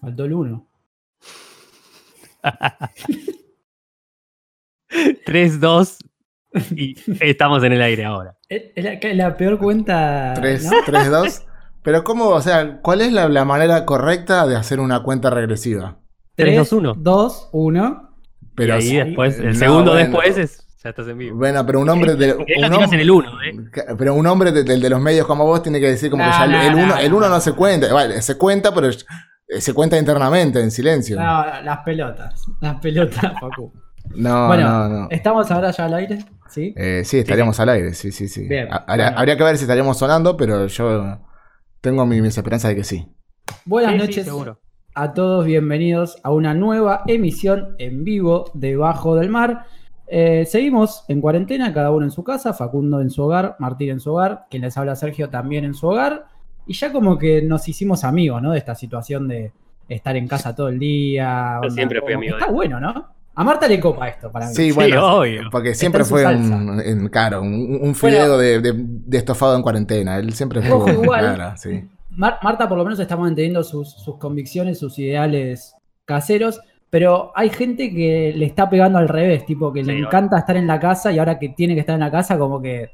Faltó 0.00 0.24
el 0.24 0.32
1. 0.34 0.66
3, 5.26 5.60
2 5.60 5.98
y 6.70 6.94
estamos 7.24 7.62
en 7.64 7.72
el 7.72 7.82
aire 7.82 8.04
ahora. 8.04 8.36
Es 8.48 8.72
la, 8.84 8.98
la 9.14 9.36
peor 9.36 9.58
cuenta. 9.58 10.34
3, 10.36 10.64
¿no? 10.64 10.70
3, 10.86 11.10
2. 11.10 11.42
Pero 11.82 12.04
¿cómo? 12.04 12.28
O 12.30 12.40
sea, 12.42 12.80
¿cuál 12.82 13.00
es 13.02 13.12
la, 13.12 13.28
la 13.28 13.44
manera 13.44 13.84
correcta 13.86 14.46
de 14.46 14.56
hacer 14.56 14.80
una 14.80 15.02
cuenta 15.02 15.30
regresiva? 15.30 15.98
3, 16.36 16.48
3, 16.56 16.56
2, 16.70 16.72
1. 16.72 16.94
2, 16.98 17.48
1. 17.52 18.16
Pero 18.54 18.74
y 18.74 18.76
ahí 18.76 18.82
sí, 18.82 18.96
después, 18.96 19.38
el 19.38 19.48
no, 19.52 19.54
segundo 19.54 19.92
bueno. 19.92 20.06
después 20.08 20.38
es. 20.38 20.64
Ya 20.82 20.90
estás 20.90 21.08
en 21.08 21.18
vivo. 21.18 21.36
Bueno, 21.36 21.64
pero 21.66 21.80
un 21.80 21.88
hombre 21.88 22.14
de, 22.14 22.34
un 22.34 22.40
hombre- 22.64 22.84
en 22.94 23.00
el 23.00 23.10
1, 23.10 23.42
¿eh? 23.42 23.52
Pero 23.98 24.14
un 24.14 24.26
hombre 24.26 24.52
de, 24.52 24.62
del 24.64 24.80
de 24.80 24.90
los 24.90 25.00
medios 25.00 25.26
como 25.26 25.44
vos 25.44 25.60
tiene 25.62 25.80
que 25.80 25.88
decir 25.88 26.08
como 26.10 26.24
No, 26.24 26.30
que 26.30 26.36
ya 26.38 26.44
el- 26.44 26.50
no, 26.52 26.60
el, 26.62 26.72
no, 26.72 26.78
uno, 26.84 26.94
no. 26.94 26.98
el 27.00 27.14
uno 27.14 27.28
no 27.28 27.40
se 27.40 27.52
cuenta. 27.52 27.92
Vale, 27.92 28.22
se 28.22 28.36
cuenta, 28.38 28.72
pero 28.74 28.88
se 29.58 29.72
cuenta 29.74 29.98
internamente, 29.98 30.60
en 30.60 30.70
silencio. 30.70 31.16
No, 31.16 31.44
las 31.62 31.78
pelotas. 31.78 32.44
Las 32.60 32.80
pelotas, 32.80 33.32
Facu. 33.40 33.72
No, 34.14 34.46
bueno, 34.46 34.68
no, 34.68 34.88
no. 34.88 35.08
¿estamos 35.10 35.50
ahora 35.50 35.70
ya 35.70 35.84
al 35.84 35.94
aire? 35.94 36.18
¿Sí? 36.48 36.72
Eh, 36.76 37.02
sí, 37.04 37.18
estaríamos 37.18 37.58
al 37.60 37.68
aire, 37.68 37.92
sí, 37.94 38.10
sí, 38.10 38.26
sí. 38.28 38.48
Bien, 38.48 38.68
habría, 38.70 39.06
bueno. 39.06 39.18
habría 39.18 39.36
que 39.36 39.44
ver 39.44 39.56
si 39.58 39.64
estaríamos 39.64 39.98
sonando, 39.98 40.36
pero 40.36 40.66
yo 40.66 41.18
tengo 41.80 42.06
mi- 42.06 42.22
mis 42.22 42.36
esperanzas 42.36 42.70
de 42.70 42.76
que 42.76 42.84
sí. 42.84 43.06
Buenas 43.66 43.92
Sí, 43.92 43.98
sí, 43.98 44.06
noches 44.06 44.24
seguro. 44.24 44.60
a 44.94 45.12
todos, 45.12 45.44
bienvenidos 45.44 46.18
a 46.22 46.30
una 46.30 46.54
nueva 46.54 47.02
emisión 47.06 47.74
en 47.78 48.02
vivo 48.04 48.50
de 48.54 48.76
Bajo 48.76 49.14
del 49.14 49.28
Mar. 49.28 49.64
Eh, 50.06 50.46
seguimos 50.46 51.04
en 51.08 51.20
cuarentena, 51.20 51.74
cada 51.74 51.90
uno 51.90 52.06
en 52.06 52.10
su 52.10 52.24
casa, 52.24 52.54
Facundo 52.54 53.02
en 53.02 53.10
su 53.10 53.22
hogar, 53.24 53.56
Martín 53.58 53.90
en 53.90 54.00
su 54.00 54.12
hogar, 54.12 54.46
quien 54.48 54.62
les 54.62 54.76
habla 54.78 54.96
Sergio 54.96 55.28
también 55.28 55.66
en 55.66 55.74
su 55.74 55.86
hogar. 55.86 56.24
Y 56.68 56.74
ya 56.74 56.92
como 56.92 57.18
que 57.18 57.42
nos 57.42 57.68
hicimos 57.68 58.04
amigos, 58.04 58.40
¿no? 58.40 58.52
De 58.52 58.58
esta 58.58 58.74
situación 58.74 59.26
de 59.26 59.50
estar 59.88 60.14
en 60.16 60.28
casa 60.28 60.54
todo 60.54 60.68
el 60.68 60.78
día. 60.78 61.58
Yo 61.64 61.70
siempre 61.70 62.00
fui 62.00 62.12
amigo 62.12 62.36
de 62.36 62.40
Está 62.40 62.52
bueno, 62.52 62.78
¿no? 62.78 63.06
A 63.34 63.44
Marta 63.44 63.66
le 63.68 63.78
copa 63.80 64.08
esto 64.08 64.30
para 64.30 64.46
mí. 64.48 64.54
Sí, 64.54 64.64
Sí, 64.70 64.72
bueno, 64.72 65.18
obvio. 65.18 65.42
porque 65.50 65.74
siempre 65.74 66.04
fue 66.04 66.26
un, 66.26 66.80
en- 66.84 67.08
claro, 67.08 67.40
un, 67.42 67.78
un 67.80 67.94
fideo 67.94 68.36
de, 68.36 68.60
de- 68.60 68.74
de 68.76 69.18
estofado 69.18 69.54
en 69.56 69.62
cuarentena. 69.62 70.18
Él 70.18 70.32
siempre 70.34 70.60
fue. 70.60 70.72
Ojo, 70.72 70.90
igual. 70.90 71.34
claro, 71.36 71.56
sí. 71.56 71.84
Mar- 72.10 72.38
Marta 72.42 72.68
por 72.68 72.76
lo 72.76 72.84
menos 72.84 72.98
está 72.98 73.16
manteniendo 73.16 73.62
sus, 73.62 73.92
sus 73.92 74.16
convicciones, 74.18 74.78
sus 74.80 74.98
ideales 74.98 75.74
caseros, 76.04 76.60
pero 76.90 77.30
hay 77.36 77.48
gente 77.50 77.94
que 77.94 78.32
le 78.36 78.44
está 78.44 78.68
pegando 78.68 78.98
al 78.98 79.08
revés, 79.08 79.46
tipo 79.46 79.72
que 79.72 79.84
le 79.84 79.96
encanta 79.98 80.38
estar 80.38 80.56
en 80.56 80.66
la 80.66 80.80
casa 80.80 81.12
y 81.12 81.18
ahora 81.20 81.38
que 81.38 81.50
tiene 81.50 81.74
que 81.74 81.80
estar 81.80 81.94
en 81.94 82.00
la 82.00 82.10
casa 82.10 82.36
como 82.38 82.60
que... 82.60 82.90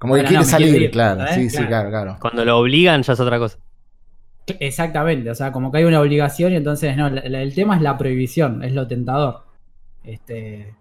Como 0.00 0.14
que 0.14 0.22
quiere 0.22 0.36
no, 0.38 0.44
salir, 0.44 0.82
ir, 0.82 0.90
claro. 0.90 1.22
¿eh? 1.24 1.34
Sí, 1.34 1.50
sí, 1.50 1.56
Claro. 1.58 1.68
claro, 1.68 1.90
claro. 1.90 2.16
Cuando 2.20 2.44
lo 2.44 2.58
obligan 2.58 3.02
ya 3.02 3.12
es 3.12 3.20
otra 3.20 3.38
cosa. 3.38 3.58
Exactamente, 4.58 5.30
o 5.30 5.34
sea, 5.34 5.52
como 5.52 5.70
que 5.70 5.78
hay 5.78 5.84
una 5.84 6.00
obligación 6.00 6.52
y 6.52 6.56
entonces 6.56 6.96
no, 6.96 7.08
la- 7.10 7.22
la- 7.28 7.42
el 7.42 7.54
tema 7.54 7.76
es 7.76 7.82
la 7.82 7.96
prohibición, 7.98 8.64
es 8.64 8.72
lo 8.72 8.88
tentador. 8.88 9.44
Este, 10.02 10.74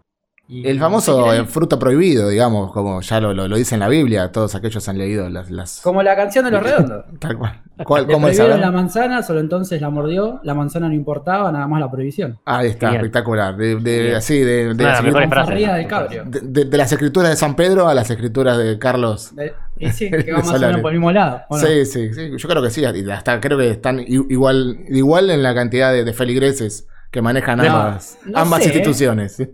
y- 0.49 0.67
El 0.67 0.79
famoso 0.79 1.31
¿se 1.31 1.37
eh, 1.37 1.45
fruto 1.45 1.77
prohibido, 1.77 2.27
digamos, 2.27 2.71
como 2.73 2.99
ya 3.01 3.21
lo, 3.21 3.33
lo, 3.33 3.47
lo 3.47 3.55
dice 3.55 3.75
en 3.75 3.79
la 3.81 3.87
Biblia, 3.87 4.31
todos 4.31 4.55
aquellos 4.55 4.89
han 4.89 4.97
leído 4.97 5.29
las. 5.29 5.51
las 5.51 5.79
Como 5.81 6.01
la 6.03 6.15
canción 6.15 6.43
de 6.45 6.51
los 6.51 6.63
redondos. 6.63 7.05
tal 7.19 7.37
cual. 7.37 7.61
¿Cuál, 7.85 8.07
Le 8.07 8.13
¿Cómo 8.13 8.27
es? 8.27 8.37
A 8.39 8.47
la 8.57 8.71
manzana, 8.71 9.23
solo 9.23 9.39
entonces 9.39 9.79
la 9.79 9.89
mordió, 9.89 10.41
la 10.43 10.53
manzana 10.53 10.89
no 10.89 10.93
importaba, 10.95 11.49
nada 11.51 11.65
más 11.67 11.79
la 11.79 11.89
prohibición. 11.89 12.37
Ahí 12.43 12.67
está, 12.67 12.89
Bien. 12.89 12.99
espectacular. 13.01 13.55
De, 13.55 13.75
de- 13.77 14.15
así, 14.17 14.39
de, 14.39 14.73
de 14.73 14.83
las 14.83 15.01
de- 15.03 16.77
las 16.77 16.91
escrituras 16.91 17.29
de 17.29 17.35
San 17.37 17.55
Pedro 17.55 17.87
a 17.87 17.93
las 17.93 18.09
escrituras 18.09 18.57
de 18.57 18.77
Carlos. 18.79 19.33
De- 19.35 19.53
Y 19.77 19.89
sí, 19.91 20.09
que 20.11 20.31
vamos 20.31 20.47
más 20.47 20.49
o 20.49 20.51
Solari. 20.57 20.65
menos 20.73 20.81
por 20.81 20.91
el 20.91 20.97
mismo 20.99 21.11
lado. 21.11 21.41
Sí, 21.51 21.85
sí, 21.85 22.13
sí, 22.13 22.31
yo 22.37 22.49
creo 22.49 22.61
que 22.61 22.69
sí. 22.69 22.81
y 22.81 23.09
Hasta 23.11 23.39
creo 23.39 23.57
que 23.57 23.69
están 23.69 23.99
igual, 24.07 24.79
igual 24.89 25.29
en 25.29 25.41
la 25.43 25.55
cantidad 25.55 25.93
de, 25.93 26.03
de 26.03 26.11
feligreses 26.13 26.87
que 27.11 27.21
manejan 27.21 27.59
No, 27.59 27.63
ambas, 27.63 28.17
no 28.25 28.37
ambas 28.39 28.61
sé, 28.63 28.69
instituciones. 28.69 29.35
sí. 29.37 29.47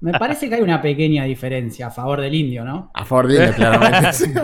Me 0.00 0.12
parece 0.18 0.48
que 0.48 0.54
hay 0.54 0.62
una 0.62 0.80
pequeña 0.80 1.24
diferencia 1.24 1.88
a 1.88 1.90
favor 1.90 2.20
del 2.20 2.34
indio, 2.34 2.64
¿no? 2.64 2.90
A 2.94 3.04
favor 3.04 3.26
de 3.28 3.34
ella, 3.44 3.52
claramente. 3.54 4.12
sí. 4.14 4.32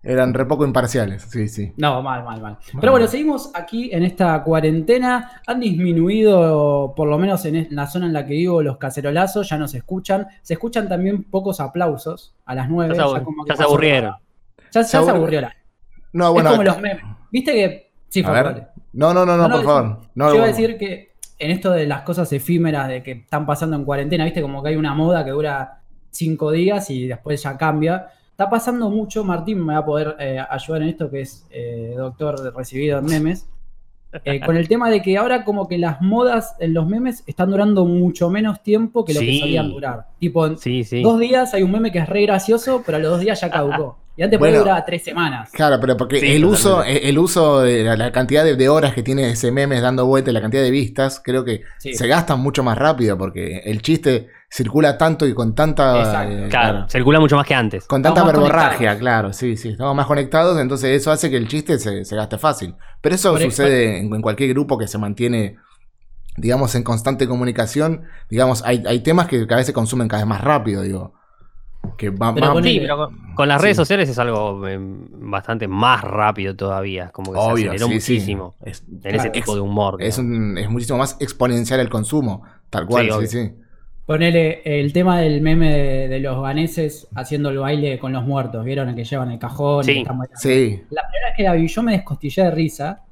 Eran 0.00 0.32
re 0.32 0.46
poco 0.46 0.64
imparciales, 0.64 1.22
sí, 1.22 1.48
sí. 1.48 1.72
No, 1.76 2.00
mal, 2.02 2.22
mal, 2.24 2.40
mal. 2.40 2.58
Pero 2.80 2.92
bueno, 2.92 3.08
seguimos 3.08 3.50
aquí 3.52 3.90
en 3.92 4.04
esta 4.04 4.42
cuarentena. 4.44 5.42
Han 5.46 5.58
disminuido, 5.58 6.94
por 6.96 7.08
lo 7.08 7.18
menos 7.18 7.44
en 7.44 7.66
la 7.72 7.86
zona 7.88 8.06
en 8.06 8.12
la 8.12 8.24
que 8.24 8.34
vivo, 8.34 8.62
los 8.62 8.76
cacerolazos, 8.78 9.48
ya 9.48 9.58
no 9.58 9.66
se 9.66 9.78
escuchan. 9.78 10.28
Se 10.42 10.54
escuchan 10.54 10.88
también 10.88 11.24
pocos 11.24 11.58
aplausos 11.60 12.32
a 12.46 12.54
las 12.54 12.68
9. 12.70 12.94
Ya 12.94 13.02
se 13.02 13.08
abu- 13.16 13.24
como 13.24 13.44
que 13.44 13.48
ya 13.50 13.56
se 13.56 13.62
pasó- 13.64 13.68
aburrieron. 13.70 14.12
Ya, 14.12 14.80
ya 14.80 14.84
Se 14.84 14.90
se 14.90 14.98
aburri- 14.98 15.10
aburrió 15.16 15.40
la. 15.40 15.56
No, 16.12 16.32
bueno. 16.32 16.48
es 16.50 16.52
como 16.56 16.64
los 16.64 16.80
memes. 16.80 17.02
¿Viste 17.32 17.52
que.? 17.52 17.90
Sí, 18.08 18.20
a 18.20 18.24
fue 18.24 18.32
ver. 18.34 18.44
dale. 18.44 18.66
No, 18.92 19.12
no, 19.12 19.26
no, 19.26 19.36
no, 19.36 19.50
por 19.50 19.64
favor. 19.64 20.00
No, 20.14 20.28
Yo 20.30 20.36
iba 20.36 20.44
a 20.44 20.48
decir 20.48 20.78
que 20.78 21.07
en 21.38 21.50
esto 21.50 21.70
de 21.70 21.86
las 21.86 22.02
cosas 22.02 22.32
efímeras 22.32 22.88
de 22.88 23.02
que 23.02 23.12
están 23.12 23.46
pasando 23.46 23.76
en 23.76 23.84
cuarentena, 23.84 24.24
viste 24.24 24.42
como 24.42 24.62
que 24.62 24.70
hay 24.70 24.76
una 24.76 24.94
moda 24.94 25.24
que 25.24 25.30
dura 25.30 25.80
cinco 26.10 26.50
días 26.50 26.90
y 26.90 27.06
después 27.06 27.42
ya 27.42 27.56
cambia. 27.56 28.08
Está 28.30 28.50
pasando 28.50 28.90
mucho, 28.90 29.24
Martín 29.24 29.64
me 29.64 29.74
va 29.74 29.80
a 29.80 29.84
poder 29.84 30.16
eh, 30.18 30.38
ayudar 30.48 30.82
en 30.82 30.88
esto, 30.88 31.10
que 31.10 31.20
es 31.20 31.46
eh, 31.50 31.94
doctor 31.96 32.54
recibido 32.54 32.98
en 32.98 33.06
memes, 33.06 33.48
eh, 34.24 34.40
con 34.40 34.56
el 34.56 34.68
tema 34.68 34.88
de 34.90 35.02
que 35.02 35.16
ahora 35.18 35.44
como 35.44 35.68
que 35.68 35.76
las 35.78 36.00
modas 36.00 36.54
en 36.60 36.72
los 36.74 36.86
memes 36.86 37.22
están 37.26 37.50
durando 37.50 37.84
mucho 37.84 38.30
menos 38.30 38.62
tiempo 38.62 39.04
que 39.04 39.12
lo 39.14 39.20
que 39.20 39.38
solían 39.38 39.70
durar. 39.70 40.06
Tipo, 40.18 40.46
en 40.46 40.56
Sí, 40.58 40.84
sí. 40.84 41.02
dos 41.02 41.18
días 41.20 41.52
hay 41.54 41.62
un 41.62 41.70
meme 41.72 41.92
que 41.92 41.98
es 41.98 42.08
re 42.08 42.22
gracioso, 42.22 42.82
pero 42.84 42.96
a 42.96 43.00
los 43.00 43.10
dos 43.10 43.20
días 43.20 43.40
ya 43.40 43.50
caducó. 43.50 43.98
Y 44.16 44.22
antes 44.22 44.36
Bueno. 44.38 44.54
podía 44.54 44.60
durar 44.72 44.84
tres 44.84 45.04
semanas. 45.04 45.50
Claro, 45.52 45.78
pero 45.80 45.96
porque 45.96 46.18
Sí, 46.18 46.26
el 46.32 46.44
uso, 46.44 46.82
el 46.82 47.16
uso 47.18 47.60
de 47.60 47.84
la, 47.84 47.96
la 47.96 48.10
cantidad 48.10 48.42
de, 48.44 48.56
de 48.56 48.68
horas 48.68 48.92
que 48.92 49.04
tiene 49.04 49.30
ese 49.30 49.52
meme 49.52 49.80
dando 49.80 50.06
vuelta, 50.06 50.30
y 50.30 50.34
la 50.34 50.40
cantidad 50.40 50.62
de 50.64 50.72
vistas, 50.72 51.20
creo 51.24 51.44
que 51.44 51.62
Sí. 51.78 51.94
se 51.94 52.08
gastan 52.08 52.40
mucho 52.40 52.64
más 52.64 52.76
rápido 52.76 53.16
porque 53.16 53.58
el 53.64 53.80
chiste 53.80 54.26
circula 54.50 54.96
tanto 54.96 55.26
y 55.26 55.34
con 55.34 55.54
tanta 55.54 55.98
Exacto. 55.98 56.32
eh, 56.32 56.48
Claro, 56.48 56.72
claro, 56.72 56.88
circula 56.88 57.20
mucho 57.20 57.36
más 57.36 57.46
que 57.46 57.54
antes. 57.54 57.86
con 57.86 58.02
tanta 58.02 58.24
verborragia, 58.24 58.98
claro, 58.98 59.32
sí, 59.32 59.56
sí, 59.56 59.70
estamos 59.70 59.94
más 59.94 60.06
conectados, 60.06 60.58
entonces 60.58 60.90
eso 61.00 61.10
hace 61.10 61.30
que 61.30 61.36
el 61.36 61.48
chiste 61.48 61.78
se, 61.78 62.04
se 62.04 62.16
gaste 62.16 62.38
fácil. 62.38 62.74
Pero 63.00 63.14
eso 63.14 63.32
Por- 63.32 63.42
sucede 63.42 63.98
en, 63.98 64.12
en 64.14 64.22
cualquier 64.22 64.50
grupo 64.50 64.78
que 64.78 64.88
se 64.88 64.96
mantiene, 64.98 65.56
digamos, 66.36 66.74
en 66.74 66.82
constante 66.82 67.28
comunicación. 67.28 68.04
Digamos, 68.30 68.62
hay, 68.64 68.82
hay 68.86 69.00
temas 69.00 69.26
que 69.28 69.46
cada 69.46 69.58
vez 69.58 69.66
se 69.66 69.72
consumen 69.74 70.08
cada 70.08 70.22
vez 70.22 70.28
más 70.28 70.40
rápido, 70.42 70.82
digo. 70.82 71.12
Que 71.96 72.10
va, 72.10 72.34
Pero 72.34 72.48
va- 72.48 72.54
ponele- 72.54 72.72
Sí, 72.72 72.80
pero 72.80 72.96
con, 72.96 73.34
con 73.34 73.48
las 73.48 73.60
Sí. 73.60 73.64
redes 73.64 73.76
sociales 73.76 74.08
es 74.08 74.18
algo 74.18 74.66
eh, 74.66 74.78
bastante 74.80 75.68
más 75.68 76.02
rápido 76.02 76.56
todavía. 76.56 77.10
Como 77.10 77.32
que 77.32 77.38
Obvio, 77.38 77.70
se 77.70 77.76
aceleró 77.76 77.86
sí, 77.86 78.00
sí. 78.00 78.12
muchísimo 78.14 78.56
Es, 78.64 78.82
en 79.04 79.14
ese 79.14 79.30
tipo 79.30 79.54
de 79.54 79.60
humor. 79.60 80.02
es, 80.02 80.18
un- 80.18 80.58
es 80.58 80.68
muchísimo 80.68 80.98
más 80.98 81.16
exponencial 81.20 81.78
el 81.80 81.88
consumo, 81.88 82.42
tal 82.70 82.86
cual, 82.86 83.04
Sí, 83.04 83.10
sí, 83.10 83.16
obvio. 83.16 83.28
sí. 83.28 83.54
Ponele 84.08 84.62
el 84.64 84.90
tema 84.94 85.20
del 85.20 85.42
meme 85.42 85.70
de, 85.70 86.08
de 86.08 86.18
los 86.20 86.40
ganeses 86.42 87.06
haciendo 87.14 87.50
el 87.50 87.58
baile 87.58 87.98
con 87.98 88.10
los 88.10 88.24
muertos, 88.24 88.64
¿vieron? 88.64 88.88
El 88.88 88.94
que 88.94 89.04
llevan 89.04 89.30
el 89.32 89.38
cajón. 89.38 89.82
y 89.82 89.84
Sí. 89.84 89.94
bailando. 90.04 90.24
Sí, 90.36 90.82
La 90.88 91.02
primera 91.02 91.26
vez 91.28 91.36
que 91.36 91.42
la 91.42 91.52
vi 91.52 91.68
yo 91.68 91.82
me 91.82 91.92
descostillé 91.92 92.44
de 92.44 92.50
risa 92.50 93.02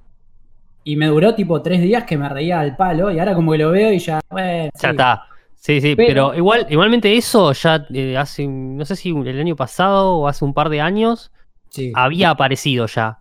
y 0.85 0.97
me 0.97 1.09
duró 1.09 1.35
tipo 1.35 1.61
tres 1.61 1.83
días 1.83 2.05
que 2.05 2.17
me 2.17 2.27
reía 2.31 2.61
al 2.61 2.77
palo 2.77 3.11
y 3.11 3.19
ahora 3.19 3.35
como 3.35 3.53
que 3.53 3.59
lo 3.59 3.73
veo 3.73 3.93
y 3.93 3.99
ya, 3.99 4.21
bueno, 4.31 4.49
Ya 4.65 4.71
sí. 4.75 4.87
está. 4.87 5.23
Sí, 5.55 5.81
sí, 5.83 5.97
Pero- 5.97 6.29
pero, 6.31 6.35
igual, 6.35 6.67
igualmente 6.71 7.15
eso 7.15 7.53
ya 7.53 7.87
eh, 7.93 8.17
hace, 8.17 8.47
no 8.47 8.85
sé 8.87 8.97
si 8.97 9.11
el 9.11 9.39
año 9.39 9.55
pasado 9.55 10.17
o 10.17 10.29
hace 10.29 10.47
un 10.47 10.55
par 10.55 10.71
de 10.71 10.81
años 10.81 11.31
Sí. 11.69 11.93
había 11.95 12.31
aparecido 12.31 12.87
ya. 12.87 13.19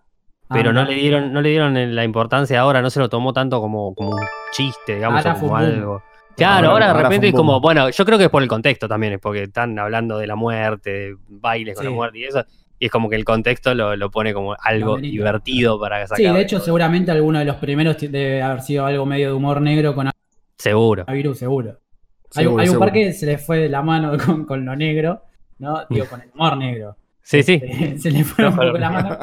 Ah, 0.48 0.54
Pero 0.54 0.72
no 0.72 0.82
le 0.84 0.94
dieron, 0.94 1.30
no 1.30 1.42
le 1.42 1.50
dieron 1.50 1.94
la 1.94 2.04
importancia 2.04 2.58
ahora, 2.60 2.80
no 2.80 2.88
se 2.88 3.00
lo 3.00 3.10
tomó 3.10 3.34
tanto 3.34 3.60
como, 3.60 3.94
como 3.94 4.12
un 4.12 4.22
chiste, 4.52 4.94
digamos, 4.94 5.26
o 5.26 5.34
como 5.40 5.56
algo. 5.58 6.02
Claro, 6.36 6.70
Ahora- 6.70 6.86
ahora, 6.88 6.98
de 6.98 7.02
repente 7.04 7.28
es 7.28 7.34
como, 7.34 7.60
bueno, 7.60 7.88
yo 7.90 8.04
creo 8.04 8.18
que 8.18 8.24
es 8.24 8.30
por 8.30 8.42
el 8.42 8.48
contexto 8.48 8.86
también, 8.88 9.14
es 9.14 9.20
porque 9.20 9.44
están 9.44 9.78
hablando 9.78 10.18
de 10.18 10.26
la 10.26 10.36
muerte, 10.36 10.90
de 10.90 11.16
bailes 11.28 11.74
con 11.74 11.84
Sí. 11.84 11.90
la 11.90 11.94
muerte 11.94 12.18
y 12.18 12.24
eso, 12.24 12.44
y 12.78 12.86
es 12.86 12.90
como 12.92 13.08
que 13.08 13.16
el 13.16 13.24
contexto 13.24 13.74
lo, 13.74 13.96
lo 13.96 14.10
pone 14.10 14.34
como 14.34 14.54
algo 14.62 14.98
divertido 14.98 15.80
para 15.80 16.06
sacar. 16.06 16.18
Sí, 16.18 16.24
de 16.24 16.40
hecho 16.42 16.60
seguramente 16.60 17.10
alguno 17.10 17.38
de 17.38 17.46
los 17.46 17.56
primeros 17.56 17.96
debe 17.98 18.42
haber 18.42 18.60
sido 18.60 18.84
algo 18.84 19.06
medio 19.06 19.28
de 19.28 19.32
humor 19.32 19.60
negro 19.62 19.94
con 19.94 20.10
Seguro. 20.58 21.04
virus, 21.06 21.38
seguro. 21.38 21.78
Hay, 22.34 22.44
seguro, 22.44 22.62
hay 22.62 22.68
un 22.68 22.78
par 22.78 22.92
que 22.92 23.12
se 23.12 23.24
le 23.24 23.38
fue 23.38 23.58
de 23.58 23.68
la 23.68 23.82
mano 23.82 24.12
con, 24.26 24.44
con 24.44 24.64
lo 24.64 24.76
negro, 24.76 25.22
¿no? 25.58 25.84
Digo, 25.88 26.06
con 26.06 26.20
el 26.20 26.28
humor 26.34 26.56
negro. 26.58 26.96
Sí, 27.22 27.42
sí. 27.42 27.60
Este, 27.62 27.98
se 27.98 28.10
le 28.10 28.24
fue 28.24 28.46
un 28.46 28.54
poco 28.56 28.76
la 28.78 28.90
mano. 28.90 29.18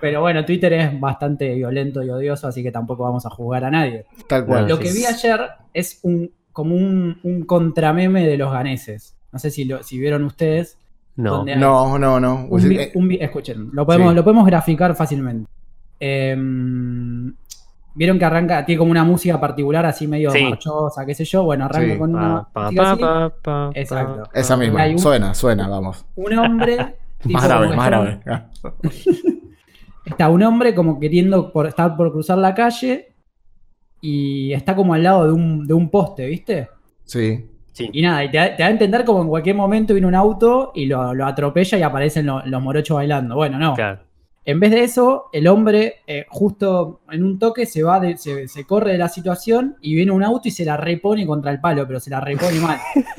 Pero 0.00 0.20
bueno, 0.20 0.44
Twitter 0.44 0.72
es 0.72 1.00
bastante 1.00 1.54
violento 1.54 2.02
y 2.02 2.10
odioso, 2.10 2.48
así 2.48 2.62
que 2.62 2.72
tampoco 2.72 3.04
vamos 3.04 3.24
a 3.24 3.30
juzgar 3.30 3.64
a 3.64 3.70
nadie. 3.70 4.04
Tal 4.28 4.44
cual. 4.44 4.66
Lo 4.68 4.78
que 4.78 4.90
vi 4.92 5.04
ayer 5.06 5.40
es 5.72 6.00
un 6.02 6.30
como 6.52 6.74
un, 6.76 7.18
un 7.22 7.42
contrameme 7.44 8.26
de 8.26 8.36
los 8.36 8.52
ganeses. 8.52 9.16
No 9.32 9.38
sé 9.38 9.50
si, 9.50 9.64
lo, 9.64 9.82
si 9.82 9.98
vieron 9.98 10.24
ustedes. 10.24 10.78
No. 11.16 11.44
No, 11.44 11.98
no, 11.98 12.20
no. 12.20 12.46
un 12.48 12.68
vi- 12.68 12.76
Eh, 12.78 12.92
un 12.94 13.08
vi- 13.08 13.18
escuchen, 13.20 13.70
lo 13.72 13.84
podemos, 13.86 14.10
Sí. 14.10 14.16
lo 14.16 14.24
podemos 14.24 14.46
graficar 14.46 14.94
fácilmente. 14.94 15.50
Em, 16.00 17.34
Vieron 17.94 18.18
que 18.18 18.24
arranca, 18.24 18.64
tiene 18.64 18.78
como 18.78 18.90
una 18.90 19.04
música 19.04 19.38
particular, 19.38 19.84
así 19.84 20.08
medio 20.08 20.30
Sí. 20.30 20.42
marchosa, 20.44 21.04
qué 21.04 21.14
sé 21.14 21.26
yo. 21.26 21.42
Bueno, 21.44 21.66
arranca 21.66 21.92
Sí. 21.92 21.98
con 21.98 22.14
una 22.14 22.42
Pa, 22.44 22.52
pa, 22.54 22.62
música 22.70 22.82
pa, 22.82 22.90
así. 22.92 23.00
pa, 23.02 23.30
pa, 23.42 23.70
Exacto. 23.74 24.30
Esa 24.32 24.56
misma. 24.56 24.86
Un- 24.86 24.98
Suena, 24.98 25.34
suena, 25.34 25.68
vamos. 25.68 26.06
Un 26.16 26.38
hombre. 26.38 26.76
tipo 27.22 27.34
Más 27.34 27.44
grave, 27.44 27.76
más 27.76 27.84
que 27.84 27.90
grave. 27.90 28.20
está- 28.24 28.46
está 30.06 30.28
un 30.30 30.42
hombre 30.42 30.74
como 30.74 30.98
queriendo 30.98 31.52
por, 31.52 31.66
estar 31.66 31.94
por 31.94 32.10
cruzar 32.12 32.38
la 32.38 32.54
calle 32.54 33.11
y 34.02 34.52
está 34.52 34.76
como 34.76 34.92
al 34.92 35.02
lado 35.02 35.26
de 35.28 35.32
un, 35.32 35.66
de 35.66 35.72
un 35.72 35.88
poste, 35.88 36.26
¿viste? 36.26 36.68
Sí. 37.04 37.46
Sí. 37.72 37.88
Y 37.90 38.02
nada, 38.02 38.22
y 38.22 38.30
te, 38.30 38.36
da- 38.36 38.54
te 38.54 38.62
da 38.62 38.68
a 38.68 38.70
entender 38.72 39.02
como 39.06 39.22
en 39.22 39.28
cualquier 39.28 39.56
momento 39.56 39.94
viene 39.94 40.06
un 40.06 40.14
auto 40.14 40.72
y 40.74 40.84
lo, 40.84 41.14
lo 41.14 41.24
atropella 41.24 41.78
y 41.78 41.82
aparecen 41.82 42.26
lo- 42.26 42.44
los 42.44 42.60
morochos 42.62 42.96
bailando. 42.96 43.34
Bueno, 43.36 43.58
no. 43.58 43.72
Claro. 43.72 44.00
En 44.44 44.58
vez 44.60 44.72
de 44.72 44.82
eso, 44.82 45.26
el 45.32 45.46
hombre 45.46 45.94
eh, 46.06 46.26
justo 46.28 47.00
en 47.10 47.22
un 47.22 47.38
toque 47.38 47.64
se 47.64 47.82
va, 47.82 48.00
de- 48.00 48.16
se, 48.18 48.48
se 48.48 48.64
corre 48.66 48.92
de 48.92 48.98
la 48.98 49.08
situación 49.08 49.76
y 49.80 49.94
viene 49.94 50.10
un 50.10 50.22
auto 50.24 50.48
y 50.48 50.50
se 50.50 50.64
la 50.66 50.76
repone 50.76 51.24
contra 51.24 51.50
el 51.52 51.60
palo, 51.60 51.86
pero 51.86 51.98
se 52.00 52.10
la 52.10 52.20
repone 52.20 52.60
mal. 52.60 52.78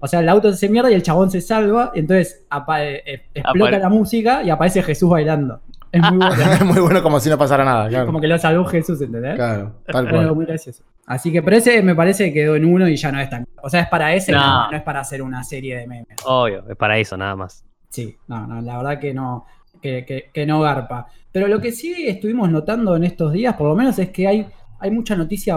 O 0.00 0.08
sea, 0.08 0.20
el 0.20 0.28
auto 0.28 0.52
se 0.52 0.68
mierda 0.68 0.90
y 0.90 0.94
el 0.94 1.02
chabón 1.04 1.30
se 1.30 1.40
salva, 1.40 1.92
y 1.94 2.00
entonces 2.00 2.44
eh, 2.80 3.02
eh, 3.06 3.22
explota 3.34 3.76
Apare- 3.76 3.80
la 3.80 3.88
música 3.88 4.42
y 4.42 4.50
aparece 4.50 4.82
Jesús 4.82 5.08
bailando. 5.08 5.60
Es 5.92 6.00
muy 6.02 6.18
bueno. 6.26 6.52
Es 6.52 6.64
muy 6.64 6.80
bueno 6.80 7.02
como 7.02 7.18
si 7.20 7.28
no 7.30 7.38
pasara 7.38 7.64
nada, 7.64 7.88
claro. 7.88 8.06
como 8.06 8.20
que 8.20 8.26
lo 8.28 8.38
salvó 8.38 8.64
Jesús, 8.66 9.00
¿entendés? 9.00 9.34
Claro, 9.36 9.76
tal 9.86 10.08
cual. 10.08 10.34
muy 10.34 10.44
gracioso. 10.46 10.82
Así 11.06 11.32
que, 11.32 11.42
pero 11.42 11.56
ese 11.56 11.82
me 11.82 11.94
parece 11.94 12.24
que 12.26 12.34
quedó 12.34 12.56
en 12.56 12.64
uno 12.66 12.86
y 12.88 12.96
ya 12.96 13.10
no 13.10 13.20
es 13.20 13.30
tan. 13.30 13.46
O 13.62 13.70
sea, 13.70 13.80
es 13.80 13.88
para 13.88 14.14
ese, 14.14 14.32
no, 14.32 14.38
No. 14.38 14.70
no 14.70 14.76
es 14.76 14.82
para 14.82 15.00
hacer 15.00 15.22
una 15.22 15.42
serie 15.44 15.76
de 15.78 15.86
memes. 15.86 16.16
Obvio, 16.26 16.64
es 16.68 16.76
para 16.76 16.98
eso 16.98 17.16
nada 17.16 17.34
más. 17.36 17.64
Sí, 17.88 18.16
no, 18.26 18.46
no, 18.46 18.60
la 18.60 18.76
verdad 18.76 18.98
que 18.98 19.14
no, 19.14 19.46
que, 19.80 20.04
que- 20.04 20.30
que 20.32 20.44
no 20.46 20.60
garpa. 20.60 21.06
Pero 21.32 21.48
lo 21.48 21.60
que 21.60 21.72
sí 21.72 21.94
estuvimos 22.06 22.50
notando 22.50 22.94
en 22.96 23.04
estos 23.04 23.32
días, 23.32 23.54
por 23.54 23.68
lo 23.68 23.74
menos, 23.74 23.98
es 23.98 24.10
que 24.10 24.26
hay, 24.28 24.46
hay 24.80 24.90
mucha 24.90 25.16
noticia, 25.16 25.56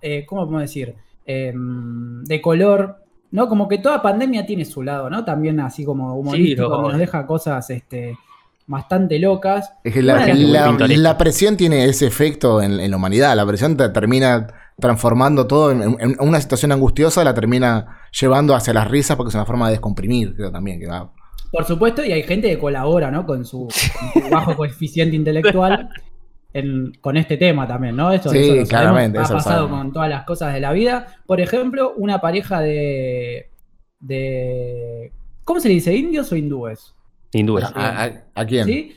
eh, 0.00 0.24
¿cómo 0.26 0.42
podemos 0.42 0.62
decir? 0.62 0.94
Eh, 1.26 1.52
de 1.54 2.40
color, 2.40 3.04
¿no? 3.30 3.48
Como 3.48 3.68
que 3.68 3.78
toda 3.78 4.00
pandemia 4.02 4.46
tiene 4.46 4.64
su 4.64 4.82
lado, 4.82 5.08
¿no? 5.10 5.24
También 5.24 5.60
así 5.60 5.84
como 5.84 6.14
humorístico, 6.16 6.64
Sí, 6.76 6.82
nos 6.88 6.98
deja 6.98 7.26
cosas 7.26 7.68
este, 7.70 8.16
bastante 8.68 9.18
locas. 9.18 9.72
Es 9.82 9.94
que 9.94 10.02
la, 10.02 11.18
presión 11.18 11.56
tiene 11.56 11.86
ese 11.86 12.06
efecto 12.06 12.62
en, 12.62 12.78
en 12.78 12.90
la 12.90 12.96
humanidad. 12.96 13.34
La 13.34 13.46
presión 13.46 13.76
te 13.76 13.88
termina 13.88 14.46
transformando 14.78 15.48
todo 15.48 15.72
en, 15.72 15.82
en 15.98 16.16
una 16.20 16.40
situación 16.40 16.70
angustiosa, 16.70 17.24
la 17.24 17.34
termina 17.34 17.98
llevando 18.12 18.54
hacia 18.54 18.72
las 18.72 18.88
risas 18.88 19.16
porque 19.16 19.30
es 19.30 19.34
una 19.34 19.46
forma 19.46 19.66
de 19.66 19.72
descomprimir, 19.72 20.36
creo 20.36 20.52
también. 20.52 20.78
Que 20.78 20.86
va. 20.86 21.10
Por 21.50 21.64
supuesto, 21.64 22.04
y 22.04 22.12
hay 22.12 22.22
gente 22.22 22.48
que 22.48 22.58
colabora, 22.58 23.10
¿no? 23.10 23.24
Con 23.26 23.44
su, 23.44 23.68
con 24.12 24.22
su 24.22 24.30
bajo 24.30 24.54
coeficiente 24.54 25.16
intelectual 25.16 25.88
en- 26.52 26.92
con 27.00 27.16
este 27.16 27.38
tema 27.38 27.66
también, 27.66 27.96
¿no? 27.96 28.12
Eso, 28.12 28.28
Sí, 28.30 28.38
eso 28.38 28.46
sabemos, 28.48 28.68
claramente, 28.68 29.18
Ha 29.18 29.22
eso 29.22 29.32
lo 29.32 29.38
pasado 29.38 29.68
con 29.70 29.92
todas 29.92 30.10
las 30.10 30.24
cosas 30.24 30.52
de 30.52 30.60
la 30.60 30.72
vida. 30.72 31.06
Por 31.26 31.40
ejemplo, 31.40 31.94
una 31.96 32.20
pareja 32.20 32.60
de. 32.60 33.50
de 33.98 35.12
¿Cómo 35.44 35.58
se 35.60 35.68
le 35.68 35.74
dice? 35.74 35.94
¿Indios 35.96 36.30
o 36.32 36.36
hindúes? 36.36 36.94
Hindúes. 37.32 37.64
¿A, 37.74 38.04
a- 38.04 38.12
a 38.34 38.46
quién? 38.46 38.66
¿Sí? 38.66 38.96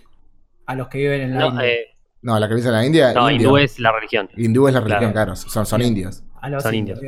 A 0.65 0.75
los 0.75 0.87
que 0.87 0.97
viven 0.99 1.21
en 1.21 1.33
la 1.33 1.39
No, 1.39 1.47
India. 1.49 1.67
eh, 1.67 1.77
No, 2.21 2.39
la 2.39 2.47
que 2.47 2.55
dice 2.55 2.69
la 2.71 2.85
India. 2.85 3.13
no, 3.13 3.29
indio. 3.29 3.47
hindú 3.47 3.57
es 3.57 3.79
la 3.79 3.91
religión. 3.91 4.29
Hindú 4.37 4.67
es 4.67 4.73
la 4.73 4.79
religión, 4.81 5.11
Claro. 5.11 5.33
claro. 5.33 5.35
Son, 5.35 5.65
son 5.65 5.81
indios. 5.81 6.23
A 6.39 6.49
los 6.49 6.63
Son 6.63 6.73
indios. 6.75 6.99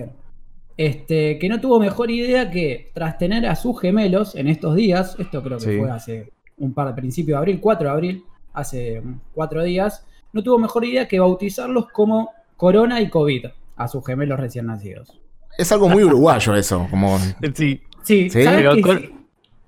Este, 0.75 1.37
que 1.37 1.49
no 1.49 1.61
tuvo 1.61 1.79
mejor 1.79 2.09
idea 2.09 2.49
que 2.49 2.89
tras 2.95 3.17
tener 3.19 3.45
a 3.45 3.55
sus 3.55 3.79
gemelos 3.79 4.35
en 4.35 4.47
estos 4.47 4.75
días, 4.75 5.15
esto 5.19 5.43
creo 5.43 5.59
que 5.59 5.65
Sí. 5.65 5.77
fue 5.77 5.91
hace 5.91 6.33
un 6.57 6.73
par 6.73 6.87
de 6.87 6.93
principios 6.95 7.35
de 7.35 7.37
abril, 7.37 7.59
4 7.61 7.87
de 7.89 7.93
abril, 7.93 8.23
hace 8.53 9.01
cuatro 9.33 9.63
días, 9.63 10.05
no 10.31 10.41
tuvo 10.43 10.57
mejor 10.57 10.83
idea 10.85 11.07
que 11.07 11.19
bautizarlos 11.19 11.89
como 11.91 12.31
Corona 12.57 13.01
y 13.01 13.09
COVID 13.09 13.45
a 13.75 13.87
sus 13.87 14.05
gemelos 14.05 14.39
recién 14.39 14.65
nacidos. 14.67 15.19
Es 15.57 15.71
algo 15.71 15.89
muy 15.89 16.03
uruguayo 16.03 16.55
eso. 16.55 16.87
Como, 16.89 17.17
Sí. 17.19 17.81
Sí, 18.03 18.29
Sí, 18.29 18.43
¿sabes 18.43 18.59
pero 18.61 18.73
qué? 18.75 18.81
Cor- 18.81 18.99
Sí. 18.99 19.15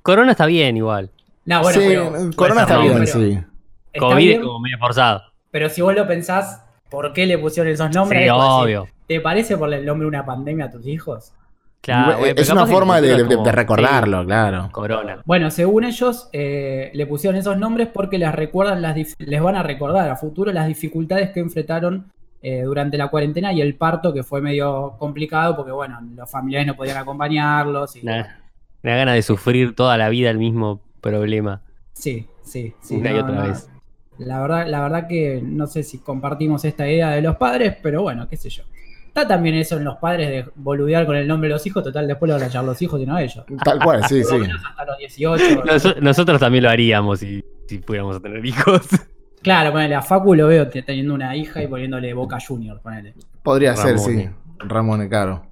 Corona 0.01 0.31
está 0.31 0.45
bien 0.47 0.75
igual. 0.77 1.11
No, 1.45 1.61
bueno, 1.61 1.79
sí, 1.79 1.85
pero- 1.87 2.11
Corona 2.35 2.61
está 2.61 2.77
bien, 2.79 2.93
pero- 2.93 3.05
sí. 3.07 3.39
está 3.93 3.99
COVID 4.07 4.17
bien, 4.17 4.39
es 4.41 4.45
como 4.45 4.59
medio 4.59 4.77
forzado. 4.79 5.21
pero 5.51 5.69
si 5.69 5.81
vos 5.81 5.95
lo 5.95 6.07
pensás, 6.07 6.63
¿por 6.89 7.13
qué 7.13 7.25
le 7.25 7.37
pusieron 7.37 7.71
esos 7.71 7.93
nombres? 7.93 8.21
Sí, 8.23 8.25
Es 8.27 8.31
porque, 8.33 8.63
obvio. 8.63 8.87
¿Te 9.07 9.21
parece 9.21 9.55
por 9.57 9.71
el 9.73 9.85
nombre 9.85 10.05
de 10.05 10.09
una 10.09 10.25
pandemia 10.25 10.65
a 10.65 10.71
tus 10.71 10.85
hijos? 10.87 11.31
Claro, 11.81 12.25
es 12.25 12.49
una 12.49 12.65
forma 12.65 12.99
de, 12.99 13.09
cultura 13.09 13.17
de- 13.27 13.29
es 13.29 13.35
como- 13.35 13.45
de 13.45 13.51
recordarlo, 13.51 14.21
sí, 14.21 14.25
claro. 14.25 14.69
Corona. 14.71 15.21
Bueno, 15.23 15.51
según 15.51 15.83
ellos, 15.83 16.29
eh, 16.33 16.89
le 16.95 17.05
pusieron 17.05 17.37
esos 17.39 17.55
nombres 17.59 17.89
porque 17.93 18.17
les 18.17 18.33
recuerdan 18.33 18.81
las 18.81 18.95
les 19.19 19.41
van 19.41 19.55
a 19.55 19.61
recordar 19.61 20.09
a 20.09 20.15
futuro 20.15 20.51
las 20.51 20.65
dificultades 20.67 21.29
que 21.29 21.41
enfrentaron 21.41 22.11
eh, 22.41 22.61
durante 22.63 22.97
la 22.97 23.07
cuarentena 23.07 23.53
y 23.53 23.61
el 23.61 23.75
parto, 23.75 24.13
que 24.13 24.21
fue 24.23 24.39
medio 24.41 24.95
complicado 24.99 25.55
porque, 25.55 25.71
bueno, 25.71 25.99
los 26.15 26.29
familiares 26.29 26.67
no 26.67 26.75
podían 26.75 26.97
acompañarlos. 26.97 27.95
Y, 27.95 28.03
Nah, 28.03 28.23
Me 28.83 28.91
da 28.91 28.97
ganas 28.97 29.15
de 29.15 29.21
sufrir 29.23 29.75
toda 29.75 29.97
la 29.97 30.09
vida 30.09 30.29
el 30.29 30.37
mismo 30.37 30.79
problema. 31.11 31.61
Sí, 31.93 32.27
sí, 32.43 32.73
sí. 32.81 32.95
Una 32.95 33.11
y 33.11 33.15
otra 33.19 33.35
no. 33.35 33.47
vez. 33.47 33.69
La 34.17 34.41
verdad, 34.41 34.67
la 34.67 34.81
verdad 34.81 35.07
que 35.07 35.41
no 35.43 35.67
sé 35.67 35.83
si 35.83 35.99
compartimos 35.99 36.63
esta 36.65 36.87
idea 36.87 37.11
de 37.11 37.21
los 37.21 37.35
padres, 37.35 37.75
pero 37.81 38.01
bueno, 38.03 38.27
qué 38.29 38.37
sé 38.37 38.49
yo. 38.49 38.63
Está 39.07 39.27
también 39.27 39.55
eso 39.55 39.77
en 39.77 39.83
los 39.85 39.97
padres 39.97 40.29
de 40.29 40.51
boludear 40.55 41.05
con 41.05 41.15
el 41.15 41.25
nombre 41.27 41.47
de 41.47 41.53
los 41.55 41.65
hijos, 41.65 41.83
total, 41.83 42.07
después 42.07 42.27
lo 42.29 42.35
van 42.35 42.43
a 42.43 42.47
echar 42.47 42.63
los 42.65 42.81
hijos 42.81 42.99
y 43.01 43.05
no 43.05 43.17
ellos. 43.17 43.43
Tal 43.63 43.79
cual, 43.81 44.03
sí, 44.07 44.23
sí. 44.23 44.35
hasta 44.35 44.85
los 44.85 44.97
18. 44.97 45.63
Nos- 45.65 46.01
nosotros 46.01 46.39
también 46.39 46.63
lo 46.65 46.69
haríamos 46.69 47.19
si, 47.19 47.43
si 47.67 47.77
pudiéramos 47.79 48.21
tener 48.21 48.45
hijos. 48.45 48.81
Claro, 49.41 49.71
ponele 49.71 49.95
a 49.95 50.01
Facu 50.01 50.33
lo 50.35 50.47
veo 50.47 50.67
te- 50.69 50.81
teniendo 50.81 51.13
una 51.13 51.35
hija 51.35 51.61
y 51.63 51.67
poniéndole 51.67 52.13
Boca 52.13 52.37
Junior, 52.45 52.81
ponele. 52.81 53.13
Podría 53.43 53.75
ser, 53.75 53.99
sí. 53.99 54.27
Ramón, 54.59 55.07
claro. 55.07 55.45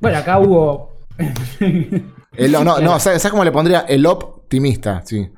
Bueno, 0.00 0.18
acá 0.18 0.38
hubo. 0.38 0.98
El- 2.36 2.52
no, 2.52 2.64
no, 2.64 2.98
¿sabes 3.00 3.22
sabes 3.22 3.30
cómo 3.30 3.44
le 3.44 3.52
pondría? 3.52 3.80
El 3.88 4.06
optimista, 4.06 5.02
sí. 5.04 5.28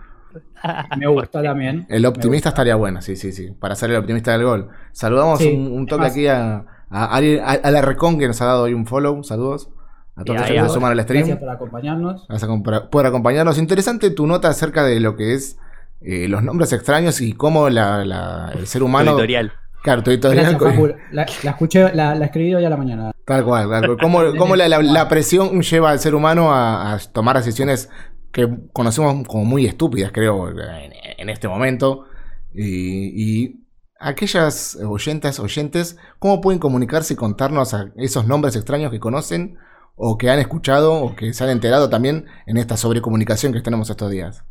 Me 0.99 1.07
gusta 1.07 1.43
también. 1.43 1.87
El 1.89 2.05
optimista 2.07 2.49
estaría 2.49 2.75
bueno, 2.75 3.01
sí, 3.01 3.15
sí, 3.17 3.33
sí. 3.33 3.53
Para 3.59 3.75
ser 3.77 3.91
el 3.91 3.97
optimista 3.97 4.33
del 4.33 4.45
gol. 4.45 4.69
Saludamos 4.93 5.39
Sí, 5.39 5.49
un, 5.55 5.69
un 5.73 5.87
toque 5.87 6.07
además- 6.07 6.13
aquí 6.13 6.27
a, 6.27 6.65
a, 6.91 7.17
a, 7.17 7.53
a 7.53 7.71
la 7.71 7.83
Recon 7.83 8.19
que 8.19 8.27
nos 8.27 8.41
ha 8.43 8.47
dado 8.47 8.65
hoy 8.65 8.75
un 8.75 8.87
follow. 8.87 9.23
Saludos. 9.23 9.71
A 10.17 10.25
todos 10.25 10.41
los 10.41 10.49
que 10.51 10.61
se 10.61 10.69
suman 10.71 10.91
al 10.93 11.01
stream. 11.03 11.21
Gracias 11.27 11.39
por 11.39 11.49
acompañarnos. 11.51 12.27
Gracias 12.29 12.51
por, 12.65 12.91
por 12.91 13.07
acompañarnos. 13.07 13.57
Interesante 13.59 14.11
tu 14.11 14.27
nota 14.27 14.49
acerca 14.49 14.83
de 14.83 14.99
lo 14.99 15.15
que 15.15 15.35
es 15.35 15.59
eh, 16.01 16.27
los 16.27 16.43
nombres 16.43 16.73
extraños 16.73 17.21
y 17.21 17.35
cómo 17.35 17.71
la, 17.71 18.05
la- 18.05 18.51
el 18.59 18.67
ser 18.67 18.83
humano. 18.83 19.13
Editorial. 19.19 19.53
Claro, 19.85 20.03
tu 20.03 20.11
editorial. 20.11 20.45
Gracias, 20.57 20.61
Facu. 20.73 20.89
La, 21.13 21.25
la 21.45 21.51
escuché, 21.53 21.95
la, 21.95 22.17
la 22.17 22.25
escribí 22.25 22.53
hoy 22.53 22.65
a 22.65 22.69
la 22.71 22.77
mañana. 22.77 23.13
Tal 23.29 23.45
cual, 23.45 23.69
tal 23.71 23.85
cual. 23.87 23.99
Cómo, 24.01 24.21
cómo 24.39 24.57
la, 24.57 24.69
la- 24.69 24.83
la 24.83 25.09
presión 25.09 25.61
lleva 25.61 25.91
al 25.91 26.01
ser 26.01 26.15
humano 26.15 26.53
a, 26.53 26.95
a 26.95 26.99
tomar 26.99 27.37
decisiones 27.37 27.91
que 28.33 28.49
conocemos 28.73 29.27
como 29.29 29.45
muy 29.45 29.67
estúpidas, 29.67 30.11
creo, 30.13 30.49
en, 30.49 30.93
en 31.19 31.29
este 31.29 31.47
momento. 31.49 32.05
Y, 32.55 33.13
y 33.45 33.67
aquellas 34.01 34.77
oyentas, 34.77 35.39
oyentes, 35.41 35.97
¿cómo 36.19 36.41
pueden 36.41 36.59
comunicarse 36.59 37.15
y 37.15 37.17
contarnos 37.17 37.75
a 37.75 37.91
esos 37.97 38.27
nombres 38.27 38.57
extraños 38.57 38.91
que 38.91 39.01
conocen 39.01 39.59
o 39.97 40.17
que 40.17 40.31
han 40.31 40.39
escuchado 40.39 40.95
o 40.95 41.15
que 41.17 41.33
se 41.35 41.45
han 41.45 41.51
enterado 41.51 41.91
también 41.91 42.27
en 42.47 42.57
esta 42.57 42.77
sobrecomunicación 42.77 43.53
que 43.53 43.61
tenemos 43.61 43.91
estos 43.91 44.11
días? 44.11 44.45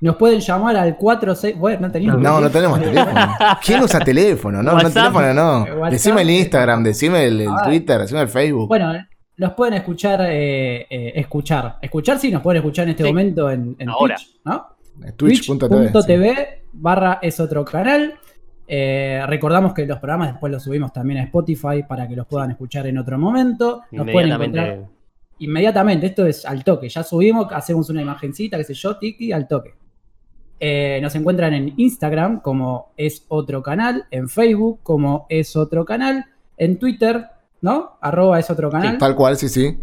Nos 0.00 0.16
pueden 0.16 0.40
llamar 0.40 0.76
al 0.76 0.96
46. 0.96 1.56
Bueno, 1.58 1.80
no 1.86 1.90
teníamos. 1.92 2.20
No, 2.20 2.40
no 2.40 2.50
tenemos 2.50 2.80
teléfono. 2.80 3.20
¿Quién 3.64 3.80
usa 3.82 4.00
teléfono? 4.00 4.62
No, 4.62 4.72
no 4.72 4.76
WhatsApp. 4.76 4.92
teléfono, 4.94 5.34
no. 5.34 5.58
WhatsApp. 5.62 5.90
Decime 5.92 6.22
el 6.22 6.30
Instagram, 6.30 6.84
decime 6.84 7.24
el, 7.24 7.40
el 7.40 7.48
Ah. 7.48 7.62
Twitter, 7.64 8.00
decime 8.00 8.20
el 8.20 8.28
Facebook. 8.28 8.68
Bueno, 8.68 8.92
nos 9.38 9.52
pueden 9.54 9.74
escuchar. 9.74 10.20
eh, 10.28 10.86
eh, 10.90 11.12
escuchar. 11.16 11.78
Escuchar, 11.80 12.18
sí, 12.18 12.30
nos 12.30 12.42
pueden 12.42 12.58
escuchar 12.60 12.84
en 12.84 12.90
este 12.90 13.04
Sí. 13.04 13.08
momento 13.08 13.50
en, 13.50 13.76
en 13.78 13.88
Ahora. 13.88 14.16
Twitch, 14.16 14.40
¿no? 14.44 14.66
Twitch.tv. 15.16 16.34
sí. 16.36 16.68
Barra 16.72 17.18
es 17.22 17.40
otro 17.40 17.64
canal. 17.64 18.14
Eh, 18.66 19.22
recordamos 19.26 19.74
que 19.74 19.86
los 19.86 19.98
programas 19.98 20.32
después 20.32 20.52
los 20.52 20.62
subimos 20.62 20.92
también 20.92 21.20
a 21.20 21.22
Spotify 21.24 21.82
para 21.88 22.06
que 22.08 22.16
los 22.16 22.26
puedan 22.26 22.50
escuchar 22.50 22.86
en 22.86 22.98
otro 22.98 23.18
momento. 23.18 23.82
Nos 23.92 24.08
pueden 24.10 24.32
encontrar 24.32 24.66
Inmediatamente. 24.66 24.94
inmediatamente. 25.38 26.06
Esto 26.06 26.26
es 26.26 26.44
al 26.46 26.62
toque. 26.64 26.88
Ya 26.88 27.02
subimos, 27.02 27.46
hacemos 27.52 27.88
una 27.90 28.02
imagencita, 28.02 28.56
qué 28.56 28.64
sé 28.64 28.74
yo, 28.74 28.96
tiki, 28.98 29.32
al 29.32 29.46
toque. 29.48 29.74
Eh, 30.60 30.98
nos 31.02 31.14
encuentran 31.14 31.52
en 31.54 31.74
Instagram 31.76 32.40
como 32.40 32.92
es 32.96 33.24
otro 33.28 33.62
canal, 33.62 34.06
en 34.10 34.28
Facebook 34.28 34.80
como 34.82 35.26
es 35.28 35.56
otro 35.56 35.84
canal, 35.84 36.26
en 36.56 36.78
Twitter, 36.78 37.26
¿no? 37.60 37.98
Arroba 38.00 38.38
es 38.38 38.50
otro 38.50 38.70
canal. 38.70 38.98
Tal 38.98 39.14
cual, 39.16 39.36
sí, 39.36 39.48
sí. 39.48 39.76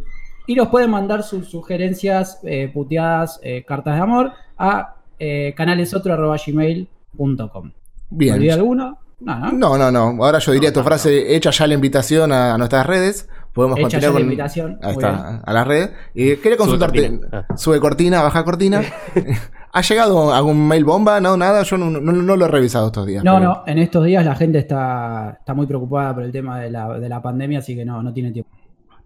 Y 0.48 0.56
nos 0.56 0.70
pueden 0.70 0.90
mandar 0.90 1.24
sus 1.24 1.50
sugerencias, 1.50 2.40
eh, 2.44 2.70
puteadas, 2.74 3.40
eh, 3.44 3.64
cartas 3.66 3.96
de 3.96 4.02
amor 4.02 4.32
a 4.58 4.96
eh, 5.20 5.54
canalesotro.gmail.com. 5.56 7.66
¿Me 7.66 7.72
Bien. 8.10 8.34
olvidé 8.36 8.52
alguno? 8.54 8.98
No, 9.20 9.40
no. 9.40 9.52
No, 9.52 9.78
no, 9.78 9.92
no. 9.92 10.26
Ahora 10.26 10.40
yo 10.40 10.52
diría 10.52 10.70
No, 10.70 10.74
tu 10.74 10.80
no, 10.80 10.86
frase, 10.86 11.36
hecha 11.36 11.52
ya 11.52 11.68
la 11.68 11.76
invitación 11.76 12.32
a 12.32 12.58
nuestras 12.58 12.86
redes. 12.88 13.30
Podemos 13.54 13.78
Hecha 13.78 13.84
continuar 13.86 14.14
ya 14.14 14.20
la 14.20 14.24
invitación. 14.24 14.80
Ahí 14.82 14.94
está, 14.94 15.42
a 15.46 15.54
las 15.54 15.68
redes. 15.68 15.92
Y 16.14 16.38
quería 16.38 16.58
consultarte. 16.58 17.10
cortina. 17.10 17.46
Ah. 17.50 17.58
Sube 17.58 17.80
cortina, 17.80 18.22
baja 18.24 18.44
cortina. 18.44 18.82
¿Ha 19.74 19.82
llegado 19.82 20.34
algún 20.34 20.68
mail 20.68 20.84
bomba? 20.84 21.20
No, 21.22 21.38
nada. 21.38 21.64
Yo 21.64 21.78
no, 21.78 21.90
no- 21.90 22.00
no 22.12 22.36
lo 22.36 22.46
he 22.46 22.48
revisado 22.48 22.88
estos 22.88 23.06
días. 23.08 23.24
No, 23.24 23.36
pero- 23.38 23.46
no, 23.50 23.64
en 23.68 23.78
estos 23.80 24.06
días 24.06 24.26
la 24.26 24.36
gente 24.36 24.60
está, 24.60 25.38
está 25.40 25.54
muy 25.54 25.66
preocupada 25.66 26.14
por 26.14 26.24
el 26.24 26.32
tema 26.32 26.60
de 26.60 26.70
la, 26.72 26.88
de 27.00 27.08
la 27.10 27.22
pandemia, 27.22 27.60
así 27.60 27.76
que 27.76 27.86
no, 27.86 28.02
no 28.04 28.12
tiene 28.14 28.32
tiempo. 28.32 28.52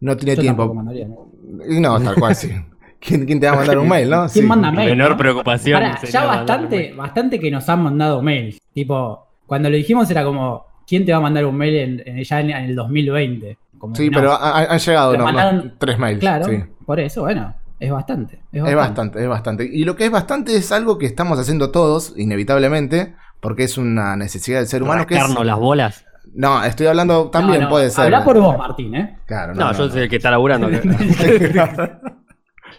No 0.02 0.18
tiene 0.18 0.36
Yo 0.36 0.42
tiempo. 0.42 0.74
mandaría, 0.74 1.08
¿no? 1.08 2.00
Tal 2.04 2.16
cual, 2.16 2.36
sí. 2.36 2.52
¿Quién, 3.00 3.26
quién 3.26 3.40
te 3.40 3.46
va 3.46 3.54
a 3.54 3.56
mandar 3.58 3.78
un 3.78 3.88
mail, 3.88 4.10
no? 4.10 4.18
¿Quién 4.22 4.30
Sí. 4.30 4.42
manda 4.42 4.72
mail? 4.72 4.90
Menor 4.90 5.12
no? 5.12 5.18
preocupación. 5.18 5.82
Ya 6.12 6.26
bastante, 6.26 6.94
bastante 6.94 7.40
que 7.40 7.52
nos 7.52 7.68
han 7.70 7.84
mandado 7.84 8.22
mails. 8.24 8.60
Tipo, 8.74 9.28
cuando 9.46 9.70
lo 9.70 9.76
dijimos 9.76 10.10
era 10.10 10.24
como, 10.24 10.66
¿quién 10.88 11.06
te 11.06 11.12
va 11.12 11.20
a 11.20 11.22
mandar 11.22 11.46
un 11.46 11.56
mail 11.56 11.76
en, 11.76 12.04
en- 12.18 12.24
ya 12.24 12.40
en, 12.42 12.50
en 12.50 12.66
el 12.66 12.76
2020? 12.76 13.58
Como 13.78 13.96
Sí, 13.96 14.10
no. 14.10 14.18
pero 14.20 14.32
ha- 14.32 14.62
han 14.64 14.80
llegado 14.80 15.12
Pero 15.12 15.24
no, 15.26 15.32
no, 15.32 15.38
mandaron- 15.38 15.74
tres 15.78 16.00
mails. 16.00 16.20
Claro, 16.20 16.46
sí. 16.46 16.64
por 16.86 17.00
eso, 17.00 17.22
bueno, 17.22 17.54
es 17.80 17.92
bastante. 17.92 18.42
Es 18.52 18.62
bastante. 18.62 18.70
Es 18.72 18.76
bastante, 18.76 19.24
es 19.24 19.28
bastante. 19.30 19.70
Y 19.72 19.84
lo 19.86 19.96
que 19.96 20.06
es 20.06 20.12
bastante 20.12 20.56
es 20.56 20.72
algo 20.72 20.98
que 20.98 21.06
estamos 21.06 21.38
haciendo 21.40 21.72
todos, 21.72 22.14
inevitablemente, 22.18 23.16
porque 23.42 23.64
es 23.64 23.78
una 23.78 24.16
necesidad 24.16 24.60
del 24.60 24.68
ser 24.68 24.84
humano 24.84 25.06
que 25.06 25.16
es... 25.18 25.30
Las 25.44 25.60
bolas. 25.60 26.06
No, 26.34 26.64
estoy 26.64 26.88
hablando 26.88 27.30
también, 27.30 27.60
No, 27.62 27.66
no, 27.66 27.70
puede 27.72 27.90
ser. 27.90 28.06
Habla 28.06 28.24
por 28.26 28.40
vos, 28.40 28.58
Martín, 28.58 28.96
¿eh? 28.96 29.20
Claro, 29.26 29.54
No, 29.54 29.72
yo 29.74 29.90
soy 29.90 30.04
el 30.04 30.10
que 30.10 30.16
está 30.18 30.32
laburando. 30.32 30.70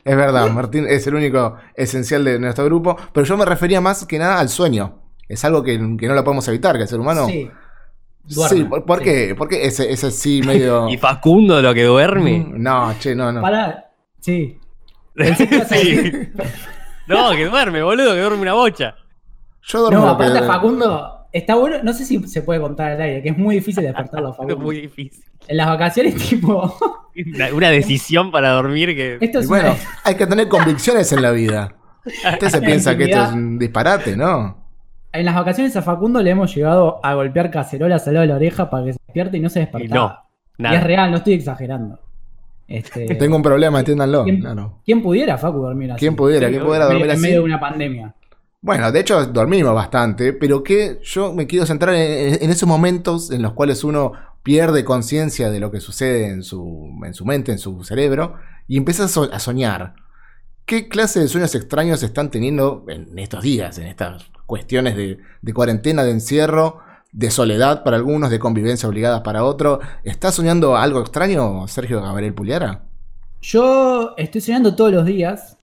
Es 0.04 0.16
verdad, 0.16 0.48
Martín 0.50 0.86
es 0.88 1.04
el 1.08 1.14
único 1.16 1.56
esencial 1.74 2.24
de 2.24 2.38
nuestro 2.38 2.64
grupo, 2.64 2.96
pero 3.12 3.26
yo 3.26 3.36
me 3.36 3.44
refería 3.44 3.80
más 3.80 4.04
que 4.06 4.18
nada 4.18 4.38
al 4.38 4.48
sueño. 4.48 5.00
Es 5.28 5.44
algo 5.44 5.62
que, 5.64 5.72
que 5.98 6.06
no 6.06 6.14
lo 6.14 6.22
podemos 6.22 6.46
evitar, 6.48 6.76
que 6.76 6.82
el 6.82 6.88
ser 6.88 7.00
humano... 7.00 7.26
Sí. 7.26 7.50
Sí. 8.28 8.64
¿por, 8.64 8.84
por 8.84 8.98
Sí. 8.98 9.04
qué? 9.04 9.34
¿Por 9.36 9.48
qué 9.48 9.66
ese, 9.66 9.90
ese 9.90 10.10
sí 10.10 10.42
medio... 10.44 10.88
y 10.90 10.96
Facundo 10.96 11.60
lo 11.60 11.74
que 11.74 11.84
duerme. 11.84 12.38
Mm, 12.38 12.62
No, 12.62 12.94
che, 13.00 13.14
no, 13.16 13.32
no. 13.32 13.40
Pará, 13.40 13.86
sí. 14.20 14.60
Sí. 15.68 16.12
No, 17.06 17.30
que 17.32 17.44
duerme, 17.46 17.82
boludo, 17.82 18.14
que 18.14 18.20
duerme 18.20 18.42
una 18.42 18.54
bocha. 18.54 18.94
Yo 19.62 19.80
duermo 19.80 19.98
No, 20.06 20.18
que- 20.18 20.24
aparte 20.24 20.46
Facundo, 20.46 21.26
está 21.32 21.54
bueno, 21.54 21.76
no 21.82 21.92
sé 21.92 22.04
si 22.04 22.18
se 22.28 22.42
puede 22.42 22.60
contar 22.60 22.92
al 22.92 23.00
aire, 23.00 23.22
que 23.22 23.28
es 23.30 23.38
muy 23.38 23.56
difícil 23.56 23.84
despertarlo 23.84 24.28
a 24.28 24.30
Es 24.32 24.36
Facundo. 24.36 24.58
muy 24.64 24.80
difícil. 24.80 25.24
En 25.48 25.56
las 25.56 25.66
vacaciones, 25.68 26.14
tipo, 26.28 26.76
Una, 27.34 27.54
una 27.54 27.70
decisión 27.70 28.30
para 28.32 28.50
dormir 28.50 28.94
que. 28.96 29.18
esto 29.20 29.38
Y 29.38 29.42
es 29.42 29.48
bueno, 29.48 29.70
una- 29.70 29.78
hay 30.04 30.14
que 30.16 30.26
tener 30.26 30.48
convicciones 30.48 31.12
en 31.12 31.22
la 31.22 31.30
vida. 31.30 31.74
Usted 32.04 32.48
se 32.48 32.60
piensa 32.62 32.96
que 32.96 33.04
esto 33.04 33.22
es 33.24 33.32
un 33.32 33.58
disparate, 33.58 34.16
¿no? 34.16 34.64
En 35.12 35.24
las 35.24 35.34
vacaciones 35.34 35.74
a 35.76 35.82
Facundo 35.82 36.22
le 36.22 36.30
hemos 36.30 36.54
llegado 36.54 37.00
a 37.02 37.14
golpear 37.14 37.50
cacerolas 37.50 38.06
al 38.06 38.14
lado 38.14 38.22
de 38.22 38.28
la 38.28 38.36
oreja 38.36 38.68
para 38.68 38.84
que 38.84 38.92
se 38.92 38.98
despierte 39.06 39.38
y 39.38 39.40
no 39.40 39.48
se 39.48 39.60
Y 39.60 39.62
despertaba. 39.62 40.24
no, 40.58 40.68
Y 40.68 40.74
es 40.74 40.74
nada. 40.74 40.86
real, 40.86 41.10
no 41.10 41.16
estoy 41.18 41.32
exagerando. 41.34 41.98
Este, 42.68 43.14
Tengo 43.14 43.36
un 43.36 43.42
problema, 43.42 43.78
entiéndanlo. 43.78 44.24
¿Quién, 44.24 44.40
Claro. 44.40 44.80
quién 44.84 45.02
pudiera, 45.02 45.38
Facu, 45.38 45.58
dormir 45.58 45.92
así? 45.92 46.00
¿Quién 46.00 46.16
pudiera? 46.16 46.48
¿Quién 46.48 46.62
pudiera 46.64 46.86
En 46.86 46.90
dormir 46.92 47.06
medio- 47.06 47.12
En 47.12 47.18
así? 47.18 47.22
medio 47.22 47.38
de 47.40 47.44
una 47.44 47.60
pandemia. 47.60 48.14
Bueno, 48.60 48.90
de 48.90 49.00
hecho 49.00 49.24
dormimos 49.26 49.74
bastante, 49.74 50.32
pero 50.32 50.62
que 50.64 50.98
yo 51.02 51.32
me 51.32 51.46
quiero 51.46 51.66
centrar 51.66 51.94
en, 51.94 52.42
en 52.42 52.50
esos 52.50 52.68
momentos 52.68 53.30
en 53.30 53.42
los 53.42 53.52
cuales 53.52 53.84
uno 53.84 54.12
pierde 54.42 54.84
conciencia 54.84 55.50
de 55.50 55.60
lo 55.60 55.70
que 55.70 55.78
sucede 55.80 56.28
en 56.28 56.42
su, 56.42 56.90
en 57.04 57.14
su 57.14 57.24
mente, 57.24 57.52
en 57.52 57.58
su 57.58 57.84
cerebro, 57.84 58.34
y 58.66 58.76
empieza 58.76 59.04
a, 59.04 59.08
so- 59.08 59.30
a 59.32 59.38
soñar. 59.38 59.94
¿Qué 60.64 60.88
clase 60.88 61.20
de 61.20 61.28
sueños 61.28 61.54
extraños 61.54 62.02
están 62.02 62.30
teniendo 62.32 62.84
en 62.88 63.16
estos 63.20 63.42
días, 63.44 63.78
en 63.78 63.86
estas 63.86 64.24
cuestiones 64.46 64.96
de, 64.96 65.18
de 65.42 65.52
cuarentena, 65.54 66.02
de 66.02 66.10
encierro, 66.10 66.80
de 67.12 67.30
soledad 67.30 67.82
para 67.84 67.96
algunos, 67.96 68.30
de 68.30 68.38
convivencia 68.38 68.88
obligada 68.88 69.22
para 69.22 69.44
otros? 69.44 69.78
¿Está 70.04 70.32
soñando 70.32 70.76
algo 70.76 71.00
extraño, 71.00 71.66
Sergio 71.68 72.02
Gabriel 72.02 72.34
Puliara? 72.34 72.82
Yo 73.40 74.14
estoy 74.16 74.40
soñando 74.40 74.74
todos 74.74 74.92
los 74.92 75.04
días. 75.04 75.56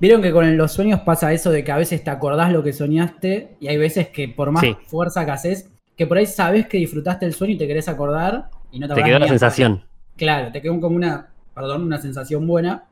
Vieron 0.00 0.22
que 0.22 0.32
con 0.32 0.56
los 0.56 0.72
sueños 0.72 1.00
pasa 1.00 1.32
eso 1.32 1.50
de 1.50 1.64
que 1.64 1.72
a 1.72 1.76
veces 1.76 2.04
te 2.04 2.10
acordás 2.10 2.52
lo 2.52 2.62
que 2.62 2.72
soñaste 2.72 3.56
y 3.60 3.66
hay 3.68 3.76
veces 3.76 4.08
que 4.08 4.28
por 4.28 4.50
más 4.52 4.62
Sí. 4.62 4.76
fuerza 4.86 5.24
que 5.24 5.30
haces, 5.32 5.70
que 5.96 6.06
por 6.06 6.18
ahí 6.18 6.26
sabes 6.26 6.66
que 6.68 6.78
disfrutaste 6.78 7.26
el 7.26 7.34
sueño 7.34 7.54
y 7.54 7.58
te 7.58 7.66
querés 7.66 7.88
acordar 7.88 8.50
y 8.70 8.78
no 8.78 8.86
te 8.88 8.94
Te 8.94 9.02
quedó 9.02 9.18
la 9.18 9.26
sensación. 9.28 9.84
Claro, 10.16 10.52
te 10.52 10.62
quedó 10.62 10.80
como 10.80 10.94
una, 10.96 11.28
perdón, 11.54 11.82
una 11.82 11.98
sensación 11.98 12.46
buena 12.46 12.84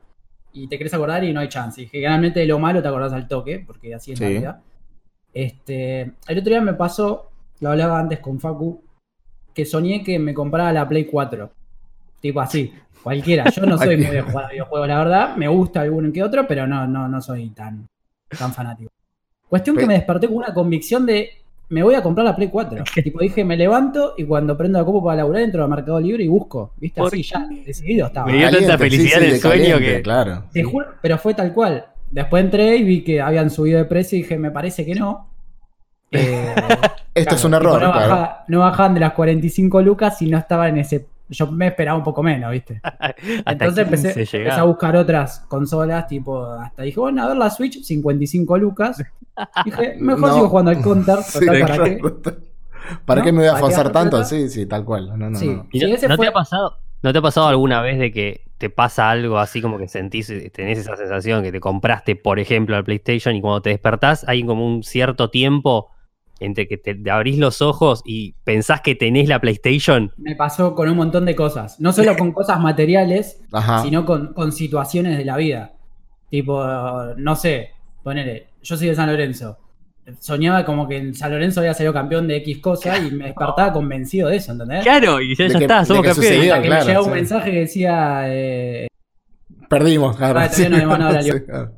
y 0.51 0.67
te 0.67 0.77
querés 0.77 0.93
acordar 0.93 1.23
y 1.23 1.31
no 1.31 1.39
hay 1.39 1.47
chance. 1.47 1.81
Y 1.81 1.87
generalmente 1.87 2.41
de 2.41 2.45
lo 2.45 2.59
malo 2.59 2.81
te 2.81 2.87
acordás 2.89 3.13
al 3.13 3.27
toque, 3.27 3.63
porque 3.65 3.93
así 3.95 4.11
es 4.11 4.19
la 4.19 4.27
vida. 4.27 4.61
Este, 5.33 6.01
el 6.01 6.37
otro 6.39 6.49
día 6.49 6.61
me 6.61 6.73
pasó, 6.73 7.31
lo 7.59 7.69
hablaba 7.69 7.99
antes 7.99 8.19
con 8.19 8.39
Facu, 8.39 8.81
que 9.53 9.65
soñé 9.65 10.03
que 10.03 10.19
me 10.19 10.33
compraba 10.33 10.71
la 10.71 10.87
Play 10.87 11.05
4. 11.05 11.49
Tipo 12.19 12.41
así, 12.41 12.71
cualquiera. 13.03 13.49
Yo 13.49 13.65
no 13.65 13.77
soy 13.77 13.97
muy 13.97 14.07
de 14.07 14.21
jugar 14.21 14.45
a 14.45 14.49
videojuegos, 14.49 14.87
la 14.87 14.97
verdad. 14.97 15.35
Me 15.35 15.47
gusta 15.47 15.81
alguno 15.81 16.11
que 16.11 16.23
otro, 16.23 16.47
pero 16.47 16.67
no, 16.67 16.87
no, 16.87 17.07
no 17.07 17.21
soy 17.21 17.49
tan, 17.49 17.87
tan 18.37 18.53
fanático. 18.53 18.91
Cuestión 19.49 19.77
que 19.77 19.85
me 19.85 19.93
desperté 19.93 20.27
con 20.27 20.37
una 20.37 20.53
convicción 20.53 21.05
de 21.05 21.29
me 21.69 21.83
voy 21.83 21.95
a 21.95 22.01
comprar 22.03 22.25
la 22.25 22.35
Play 22.35 22.49
4. 22.49 22.83
tipo 23.03 23.19
dije, 23.19 23.43
me 23.43 23.57
levanto 23.57 24.13
y 24.17 24.23
cuando 24.23 24.57
prendo 24.57 24.79
la 24.79 24.85
copa 24.85 25.05
para 25.05 25.17
laburar 25.17 25.41
entro 25.43 25.63
al 25.63 25.69
Mercado 25.69 25.99
Libre 25.99 26.23
y 26.23 26.27
busco. 26.27 26.73
¿Viste? 26.77 27.01
¿Por 27.01 27.07
Así 27.07 27.23
ya, 27.23 27.47
decidido 27.65 28.07
estaba. 28.07 28.27
Me 28.27 28.37
dio 28.37 28.51
tanta 28.51 28.77
felicidad 28.77 29.21
en 29.23 29.29
el 29.31 29.39
sueño 29.39 29.73
caliente, 29.75 29.95
que- 29.97 30.01
Claro. 30.01 30.43
Te 30.51 30.63
juro, 30.63 30.87
pero 31.01 31.17
fue 31.17 31.33
tal 31.33 31.53
cual. 31.53 31.85
Después 32.09 32.43
entré 32.43 32.77
y 32.77 32.83
vi 32.83 33.03
que 33.03 33.19
habían 33.21 33.49
subido 33.49 33.79
de 33.79 33.85
precio 33.85 34.17
y 34.17 34.21
dije, 34.21 34.37
me 34.37 34.51
parece 34.51 34.85
que 34.85 34.95
no. 34.95 35.29
Eh, 36.09 36.55
Esto 37.17 37.35
es 37.35 37.43
un 37.45 37.53
error, 37.53 37.81
no, 37.81 37.91
claro. 37.91 38.29
no 38.47 38.59
bajaban 38.59 38.93
de 38.93 38.99
las 39.01 39.13
45 39.13 39.81
lucas 39.81 40.21
y 40.21 40.29
no 40.29 40.37
estaba 40.37 40.67
en 40.69 40.77
ese. 40.77 41.07
Yo 41.29 41.51
me 41.51 41.67
esperaba 41.67 41.97
un 41.97 42.03
poco 42.05 42.23
menos, 42.23 42.51
¿viste? 42.51 42.79
Entonces 43.45 43.83
empecé, 43.85 44.13
15 44.13 44.37
empecé 44.37 44.59
a 44.59 44.63
buscar 44.63 44.95
otras 44.95 45.39
consolas, 45.49 46.07
tipo, 46.07 46.45
hasta 46.45 46.83
dije, 46.83 46.99
bueno, 46.99 47.23
a 47.23 47.27
ver 47.27 47.37
la 47.37 47.49
Switch, 47.49 47.81
55 47.83 48.57
lucas. 48.57 49.03
Dije, 49.65 49.95
mejor 49.99 50.29
No. 50.29 50.33
sigo 50.35 50.49
jugando 50.49 50.71
al 50.71 50.81
Counter, 50.81 51.17
Sí, 51.23 51.39
total, 51.45 51.61
¿para 51.61 51.83
qué? 51.83 51.99
¿Para 53.05 53.19
¿No? 53.19 53.25
qué 53.25 53.31
me 53.33 53.39
voy 53.39 53.47
a 53.47 53.51
¿Para 53.51 53.59
qué 53.59 53.61
forzar 53.75 53.91
tanto? 53.91 54.23
Sí, 54.23 54.49
sí, 54.49 54.65
tal 54.65 54.85
cual. 54.85 55.09
No, 55.17 55.29
no, 55.29 55.37
Sí. 55.37 55.47
no. 55.47 55.67
¿Y 55.71 55.79
Sí, 55.79 55.85
no, 55.87 55.95
ese 55.95 56.07
no 56.07 56.15
fue- 56.15 56.25
te 56.25 56.29
ha 56.29 56.33
pasado, 56.33 56.77
¿No 57.03 57.11
te 57.13 57.19
ha 57.19 57.21
pasado 57.21 57.47
alguna 57.47 57.81
vez 57.81 57.99
de 57.99 58.11
que 58.11 58.41
te 58.57 58.71
pasa 58.71 59.11
algo 59.11 59.37
así 59.37 59.61
como 59.61 59.77
que 59.77 59.87
sentís, 59.87 60.29
eh, 60.31 60.49
tenés 60.51 60.79
esa 60.79 60.95
sensación 60.95 61.43
que 61.43 61.51
te 61.51 61.59
compraste, 61.59 62.15
por 62.15 62.39
ejemplo, 62.39 62.75
el 62.75 62.83
PlayStation 62.83 63.35
y 63.35 63.41
cuando 63.41 63.61
te 63.61 63.69
despertás 63.69 64.27
hay 64.27 64.43
como 64.43 64.65
un 64.65 64.81
cierto 64.81 65.29
tiempo 65.29 65.91
entre 66.39 66.67
que 66.67 66.77
te, 66.77 66.95
te 66.95 67.11
abrís 67.11 67.37
los 67.37 67.61
ojos 67.61 68.01
y 68.05 68.33
pensás 68.43 68.81
que 68.81 68.95
tenés 68.95 69.27
la 69.27 69.39
PlayStation? 69.41 70.11
Me 70.17 70.35
pasó 70.35 70.75
con 70.75 70.89
un 70.89 70.97
montón 70.97 71.25
de 71.25 71.35
cosas. 71.35 71.79
No 71.79 71.91
solo 71.93 72.15
con 72.17 72.31
cosas 72.31 72.59
materiales, 72.59 73.41
Ajá. 73.51 73.81
sino 73.83 74.05
con, 74.05 74.33
con 74.33 74.51
situaciones 74.51 75.17
de 75.17 75.25
la 75.25 75.37
vida. 75.37 75.73
Tipo, 76.29 76.63
no 77.17 77.35
sé, 77.35 77.71
ponele, 78.03 78.47
yo 78.61 78.75
soy 78.77 78.87
de 78.87 78.95
San 78.95 79.09
Lorenzo. 79.09 79.57
Soñaba 80.19 80.63
como 80.63 80.87
que 80.87 80.97
en 80.97 81.13
San 81.13 81.31
Lorenzo 81.31 81.59
había 81.59 81.73
salido 81.73 81.91
campeón 81.93 82.27
de 82.29 82.37
X 82.37 82.59
cosa 82.59 82.97
y 82.97 83.11
me 83.11 83.25
despertaba 83.25 83.73
convencido 83.73 84.29
de 84.29 84.37
eso, 84.37 84.53
¿entendés? 84.53 84.83
Claro, 84.83 85.19
y 85.21 85.35
ya, 85.35 85.47
ya 85.47 85.57
que- 85.57 85.65
está, 85.65 85.83
somos 85.85 86.03
campeones. 86.03 86.15
sucedió. 86.15 86.53
Hasta 86.53 86.61
que 86.61 86.67
claro, 86.69 86.81
me 86.83 86.87
llegaba 86.87 87.05
un 87.05 87.11
sí. 87.11 87.15
mensaje 87.19 87.51
que 87.51 87.59
decía, 87.59 88.21
eh, 88.27 88.87
Perdimos, 89.69 90.15
claro. 90.15 90.39
Ah, 90.39 90.49
todavía 90.49 90.85
no 90.85 91.21
Sí, 91.21 91.31
claro. 91.45 91.71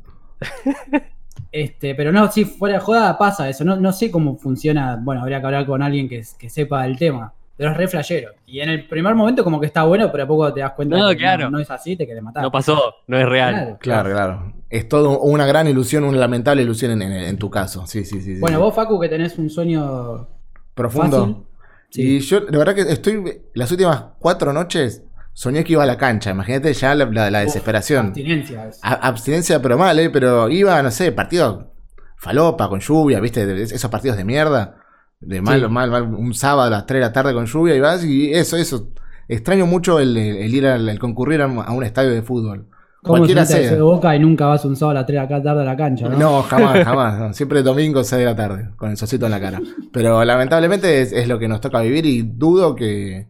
Este, 1.52 1.96
pero 1.96 2.12
no, 2.12 2.32
sí, 2.32 2.46
fuera 2.46 2.76
de 2.76 2.82
joda 2.82 3.18
pasa 3.18 3.50
eso. 3.50 3.64
No, 3.66 3.76
no 3.76 3.92
sé 3.92 4.12
cómo 4.12 4.38
funciona. 4.38 4.98
Bueno, 5.02 5.22
habría 5.22 5.40
que 5.40 5.46
hablar 5.48 5.66
con 5.66 5.82
alguien 5.82 6.08
que, 6.08 6.24
que 6.38 6.50
sepa 6.50 6.84
del 6.84 6.98
tema. 6.98 7.34
Pero 7.58 7.72
es 7.72 7.78
re 7.78 7.88
flashero. 7.90 8.32
Y 8.46 8.62
en 8.62 8.70
el 8.70 8.88
primer 8.88 9.16
momento 9.16 9.44
como 9.44 9.60
que 9.60 9.66
está 9.66 9.84
bueno, 9.84 10.10
pero 10.14 10.24
a 10.24 10.28
poco 10.28 10.54
te 10.54 10.62
das 10.62 10.72
cuenta 10.72 10.98
No, 10.98 11.10
que 11.10 11.18
claro. 11.18 11.46
no, 11.46 11.58
no 11.58 11.60
es 11.60 11.70
así, 11.70 11.98
te 11.98 12.08
querés 12.08 12.24
matar. 12.24 12.42
No 12.42 12.50
pasó, 12.52 12.80
no 13.08 13.18
es 13.20 13.28
real. 13.28 13.54
Claro. 13.54 13.78
Claro, 13.80 14.10
claro. 14.12 14.54
Es 14.70 14.88
todo 14.88 15.20
una 15.20 15.46
gran 15.46 15.68
ilusión, 15.68 16.06
una 16.06 16.18
lamentable 16.18 16.62
ilusión 16.62 16.92
en, 16.92 17.02
en- 17.02 17.12
en 17.24 17.38
tu 17.38 17.50
caso. 17.50 17.86
Sí, 17.86 18.06
sí, 18.06 18.22
sí. 18.22 18.36
sí. 18.36 18.40
Bueno, 18.40 18.60
vos, 18.62 18.74
Facu, 18.74 18.98
que 19.00 19.10
tenés 19.10 19.38
un 19.38 19.50
sueño 19.50 20.28
Profundo. 20.74 21.20
fácil. 21.20 21.46
Y 21.92 22.22
Sí. 22.22 22.28
yo, 22.30 22.42
la 22.50 22.58
verdad 22.60 22.76
que 22.76 22.82
estoy. 22.84 23.42
Las 23.56 23.72
últimas 23.72 24.04
cuatro 24.20 24.54
noches 24.54 25.04
soñé 25.40 25.64
que 25.64 25.72
iba 25.74 25.84
a 25.84 25.86
la 25.86 25.98
cancha. 25.98 26.32
Imagínate 26.32 26.74
ya 26.74 26.94
la, 26.96 27.06
la- 27.06 27.32
la 27.32 27.40
Uf, 27.40 27.46
desesperación. 27.46 28.08
abstinencia. 28.08 28.70
A- 28.84 29.08
abstinencia, 29.08 29.62
pero 29.62 29.78
mal, 29.78 29.98
¿eh? 30.00 30.10
Pero 30.10 30.50
iba, 30.50 30.84
no 30.84 30.92
sé, 30.92 31.14
partido 31.14 31.72
falopa, 32.18 32.68
con 32.68 32.82
lluvia, 32.82 33.22
¿viste? 33.22 33.46
De- 33.46 33.64
Esos 33.64 33.90
partidos 33.90 34.18
de 34.18 34.26
mierda. 34.26 34.76
De 35.22 35.42
mal, 35.42 35.62
Sí. 35.62 35.68
mal, 35.70 35.92
mal. 35.92 36.04
Un 36.04 36.34
sábado 36.34 36.64
a 36.64 36.70
las 36.70 36.86
3 36.86 37.00
de 37.00 37.06
la 37.08 37.14
tarde 37.14 37.34
con 37.34 37.46
lluvia 37.46 37.74
y 37.76 37.80
vas 37.80 38.04
y 38.04 38.34
eso, 38.34 38.58
eso. 38.58 38.90
Extraño 39.30 39.66
mucho 39.66 40.00
el, 40.00 40.18
el 40.18 40.54
ir 40.54 40.66
al 40.68 40.90
el 40.90 41.00
concurrir 41.00 41.42
a 41.42 41.48
un, 41.48 41.84
estadio 41.84 42.10
de 42.12 42.22
fútbol. 42.22 42.68
¿Cómo 43.02 43.20
Cualquiera 43.20 43.46
se 43.46 43.62
de 43.62 43.70
sea. 43.70 43.82
boca 43.82 44.14
y 44.16 44.20
nunca 44.20 44.48
vas 44.48 44.66
un 44.66 44.76
sábado 44.76 44.98
a 44.98 45.02
las 45.02 45.06
3 45.08 45.22
de 45.30 45.36
la 45.36 45.42
tarde 45.44 45.62
a 45.62 45.66
la 45.66 45.78
cancha? 45.78 46.10
No, 46.10 46.18
No, 46.18 46.42
jamás, 46.44 46.84
jamás. 46.84 47.20
no. 47.20 47.34
Siempre 47.34 47.64
domingo 47.64 48.04
6 48.04 48.20
de 48.20 48.26
la 48.26 48.36
tarde, 48.36 48.72
con 48.76 48.90
el 48.92 48.98
socito 48.98 49.26
en 49.26 49.32
la 49.32 49.40
cara. 49.40 49.62
Pero 49.94 50.26
lamentablemente 50.26 51.02
es, 51.02 51.14
es 51.14 51.28
lo 51.30 51.40
que 51.40 51.48
nos 51.48 51.62
toca 51.62 51.80
vivir 51.80 52.06
y 52.06 52.24
dudo 52.24 52.76
que, 52.76 53.28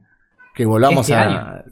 que 0.55 0.65
volvamos 0.65 1.01
Este 1.07 1.13
a. 1.13 1.21
año. 1.21 1.63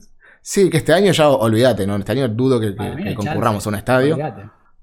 Sí, 0.50 0.70
que 0.70 0.78
este 0.78 0.94
año 0.94 1.12
ya 1.12 1.28
olvídate, 1.28 1.86
¿no? 1.86 1.98
Este 1.98 2.14
año 2.14 2.30
dudo 2.30 2.58
que, 2.58 2.74
concurramos 2.74 3.66
chance. 3.66 3.68
a 3.68 3.70
un 3.70 3.76
estadio. 3.76 4.18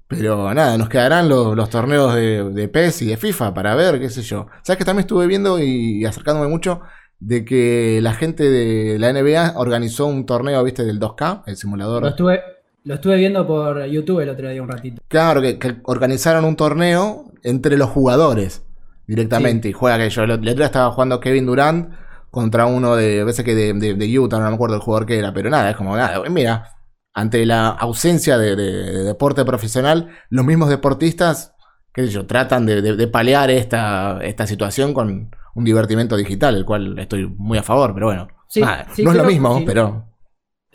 Pero 0.07 0.53
nada, 0.53 0.77
nos 0.77 0.89
quedarán 0.89 1.27
los, 1.27 1.55
los 1.55 1.71
torneos 1.71 2.13
de, 2.13 2.51
de 2.51 2.67
PES 2.67 3.01
y 3.01 3.05
de 3.07 3.17
FIFA 3.17 3.55
para 3.55 3.73
ver, 3.73 3.99
qué 3.99 4.11
sé 4.11 4.21
yo. 4.21 4.45
¿Sabes 4.61 4.77
que 4.77 4.85
también 4.85 5.05
estuve 5.05 5.25
viendo 5.25 5.57
y, 5.57 6.05
acercándome 6.05 6.49
mucho 6.49 6.81
de 7.19 7.43
que 7.43 7.97
la 8.03 8.13
gente 8.13 8.43
de 8.43 8.99
la 8.99 9.11
NBA 9.11 9.53
organizó 9.55 10.05
un 10.05 10.27
torneo, 10.27 10.63
viste, 10.63 10.83
del 10.83 10.99
2K, 10.99 11.41
el 11.47 11.57
simulador? 11.57 12.03
Lo 12.03 12.09
estuve, 12.09 12.41
lo 12.83 12.93
estuve 12.93 13.15
viendo 13.15 13.47
por 13.47 13.83
YouTube 13.85 14.19
el 14.19 14.29
otro 14.29 14.47
día 14.47 14.61
un 14.61 14.69
ratito. 14.69 15.01
Claro, 15.07 15.41
que, 15.41 15.57
que 15.57 15.77
organizaron 15.85 16.45
un 16.45 16.57
torneo 16.57 17.31
entre 17.41 17.75
los 17.75 17.89
jugadores 17.89 18.63
directamente. 19.07 19.69
Y 19.69 19.73
juega 19.73 19.97
que 19.97 20.11
yo. 20.11 20.21
El 20.25 20.31
otro 20.31 20.53
día 20.53 20.65
estaba 20.65 20.91
jugando 20.91 21.19
Kevin 21.19 21.47
Durant 21.47 22.04
contra 22.35 22.65
uno 22.65 22.95
de. 22.95 23.23
Veces 23.23 23.43
que 23.43 23.55
de, 23.55 23.73
de- 23.73 23.95
de 23.95 24.19
Utah, 24.19 24.39
no 24.39 24.49
me 24.49 24.55
acuerdo 24.55 24.75
el 24.75 24.81
jugador 24.81 25.07
que 25.07 25.17
era. 25.17 25.33
Pero 25.33 25.49
nada, 25.49 25.71
es 25.71 25.75
como, 25.75 25.95
nada, 25.95 26.21
mira, 26.29 26.75
ante 27.13 27.45
la 27.45 27.69
ausencia 27.69 28.37
de, 28.37 28.55
deporte 28.55 29.43
profesional, 29.45 30.09
los 30.29 30.45
mismos 30.45 30.69
deportistas, 30.69 31.55
qué 31.93 32.05
sé 32.05 32.11
yo, 32.11 32.27
tratan 32.27 32.65
de, 32.65 33.07
paliar 33.07 33.49
esta, 33.49 34.19
esta 34.21 34.45
situación 34.45 34.93
con 34.93 35.31
un 35.55 35.63
divertimento 35.63 36.17
digital, 36.17 36.55
el 36.55 36.65
cual 36.65 36.99
estoy 36.99 37.25
muy 37.27 37.57
a 37.57 37.63
favor, 37.63 37.93
pero 37.93 38.07
bueno. 38.07 38.27
no 38.55 39.11
es 39.11 39.17
lo 39.17 39.23
mismo, 39.23 39.63
pero 39.65 40.05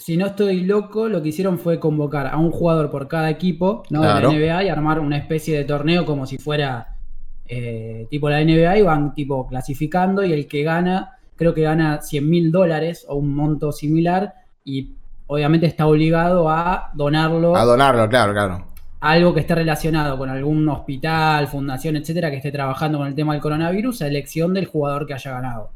si 0.00 0.16
no 0.16 0.26
estoy 0.26 0.62
loco, 0.62 1.10
lo 1.10 1.22
que 1.22 1.28
hicieron 1.28 1.58
fue 1.58 1.78
convocar 1.78 2.26
a 2.26 2.38
un 2.38 2.50
jugador 2.50 2.90
por 2.90 3.06
cada 3.06 3.28
equipo 3.28 3.82
¿no? 3.90 4.00
de 4.00 4.08
la 4.08 4.20
NBA 4.20 4.64
y 4.64 4.68
armar 4.70 4.98
una 4.98 5.18
especie 5.18 5.58
de 5.58 5.64
torneo 5.64 6.06
como 6.06 6.24
si 6.24 6.38
fuera 6.38 6.96
eh, 7.46 8.06
tipo 8.08 8.30
la 8.30 8.42
NBA 8.42 8.78
y 8.78 8.82
van 8.82 9.14
tipo 9.14 9.46
clasificando 9.46 10.24
y 10.24 10.32
el 10.32 10.46
que 10.46 10.62
gana, 10.62 11.18
creo 11.40 11.54
que 11.54 11.62
gana 11.62 12.02
100 12.02 12.28
mil 12.28 12.52
dólares 12.52 13.06
o 13.08 13.14
un 13.16 13.34
monto 13.34 13.72
similar 13.72 14.34
y 14.62 14.92
obviamente 15.26 15.64
está 15.64 15.86
obligado 15.86 16.50
a 16.50 16.90
donarlo. 16.92 17.56
A 17.56 17.64
donarlo, 17.64 18.06
claro, 18.10 18.34
claro. 18.34 18.66
algo 19.00 19.32
que 19.32 19.40
esté 19.40 19.54
relacionado 19.54 20.18
con 20.18 20.28
algún 20.28 20.68
hospital, 20.68 21.48
fundación, 21.48 21.96
etcétera, 21.96 22.30
que 22.30 22.36
esté 22.36 22.52
trabajando 22.52 22.98
con 22.98 23.06
el 23.06 23.14
tema 23.14 23.32
del 23.32 23.40
coronavirus, 23.40 24.02
a 24.02 24.08
elección 24.08 24.52
del 24.52 24.66
jugador 24.66 25.06
que 25.06 25.14
haya 25.14 25.30
ganado. 25.30 25.70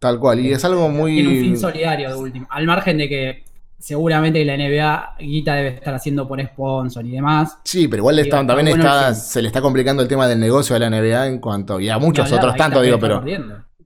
Tal 0.00 0.18
cual, 0.18 0.40
y 0.40 0.50
es 0.50 0.64
algo 0.64 0.88
muy. 0.88 1.14
Tiene 1.14 1.28
un 1.28 1.44
fin 1.44 1.56
solidario 1.56 2.08
de 2.08 2.16
último. 2.16 2.48
Al 2.50 2.66
margen 2.66 2.98
de 2.98 3.08
que 3.08 3.44
seguramente 3.78 4.44
la 4.44 4.56
NBA 4.56 5.16
Guita 5.20 5.54
debe 5.54 5.68
estar 5.68 5.94
haciendo 5.94 6.26
por 6.26 6.42
sponsor 6.42 7.06
y 7.06 7.12
demás. 7.12 7.58
Sí, 7.62 7.86
pero 7.86 8.00
igual 8.00 8.28
también 8.28 8.66
está, 8.66 9.14
se 9.14 9.40
le 9.40 9.46
está 9.46 9.60
complicando 9.60 10.02
el 10.02 10.08
tema 10.08 10.26
del 10.26 10.40
negocio 10.40 10.74
de 10.74 10.80
la 10.80 10.90
NBA 10.90 11.28
en 11.28 11.38
cuanto. 11.38 11.78
Y 11.78 11.90
a 11.90 11.98
muchos 11.98 12.32
otros 12.32 12.56
tanto, 12.56 12.82
digo, 12.82 12.98
pero. 12.98 13.22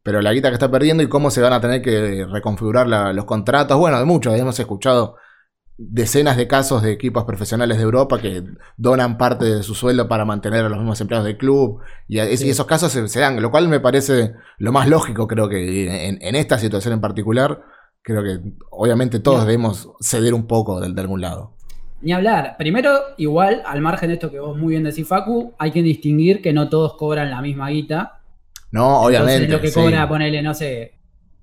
Pero 0.05 0.21
la 0.21 0.33
guita 0.33 0.51
que 0.51 0.55
está 0.55 0.71
perdiendo 0.71 1.03
y 1.03 1.09
cómo 1.09 1.31
se 1.31 1.41
van 1.41 1.55
a 1.55 1.61
tener 1.61 1.83
que 1.83 2.27
reconfigurar 2.31 2.87
los 2.87 3.25
contratos. 3.25 3.77
Bueno, 3.79 3.99
de 3.99 4.05
muchos, 4.05 4.39
hemos 4.39 4.59
escuchado 4.61 5.17
decenas 5.77 6.37
de 6.37 6.47
casos 6.47 6.83
de 6.83 6.93
equipos 6.93 7.25
profesionales 7.25 7.79
de 7.79 7.83
Europa 7.83 8.21
que 8.21 8.45
donan 8.77 9.19
parte 9.19 9.45
de 9.45 9.63
su 9.63 9.75
sueldo 9.75 10.09
para 10.09 10.25
mantener 10.25 10.65
a 10.65 10.69
los 10.69 10.79
mismos 10.79 11.01
empleados 11.01 11.27
del 11.27 11.37
club 11.37 11.81
y, 12.07 12.19
esos 12.19 12.67
casos 12.67 12.93
se, 12.93 13.21
dan, 13.21 13.43
lo 13.43 13.51
cual 13.51 13.69
me 13.69 13.81
parece 13.81 14.35
lo 14.59 14.71
más 14.71 14.89
lógico 14.89 15.27
creo 15.27 15.49
que 15.49 16.09
en, 16.09 16.37
esta 16.37 16.59
situación 16.59 16.95
en 16.95 17.01
particular, 17.01 17.63
creo 18.03 18.23
que 18.23 18.41
obviamente 18.71 19.19
todos 19.19 19.45
debemos 19.47 19.91
ceder 20.01 20.33
un 20.33 20.47
poco 20.47 20.81
de, 20.81 20.93
de, 20.93 21.01
algún 21.01 21.21
lado. 21.21 21.55
Ni 22.03 22.13
hablar, 22.13 22.57
primero 22.57 22.93
igual 23.17 23.63
al 23.67 23.81
margen 23.81 24.09
de 24.11 24.15
esto 24.15 24.31
que 24.31 24.39
vos 24.39 24.57
muy 24.57 24.73
bien 24.73 24.85
decís 24.85 25.09
Facu, 25.09 25.55
hay 25.59 25.73
que 25.73 25.83
distinguir 25.83 26.41
que 26.41 26.53
no 26.53 26.69
todos 26.69 26.95
cobran 26.95 27.31
la 27.31 27.43
misma 27.43 27.71
guita. 27.71 28.21
No, 28.75 29.03
obviamente. 29.03 29.49
lo 29.49 29.61
que 29.61 29.73
cobra, 29.73 30.09
ponele, 30.09 30.43
no 30.43 30.53
sé, 30.53 30.95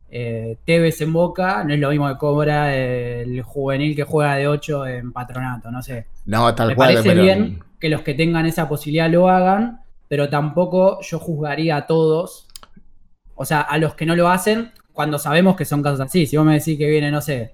eh, 0.09 0.57
Tevez 0.65 1.00
en 1.00 1.13
Boca 1.13 1.63
no 1.63 1.73
es 1.73 1.79
lo 1.79 1.89
mismo 1.89 2.09
que 2.09 2.17
cobra 2.17 2.75
el 2.75 3.41
juvenil 3.41 3.95
que 3.95 4.03
juega 4.03 4.35
de 4.35 4.50
8 4.50 4.85
en 4.88 5.13
Patronato, 5.13 5.71
no 5.71 5.81
sé. 5.81 6.07
No, 6.25 6.53
tal 6.53 6.67
Me 6.69 6.75
cual. 6.75 6.95
parece 6.95 7.13
bien 7.15 7.63
que 7.79 7.88
los 7.88 8.01
que 8.01 8.13
tengan 8.15 8.45
esa 8.45 8.67
posibilidad 8.67 9.09
lo 9.09 9.29
hagan, 9.29 9.79
pero 10.09 10.27
tampoco 10.27 11.00
yo 11.01 11.19
juzgaría 11.19 11.77
a 11.77 11.88
todos, 11.88 12.47
o 13.35 13.45
sea, 13.45 13.61
a 13.61 13.77
los 13.77 13.95
que 13.95 14.05
no 14.05 14.15
lo 14.17 14.27
hacen, 14.27 14.71
cuando 14.91 15.17
sabemos 15.17 15.55
que 15.55 15.63
son 15.63 15.81
casos 15.81 16.01
así. 16.01 16.25
Si 16.25 16.35
vos 16.35 16.45
me 16.45 16.55
decís 16.55 16.77
que 16.77 16.89
viene, 16.89 17.11
no 17.11 17.21
sé, 17.21 17.53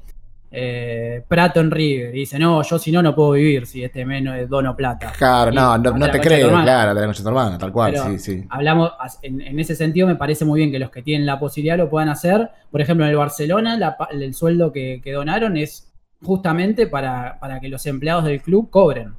eh, 0.49 1.23
Prato 1.27 1.59
en 1.59 1.71
River 1.71 2.15
y 2.15 2.19
dice, 2.19 2.39
no, 2.39 2.61
yo 2.61 2.79
si 2.79 2.91
no, 2.91 3.01
no 3.01 3.13
puedo 3.13 3.31
vivir 3.31 3.65
si 3.65 3.83
este 3.83 4.05
menos 4.05 4.37
es 4.37 4.47
dono 4.47 4.75
plata. 4.75 5.11
Claro, 5.17 5.51
no, 5.51 5.77
no, 5.77 6.09
te 6.09 6.21
creo, 6.21 6.49
claro, 6.49 6.95
de 6.95 7.07
la 7.07 7.13
tu 7.13 7.27
hermana, 7.27 7.57
tal 7.57 7.71
cual, 7.71 7.97
sí, 7.97 8.19
sí. 8.19 8.45
Hablamos, 8.49 8.93
en, 9.21 9.59
ese 9.59 9.75
sentido 9.75 10.07
me 10.07 10.15
parece 10.15 10.45
muy 10.45 10.59
bien 10.59 10.71
que 10.71 10.79
los 10.79 10.89
que 10.89 11.01
tienen 11.01 11.25
la 11.25 11.39
posibilidad 11.39 11.77
lo 11.77 11.89
puedan 11.89 12.09
hacer. 12.09 12.49
Por 12.71 12.79
ejemplo, 12.79 13.05
en 13.05 13.11
el 13.11 13.17
Barcelona, 13.17 13.97
el 14.11 14.33
sueldo 14.33 14.71
que, 14.71 15.01
donaron 15.13 15.57
es 15.57 15.91
justamente 16.23 16.87
para, 16.87 17.37
que 17.61 17.67
los 17.67 17.85
empleados 17.85 18.23
del 18.23 18.41
club 18.41 18.69
cobren. 18.69 19.15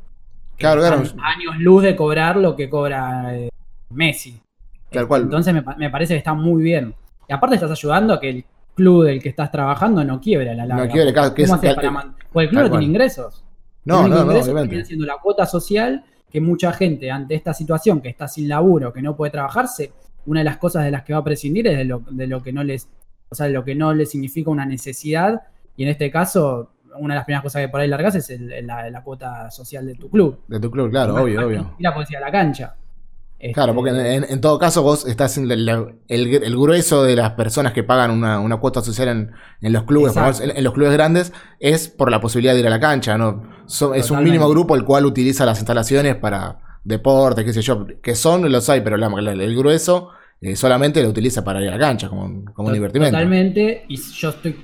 Claro, 0.56 0.80
claro. 0.80 0.96
Años 0.96 1.58
luz 1.58 1.82
de 1.82 1.94
cobrar 1.94 2.36
lo 2.36 2.56
que 2.56 2.68
cobra 2.68 3.36
eh, 3.36 3.50
Messi. 3.90 4.40
Tal 4.90 5.06
cual. 5.06 5.22
Entonces 5.22 5.54
me, 5.54 5.62
me 5.76 5.90
parece 5.90 6.14
que 6.14 6.18
está 6.18 6.34
muy 6.34 6.62
bien. 6.62 6.94
Y 7.28 7.32
aparte 7.32 7.56
estás 7.56 7.70
ayudando 7.70 8.14
a 8.14 8.20
que 8.20 8.30
el 8.30 8.44
club 8.78 9.04
del 9.04 9.20
que 9.20 9.28
estás 9.28 9.50
trabajando 9.50 10.04
no 10.04 10.20
quiebra 10.20 10.54
la 10.54 10.64
larga. 10.64 10.86
No 10.86 10.92
quiebra, 10.92 11.12
claro. 11.12 11.34
¿Cómo 11.34 11.54
haces 11.54 11.74
para 11.74 12.14
Porque 12.32 12.44
el 12.44 12.48
club 12.50 12.62
no 12.62 12.70
tiene 12.70 12.84
ingresos. 12.84 13.44
No, 13.84 14.06
no, 14.06 14.24
no, 14.24 14.32
obviamente. 14.32 14.82
haciendo 14.82 15.06
la 15.06 15.16
cuota 15.22 15.46
social 15.46 16.04
que 16.30 16.40
mucha 16.40 16.72
gente 16.72 17.10
ante 17.10 17.34
esta 17.34 17.52
situación 17.52 18.00
que 18.00 18.08
está 18.08 18.28
sin 18.28 18.48
laburo, 18.48 18.92
que 18.92 19.02
no 19.02 19.16
puede 19.16 19.32
trabajarse, 19.32 19.92
una 20.26 20.40
de 20.40 20.44
las 20.44 20.58
cosas 20.58 20.84
de 20.84 20.90
las 20.90 21.02
que 21.02 21.14
va 21.14 21.20
a 21.20 21.24
prescindir 21.24 21.66
es 21.66 21.76
de 21.76 21.84
lo, 21.84 22.02
de 22.10 22.26
lo 22.26 22.42
que 22.42 22.52
no 22.52 22.62
les, 22.62 22.88
o 23.30 23.34
sea, 23.34 23.46
de 23.46 23.52
lo 23.52 23.64
que 23.64 23.74
no 23.74 23.94
les 23.94 24.10
significa 24.10 24.50
una 24.50 24.66
necesidad 24.66 25.42
y 25.76 25.84
en 25.84 25.88
este 25.88 26.10
caso 26.10 26.70
una 26.98 27.14
de 27.14 27.18
las 27.18 27.24
primeras 27.24 27.42
cosas 27.42 27.62
que 27.62 27.68
por 27.68 27.80
ahí 27.80 27.88
largas 27.88 28.14
es 28.14 28.40
la, 28.62 29.02
cuota 29.02 29.50
social 29.50 29.86
de 29.86 29.94
tu 29.94 30.10
club. 30.10 30.40
De 30.48 30.60
tu 30.60 30.70
club, 30.70 30.90
claro, 30.90 31.14
obvio, 31.14 31.46
obvio. 31.46 31.74
Y 31.78 31.82
la 31.82 31.94
policía 31.94 32.18
a 32.18 32.22
la 32.22 32.30
cancha. 32.30 32.74
Claro, 33.54 33.72
porque 33.72 33.90
este, 33.90 34.32
en, 34.32 34.40
todo 34.40 34.58
caso 34.58 34.82
vos 34.82 35.06
estás 35.06 35.38
en 35.38 35.48
el, 35.48 36.56
grueso 36.56 37.04
de 37.04 37.14
las 37.14 37.32
personas 37.32 37.72
que 37.72 37.84
pagan 37.84 38.10
una, 38.10 38.56
cuota 38.56 38.82
social 38.82 39.30
en, 39.60 39.72
los 39.72 39.84
clubes, 39.84 40.16
en, 40.40 40.64
los 40.64 40.74
clubes 40.74 40.92
grandes, 40.92 41.32
es 41.60 41.88
por 41.88 42.10
la 42.10 42.20
posibilidad 42.20 42.54
de 42.54 42.60
ir 42.60 42.66
a 42.66 42.70
la 42.70 42.80
cancha, 42.80 43.16
¿no? 43.16 43.44
es 43.94 44.10
un 44.10 44.24
mínimo 44.24 44.48
grupo 44.48 44.74
el 44.74 44.84
cual 44.84 45.06
utiliza 45.06 45.46
las 45.46 45.58
instalaciones 45.58 46.16
para 46.16 46.80
deportes, 46.82 47.44
qué 47.44 47.52
sé 47.52 47.62
yo, 47.62 47.86
que 48.02 48.16
son, 48.16 48.50
los 48.50 48.68
hay, 48.70 48.80
pero 48.80 48.96
el 48.96 49.56
grueso 49.56 50.10
eh, 50.40 50.56
solamente 50.56 51.00
lo 51.00 51.08
utiliza 51.08 51.44
para 51.44 51.62
ir 51.62 51.68
a 51.68 51.72
la 51.72 51.78
cancha 51.78 52.08
como, 52.08 52.44
como 52.52 52.68
un 52.68 52.74
divertimento. 52.74 53.12
Totalmente, 53.12 53.84
y 53.88 54.00
yo 54.00 54.30
estoy 54.30 54.56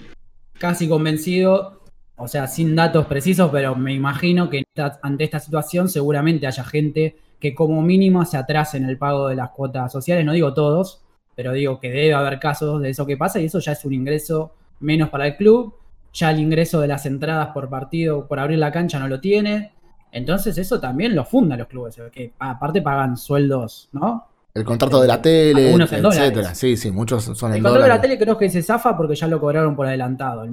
casi 0.58 0.88
convencido, 0.88 1.80
o 2.16 2.26
sea, 2.26 2.48
sin 2.48 2.74
datos 2.74 3.06
precisos, 3.06 3.50
pero 3.52 3.76
me 3.76 3.94
imagino 3.94 4.50
que 4.50 4.64
ante 5.02 5.24
esta 5.24 5.38
situación 5.38 5.88
seguramente 5.88 6.48
haya 6.48 6.64
gente 6.64 7.16
que 7.38 7.54
como 7.54 7.82
mínimo 7.82 8.24
se 8.24 8.36
atrasen 8.36 8.84
el 8.84 8.98
pago 8.98 9.28
de 9.28 9.36
las 9.36 9.50
cuotas 9.50 9.92
sociales, 9.92 10.24
no 10.24 10.32
digo 10.32 10.54
todos, 10.54 11.02
pero 11.34 11.52
digo 11.52 11.80
que 11.80 11.90
debe 11.90 12.14
haber 12.14 12.38
casos 12.38 12.80
de 12.80 12.90
eso 12.90 13.06
que 13.06 13.16
pasa 13.16 13.40
y 13.40 13.46
eso 13.46 13.58
ya 13.58 13.72
es 13.72 13.84
un 13.84 13.92
ingreso 13.92 14.52
menos 14.80 15.10
para 15.10 15.26
el 15.26 15.36
club, 15.36 15.74
ya 16.12 16.30
el 16.30 16.40
ingreso 16.40 16.80
de 16.80 16.88
las 16.88 17.06
entradas 17.06 17.48
por 17.48 17.68
partido, 17.68 18.26
por 18.26 18.38
abrir 18.38 18.58
la 18.58 18.72
cancha 18.72 18.98
no 18.98 19.08
lo 19.08 19.20
tiene, 19.20 19.72
entonces 20.12 20.56
eso 20.58 20.80
también 20.80 21.14
lo 21.14 21.24
funda 21.24 21.56
los 21.56 21.66
clubes, 21.66 22.00
que 22.12 22.32
aparte 22.38 22.80
pagan 22.82 23.16
sueldos, 23.16 23.88
¿no? 23.92 24.28
El 24.54 24.64
contrato 24.64 25.00
de 25.00 25.08
la 25.08 25.20
tele, 25.20 25.72
etcétera. 25.72 26.54
Sí, 26.54 26.76
sí, 26.76 26.92
muchos 26.92 27.24
son 27.24 27.50
el, 27.50 27.56
el 27.56 27.62
contrato 27.64 27.82
de 27.82 27.88
la 27.88 28.00
tele 28.00 28.16
creo 28.16 28.38
que 28.38 28.48
se 28.48 28.62
zafa 28.62 28.96
porque 28.96 29.16
ya 29.16 29.26
lo 29.26 29.40
cobraron 29.40 29.74
por 29.74 29.86
adelantado. 29.86 30.46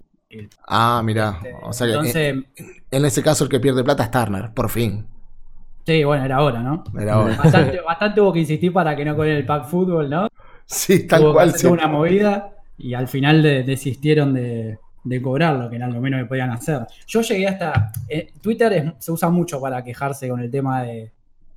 ah, 0.67 1.02
mira. 1.06 1.38
Este, 1.44 1.56
o 1.62 1.72
sea 1.72 2.02
que 2.02 2.30
en, 2.30 2.48
en, 2.89 3.06
ese 3.06 3.22
caso 3.22 3.44
el 3.44 3.50
que 3.52 3.60
pierde 3.60 3.84
plata 3.84 4.04
es 4.04 4.10
Turner, 4.10 4.52
por 4.56 4.70
fin. 4.70 5.06
Sí, 5.86 6.04
bueno, 6.04 6.26
era 6.26 6.41
hora, 6.41 6.62
¿no? 6.62 6.84
Era 7.00 7.20
hora. 7.20 7.38
Bastante, 7.86 8.22
hubo 8.22 8.34
que 8.34 8.39
insistir 8.39 8.72
para 8.72 8.96
que 8.96 9.04
no 9.04 9.15
con 9.15 9.28
el 9.28 9.46
pack 9.46 9.65
fútbol, 9.65 10.10
¿no? 10.10 10.28
Sí, 10.65 11.08
tal 11.08 11.32
cual. 11.34 11.54
Sí. 11.54 11.67
una 11.67 11.88
movida 11.88 12.54
y 12.78 12.94
al 12.94 13.08
final 13.08 13.41
desistieron 13.41 14.34
de, 14.34 14.78
cobrarlo, 15.22 15.70
que 15.70 15.76
era 15.76 15.88
lo 15.88 16.00
menos 16.00 16.22
que 16.22 16.26
podían 16.28 16.52
hacer. 16.52 16.82
Yo 17.08 17.22
llegué 17.22 17.48
hasta. 17.48 17.91
Eh, 18.08 18.32
Twitter 18.41 18.94
se 19.00 19.12
usa 19.12 19.30
mucho 19.30 19.60
para 19.60 19.84
quejarse 19.84 20.30
con 20.30 20.39
el 20.39 20.50
tema 20.52 20.84
de, 20.84 21.12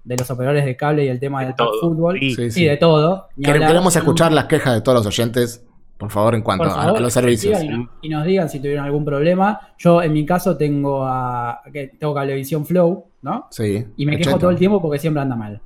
los 0.05 0.31
operadores 0.31 0.65
de 0.65 0.77
cable 0.77 1.05
y 1.05 1.09
el 1.09 1.21
tema 1.21 1.45
del 1.45 1.55
pack 1.55 1.69
fútbol. 1.81 2.19
Sí, 2.19 2.51
sí, 2.51 2.65
de 2.65 2.77
todo. 2.77 3.29
Queremos 3.41 3.95
escuchar 3.95 4.33
las 4.33 4.47
quejas 4.47 4.75
de 4.75 4.81
todos 4.81 5.05
los 5.05 5.07
oyentes 5.07 5.65
por 5.97 6.11
favor, 6.11 6.35
en 6.35 6.43
cuanto 6.43 6.65
a, 6.65 6.99
los 6.99 7.13
servicios. 7.13 7.61
Y, 8.03 8.09
nos 8.09 8.25
digan 8.25 8.49
si 8.49 8.59
tuvieron 8.59 8.85
algún 8.85 9.05
problema. 9.05 9.75
Yo, 9.79 10.03
en 10.03 10.13
mi 10.13 10.27
caso, 10.27 10.57
tengo 10.57 11.05
a 11.07 11.63
tengo 11.99 12.15
Cablevisión 12.15 12.67
Flow, 12.67 13.07
¿no? 13.23 13.47
Sí. 13.51 13.87
Y 13.97 14.07
me 14.07 14.19
quejo 14.19 14.39
todo 14.39 14.51
el 14.51 14.57
tiempo 14.57 14.83
porque 14.83 14.99
siempre 14.99 15.23
anda 15.23 15.37
mal. 15.37 15.61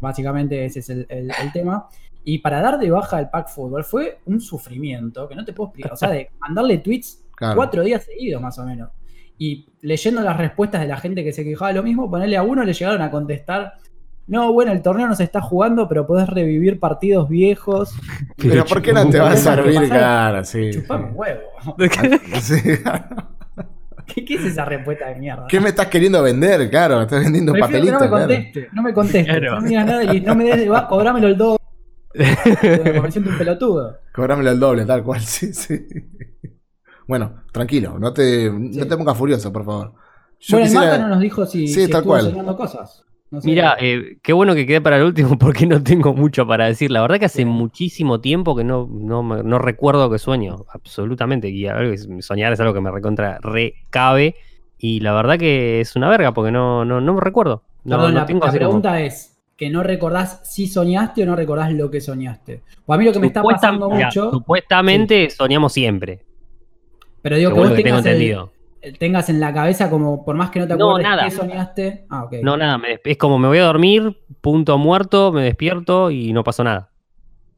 Básicamente 0.00 0.64
ese 0.64 0.80
es 0.80 0.88
el, 0.90 1.32
tema. 1.52 1.88
Y 2.24 2.38
para 2.38 2.60
dar 2.60 2.78
de 2.78 2.90
baja 2.90 3.18
el 3.18 3.28
pack 3.28 3.48
fútbol 3.48 3.82
fue 3.84 4.20
un 4.26 4.40
sufrimiento 4.40 5.28
que 5.28 5.34
no 5.34 5.44
te 5.44 5.52
puedo 5.52 5.68
explicar. 5.68 5.92
O 5.92 5.96
sea, 5.96 6.10
de 6.10 6.30
mandarle 6.38 6.78
tweets 6.78 7.24
cuatro 7.54 7.82
días 7.82 8.04
seguidos, 8.04 8.40
más 8.40 8.58
o 8.58 8.64
menos. 8.64 8.90
Y 9.36 9.66
leyendo 9.80 10.20
las 10.20 10.36
respuestas 10.36 10.82
de 10.82 10.86
la 10.86 10.98
gente 10.98 11.24
que 11.24 11.32
se 11.32 11.42
quejaba 11.42 11.68
de 11.68 11.74
lo 11.74 11.82
mismo, 11.82 12.08
ponerle 12.08 12.36
a 12.36 12.44
uno 12.44 12.62
le 12.62 12.72
llegaron 12.72 13.02
a 13.02 13.10
contestar 13.10 13.72
no, 14.26 14.52
bueno, 14.52 14.72
el 14.72 14.82
torneo 14.82 15.06
no 15.08 15.14
se 15.14 15.24
está 15.24 15.40
jugando, 15.40 15.88
pero 15.88 16.06
podés 16.06 16.28
revivir 16.28 16.78
partidos 16.78 17.28
viejos. 17.28 17.94
Pero 18.36 18.64
¿por 18.64 18.80
qué 18.80 18.92
no 18.92 19.08
te 19.08 19.18
va 19.18 19.32
a 19.32 19.36
servir, 19.36 19.88
cara? 19.88 20.44
Sí. 20.44 20.70
un 20.88 21.10
huevo. 21.14 21.40
¿Qué, 24.06 24.24
¿Qué, 24.24 24.34
es 24.34 24.44
esa 24.44 24.64
respuesta 24.64 25.08
de 25.08 25.14
mierda? 25.16 25.46
¿Qué 25.48 25.60
me 25.60 25.68
estás 25.68 25.86
queriendo 25.86 26.22
vender? 26.22 26.68
Claro, 26.70 26.98
me 26.98 27.02
estás 27.04 27.22
vendiendo 27.22 27.52
papelitos. 27.52 27.92
No 27.92 28.00
me 28.00 28.10
conteste, 28.10 28.68
no 28.72 28.82
me 28.82 28.92
conteste. 28.92 29.40
No 29.40 29.60
me 29.60 29.68
digas 29.68 29.86
nada 29.86 30.14
y 30.14 30.20
no 30.20 30.34
me 30.34 30.44
des, 30.44 30.70
va, 30.70 30.88
cobrámelo 30.88 31.28
el 31.28 31.36
doble. 31.36 31.58
me 32.14 33.10
siento 33.10 33.30
un 33.30 33.38
pelotudo. 33.38 33.98
Cobrámelo 34.12 34.50
el 34.50 34.60
doble, 34.60 34.84
tal 34.84 35.02
cual, 35.02 35.20
sí, 35.22 35.52
sí. 35.54 35.86
Bueno, 37.06 37.42
tranquilo, 37.52 37.98
no 37.98 38.12
te, 38.12 38.50
no 38.50 38.86
te 38.86 38.96
pongas 38.96 39.16
furioso, 39.16 39.52
por 39.52 39.64
favor. 39.64 39.94
Yo 40.40 40.58
bueno, 40.58 40.70
quisiera... 40.70 40.94
el 40.96 41.00
no 41.02 41.08
nos 41.08 41.20
dijo 41.20 41.46
si, 41.46 41.68
sí, 41.68 41.86
si 41.86 41.90
tal 41.90 42.02
estuvo 42.02 42.42
cual. 42.44 42.56
cosas. 42.56 43.04
Mira, 43.44 43.76
eh, 43.80 44.18
qué 44.22 44.32
bueno 44.32 44.54
que 44.54 44.66
quede 44.66 44.80
para 44.80 44.98
el 44.98 45.04
último 45.04 45.38
porque 45.38 45.66
no 45.66 45.82
tengo 45.82 46.12
mucho 46.14 46.46
para 46.46 46.66
decir. 46.66 46.90
La 46.90 47.00
verdad 47.00 47.18
que 47.18 47.24
hace 47.24 47.44
muchísimo 47.44 48.20
tiempo 48.20 48.54
que 48.54 48.64
no, 48.64 48.86
no, 48.90 49.58
recuerdo 49.58 50.10
que 50.10 50.18
sueño, 50.18 50.64
absolutamente. 50.72 51.48
Y 51.48 51.66
soñar 52.20 52.52
es 52.52 52.60
algo 52.60 52.74
que 52.74 52.80
me 52.80 52.90
recontra 52.90 53.38
recabe. 53.40 54.36
Y 54.78 55.00
la 55.00 55.12
verdad 55.14 55.38
que 55.38 55.80
es 55.80 55.96
una 55.96 56.08
verga 56.10 56.32
porque 56.34 56.50
no, 56.50 56.84
no, 56.84 57.00
no 57.00 57.14
me 57.14 57.20
recuerdo. 57.20 57.62
No, 57.84 57.96
Perdón, 57.96 58.14
no 58.14 58.20
la, 58.20 58.26
tengo 58.26 58.40
la 58.44 58.50
así 58.50 58.58
como- 58.58 58.68
pregunta 58.68 59.00
es 59.00 59.28
que 59.56 59.70
no 59.70 59.82
recordás 59.82 60.40
si 60.44 60.66
soñaste 60.66 61.22
o 61.22 61.26
no 61.26 61.36
recordás 61.36 61.72
lo 61.72 61.90
que 61.90 62.00
soñaste. 62.00 62.62
O 62.86 62.92
a 62.92 62.98
mí 62.98 63.04
lo 63.04 63.12
que 63.12 63.20
me 63.20 63.28
está 63.28 63.42
pasando 63.42 63.88
mira, 63.88 64.06
mucho, 64.06 64.30
Supuestamente 64.32 65.30
soñamos 65.30 65.72
siempre. 65.72 66.20
pero 67.22 67.36
digo 67.36 67.50
que 67.50 67.54
según 67.54 67.62
vos 67.68 67.70
lo 67.70 67.76
que 67.76 67.82
tengo 67.84 67.96
tengas, 68.02 68.06
entendido. 68.12 68.44
el- 68.44 68.51
tengas 68.98 69.28
en 69.28 69.40
la 69.40 69.52
cabeza 69.52 69.88
como, 69.90 70.24
por 70.24 70.34
más 70.36 70.50
que 70.50 70.60
no 70.60 70.66
te 70.66 70.76
No, 70.76 70.90
acuerdes 70.90 71.10
nada. 71.10 71.24
qué 71.24 71.30
soñaste. 71.30 72.06
Ah, 72.10 72.24
ok. 72.24 72.34
No, 72.42 72.56
nada, 72.56 72.78
me 72.78 72.98
es 73.04 73.16
como 73.18 73.38
me 73.38 73.48
voy 73.48 73.58
a 73.58 73.64
dormir, 73.64 74.18
punto 74.40 74.78
muerto, 74.78 75.32
me 75.32 75.42
despierto 75.42 76.10
y 76.10 76.32
no 76.32 76.42
pasó 76.44 76.64
nada. 76.64 76.90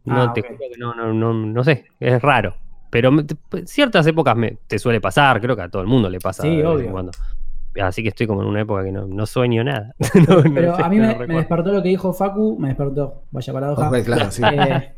No, 0.05 0.23
Ah, 0.25 0.33
te 0.35 0.41
ok. 0.41 0.47
juro 0.49 0.59
que 0.59 0.79
no, 0.79 0.95
no, 0.95 1.13
no, 1.15 1.33
no 1.33 1.65
sé, 1.65 1.87
es 1.99 2.21
raro. 2.21 2.55
Pero 2.91 3.11
me- 3.11 3.25
te- 3.25 3.67
ciertas 3.67 4.07
épocas 4.07 4.37
me, 4.37 4.59
te 4.67 4.79
suele 4.79 5.01
pasar, 5.01 5.41
creo 5.41 5.57
que 5.57 5.63
a 5.63 5.69
todo 5.69 5.83
el 5.83 5.89
mundo 5.89 6.09
le 6.11 6.21
pasa 6.21 6.43
Sí, 6.43 6.51
de 6.51 6.57
vez 6.57 6.65
en 6.65 6.71
obvio. 6.73 6.93
cuando. 6.93 7.13
Así 7.83 8.03
que 8.03 8.11
estoy 8.11 8.27
como 8.29 8.43
en 8.43 8.49
una 8.49 8.61
época 8.61 8.85
que 8.85 8.93
no, 8.93 9.07
no 9.07 9.27
sueño 9.27 9.65
nada. 9.65 9.95
No- 10.29 10.37
no 10.37 10.55
Pero 10.55 10.77
sé, 10.77 10.83
a 10.83 10.89
mí 10.89 10.97
no 10.99 11.07
me, 11.19 11.27
me 11.27 11.35
despertó 11.37 11.73
lo 11.73 11.83
que 11.83 11.89
dijo 11.89 12.13
Facu, 12.13 12.57
me 12.59 12.69
despertó, 12.69 13.25
vaya 13.31 13.53
paradoja. 13.53 13.89
Ok, 13.89 13.97
claro, 14.05 14.31
sí. 14.31 14.43
Eh, 14.45 14.95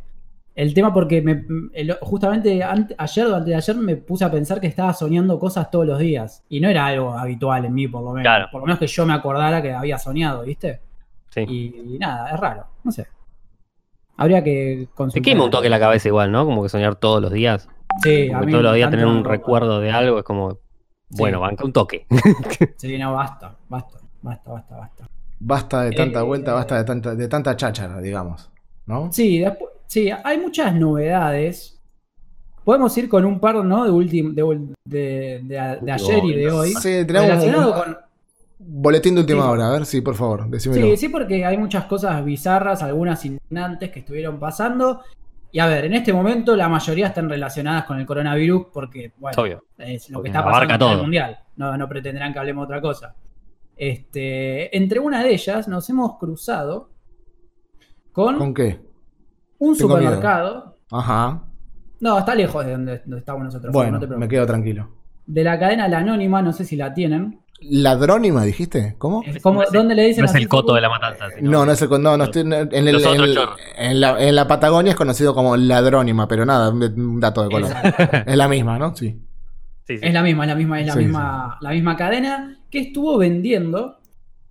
el 0.56 0.74
tema 0.74 0.92
porque 0.92 1.22
me, 1.22 1.44
el- 1.74 1.96
justamente 2.00 2.62
ante- 2.64 2.94
ayer 2.98 3.26
o 3.26 3.34
antes 3.36 3.46
de 3.46 3.54
ayer 3.54 3.76
me 3.76 3.94
puse 3.96 4.24
a 4.24 4.30
pensar 4.30 4.60
que 4.60 4.66
estaba 4.66 4.92
soñando 4.94 5.38
cosas 5.38 5.70
todos 5.70 5.86
los 5.86 5.98
días. 6.00 6.42
Y 6.48 6.58
no 6.60 6.68
era 6.68 6.86
algo 6.86 7.12
habitual 7.12 7.64
en 7.66 7.74
mí, 7.74 7.86
por 7.86 8.02
lo 8.02 8.10
menos. 8.12 8.22
Claro. 8.24 8.48
Por 8.50 8.62
lo 8.62 8.66
menos 8.66 8.78
que 8.80 8.86
yo 8.88 9.06
me 9.06 9.12
acordara 9.12 9.62
que 9.62 9.72
había 9.72 9.98
soñado, 9.98 10.42
¿viste? 10.42 10.80
Sí. 11.30 11.42
Y, 11.42 11.98
nada, 11.98 12.30
es 12.34 12.40
raro, 12.40 12.66
no 12.82 12.90
sé. 12.90 13.06
Habría 14.16 14.42
que 14.42 14.86
Te 14.88 14.94
consultar. 14.94 15.22
quema 15.22 15.44
un 15.44 15.50
toque 15.50 15.68
la 15.68 15.78
cabeza 15.78 16.08
igual, 16.08 16.32
¿no? 16.32 16.44
Como 16.46 16.62
que 16.62 16.70
soñar 16.70 16.96
todos 16.96 17.20
los 17.20 17.30
días. 17.30 17.68
Sí, 18.02 18.30
a 18.30 18.40
mí 18.40 18.50
todos 18.50 18.64
los 18.64 18.74
días 18.74 18.90
tanto 18.90 19.02
tener 19.04 19.14
un 19.14 19.24
recuerdo 19.24 19.80
de 19.80 19.90
algo 19.90 20.18
es 20.18 20.24
como, 20.24 20.52
Sí. 21.10 21.18
bueno, 21.18 21.40
banca 21.40 21.64
un 21.64 21.72
toque. 21.72 22.06
Sí, 22.78 22.96
no, 22.98 23.12
basta, 23.12 23.56
basta, 23.68 23.98
basta, 24.22 24.50
basta, 24.50 24.76
basta. 24.76 25.04
Basta 25.38 25.82
de 25.82 25.92
tanta 25.92 26.20
Eh, 26.20 26.22
vuelta, 26.22 26.54
basta 26.54 26.78
de 26.78 26.84
tanta, 26.84 27.14
de 27.14 27.28
tanta 27.28 27.54
cháchara, 27.56 28.00
digamos. 28.00 28.50
¿No? 28.86 29.12
Sí, 29.12 29.40
después, 29.40 29.70
sí, 29.86 30.10
hay 30.24 30.38
muchas 30.38 30.74
novedades. 30.74 31.80
Podemos 32.64 32.96
ir 32.98 33.08
con 33.08 33.24
un 33.24 33.38
par, 33.38 33.56
¿no? 33.64 33.84
De, 33.84 33.90
últim- 33.92 34.34
de, 34.34 34.42
de, 34.84 35.40
de- 35.44 35.78
de 35.82 35.92
ayer 35.92 36.24
y 36.24 36.34
de 36.34 36.50
hoy. 36.50 36.70
Sí, 36.72 37.04
tenemos 37.06 37.28
Relacionado 37.28 37.72
un 37.72 37.78
con, 37.78 37.96
boletín 38.58 39.14
de 39.14 39.20
última 39.20 39.42
Sí. 39.44 39.48
hora. 39.48 39.68
A 39.68 39.72
ver, 39.72 39.86
sí, 39.86 40.00
por 40.00 40.14
favor, 40.16 40.48
decímelo. 40.48 40.86
Sí, 40.86 40.96
sí, 40.96 41.08
porque 41.08 41.44
hay 41.44 41.56
muchas 41.56 41.84
cosas 41.84 42.24
bizarras, 42.24 42.82
algunas 42.82 43.24
indignantes 43.24 43.90
que 43.90 44.00
estuvieron 44.00 44.38
pasando. 44.40 45.02
Y 45.52 45.60
a 45.60 45.66
ver, 45.66 45.84
en 45.84 45.94
este 45.94 46.12
momento 46.12 46.56
la 46.56 46.68
mayoría 46.68 47.06
están 47.06 47.28
relacionadas 47.30 47.84
con 47.84 47.98
el 48.00 48.04
coronavirus 48.04 48.66
porque, 48.72 49.12
bueno, 49.16 49.40
Obvio. 49.40 49.64
es 49.78 50.10
lo 50.10 50.18
Porque 50.18 50.30
que 50.32 50.36
está 50.36 50.44
pasando 50.44 50.74
a 50.74 50.76
nivel 50.76 50.78
todo. 50.94 51.02
mundial. 51.02 51.38
No, 51.56 51.76
no 51.78 51.88
pretenderán 51.88 52.32
que 52.32 52.38
hablemos 52.40 52.64
otra 52.64 52.80
cosa. 52.80 53.14
Este, 53.76 54.76
entre 54.76 54.98
una 54.98 55.22
de 55.22 55.32
ellas 55.34 55.68
nos 55.68 55.88
hemos 55.88 56.18
cruzado 56.18 56.90
con, 58.12 58.38
¿Con 58.38 58.54
qué? 58.54 58.80
Un 59.58 59.76
Tengo 59.76 59.96
miedo. 59.96 60.10
supermercado. 60.10 60.76
Ajá. 60.90 61.42
No, 62.00 62.18
está 62.18 62.34
lejos 62.34 62.64
de 62.64 62.72
donde, 62.72 62.98
donde 63.00 63.18
estamos 63.18 63.44
nosotros. 63.44 63.72
Bueno, 63.72 63.92
no 63.92 63.98
te 64.00 64.06
me 64.06 64.08
preocupes. 64.08 64.28
quedo 64.30 64.46
tranquilo. 64.46 64.88
De 65.26 65.42
la 65.44 65.58
cadena 65.58 65.88
La 65.88 65.98
Anónima, 65.98 66.42
no 66.42 66.52
sé 66.52 66.64
si 66.64 66.76
la 66.76 66.92
tienen. 66.94 67.40
¿Ladrónima 67.62 68.44
dijiste? 68.44 68.96
¿Cómo? 68.98 69.22
Es 69.22 69.42
No 69.42 69.62
es 69.62 69.68
el- 69.68 69.72
¿Dónde 69.72 69.94
le 69.94 70.04
dicen 70.08 70.24
No 70.24 70.30
es 70.30 70.36
el 70.36 70.46
coto 70.46 70.74
de 70.74 70.82
la 70.82 70.90
matanza. 70.90 71.30
sino- 71.34 71.50
No, 71.50 71.64
no 71.66 71.72
es 71.72 71.80
el 71.80 71.88
con- 71.88 72.02
no, 72.02 72.16
no 72.16 72.24
estoy 72.24 72.42
en, 72.42 72.52
el, 72.52 72.68
en, 72.70 72.86
el- 72.88 73.38
en 73.78 74.00
la, 74.00 74.22
en 74.22 74.34
la 74.36 74.46
Patagonia 74.46 74.90
es 74.90 74.96
conocido 74.96 75.34
como 75.34 75.56
ladrónima, 75.56 76.28
pero 76.28 76.44
nada, 76.44 76.68
un 76.70 77.18
dato 77.18 77.42
de 77.44 77.50
color. 77.50 77.70
Es 78.26 78.36
la 78.36 78.46
misma, 78.48 78.78
¿no? 78.78 78.94
Sí. 78.94 79.18
Sí, 79.86 79.96
sí. 79.98 80.04
Es 80.04 80.12
la 80.12 80.22
misma, 80.22 80.44
es 80.44 80.48
la 80.48 80.54
misma, 80.54 80.80
es 80.80 80.86
la 80.88 80.92
Sí, 80.92 80.98
misma, 80.98 81.58
la 81.62 81.70
misma 81.70 81.96
cadena 81.96 82.58
que 82.70 82.80
estuvo 82.80 83.16
vendiendo 83.16 84.00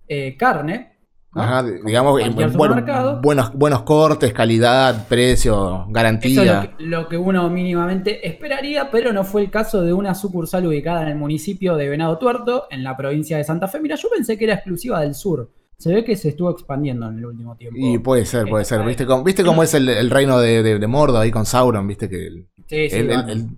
eh, 0.08 0.36
carne. 0.36 0.95
¿No? 1.36 1.42
Ajá, 1.42 1.62
digamos, 1.62 2.20
eh, 2.20 2.30
bueno, 2.30 2.50
supermercado. 2.52 3.20
buenos, 3.22 3.52
buenos 3.52 3.82
cortes, 3.82 4.32
calidad, 4.32 5.06
precio, 5.08 5.54
Eso 5.54 5.84
es 5.86 5.92
garantía. 5.92 6.44
lo 6.62 6.76
que, 6.78 6.84
lo 6.84 7.08
que 7.08 7.16
uno 7.18 7.48
mínimamente 7.50 8.26
esperaría, 8.26 8.90
pero 8.90 9.12
no 9.12 9.22
fue 9.24 9.42
el 9.42 9.50
caso 9.50 9.82
de 9.82 9.92
una 9.92 10.14
sucursal 10.14 10.66
ubicada 10.66 11.02
en 11.02 11.08
el 11.08 11.16
municipio 11.16 11.76
de 11.76 11.88
Venado 11.88 12.18
Tuerto, 12.18 12.64
en 12.70 12.82
la 12.82 12.96
provincia 12.96 13.36
de 13.36 13.44
Santa 13.44 13.68
Fe. 13.68 13.78
Mira, 13.80 13.96
yo 13.96 14.08
pensé 14.08 14.36
que 14.36 14.44
era 14.46 14.54
exclusiva 14.54 15.00
del 15.02 15.14
sur. 15.14 15.50
Se 15.78 15.92
ve 15.92 16.04
que 16.04 16.16
se 16.16 16.30
estuvo 16.30 16.50
expandiendo 16.50 17.06
en 17.08 17.18
el 17.18 17.26
último 17.26 17.54
tiempo. 17.54 17.76
Y 17.78 17.98
puede 17.98 18.24
ser, 18.24 18.48
puede 18.48 18.64
ser. 18.64 18.78
Esta 18.78 18.88
¿Viste 18.88 19.04
cómo, 19.06 19.22
¿viste 19.22 19.44
cómo 19.44 19.62
es 19.62 19.74
el, 19.74 19.88
el 19.90 20.08
reino 20.10 20.38
de, 20.38 20.62
de, 20.62 20.78
de 20.78 20.86
Mordo 20.86 21.18
ahí 21.18 21.30
con 21.30 21.44
Sauron? 21.44 21.86
¿Viste 21.86 22.08
que 22.08 22.26
el- 22.26 22.46
Sí, 22.66 22.88
sí, 22.90 22.96
el- 22.96 23.48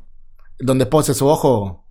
donde 0.59 0.87
pose 0.87 1.15
su 1.15 1.29
ojo, 1.29 1.88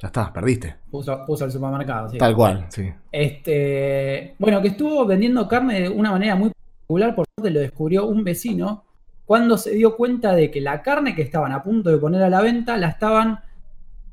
ya 0.00 0.06
está, 0.08 0.32
perdiste. 0.32 0.76
puso, 0.90 1.24
puso 1.26 1.44
el 1.44 1.52
supermercado. 1.52 2.08
sí. 2.08 2.18
Tal 2.18 2.34
cual, 2.34 2.66
sí. 2.70 2.90
Este, 3.12 4.34
bueno, 4.38 4.60
que 4.62 4.68
estuvo 4.68 5.04
vendiendo 5.06 5.46
carne 5.46 5.82
de 5.82 5.88
una 5.88 6.10
manera 6.10 6.34
muy 6.36 6.50
particular, 6.50 7.14
por 7.14 7.26
suerte 7.36 7.50
lo 7.54 7.60
descubrió 7.60 8.06
un 8.06 8.24
vecino, 8.24 8.84
cuando 9.26 9.56
se 9.58 9.70
dio 9.72 9.96
cuenta 9.96 10.34
de 10.34 10.50
que 10.50 10.60
la 10.60 10.82
carne 10.82 11.14
que 11.14 11.22
estaban 11.22 11.52
a 11.52 11.62
punto 11.62 11.90
de 11.90 11.98
poner 11.98 12.22
a 12.22 12.30
la 12.30 12.40
venta 12.40 12.76
la 12.76 12.88
estaban 12.88 13.40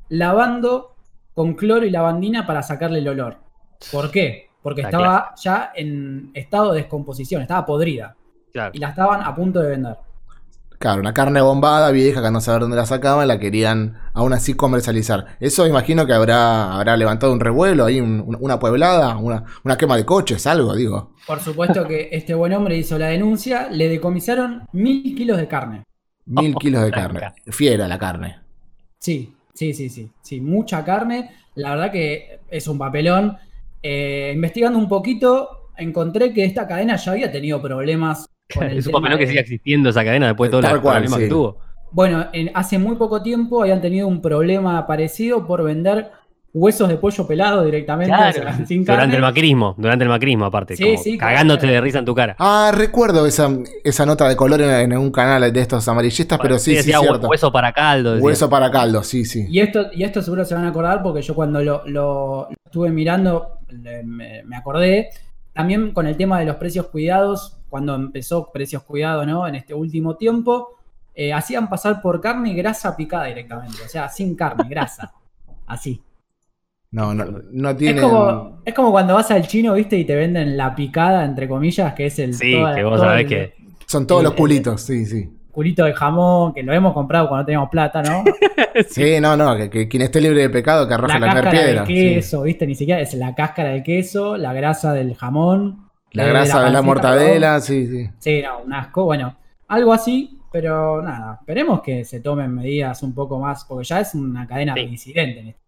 lavando 0.08 0.94
con 1.34 1.54
cloro 1.54 1.84
y 1.86 1.90
lavandina 1.90 2.46
para 2.46 2.62
sacarle 2.62 2.98
el 3.00 3.08
olor. 3.08 3.36
¿Por 3.92 4.10
qué? 4.10 4.48
Porque 4.62 4.82
La 4.82 4.88
estaba 4.88 5.34
ya 5.36 5.72
en 5.74 6.30
estado 6.34 6.72
de 6.72 6.80
descomposición, 6.80 7.42
estaba 7.42 7.64
podrida 7.64 8.16
Claro. 8.52 8.72
y 8.74 8.78
la 8.78 8.88
estaban 8.90 9.22
a 9.22 9.34
punto 9.34 9.60
de 9.60 9.70
vender. 9.70 9.96
Claro, 10.78 11.00
una 11.00 11.12
carne 11.12 11.40
bombada, 11.40 11.90
vieja, 11.90 12.22
que 12.22 12.30
no 12.30 12.40
saber 12.40 12.60
dónde 12.60 12.76
la 12.76 12.86
sacaban, 12.86 13.26
la 13.26 13.40
querían 13.40 13.98
aún 14.14 14.32
así 14.32 14.54
comercializar. 14.54 15.36
Eso 15.40 15.66
imagino 15.66 16.06
que 16.06 16.12
habrá, 16.12 16.72
habrá 16.72 16.96
levantado 16.96 17.32
un 17.32 17.40
revuelo 17.40 17.84
ahí, 17.84 18.00
un- 18.00 18.20
un- 18.20 18.36
una 18.40 18.60
pueblada, 18.60 19.16
una, 19.16 19.42
una 19.64 19.76
quema 19.76 19.96
de 19.96 20.04
coches, 20.06 20.46
algo, 20.46 20.76
digo. 20.76 21.14
Por 21.26 21.40
supuesto 21.40 21.84
que 21.86 22.10
este 22.12 22.32
buen 22.34 22.52
hombre 22.52 22.76
hizo 22.76 22.96
la 22.96 23.08
denuncia, 23.08 23.68
le 23.70 23.88
decomisaron 23.88 24.62
mil 24.72 25.16
kilos 25.16 25.36
de 25.38 25.48
carne. 25.48 25.82
Mil 26.26 26.52
Oh, 26.54 26.58
kilos 26.60 26.84
de 26.84 26.90
carne. 26.92 27.20
Fiera 27.48 27.88
la 27.88 27.98
carne. 27.98 28.38
Sí, 29.00 29.34
sí, 29.54 29.74
sí, 29.74 29.88
sí. 29.88 30.08
Sí, 30.22 30.40
mucha 30.40 30.84
carne. 30.84 31.30
La 31.56 31.70
verdad 31.70 31.90
que 31.90 32.38
es 32.48 32.68
un 32.68 32.78
papelón. 32.78 33.36
Eh, 33.82 34.32
investigando 34.34 34.78
un 34.78 34.88
poquito, 34.88 35.70
encontré 35.76 36.32
que 36.32 36.44
esta 36.44 36.68
cadena 36.68 36.94
ya 36.96 37.12
había 37.12 37.32
tenido 37.32 37.60
problemas 37.60 38.26
Es 38.48 38.86
un 38.86 38.92
papelón 38.92 39.18
que 39.18 39.24
de- 39.24 39.30
siga 39.30 39.40
existiendo 39.42 39.90
esa 39.90 40.04
cadena 40.04 40.26
después 40.28 40.48
de 40.48 40.52
todos 40.52 40.64
Tal 40.64 40.74
los 40.74 40.82
cual, 40.82 40.94
problemas 40.96 41.18
sí. 41.18 41.24
que 41.24 41.28
tuvo. 41.30 41.58
Bueno, 41.90 42.26
en- 42.32 42.50
hace 42.54 42.78
muy 42.78 42.96
poco 42.96 43.22
tiempo 43.22 43.62
habían 43.62 43.80
tenido 43.80 44.06
un 44.08 44.20
problema 44.20 44.86
parecido 44.86 45.46
por 45.46 45.62
vender 45.62 46.10
huesos 46.54 46.88
de 46.88 46.96
pollo 46.96 47.26
pelado 47.26 47.62
directamente, 47.62 48.12
o 48.14 48.32
sea, 48.32 48.66
sin 48.66 48.84
durante 48.84 49.16
el 49.16 49.22
macrismo, 49.22 49.74
durante 49.78 50.02
el 50.04 50.08
macrismo 50.08 50.46
aparte, 50.46 50.76
Sí, 50.76 50.82
como 50.84 50.98
sí, 50.98 51.18
cagándote 51.18 51.60
claro. 51.60 51.74
de 51.74 51.80
risa 51.82 51.98
en 51.98 52.04
tu 52.06 52.14
cara. 52.14 52.36
Ah, 52.38 52.72
recuerdo 52.74 53.26
esa, 53.26 53.50
esa 53.84 54.06
nota 54.06 54.26
de 54.28 54.34
color 54.34 54.62
en, 54.62 54.92
en 54.92 54.98
un 54.98 55.10
canal 55.12 55.52
de 55.52 55.60
estos 55.60 55.86
amarillistas, 55.88 56.38
pero 56.42 56.58
sí, 56.58 56.70
sí, 56.70 56.76
decía, 56.78 56.98
cierto. 57.00 57.28
hueso 57.28 57.52
para 57.52 57.72
caldo. 57.72 58.12
decía. 58.14 58.24
Hueso 58.24 58.48
para 58.50 58.70
caldo, 58.70 59.02
sí, 59.02 59.24
sí. 59.26 59.46
Y 59.50 59.60
esto, 59.60 59.86
y 59.92 60.02
esto 60.04 60.22
seguro 60.22 60.44
se 60.46 60.54
van 60.54 60.64
a 60.64 60.68
acordar 60.68 61.02
porque 61.02 61.20
yo 61.22 61.34
cuando 61.34 61.60
lo, 61.62 61.82
lo- 61.86 62.48
lo 62.48 62.56
estuve 62.64 62.90
mirando 62.90 63.58
le- 63.68 64.02
me, 64.02 64.42
me 64.44 64.56
acordé. 64.56 65.10
También 65.52 65.92
con 65.92 66.06
el 66.06 66.16
tema 66.16 66.40
de 66.40 66.46
los 66.46 66.56
precios 66.56 66.86
cuidados, 66.86 67.57
cuando 67.68 67.94
empezó 67.94 68.50
precios 68.52 68.82
cuidados, 68.82 69.26
¿no? 69.26 69.46
En 69.46 69.54
este 69.54 69.74
último 69.74 70.16
tiempo, 70.16 70.76
eh, 71.14 71.32
hacían 71.32 71.68
pasar 71.68 72.00
por 72.00 72.20
carne 72.20 72.50
y 72.50 72.54
grasa 72.54 72.96
picada 72.96 73.24
directamente. 73.26 73.76
O 73.84 73.88
sea, 73.88 74.08
sin 74.08 74.34
carne, 74.34 74.64
grasa. 74.68 75.12
Así. 75.66 76.00
No, 76.90 77.12
no, 77.14 77.24
no 77.52 77.70
Es 77.70 77.76
tiene. 77.76 78.00
como, 78.00 78.60
es 78.64 78.72
como 78.74 78.90
cuando 78.90 79.14
vas 79.14 79.30
al 79.30 79.46
chino, 79.46 79.74
¿viste? 79.74 79.98
Y 79.98 80.04
te 80.06 80.14
venden 80.16 80.56
la 80.56 80.74
picada, 80.74 81.24
entre 81.24 81.46
comillas, 81.46 81.92
que 81.92 82.06
es 82.06 82.18
el. 82.18 82.32
Sí, 82.34 82.52
toda- 82.52 82.74
que 82.74 82.84
vos 82.84 83.00
sabés 83.00 83.22
el 83.24 83.28
que. 83.28 83.54
Son 83.86 84.06
todos 84.06 84.20
el- 84.22 84.24
los 84.28 84.34
culitos, 84.34 84.80
sí, 84.80 85.04
sí. 85.04 85.30
Culito 85.50 85.84
de 85.84 85.92
jamón, 85.92 86.54
que 86.54 86.62
lo 86.62 86.72
hemos 86.72 86.94
comprado 86.94 87.28
cuando 87.28 87.44
teníamos 87.46 87.68
plata, 87.68 88.00
¿no? 88.02 88.24
Sí, 88.88 89.20
no, 89.20 89.36
no, 89.36 89.56
que, 89.56 89.68
que 89.68 89.88
quien 89.88 90.02
esté 90.02 90.20
libre 90.20 90.42
de 90.42 90.50
pecado 90.50 90.86
que 90.86 90.94
arroje 90.94 91.18
la 91.18 91.26
la, 91.26 91.32
cáscara 91.34 91.50
piedra. 91.50 91.80
del 91.82 91.86
sí. 91.86 91.94
queso, 92.14 92.42
¿viste? 92.42 92.64
Ni 92.66 92.76
siquiera 92.76 93.00
es 93.00 93.12
la 93.14 93.34
cáscara 93.34 93.70
del 93.70 93.82
queso, 93.82 94.36
la 94.36 94.52
grasa 94.52 94.92
del 94.92 95.16
jamón. 95.16 95.87
La 96.12 96.24
eh, 96.26 96.28
grasa 96.28 96.62
de 96.64 96.70
la 96.70 96.82
mortadela, 96.82 97.60
sí, 97.60 97.86
sí. 97.86 98.10
Sí, 98.18 98.42
no, 98.42 98.60
un 98.60 98.72
asco. 98.72 99.04
Bueno, 99.04 99.36
algo 99.68 99.92
así, 99.92 100.38
pero 100.50 101.02
nada. 101.02 101.36
Esperemos 101.40 101.82
que 101.82 102.04
se 102.04 102.20
tomen 102.20 102.54
medidas 102.54 103.02
un 103.02 103.14
poco 103.14 103.38
más, 103.38 103.64
porque 103.64 103.84
ya 103.84 104.00
es 104.00 104.14
una 104.14 104.46
cadena 104.46 104.74
Sí. 104.74 104.80
reincidente. 104.80 105.40
en 105.40 105.48
esto. 105.48 105.60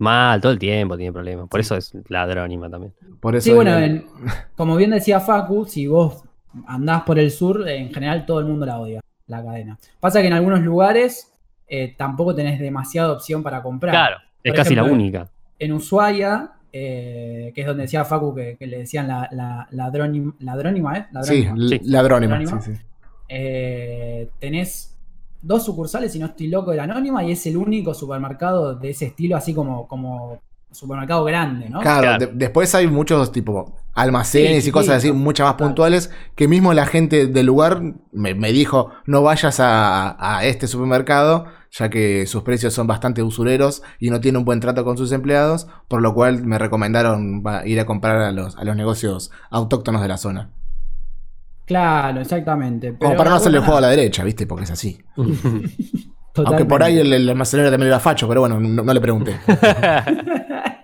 Mal, 0.00 0.40
todo 0.40 0.52
el 0.52 0.58
tiempo 0.60 0.96
tiene 0.96 1.12
problemas. 1.12 1.48
Por 1.48 1.58
eso 1.58 1.74
es 1.76 1.92
ladrónima 2.08 2.70
también. 2.70 2.94
Por 3.20 3.34
eso 3.34 3.44
Sí, 3.46 3.52
bueno, 3.52 3.76
en- 3.76 4.06
como 4.56 4.76
bien 4.76 4.90
decía 4.90 5.18
Facu, 5.18 5.64
si 5.66 5.88
vos 5.88 6.22
andás 6.68 7.02
por 7.02 7.18
el 7.18 7.30
sur, 7.32 7.68
en 7.68 7.92
general 7.92 8.24
todo 8.24 8.38
el 8.38 8.46
mundo 8.46 8.64
la 8.64 8.78
odia, 8.78 9.00
la 9.26 9.42
cadena. 9.42 9.76
Pasa 9.98 10.20
que 10.20 10.28
en 10.28 10.34
algunos 10.34 10.60
lugares 10.60 11.32
eh, 11.66 11.94
tampoco 11.98 12.34
tenés 12.34 12.60
demasiada 12.60 13.12
opción 13.12 13.42
para 13.42 13.60
comprar. 13.60 13.92
Claro, 13.92 14.16
es 14.44 14.52
Por 14.52 14.56
casi 14.56 14.74
la 14.76 14.84
única. 14.84 15.28
en 15.58 15.72
Ushuaia, 15.72 16.52
eh, 16.72 17.52
que 17.54 17.60
es 17.62 17.66
donde 17.66 17.82
decía 17.84 18.04
Facu 18.04 18.34
que, 18.34 18.56
que 18.58 18.66
le 18.66 18.78
decían 18.78 19.08
la, 19.08 19.28
la, 19.32 19.66
ladrónima, 19.70 20.34
ladrónima, 20.40 20.96
¿eh? 20.98 21.06
Sí, 21.22 21.44
Ladrónima. 21.44 21.68
Sí. 21.68 21.80
ladrónima, 21.84 22.32
Ladrónima. 22.38 22.60
sí, 22.60 22.74
sí. 22.74 22.80
Eh, 23.28 24.28
tenés 24.38 24.94
dos 25.42 25.64
sucursales, 25.64 26.12
si 26.12 26.18
no 26.18 26.26
estoy 26.26 26.48
loco, 26.48 26.70
de 26.72 26.78
la 26.78 26.84
Anónima, 26.84 27.22
y 27.24 27.32
es 27.32 27.46
el 27.46 27.56
único 27.56 27.94
supermercado 27.94 28.74
de 28.74 28.90
ese 28.90 29.06
estilo, 29.06 29.36
así 29.36 29.54
como, 29.54 29.86
como 29.86 30.40
supermercado 30.70 31.24
grande, 31.24 31.68
¿no? 31.68 31.80
Claro, 31.80 32.02
Claro. 32.02 32.26
de- 32.26 32.32
después 32.34 32.74
hay 32.74 32.86
muchos 32.88 33.30
tipo 33.32 33.74
almacenes 33.94 34.64
Sí, 34.64 34.70
y 34.70 34.72
cosas 34.72 34.96
así, 34.96 35.12
muchas 35.12 35.46
más 35.46 35.54
claro. 35.54 35.68
puntuales, 35.68 36.10
que 36.34 36.48
mismo 36.48 36.72
la 36.74 36.86
gente 36.86 37.26
del 37.26 37.46
lugar 37.46 37.80
me, 38.12 38.34
me 38.34 38.52
dijo, 38.52 38.90
no 39.06 39.22
vayas 39.22 39.60
a, 39.60 40.16
a 40.36 40.44
este 40.44 40.66
supermercado, 40.66 41.46
ya 41.70 41.88
que 41.90 42.26
sus 42.26 42.42
precios 42.42 42.74
son 42.74 42.86
bastante 42.86 43.22
usureros 43.22 43.82
y 43.98 44.10
no 44.10 44.20
tiene 44.20 44.38
un 44.38 44.44
buen 44.44 44.60
trato 44.60 44.84
con 44.84 44.96
sus 44.96 45.12
empleados, 45.12 45.68
por 45.88 46.02
lo 46.02 46.14
cual 46.14 46.44
me 46.44 46.58
recomendaron 46.58 47.42
ir 47.64 47.80
a 47.80 47.86
comprar 47.86 48.20
a 48.20 48.32
los, 48.32 48.56
a 48.56 48.64
los 48.64 48.76
negocios 48.76 49.30
autóctonos 49.50 50.02
de 50.02 50.08
la 50.08 50.16
zona. 50.16 50.50
Claro, 51.66 52.20
exactamente. 52.20 52.88
Como 52.88 52.98
Pero, 53.10 53.16
para 53.16 53.30
no 53.30 53.36
hacerle 53.36 53.58
el 53.58 53.64
juego 53.64 53.78
a 53.78 53.82
la 53.82 53.88
derecha, 53.88 54.24
¿viste? 54.24 54.46
Porque 54.46 54.64
es 54.64 54.70
así. 54.70 54.98
Aunque 56.34 56.64
por 56.64 56.82
ahí 56.82 56.98
el, 56.98 57.12
el 57.12 57.28
almacenero 57.28 57.70
también 57.70 57.88
era 57.88 58.00
facho, 58.00 58.28
pero 58.28 58.40
bueno, 58.40 58.60
no, 58.60 58.82
no 58.82 58.94
le 58.94 59.00
pregunté. 59.00 59.38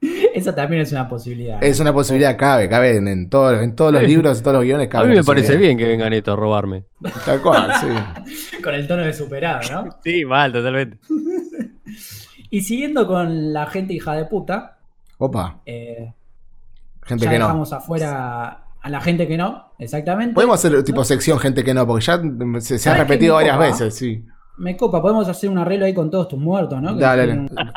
Esa 0.34 0.54
también 0.54 0.82
es 0.82 0.92
una 0.92 1.08
posibilidad. 1.08 1.62
Es 1.62 1.80
una 1.80 1.92
posibilidad, 1.92 2.36
cabe, 2.36 2.68
cabe 2.68 2.96
en, 2.96 3.08
en 3.08 3.28
todos, 3.28 3.60
en 3.62 3.74
todos 3.74 3.92
los 3.92 4.02
libros, 4.02 4.38
en 4.38 4.44
todos 4.44 4.54
los 4.56 4.64
guiones, 4.64 4.88
A 4.94 5.04
mí 5.04 5.14
me 5.14 5.24
parece 5.24 5.56
bien 5.56 5.76
que 5.76 5.86
vengan 5.86 6.12
estos 6.12 6.34
a 6.34 6.36
robarme. 6.36 6.84
Tal 7.24 7.40
cual, 7.42 7.72
sí. 7.80 8.58
Con 8.62 8.74
el 8.74 8.86
tono 8.86 9.02
de 9.02 9.12
superado, 9.12 9.60
¿no? 9.84 9.96
Sí, 10.04 10.24
mal, 10.24 10.52
totalmente. 10.52 10.98
Y 12.50 12.60
siguiendo 12.62 13.06
con 13.06 13.52
la 13.52 13.66
gente 13.66 13.92
hija 13.94 14.14
de 14.14 14.24
puta, 14.24 14.78
Opa, 15.18 15.60
eh, 15.66 16.12
gente 17.02 17.24
ya 17.24 17.30
que 17.32 17.38
no. 17.38 17.46
dejamos 17.46 17.72
afuera 17.72 18.62
a 18.80 18.88
la 18.90 19.00
gente 19.00 19.26
que 19.26 19.36
no, 19.36 19.72
exactamente. 19.78 20.34
Podemos 20.34 20.64
hacer 20.64 20.82
tipo 20.84 21.02
sección 21.04 21.38
gente 21.40 21.64
que 21.64 21.74
no, 21.74 21.86
porque 21.86 22.04
ya 22.06 22.20
se, 22.60 22.78
se 22.78 22.88
ha 22.88 22.92
¿Sabes 22.94 22.98
qué 22.98 23.04
repetido 23.08 23.34
varias 23.34 23.56
copa? 23.56 23.66
veces, 23.68 23.94
sí. 23.96 24.24
Me 24.58 24.76
copa, 24.76 25.02
podemos 25.02 25.28
hacer 25.28 25.50
un 25.50 25.58
arreglo 25.58 25.84
ahí 25.86 25.94
con 25.94 26.10
todos 26.10 26.28
tus 26.28 26.38
muertos, 26.38 26.80
¿no? 26.80 26.94
Dale, 26.94 27.24
tienen- 27.24 27.46
dale. 27.52 27.70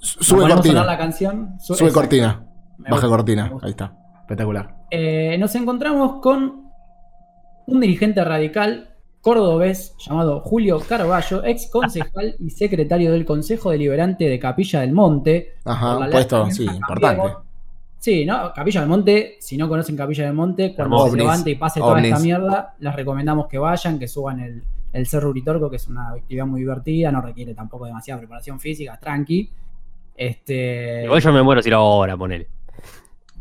Sube 0.00 0.42
ponemos 0.42 0.60
a 0.60 0.68
sonar 0.68 0.86
la 0.86 0.96
cortina. 0.96 0.98
canción. 0.98 1.54
Su- 1.60 1.74
Sube 1.74 1.92
cortina. 1.92 2.44
Me 2.78 2.84
Baja 2.90 2.94
gusta, 3.06 3.08
cortina. 3.08 3.52
Ahí 3.62 3.70
está. 3.70 3.92
Espectacular. 4.20 4.76
Eh, 4.90 5.36
nos 5.38 5.54
encontramos 5.54 6.20
con 6.20 6.68
un 7.66 7.80
dirigente 7.80 8.22
radical 8.24 8.94
cordobés 9.20 9.94
llamado 9.98 10.40
Julio 10.40 10.80
Carballo, 10.80 11.44
ex 11.44 11.68
concejal 11.70 12.36
y 12.38 12.50
secretario 12.50 13.12
del 13.12 13.24
Consejo 13.24 13.70
Deliberante 13.70 14.24
de 14.28 14.38
Capilla 14.38 14.80
del 14.80 14.92
Monte. 14.92 15.56
Ajá, 15.64 16.08
puesto, 16.10 16.50
sí, 16.50 16.64
importante. 16.64 17.34
Sí, 17.98 18.24
¿no? 18.24 18.52
Capilla 18.54 18.80
del 18.80 18.88
Monte, 18.88 19.36
si 19.40 19.56
no 19.56 19.68
conocen 19.68 19.96
Capilla 19.96 20.24
del 20.24 20.34
Monte, 20.34 20.72
cuando 20.74 21.08
se 21.08 21.16
levante 21.16 21.50
y 21.50 21.54
pase 21.56 21.80
toda 21.80 22.00
esta 22.00 22.20
mierda, 22.20 22.74
les 22.78 22.94
recomendamos 22.94 23.48
que 23.48 23.58
vayan, 23.58 23.98
que 23.98 24.06
suban 24.06 24.38
el, 24.40 24.62
el 24.92 25.06
Cerro 25.06 25.30
Uritorco, 25.30 25.68
que 25.68 25.76
es 25.76 25.88
una 25.88 26.10
actividad 26.10 26.46
muy 26.46 26.60
divertida, 26.60 27.10
no 27.10 27.20
requiere 27.20 27.54
tampoco 27.54 27.86
demasiada 27.86 28.20
preparación 28.20 28.60
física, 28.60 28.96
tranqui. 29.00 29.50
Este, 30.18 31.04
Igual 31.04 31.22
yo 31.22 31.32
me 31.32 31.42
muero 31.42 31.62
si 31.62 31.70
lo 31.70 31.76
hago 31.76 31.86
ahora, 31.92 32.16
ponele. 32.16 32.48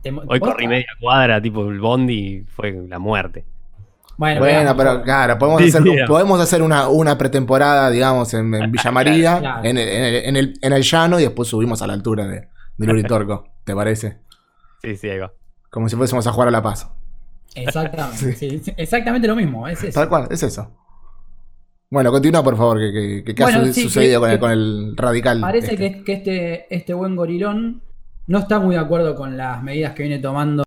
te- 0.04 0.12
Hoy 0.12 0.40
corrí 0.40 0.68
media 0.68 0.86
cuadra, 1.02 1.42
tipo 1.42 1.68
el 1.70 1.80
bondi, 1.80 2.14
y 2.14 2.44
fue 2.44 2.72
la 2.88 3.00
muerte. 3.00 3.44
Bueno, 4.16 4.40
Bueno, 4.42 4.76
pero 4.78 5.02
claro, 5.04 5.38
podemos 5.38 5.62
Sí, 5.62 5.70
hacer, 5.70 5.84
sí, 5.84 5.90
podemos 6.08 6.40
hacer 6.40 6.62
una, 6.62 6.88
una 6.88 7.18
pretemporada, 7.18 7.90
digamos, 7.90 8.34
en, 8.34 8.54
en 8.54 8.72
Villa 8.72 8.92
María, 8.92 9.40
Claro. 9.40 9.64
en, 9.68 9.78
el, 9.78 9.88
en, 9.90 10.04
el, 10.04 10.16
en, 10.26 10.36
el, 10.38 10.54
en 10.62 10.74
el 10.74 10.82
llano, 10.84 11.20
y 11.20 11.24
después 11.24 11.48
subimos 11.50 11.82
a 11.82 11.88
la 11.88 11.94
altura 11.94 12.26
de, 12.28 12.48
del 12.78 12.90
Uritorco. 12.92 13.48
¿Te 13.64 13.76
parece? 13.76 14.20
Sí, 14.82 14.96
sí, 14.96 15.10
ahí 15.10 15.20
va. 15.20 15.34
Como 15.70 15.90
si 15.90 15.96
fuésemos 15.96 16.26
a 16.28 16.32
jugar 16.32 16.48
a 16.48 16.52
La 16.52 16.62
Paz. 16.64 16.90
Exactamente, 17.56 18.34
sí, 18.36 18.60
sí, 18.64 18.74
exactamente 18.78 19.28
lo 19.28 19.36
mismo, 19.36 19.68
es 19.68 19.84
eso. 19.84 20.00
Tal 20.00 20.10
cual, 20.10 20.28
es 20.32 20.42
eso. 20.44 20.72
Bueno, 21.90 22.12
continúa, 22.12 22.44
por 22.44 22.58
favor, 22.58 22.80
que, 22.80 22.92
que, 22.92 23.24
que- 23.24 23.36
que 23.36 23.44
ha 23.44 23.46
Bueno, 23.46 23.66
su- 23.68 23.74
sí, 23.74 23.84
sucedido 23.84 24.20
con, 24.20 24.30
el, 24.32 24.40
con 24.40 24.52
el 24.52 24.98
radical. 24.98 25.40
Parece 25.42 25.74
este. 25.74 25.92
que, 25.92 26.04
que 26.04 26.14
este, 26.14 26.76
este 26.76 26.94
buen 26.94 27.16
gorilón 27.16 27.82
no 28.28 28.40
está 28.40 28.60
muy 28.60 28.76
de 28.76 28.82
acuerdo 28.82 29.16
con 29.16 29.38
las 29.38 29.64
medidas 29.64 29.94
que 29.94 30.04
viene 30.04 30.20
tomando 30.20 30.64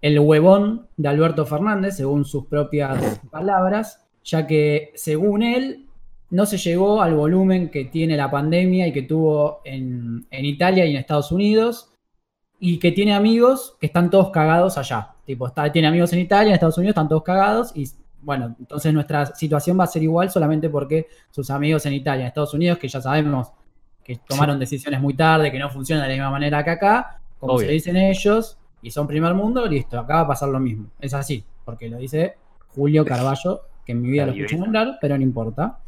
el 0.00 0.18
huevón 0.18 0.88
de 0.96 1.08
Alberto 1.08 1.46
Fernández, 1.46 1.96
según 1.96 2.24
sus 2.24 2.46
propias 2.46 3.20
palabras, 3.30 4.04
ya 4.24 4.46
que 4.46 4.90
según 4.96 5.42
él 5.42 5.86
no 6.30 6.44
se 6.44 6.58
llegó 6.58 7.02
al 7.02 7.14
volumen 7.14 7.70
que 7.70 7.84
tiene 7.86 8.16
la 8.16 8.30
pandemia 8.30 8.86
y 8.88 8.92
que 8.92 9.02
tuvo 9.02 9.60
en, 9.64 10.26
en 10.30 10.44
Italia 10.44 10.84
y 10.86 10.90
en 10.90 10.96
Estados 10.96 11.30
Unidos, 11.32 11.90
y 12.60 12.78
que 12.80 12.90
tiene 12.90 13.14
amigos 13.14 13.76
que 13.80 13.86
están 13.86 14.10
todos 14.10 14.30
cagados 14.30 14.76
allá. 14.76 15.10
Tipo, 15.24 15.46
está, 15.46 15.70
tiene 15.70 15.86
amigos 15.88 16.12
en 16.12 16.18
Italia, 16.18 16.48
en 16.50 16.54
Estados 16.54 16.78
Unidos, 16.78 16.92
están 16.92 17.08
todos 17.08 17.22
cagados, 17.22 17.72
y 17.76 17.88
bueno, 18.22 18.56
entonces 18.58 18.92
nuestra 18.92 19.26
situación 19.34 19.78
va 19.78 19.84
a 19.84 19.86
ser 19.86 20.02
igual 20.02 20.30
solamente 20.30 20.68
porque 20.68 21.06
sus 21.30 21.50
amigos 21.50 21.86
en 21.86 21.92
Italia, 21.94 22.22
en 22.22 22.28
Estados 22.28 22.54
Unidos, 22.54 22.78
que 22.78 22.88
ya 22.88 23.00
sabemos 23.00 23.52
que 24.02 24.16
tomaron 24.26 24.58
decisiones 24.58 25.00
muy 25.00 25.14
tarde, 25.14 25.52
que 25.52 25.58
no 25.58 25.68
funcionan 25.70 26.04
de 26.04 26.08
la 26.08 26.14
misma 26.14 26.30
manera 26.30 26.64
que 26.64 26.70
acá, 26.70 27.20
como 27.38 27.54
Obvio. 27.54 27.66
se 27.66 27.72
dicen 27.72 27.96
ellos, 27.96 28.58
y 28.80 28.90
son 28.90 29.06
primer 29.06 29.34
mundo, 29.34 29.66
listo, 29.66 29.98
acá 29.98 30.14
va 30.14 30.20
a 30.20 30.26
pasar 30.28 30.48
lo 30.48 30.60
mismo. 30.60 30.86
Es 31.00 31.14
así, 31.14 31.44
porque 31.64 31.88
lo 31.88 31.98
dice 31.98 32.36
Julio 32.68 33.04
Carballo, 33.04 33.62
que 33.84 33.92
en 33.92 34.02
mi 34.02 34.10
vida 34.10 34.26
lo 34.26 34.32
escuché 34.32 34.56
nombrar, 34.56 34.98
pero 35.00 35.16
no 35.16 35.22
importa. 35.22 35.78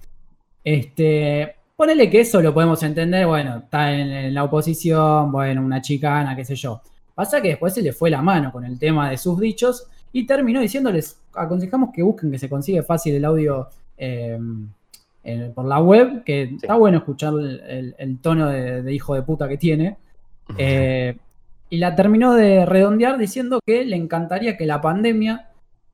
Este, 0.63 1.57
ponele 1.77 2.11
que 2.11 2.21
eso 2.21 2.43
lo 2.43 2.53
podemos 2.53 2.83
entender, 2.83 3.27
bueno, 3.27 3.59
está 3.59 3.93
en, 3.93 4.11
en 4.11 4.35
la 4.35 4.45
oposición, 4.45 5.33
bueno, 5.33 5.63
una 5.63 5.81
chicana, 5.81 6.37
qué 6.37 6.45
sé 6.45 6.55
yo. 6.55 6.83
Pasa 7.15 7.41
que 7.41 7.49
después 7.49 7.75
se 7.75 7.83
le 7.83 7.93
fue 7.93 8.11
la 8.11 8.23
mano 8.23 8.53
con 8.53 8.65
el 8.65 8.79
tema 8.79 9.11
de 9.11 9.19
sus 9.19 9.39
dichos 9.39 9.87
y 10.13 10.27
terminó 10.27 10.61
diciéndoles, 10.61 11.20
aconsejamos 11.35 11.91
que 11.95 12.03
busquen 12.03 12.31
que 12.31 12.39
se 12.39 12.49
consigue 12.49 12.83
fácil 12.83 13.15
el 13.15 13.25
audio 13.25 13.69
eh, 13.99 14.39
en- 15.25 15.53
por 15.53 15.65
la 15.67 15.79
web, 15.81 16.25
que 16.25 16.43
está 16.61 16.75
bueno 16.75 16.99
escuchar 16.99 17.35
el, 17.35 17.61
el- 17.61 17.95
el 17.99 18.19
tono 18.19 18.49
de, 18.49 18.83
de 18.83 18.93
hijo 18.95 19.15
de 19.15 19.23
puta 19.23 19.49
que 19.49 19.59
tiene. 19.59 19.97
Eh, 20.59 21.17
y 21.69 21.77
la 21.79 21.95
terminó 21.95 22.35
de 22.35 22.67
redondear 22.67 23.17
diciendo 23.19 23.61
que 23.65 23.85
le 23.85 23.97
encantaría 23.97 24.57
que 24.57 24.67
la 24.67 24.81
pandemia 24.81 25.49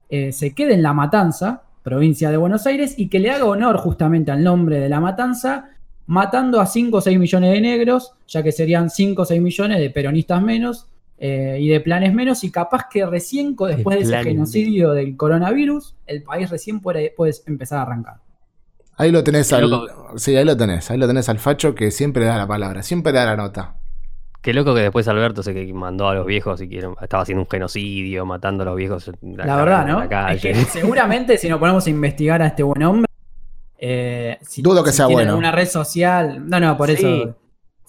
eh, 0.09 0.33
se 0.33 0.55
quede 0.55 0.75
en 0.75 0.83
La 0.83 0.95
Matanza, 0.95 1.63
provincia 1.83 2.31
de 2.31 2.37
Buenos 2.37 2.67
Aires, 2.67 2.95
y 2.99 3.09
que 3.09 3.19
le 3.19 3.31
haga 3.31 3.45
honor 3.45 3.77
justamente 3.79 4.31
al 4.31 4.43
nombre 4.43 4.79
de 4.81 4.89
La 4.89 5.01
Matanza, 5.01 5.71
matando 6.07 6.61
a 6.61 6.67
5 6.67 6.97
o 6.97 7.01
6 7.01 7.19
millones 7.19 7.53
de 7.53 7.61
negros, 7.61 8.13
ya 8.29 8.43
que 8.43 8.53
serían 8.53 8.89
5 8.89 9.23
o 9.23 9.25
6 9.25 9.43
millones 9.43 9.79
de 9.81 9.91
peronistas 9.91 10.41
menos 10.41 10.87
eh, 11.19 11.59
y 11.61 11.69
de 11.69 11.81
planes 11.81 12.13
menos, 12.13 12.45
y 12.45 12.51
capaz 12.51 12.89
que 12.91 13.05
recién, 13.07 13.57
después 13.57 13.97
de 13.99 14.03
ese 14.05 14.23
genocidio 14.23 14.93
del 14.93 15.17
coronavirus, 15.17 15.95
el 16.07 16.23
país 16.23 16.51
recién 16.51 16.81
puede, 16.81 17.13
puede 17.17 17.33
empezar 17.47 17.79
a 17.79 17.83
arrancar. 17.83 18.15
Ahí 18.99 19.11
lo 19.11 19.23
tenés 19.23 19.53
al. 19.53 19.69
loco. 19.71 20.19
Sí, 20.19 20.35
ahí 20.37 20.45
lo 20.45 20.57
tenés. 20.57 20.91
Ahí 20.91 20.97
lo 20.99 21.07
tenés 21.07 21.29
al 21.29 21.39
facho 21.39 21.75
que 21.75 21.91
siempre 21.91 22.25
da 22.25 22.37
la 22.39 22.47
palabra, 22.47 22.83
siempre 22.83 23.13
da 23.13 23.25
la 23.27 23.37
nota. 23.37 23.75
Qué 24.41 24.55
loco 24.55 24.75
que 24.75 24.81
después 24.83 25.07
Alberto 25.09 25.43
se 25.43 25.53
que 25.53 25.73
mandó 25.75 26.09
a 26.09 26.15
los 26.15 26.25
viejos 26.25 26.61
y 26.63 26.69
que 26.69 26.79
estaba 27.03 27.23
haciendo 27.23 27.43
un 27.43 27.49
genocidio, 27.49 28.25
matando 28.25 28.63
a 28.63 28.67
los 28.67 28.77
viejos. 28.77 29.09
en 29.09 29.37
La 29.37 29.57
verdad, 29.57 29.83
en 29.83 29.89
¿no? 29.89 29.99
la 29.99 30.05
Es 30.05 30.09
calle. 30.41 30.41
que 30.41 30.55
seguramente 30.71 31.37
si 31.37 31.49
nos 31.49 31.59
ponemos 31.59 31.87
a 31.87 31.91
investigar 31.91 32.41
a 32.43 32.47
este 32.47 32.63
buen 32.63 32.83
hombre, 32.85 33.07
eh, 33.79 34.39
si, 34.43 34.63
Dudo 34.63 34.83
que 34.85 34.91
si 34.93 34.97
sea 34.99 35.07
tiene 35.07 35.23
bueno. 35.23 35.31
alguna 35.33 35.53
red 35.53 35.67
social, 35.69 36.49
no, 36.49 36.61
no, 36.61 36.77
por 36.77 36.89
Sí. 36.89 36.95
eso, 36.95 37.37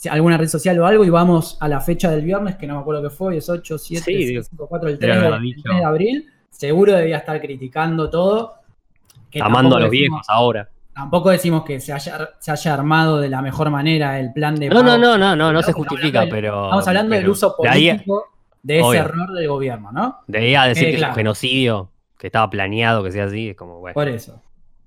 alguna 0.10 0.38
red 0.38 0.47
social 0.47 0.77
o 0.79 0.86
algo, 0.86 1.03
y 1.03 1.10
vamos 1.10 1.57
a 1.60 1.67
la 1.67 1.79
fecha 1.81 2.12
del 2.12 2.23
viernes, 2.23 2.55
que 2.55 2.67
no 2.67 2.75
me 2.75 2.81
acuerdo 2.81 3.01
qué 3.03 3.10
fue, 3.10 3.29
hoy 3.29 3.38
es 3.38 3.49
8, 3.49 3.77
7, 3.77 4.03
Sí, 4.05 4.13
6, 4.13 4.27
digo, 4.27 4.43
5, 4.43 4.67
4, 4.67 4.89
el 4.89 4.99
debe 4.99 5.12
3, 5.13 5.21
de, 5.21 5.27
haber 5.27 5.38
el 5.39 5.43
dicho. 5.43 5.62
3 5.65 5.77
de 5.79 5.83
abril, 5.86 6.25
seguro 6.49 6.93
debía 6.93 7.17
estar 7.17 7.39
criticando 7.41 8.10
todo. 8.10 8.53
que 9.29 9.41
Amando 9.41 9.75
a 9.75 9.79
los 9.81 9.91
decimos- 9.91 10.21
viejos 10.21 10.25
ahora. 10.29 10.69
Tampoco 10.95 11.29
decimos 11.29 11.63
que 11.65 11.79
se 11.79 11.91
haya, 11.93 12.29
se 12.39 12.49
haya 12.51 12.73
armado 12.73 13.19
de 13.19 13.27
la 13.29 13.41
mejor 13.41 13.69
manera 13.69 14.19
el 14.19 14.31
plan 14.33 14.55
de 14.55 14.69
No, 14.69 14.81
no, 14.81 14.97
no, 14.97 15.17
no, 15.17 15.36
no, 15.36 15.51
no 15.51 15.62
se 15.62 15.73
justifica, 15.73 16.21
del- 16.21 16.29
pero. 16.29 16.63
Estamos 16.65 16.88
hablando 16.88 17.15
del 17.15 17.27
uso 17.29 17.55
de 17.62 17.69
ahí- 17.69 17.88
político 17.89 18.25
de 18.63 18.77
ese 18.79 18.88
Obvio. 18.88 18.99
error 19.01 19.33
del 19.33 19.47
gobierno, 19.47 19.91
¿no? 19.91 20.19
De 20.27 20.39
ahí 20.39 20.55
a 20.55 20.63
decir 20.63 20.86
Eh, 20.86 20.88
que 20.88 20.93
es 20.95 20.99
claro. 20.99 21.12
un 21.13 21.17
genocidio, 21.17 21.91
que 22.17 22.27
estaba 22.27 22.49
planeado 22.49 23.03
que 23.03 23.12
sea 23.12 23.25
así, 23.25 23.49
es 23.49 23.55
como, 23.57 23.79
bueno. 23.79 23.93
Por 23.93 24.07
eso. 24.07 24.41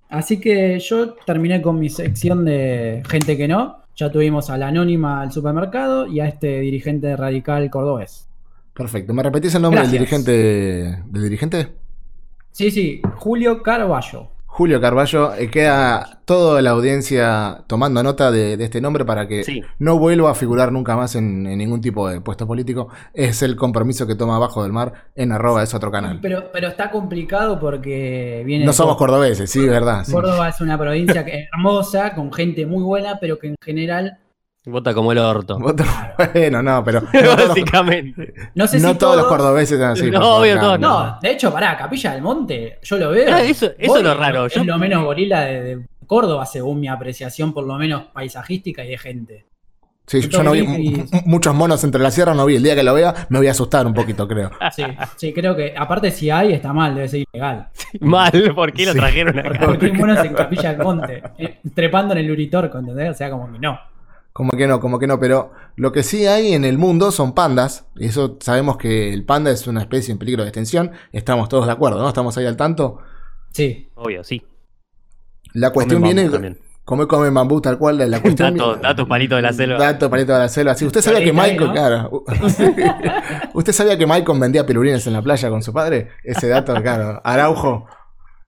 Así 0.09 0.40
que 0.40 0.79
yo 0.81 1.12
terminé 1.27 1.62
con 1.62 1.79
mi 1.79 1.88
sección 1.90 2.44
de 2.44 3.03
gente 3.09 3.37
que 3.37 3.46
no. 3.46 3.77
Ya 3.96 4.11
tuvimos 4.11 4.50
a 4.50 4.57
la 4.57 4.68
anónima 4.68 5.20
al 5.20 5.33
supermercado 5.33 6.07
y 6.07 6.20
a 6.20 6.26
este 6.26 6.61
dirigente 6.61 7.16
radical 7.16 7.68
cordobés. 7.70 8.29
Perfecto. 8.74 9.12
¿Me 9.12 9.22
repetís 9.22 9.55
el 9.55 9.62
nombre 9.62 9.83
del 9.83 9.90
dirigente? 9.90 11.03
¿Del 11.05 11.22
dirigente? 11.22 11.68
Sí, 12.50 12.70
sí, 12.70 13.03
Julio 13.16 13.62
Carballo. 13.62 14.29
Julio 14.61 14.79
Carballo. 14.79 15.33
Eh, 15.37 15.49
queda 15.51 16.20
toda 16.27 16.61
la 16.61 16.73
audiencia 16.73 17.64
tomando 17.66 18.03
nota 18.03 18.31
de, 18.31 18.59
de 18.59 18.64
este 18.64 18.83
nombre 18.83 19.07
para 19.07 19.27
que 19.27 19.42
Sí. 19.42 19.62
no 19.79 19.99
vuelva 19.99 20.33
a 20.33 20.35
figurar 20.35 20.70
nunca 20.70 20.96
más 20.99 21.14
en, 21.14 21.46
en 21.46 21.57
ningún 21.57 21.81
tipo 21.81 22.07
de 22.11 22.20
puesto 22.20 22.46
político. 22.46 22.88
Es 23.14 23.42
el 23.42 23.57
compromiso 23.57 24.07
que 24.07 24.16
toma 24.16 24.37
abajo 24.37 24.62
del 24.62 24.70
mar 24.75 24.92
en 25.14 25.33
arroba 25.33 25.62
es 25.62 25.73
otro 25.73 25.90
canal. 25.90 26.18
Pero, 26.20 26.51
pero 26.53 26.68
está 26.68 26.90
complicado 26.90 27.59
porque 27.59 28.42
viene. 28.44 28.66
No 28.66 28.75
somos 28.75 28.99
cordobeses, 28.99 29.51
sí, 29.51 29.66
verdad. 29.66 30.05
sí. 30.05 30.12
Córdoba 30.12 30.51
es 30.51 30.61
una 30.61 30.77
provincia 30.77 31.25
que- 31.25 31.49
hermosa, 31.51 32.14
con 32.14 32.31
gente 32.31 32.66
muy 32.66 32.83
buena, 32.83 33.16
pero 33.18 33.38
que 33.38 33.46
en 33.46 33.55
general. 33.64 34.18
Vota 34.66 34.92
como 34.92 35.12
el 35.12 35.18
orto. 35.18 35.57
Otro- 35.62 35.87
Bueno, 36.35 36.62
no, 36.62 36.85
pero 36.85 37.01
no 37.12 37.12
todos, 37.12 37.38
los- 37.38 37.49
Básicamente. 37.49 38.35
No 38.55 38.66
sé 38.66 38.79
no 38.81 38.90
si 38.92 38.99
todos 38.99 39.16
los 39.16 39.27
cordobeses 39.27 39.79
son 39.79 39.88
así. 39.90 40.11
No, 40.11 40.37
obvio, 40.37 40.59
todos 40.61 40.79
No, 40.79 41.18
de 41.23 41.31
hecho, 41.33 41.53
pará, 41.53 41.77
Capilla 41.77 42.12
del 42.12 42.23
Monte, 42.23 42.79
yo 42.83 42.96
lo 42.99 43.11
veo. 43.11 43.35
Ah, 43.35 43.42
eso- 43.42 43.70
eso 43.79 43.96
es 43.96 44.03
lo 44.05 44.14
raro, 44.14 44.46
Es 44.46 44.55
yo- 44.55 44.64
lo 44.64 44.79
menos 44.79 45.03
gorila 45.05 45.40
de, 45.42 45.62
de 45.77 45.87
Córdoba, 46.07 46.44
según 46.44 46.81
mi 46.81 46.88
apreciación, 46.88 47.55
por 47.55 47.64
lo 47.66 47.77
menos 47.77 48.05
paisajística 48.12 48.85
y 48.85 48.88
de 48.90 48.99
gente. 48.99 49.46
Sí, 50.07 50.29
yo 50.29 50.42
no 50.42 50.51
vi 50.51 50.59
Y- 50.61 51.05
muchos 51.25 51.55
monos 51.55 51.85
entre 51.85 52.01
las 52.03 52.12
sierras, 52.14 52.35
no 52.37 52.44
vi. 52.44 52.57
El 52.57 52.64
día 52.64 52.75
que 52.75 52.83
lo 52.83 52.92
vea 52.94 53.14
me 53.29 53.38
voy 53.38 53.46
a 53.46 53.53
asustar 53.53 53.87
un 53.87 53.94
poquito, 53.94 54.27
creo. 54.27 54.51
Sí, 54.73 54.83
sí, 55.16 55.33
creo 55.33 55.55
que, 55.55 55.73
aparte 55.77 56.11
si 56.11 56.29
hay, 56.31 56.53
está 56.53 56.73
mal, 56.73 56.96
debe 56.96 57.07
ser 57.09 57.25
ilegal. 57.33 57.68
Mal, 58.01 58.53
¿por 58.55 58.73
qué 58.73 58.87
lo 58.87 58.92
Sí. 58.92 58.99
trajeron 58.99 59.38
acá? 59.38 59.61
Porque 59.66 59.87
hay 59.87 59.92
monos 59.92 60.18
en 60.25 60.35
Capilla 60.35 60.73
del 60.75 60.83
Monte, 60.83 61.23
eh, 61.38 61.61
trepando 61.75 62.12
en 62.14 62.18
el 62.25 62.31
Uritorco, 62.31 62.79
¿entendés? 62.79 63.11
O 63.11 63.14
sea, 63.14 63.31
como 63.31 63.53
que 63.53 63.59
no. 63.61 63.79
Como 64.33 64.53
que 64.53 64.66
no, 64.66 64.81
como 64.81 64.99
que 64.99 65.07
no, 65.07 65.19
pero 65.19 65.53
lo 65.77 65.93
que 65.93 66.03
sí 66.03 66.27
hay 66.27 66.53
en 66.55 66.64
el 66.64 66.79
mundo 66.79 67.11
son 67.11 67.35
pandas. 67.35 67.87
Y 67.97 68.07
eso 68.07 68.38
sabemos 68.40 68.77
que 68.77 69.12
el 69.12 69.25
panda 69.25 69.51
es 69.51 69.66
una 69.66 69.81
especie 69.81 70.12
en 70.12 70.19
peligro 70.19 70.43
de 70.45 70.49
extinción. 70.51 70.93
Estamos 71.12 71.49
todos 71.49 71.66
de 71.66 71.73
acuerdo, 71.73 72.01
¿no? 72.01 72.09
Estamos 72.09 72.37
ahí 72.38 72.47
al 72.47 72.57
tanto. 72.57 72.99
Sí, 73.53 73.90
Obvio, 73.97 74.23
sí. 74.23 74.43
La 75.53 75.71
cuestión 75.71 76.03
viene. 76.03 76.29
también. 76.29 76.59
Come, 76.85 77.07
come 77.07 77.31
bambú 77.31 77.61
tal 77.61 77.77
cual. 77.79 77.99
La 78.09 78.21
cuestión 78.23 78.57
Dato, 78.57 78.77
dato 78.77 79.07
palito 79.09 79.37
de 79.37 79.43
la 79.43 79.53
selva. 79.53 79.79
Dato 79.79 80.09
palito 80.09 80.33
de 80.33 80.38
la 80.38 80.49
selva. 80.49 80.75
Sí, 80.75 80.87
usted 80.87 81.03
sabía 81.03 81.25
que 81.25 81.33
Michael, 81.33 81.66
¿no? 81.66 81.73
claro. 81.73 82.25
¿Usted 83.55 83.73
sabía 83.73 83.99
que 83.99 84.07
Michael 84.07 84.38
vendía 84.38 84.64
pelurines 84.64 85.07
en 85.07 85.12
la 85.12 85.23
playa 85.23 85.51
con 85.51 85.62
su 85.62 85.73
padre? 85.73 86.09
Ese 86.23 86.49
dato, 86.49 86.75
claro. 86.81 87.21
Araujo. 87.25 87.87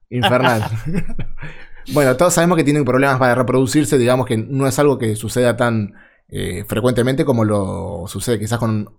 Infernal. 0.09 0.63
bueno, 1.91 2.15
todos 2.15 2.33
sabemos 2.33 2.57
que 2.57 2.63
tienen 2.63 2.85
problemas 2.85 3.17
para 3.19 3.35
reproducirse. 3.35 3.97
Digamos 3.97 4.25
que 4.25 4.37
no 4.37 4.67
es 4.67 4.77
algo 4.79 4.97
que 4.97 5.15
suceda 5.15 5.57
tan 5.57 5.93
eh, 6.29 6.63
frecuentemente 6.67 7.25
como 7.25 7.43
lo 7.43 8.05
sucede 8.07 8.39
quizás 8.39 8.59
con 8.59 8.89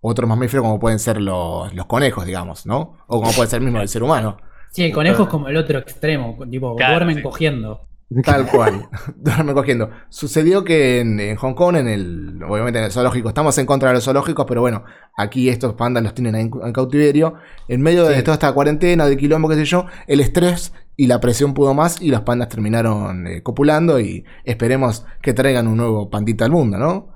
otros 0.00 0.28
mamíferos 0.28 0.64
como 0.64 0.80
pueden 0.80 0.98
ser 0.98 1.20
los, 1.20 1.72
los 1.74 1.86
conejos, 1.86 2.24
digamos, 2.26 2.66
¿no? 2.66 2.96
O 3.06 3.20
como 3.20 3.32
puede 3.32 3.48
ser 3.48 3.60
mismo 3.60 3.80
el 3.80 3.88
ser 3.88 4.02
humano. 4.02 4.36
sí, 4.70 4.84
el 4.84 4.92
conejo 4.92 5.24
es 5.24 5.28
como 5.28 5.48
el 5.48 5.56
otro 5.56 5.78
extremo, 5.78 6.38
tipo, 6.50 6.74
Claro, 6.76 6.94
duermen 6.94 7.16
sí. 7.16 7.22
cogiendo. 7.22 7.88
Tal 8.24 8.46
cual. 8.46 8.88
Duerme 9.16 9.54
cogiendo. 9.54 9.90
Sucedió 10.08 10.64
que 10.64 11.00
en, 11.00 11.18
en 11.20 11.36
Hong 11.36 11.54
Kong, 11.54 11.76
en 11.76 11.88
el, 11.88 12.40
obviamente 12.48 12.78
en 12.78 12.86
el 12.86 12.92
zoológico, 12.92 13.28
estamos 13.28 13.56
en 13.58 13.66
contra 13.66 13.88
de 13.90 13.94
los 13.96 14.04
zoológicos, 14.04 14.44
pero 14.48 14.60
bueno, 14.60 14.84
aquí 15.16 15.48
estos 15.48 15.74
pandas 15.74 16.02
los 16.02 16.14
tienen 16.14 16.34
ahí 16.34 16.42
en, 16.42 16.50
en 16.64 16.72
cautiverio. 16.72 17.34
En 17.68 17.80
medio 17.82 18.04
de 18.04 18.22
toda 18.22 18.34
esta 18.34 18.52
cuarentena, 18.52 19.06
de 19.06 19.16
quilombo, 19.16 19.48
qué 19.48 19.54
sé 19.56 19.64
yo, 19.64 19.86
el 20.06 20.20
estrés 20.20 20.72
y 20.96 21.06
la 21.06 21.20
presión 21.20 21.54
pudo 21.54 21.72
más 21.74 22.00
y 22.02 22.08
los 22.10 22.20
pandas 22.20 22.48
terminaron 22.48 23.26
eh, 23.26 23.42
copulando 23.42 23.98
y 24.00 24.24
esperemos 24.44 25.06
que 25.22 25.32
traigan 25.32 25.66
un 25.68 25.76
nuevo 25.78 26.10
pandita 26.10 26.44
al 26.44 26.50
mundo, 26.50 26.76
¿no? 26.78 27.08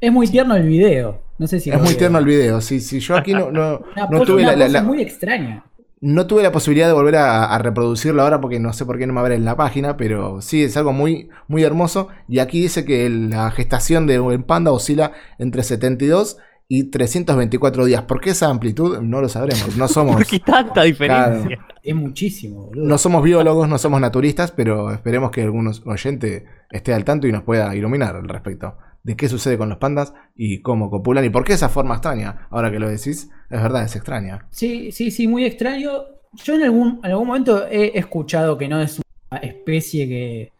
Es 0.00 0.10
muy 0.12 0.26
tierno 0.26 0.56
el 0.56 0.66
video. 0.66 1.22
No 1.38 1.46
sé 1.46 1.60
si 1.60 1.70
es 1.70 1.80
muy 1.80 1.94
tierno 1.94 2.18
el 2.18 2.24
video, 2.24 2.60
sí, 2.60 2.80
sí. 2.80 2.98
Yo 3.00 3.16
aquí 3.16 3.32
no, 3.32 3.50
no, 3.52 3.78
Una 3.96 4.08
no 4.10 4.20
tuve 4.22 4.42
una 4.42 4.52
la- 4.52 4.56
la- 4.66 4.68
la, 4.68 4.82
muy 4.82 5.00
extraña. 5.00 5.64
No 6.02 6.26
tuve 6.26 6.42
la 6.42 6.50
posibilidad 6.50 6.88
de 6.88 6.92
volver 6.92 7.14
a, 7.14 7.44
a 7.44 7.58
reproducirlo 7.58 8.22
ahora 8.22 8.40
porque 8.40 8.58
no 8.58 8.72
sé 8.72 8.84
por 8.84 8.98
qué 8.98 9.06
no 9.06 9.12
me 9.12 9.20
abre 9.20 9.36
en 9.36 9.44
la 9.44 9.56
página, 9.56 9.96
pero 9.96 10.42
sí, 10.42 10.64
es 10.64 10.76
algo 10.76 10.92
muy, 10.92 11.30
muy 11.46 11.62
hermoso. 11.62 12.08
Y 12.28 12.40
aquí 12.40 12.60
dice 12.60 12.84
que 12.84 13.08
la 13.08 13.52
gestación 13.52 14.08
de 14.08 14.18
un 14.18 14.42
panda 14.42 14.72
oscila 14.72 15.12
entre 15.38 15.62
72 15.62 16.38
y 16.66 16.84
324 16.90 17.84
días. 17.84 18.02
¿Por 18.02 18.20
qué 18.20 18.30
esa 18.30 18.48
amplitud? 18.48 18.98
No 19.00 19.20
lo 19.20 19.28
sabremos. 19.28 19.76
No 19.76 19.86
somos, 19.88 20.16
¿Por 20.16 20.26
qué 20.26 20.40
tanta 20.40 20.82
diferencia? 20.82 21.64
Es 21.84 21.94
muchísimo, 21.94 22.66
boludo. 22.66 22.84
no 22.84 22.98
somos 22.98 23.22
biólogos, 23.22 23.68
no 23.68 23.78
somos 23.78 24.00
naturistas, 24.00 24.50
pero 24.50 24.90
esperemos 24.92 25.30
que 25.30 25.42
algún 25.42 25.72
oyente 25.84 26.46
esté 26.70 26.94
al 26.94 27.04
tanto 27.04 27.28
y 27.28 27.32
nos 27.32 27.44
pueda 27.44 27.76
iluminar 27.76 28.16
al 28.16 28.28
respecto 28.28 28.76
de 29.04 29.16
qué 29.16 29.28
sucede 29.28 29.58
con 29.58 29.68
los 29.68 29.78
pandas 29.78 30.14
y 30.36 30.60
cómo 30.62 30.90
copulan 30.90 31.24
y 31.24 31.30
por 31.30 31.44
qué 31.44 31.54
esa 31.54 31.68
forma 31.68 31.94
extraña. 31.94 32.46
Ahora 32.50 32.70
que 32.70 32.78
lo 32.78 32.88
decís, 32.88 33.30
es 33.50 33.62
verdad, 33.62 33.84
es 33.84 33.96
extraña. 33.96 34.46
Sí, 34.50 34.92
sí, 34.92 35.10
sí, 35.10 35.26
muy 35.26 35.44
extraño. 35.44 35.90
Yo 36.34 36.54
en 36.54 36.62
algún, 36.62 37.00
en 37.02 37.10
algún 37.10 37.26
momento 37.26 37.66
he 37.68 37.98
escuchado 37.98 38.56
que 38.56 38.68
no 38.68 38.80
es 38.80 39.00
una 39.30 39.40
especie 39.40 40.08
que, 40.08 40.52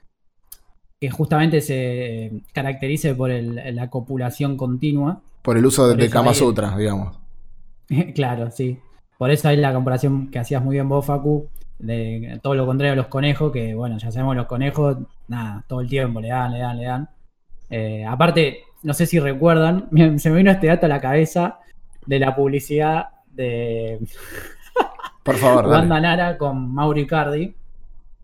que 1.00 1.10
justamente 1.10 1.60
se 1.60 2.42
caracterice 2.52 3.14
por 3.14 3.30
el- 3.30 3.74
la 3.74 3.88
copulación 3.90 4.56
continua. 4.56 5.20
Por 5.42 5.56
el 5.56 5.66
uso 5.66 5.88
de, 5.88 5.94
Por 5.94 6.02
de 6.02 6.10
Kama 6.10 6.34
Sutra, 6.34 6.76
digamos. 6.76 7.18
claro, 8.14 8.50
sí. 8.50 8.78
Por 9.18 9.30
eso 9.30 9.48
hay 9.48 9.56
la 9.56 9.72
comparación 9.72 10.30
que 10.30 10.38
hacías 10.38 10.62
muy 10.62 10.74
bien 10.74 10.88
vos, 10.88 11.06
Facu, 11.06 11.48
de 11.78 12.38
todo 12.42 12.54
lo 12.54 12.66
contrario 12.66 12.92
a 12.92 12.96
los 12.96 13.06
conejos, 13.06 13.52
que 13.52 13.74
bueno, 13.74 13.98
ya 13.98 14.10
sabemos 14.10 14.36
los 14.36 14.46
conejos, 14.46 14.98
nada, 15.28 15.64
todo 15.68 15.80
el 15.80 15.88
tiempo 15.88 16.20
le 16.20 16.28
dan, 16.28 16.52
le 16.52 16.58
dan, 16.58 16.76
le 16.78 16.84
dan. 16.84 17.08
Eh, 17.72 18.04
aparte, 18.04 18.64
no 18.82 18.92
sé 18.94 19.06
si 19.06 19.18
recuerdan, 19.18 19.88
se 20.18 20.30
me 20.30 20.36
vino 20.36 20.50
este 20.50 20.66
dato 20.66 20.86
a 20.86 20.88
la 20.88 21.00
cabeza 21.00 21.58
de 22.06 22.18
la 22.18 22.34
publicidad 22.36 23.06
de 23.32 23.98
Por 25.22 25.36
favor. 25.36 25.66
Wanda 25.68 26.00
Nara 26.00 26.36
con 26.36 26.72
Mauri 26.74 27.06
Cardi. 27.06 27.54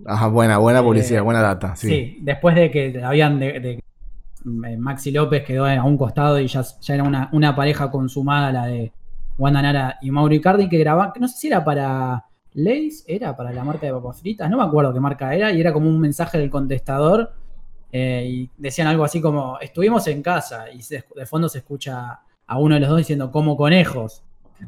Ajá, 0.07 0.29
buena, 0.29 0.59
buena 0.59 0.83
publicidad, 0.83 1.21
Eh, 1.21 1.23
buena 1.25 1.41
data. 1.41 1.75
Sí. 1.77 1.89
Sí. 1.89 2.19
después 2.21 2.55
de 2.55 2.71
que 2.71 3.01
habían 3.03 3.39
de, 3.39 3.61
de- 3.61 3.71
eh, 3.75 4.77
Maxi 4.79 5.11
López 5.11 5.45
quedó 5.45 5.65
a 5.67 5.83
un 5.83 5.97
costado 5.97 6.39
y 6.39 6.47
ya, 6.47 6.63
ya 6.81 6.95
era 6.95 7.03
una, 7.05 7.29
una 7.33 7.55
pareja 7.57 7.91
consumada 7.91 8.53
la 8.53 8.67
de 8.67 8.93
Wanda 9.37 9.63
Nara 9.63 9.99
y 10.03 10.11
Mauri 10.11 10.41
Cardi 10.41 10.69
que 10.69 10.79
grababan, 10.79 11.13
no 11.21 11.27
sé 11.29 11.37
si 11.39 11.47
era 11.49 11.65
para 11.65 12.25
Lays, 12.55 13.05
era 13.07 13.37
para 13.37 13.53
la 13.53 13.63
marca 13.65 13.87
de 13.87 13.93
papas 13.93 14.21
fritas, 14.21 14.49
no 14.51 14.57
me 14.59 14.65
acuerdo 14.65 14.93
qué 14.93 15.01
marca 15.01 15.35
era, 15.35 15.53
y 15.53 15.61
era 15.61 15.73
como 15.73 15.89
un 15.89 16.01
mensaje 16.01 16.39
del 16.39 16.51
contestador 16.51 17.33
eh, 17.93 18.25
y 18.29 18.51
decían 18.57 18.89
algo 18.89 19.05
así 19.05 19.21
como, 19.21 19.59
estuvimos 19.61 20.07
en 20.09 20.23
casa 20.23 20.71
y 20.71 20.83
se- 20.83 21.05
de 21.15 21.27
fondo 21.27 21.49
se 21.49 21.59
escucha 21.59 22.21
a 22.47 22.59
uno 22.59 22.75
de 22.75 22.81
los 22.81 22.89
dos 22.91 22.99
diciendo 22.99 23.31
como 23.31 23.57
conejos. 23.57 24.23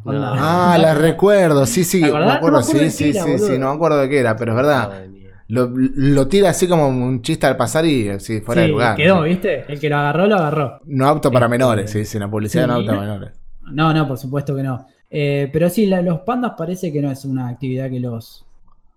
Ah, 0.06 0.78
la 0.80 0.94
recuerdo, 0.94 1.66
sí, 1.66 1.82
sí, 1.84 2.00
¿Te 2.00 2.06
me 2.06 2.08
acuerdo, 2.08 2.26
No 2.26 2.32
me 2.32 2.36
acuerdo 2.38 2.62
sí, 2.62 2.78
de 2.78 2.90
sí, 2.90 3.04
qué 3.12 3.18
era, 3.18 3.38
sí, 3.38 3.58
no 3.58 3.68
me 3.70 3.74
acuerdo 3.74 3.98
de 3.98 4.08
qué 4.08 4.18
era, 4.20 4.36
pero 4.36 4.52
es 4.52 4.56
verdad. 4.56 5.04
Lo, 5.48 5.68
lo 5.74 6.28
tira 6.28 6.50
así 6.50 6.68
como 6.68 6.86
un 6.86 7.22
chiste 7.22 7.44
al 7.46 7.56
pasar 7.56 7.84
y 7.84 8.08
así 8.08 8.40
fuera 8.40 8.60
de 8.60 8.68
Sí, 8.68 8.72
lugar. 8.72 8.96
quedó, 8.96 9.22
Sí. 9.24 9.28
¿viste? 9.30 9.64
El 9.72 9.80
que 9.80 9.88
lo 9.88 9.96
agarró, 9.96 10.26
lo 10.28 10.36
agarró. 10.36 10.80
No 10.84 11.08
apto 11.08 11.32
para 11.32 11.46
Este, 11.46 11.50
menores, 11.58 11.90
sí, 11.90 12.04
sí, 12.04 12.18
la 12.20 12.30
publicidad 12.30 12.68
no 12.68 12.74
apta 12.74 12.86
para 12.92 13.06
¿no? 13.06 13.14
menores. 13.14 13.40
No, 13.72 13.92
no, 13.92 14.06
por 14.06 14.16
supuesto 14.16 14.54
que 14.54 14.62
no. 14.62 14.86
Eh, 15.10 15.50
pero 15.52 15.68
sí, 15.68 15.86
la- 15.86 16.02
los 16.02 16.20
pandas 16.20 16.52
parece 16.56 16.92
que 16.92 17.02
no 17.02 17.10
es 17.10 17.24
una 17.24 17.48
actividad 17.48 17.90
que 17.90 17.98
los, 17.98 18.46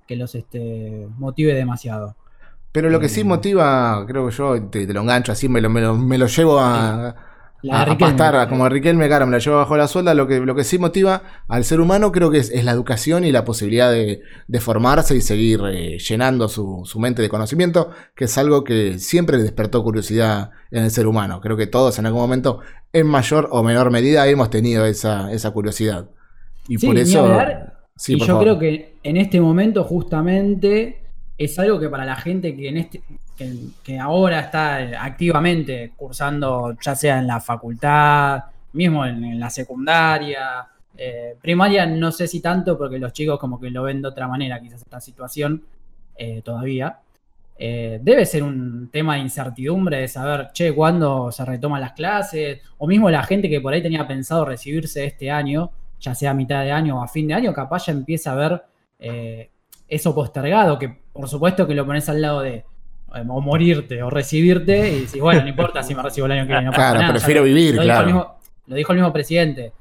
que 0.07 0.15
los 0.15 0.35
este, 0.35 1.07
motive 1.17 1.55
demasiado. 1.55 2.15
Pero 2.73 2.89
lo 2.89 2.99
que 2.99 3.07
sí 3.09 3.23
Mm. 3.23 3.27
motiva, 3.27 4.05
creo 4.07 4.27
que 4.27 4.35
yo, 4.35 4.61
te, 4.69 4.85
te 4.87 4.93
lo 4.93 5.01
engancho 5.01 5.31
así, 5.31 5.47
me 5.49 5.61
lo, 5.61 5.69
me 5.69 5.79
lo, 5.81 5.95
me 5.95 6.17
lo 6.17 6.27
llevo 6.27 6.59
a, 6.59 7.15
La 7.61 7.83
a, 7.83 7.91
a 7.91 7.97
pastar, 7.97 8.49
como 8.49 8.65
a 8.65 8.69
Riquelme, 8.69 9.07
cara, 9.07 9.25
me 9.25 9.31
la 9.31 9.37
llevo 9.39 9.57
bajo 9.57 9.77
la 9.77 9.87
suelda. 9.87 10.13
Lo 10.15 10.27
que, 10.27 10.39
lo 10.41 10.55
que 10.55 10.65
sí 10.65 10.77
motiva 10.79 11.23
al 11.47 11.63
ser 11.65 11.79
humano 11.79 12.11
creo 12.11 12.31
que 12.31 12.39
es, 12.39 12.49
es 12.49 12.65
la 12.65 12.71
educación 12.71 13.23
y 13.25 13.31
la 13.31 13.45
posibilidad 13.45 13.91
de, 13.91 14.21
de 14.47 14.59
formarse 14.59 15.15
y 15.15 15.21
seguir 15.21 15.61
eh, 15.71 15.97
llenando 15.99 16.49
su, 16.49 16.81
su 16.85 16.99
mente 16.99 17.21
de 17.21 17.29
conocimiento, 17.29 17.91
que 18.15 18.25
es 18.25 18.37
algo 18.37 18.63
que 18.65 18.99
siempre 18.99 19.37
despertó 19.37 19.83
curiosidad 19.83 20.51
en 20.71 20.83
el 20.83 20.91
ser 20.91 21.07
humano. 21.07 21.39
Creo 21.41 21.55
que 21.55 21.67
todos 21.67 21.99
en 21.99 22.05
algún 22.07 22.21
momento, 22.21 22.59
en 22.91 23.07
mayor 23.07 23.47
o 23.51 23.63
menor 23.63 23.91
medida, 23.91 24.27
hemos 24.27 24.49
tenido 24.49 24.85
esa, 24.85 25.31
esa 25.31 25.51
curiosidad. 25.51 26.09
Y 26.67 26.79
Sí, 26.79 26.87
por 26.87 26.97
eso... 26.97 27.19
hablar. 27.25 27.69
Sí, 27.95 28.13
y 28.13 28.17
por 28.17 28.27
yo 28.27 28.33
favor. 28.33 28.43
creo 28.43 28.59
que 28.59 28.99
en 29.03 29.17
este 29.17 29.39
momento 29.39 29.83
justamente 29.83 31.02
es 31.45 31.59
algo 31.59 31.79
que 31.79 31.89
para 31.89 32.05
la 32.05 32.15
gente 32.15 32.55
que 32.55 32.69
en 32.69 32.77
este 32.77 33.03
que, 33.83 33.99
ahora 33.99 34.41
está 34.41 34.81
eh, 34.81 34.95
activamente 34.95 35.93
cursando, 35.95 36.75
ya 36.81 36.95
sea 36.95 37.19
en 37.19 37.27
la 37.27 37.39
facultad, 37.39 38.43
mismo 38.73 39.05
en, 39.05 39.39
la 39.39 39.49
secundaria, 39.49 40.67
eh, 40.95 41.35
primaria 41.41 41.85
no 41.85 42.11
sé 42.11 42.27
si 42.27 42.39
tanto 42.39 42.77
porque 42.77 42.99
los 42.99 43.13
chicos 43.13 43.39
como 43.39 43.59
que 43.59 43.69
lo 43.69 43.83
ven 43.83 44.01
de 44.01 44.09
otra 44.09 44.27
manera 44.27 44.59
quizás 44.59 44.81
esta 44.81 44.99
situación 44.99 45.63
eh, 46.15 46.41
todavía. 46.43 46.99
Debe 47.55 48.25
ser 48.25 48.43
un 48.43 48.89
tema 48.91 49.13
de 49.13 49.21
incertidumbre 49.21 49.99
de 49.99 50.07
saber, 50.09 50.49
che, 50.51 50.73
cuándo 50.73 51.31
se 51.31 51.45
retoman 51.45 51.79
las 51.79 51.93
clases, 51.93 52.59
o 52.77 52.87
mismo 52.87 53.09
la 53.09 53.23
gente 53.23 53.47
que 53.47 53.61
por 53.61 53.73
ahí 53.73 53.81
tenía 53.81 54.05
pensado 54.05 54.43
recibirse 54.43 55.05
este 55.05 55.31
año, 55.31 55.71
ya 56.01 56.13
sea 56.13 56.31
a 56.31 56.33
mitad 56.33 56.61
de 56.63 56.71
año 56.73 56.99
o 56.99 57.03
a 57.03 57.07
fin 57.07 57.27
de 57.27 57.35
año, 57.35 57.53
capaz 57.53 57.85
ya 57.85 57.93
empieza 57.93 58.33
a 58.33 58.35
ver 58.35 58.63
eso 59.95 60.13
postergado, 60.15 60.77
que 60.79 60.89
por 61.13 61.27
supuesto 61.29 61.67
que 61.67 61.75
lo 61.75 61.85
pones 61.85 62.07
al 62.09 62.21
lado 62.21 62.41
de 62.41 62.55
eh, 62.55 62.65
o 63.27 63.41
morirte 63.41 64.01
o 64.03 64.09
recibirte 64.09 64.89
y 64.89 64.99
decís, 65.01 65.19
bueno, 65.21 65.41
no 65.41 65.47
importa 65.47 65.83
si 65.83 65.93
me 65.95 66.01
recibo 66.01 66.25
el 66.25 66.31
año 66.33 66.41
que 66.43 66.47
viene. 66.53 66.65
No 66.65 66.71
pasa 66.71 66.83
Claro, 66.83 66.99
nada, 67.01 67.13
prefiero 67.13 67.41
lo- 67.41 67.45
vivir, 67.45 67.75
lo 67.75 67.81
dijo, 67.81 67.85
claro. 67.93 67.99
el 68.01 68.05
mismo, 68.13 68.35
lo 68.67 68.75
dijo 68.75 68.91
el 68.93 68.97
mismo 68.99 69.13
presidente, 69.13 69.71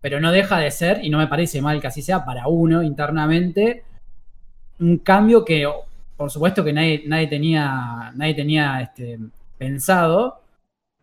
pero 0.00 0.20
no 0.20 0.30
deja 0.32 0.58
de 0.58 0.70
ser, 0.70 1.04
y 1.04 1.10
no 1.10 1.18
me 1.18 1.26
parece 1.28 1.62
mal 1.62 1.80
que 1.80 1.86
así 1.86 2.02
sea, 2.02 2.24
para 2.24 2.46
uno 2.48 2.82
internamente, 2.82 3.84
un 4.80 4.98
cambio 4.98 5.44
que 5.44 5.66
por 6.16 6.30
supuesto 6.30 6.62
que 6.62 6.72
nadie, 6.72 7.02
nadie 7.06 7.26
tenía, 7.26 8.12
nadie 8.14 8.34
tenía 8.34 8.80
este, 8.80 9.18
pensado 9.58 10.40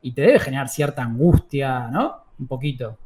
y 0.02 0.12
te 0.14 0.22
debe 0.22 0.40
generar 0.40 0.70
cierta 0.70 1.04
angustia, 1.04 1.88
¿no? 1.92 2.18
Un 2.40 2.48
poquito. 2.48 2.98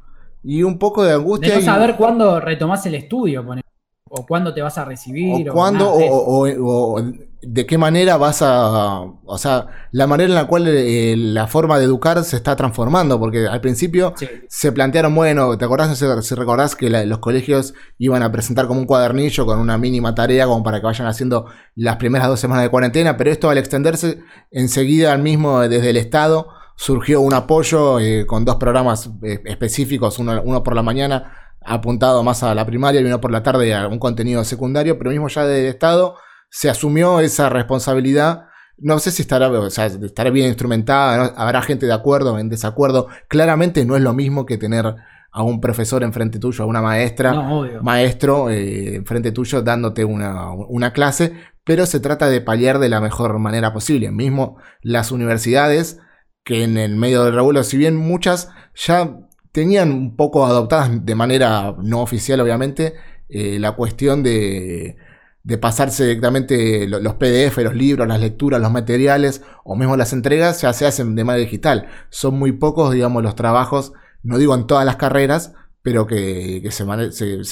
Y 0.44 0.62
un 0.62 0.78
poco 0.78 1.02
de 1.02 1.08
De 1.10 1.14
angustia. 1.16 1.54
no 1.54 1.60
y- 1.60 1.64
saber 1.64 1.96
cuándo 1.96 2.38
retomás 2.38 2.84
el 2.86 2.94
estudio, 2.96 3.44
ponele, 3.44 3.62
o 4.10 4.26
cuándo 4.26 4.52
te 4.52 4.60
vas 4.62 4.76
a 4.78 4.84
recibir. 4.84 5.48
o 5.48 5.52
cuándo 5.52 5.96
de 5.96 6.04
eso. 6.06 6.14
o, 6.14 6.46
o- 6.48 7.00
o 7.00 7.02
de 7.46 7.66
qué 7.66 7.76
manera 7.76 8.16
vas 8.16 8.40
a 8.42 9.00
o 9.00 9.38
sea 9.38 9.66
la 9.92 10.06
manera 10.06 10.28
en 10.30 10.34
la 10.34 10.46
cual 10.46 10.66
eh, 10.66 11.14
la 11.16 11.46
forma 11.46 11.78
de 11.78 11.84
educar 11.84 12.22
se 12.24 12.36
está 12.36 12.56
transformando 12.56 13.18
porque 13.18 13.46
al 13.46 13.60
principio 13.60 14.14
Sí. 14.16 14.26
se 14.48 14.72
plantearon 14.72 15.14
bueno 15.14 15.56
te 15.58 15.64
acordás 15.66 15.96
si, 15.98 16.06
si 16.22 16.34
recordás 16.34 16.74
que 16.76 16.88
la- 16.88 17.04
los 17.04 17.18
colegios 17.18 17.74
iban 17.98 18.22
a 18.22 18.32
presentar 18.32 18.66
como 18.66 18.80
un 18.80 18.86
cuadernillo 18.86 19.44
con 19.46 19.58
una 19.58 19.76
mínima 19.76 20.14
tarea 20.14 20.46
como 20.46 20.62
para 20.62 20.80
que 20.80 20.86
vayan 20.86 21.06
haciendo 21.06 21.46
las 21.74 21.96
primeras 21.96 22.28
dos 22.28 22.40
semanas 22.40 22.62
de 22.64 22.70
cuarentena 22.70 23.16
pero 23.18 23.30
esto 23.30 23.50
al 23.50 23.58
extenderse 23.58 24.20
enseguida 24.50 25.12
al 25.12 25.22
mismo 25.22 25.60
desde 25.60 25.90
el 25.90 25.96
estado 25.98 26.48
surgió 26.76 27.20
un 27.20 27.34
apoyo 27.34 28.00
eh, 28.00 28.26
con 28.26 28.44
dos 28.44 28.56
programas 28.56 29.08
eh, 29.22 29.38
específicos, 29.44 30.18
uno, 30.18 30.42
uno, 30.44 30.64
por 30.64 30.74
la 30.74 30.82
mañana 30.82 31.30
apuntado 31.64 32.22
más 32.22 32.42
a 32.42 32.54
la 32.54 32.66
primaria 32.66 33.00
y 33.00 33.04
uno 33.04 33.20
por 33.20 33.30
la 33.30 33.42
tarde 33.42 33.74
a 33.74 33.88
un 33.88 33.98
contenido 33.98 34.44
secundario, 34.44 34.98
pero 34.98 35.10
mismo 35.10 35.28
ya 35.28 35.46
del 35.46 35.66
Estado 35.66 36.16
se 36.50 36.70
asumió 36.70 37.20
esa 37.20 37.48
responsabilidad. 37.48 38.44
No 38.76 38.98
sé 38.98 39.10
si 39.10 39.22
estará, 39.22 39.48
o 39.50 39.70
sea, 39.70 39.86
estará 39.86 40.30
bien 40.30 40.48
instrumentada, 40.48 41.32
habrá 41.36 41.62
gente 41.62 41.86
de 41.86 41.92
acuerdo, 41.92 42.38
en 42.38 42.48
desacuerdo. 42.48 43.08
Claramente 43.28 43.84
no 43.84 43.96
es 43.96 44.02
lo 44.02 44.12
mismo 44.12 44.46
que 44.46 44.58
tener 44.58 44.94
a 45.32 45.42
un 45.42 45.60
profesor 45.60 46.04
enfrente 46.04 46.38
tuyo, 46.38 46.62
a 46.62 46.66
una 46.66 46.80
maestra, 46.80 47.34
maestro 47.82 48.50
eh, 48.50 48.94
enfrente 48.94 49.32
tuyo 49.32 49.62
dándote 49.62 50.04
una, 50.04 50.52
una, 50.52 50.92
clase, 50.92 51.32
pero 51.64 51.86
se 51.86 51.98
trata 51.98 52.28
de 52.28 52.40
paliar 52.40 52.78
de 52.78 52.88
la 52.88 53.00
mejor 53.00 53.36
manera 53.40 53.72
posible. 53.72 54.12
Mismo 54.12 54.58
las 54.80 55.10
universidades, 55.10 55.98
que 56.44 56.62
en 56.62 56.76
el 56.76 56.94
medio 56.94 57.24
del 57.24 57.34
revuelo, 57.34 57.64
si 57.64 57.76
bien 57.76 57.96
muchas 57.96 58.50
ya 58.76 59.18
tenían 59.54 59.92
un 59.92 60.16
poco 60.16 60.44
adoptadas 60.44 61.06
de 61.06 61.14
manera 61.14 61.76
no 61.80 62.02
oficial, 62.02 62.40
obviamente, 62.40 62.94
eh, 63.28 63.60
la 63.60 63.72
cuestión 63.76 64.24
de, 64.24 64.96
de 65.44 65.58
pasarse 65.58 66.02
directamente 66.02 66.88
los 66.88 67.14
PDF, 67.14 67.58
los 67.58 67.76
libros, 67.76 68.08
las 68.08 68.18
lecturas, 68.18 68.60
los 68.60 68.72
materiales 68.72 69.42
o 69.62 69.76
mismo 69.76 69.96
las 69.96 70.12
entregas, 70.12 70.60
ya 70.62 70.72
se 70.72 70.86
hacen 70.86 71.14
de 71.14 71.22
manera 71.22 71.44
digital. 71.44 71.86
Son 72.10 72.36
muy 72.36 72.50
pocos, 72.50 72.92
digamos, 72.92 73.22
los 73.22 73.36
trabajos, 73.36 73.92
no 74.24 74.38
digo 74.38 74.56
en 74.56 74.66
todas 74.66 74.84
las 74.84 74.96
carreras, 74.96 75.54
pero 75.82 76.08
que, 76.08 76.68
se, 76.72 76.84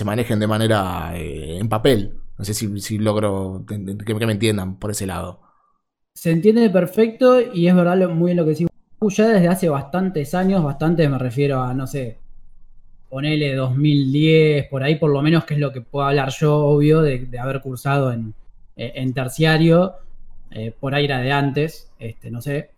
manejen 0.04 0.40
de 0.40 0.46
manera 0.48 1.16
eh, 1.16 1.58
en 1.58 1.68
papel. 1.68 2.18
No 2.36 2.44
sé 2.44 2.52
si, 2.52 2.98
logro 2.98 3.64
que, 3.64 3.78
me 3.78 4.32
entiendan 4.32 4.80
por 4.80 4.90
ese 4.90 5.06
lado. 5.06 5.40
Se 6.14 6.32
entiende 6.32 6.68
perfecto 6.68 7.40
y 7.40 7.68
es 7.68 7.76
verdad 7.76 8.08
muy 8.08 8.30
bien 8.30 8.38
lo 8.38 8.44
que 8.44 8.50
decimos. 8.50 8.71
Ya 9.08 9.28
desde 9.28 9.48
hace 9.48 9.68
bastantes 9.68 10.34
años, 10.34 10.62
bastante 10.62 11.08
me 11.08 11.18
refiero 11.18 11.62
a, 11.62 11.74
no 11.74 11.86
sé, 11.86 12.18
ponele 13.08 13.54
2010, 13.54 14.68
por 14.68 14.82
ahí 14.82 14.96
por 14.96 15.10
lo 15.10 15.22
menos, 15.22 15.44
que 15.44 15.54
es 15.54 15.60
lo 15.60 15.72
que 15.72 15.80
puedo 15.80 16.06
hablar 16.06 16.30
yo, 16.30 16.56
obvio, 16.56 17.02
de, 17.02 17.28
haber 17.38 17.60
cursado 17.60 18.12
en, 18.12 18.34
terciario, 19.14 19.94
eh, 20.50 20.74
por 20.78 20.94
ahí 20.94 21.04
era 21.04 21.18
de 21.18 21.32
antes, 21.32 21.90
este, 21.98 22.30
no 22.30 22.40
sé. 22.40 22.70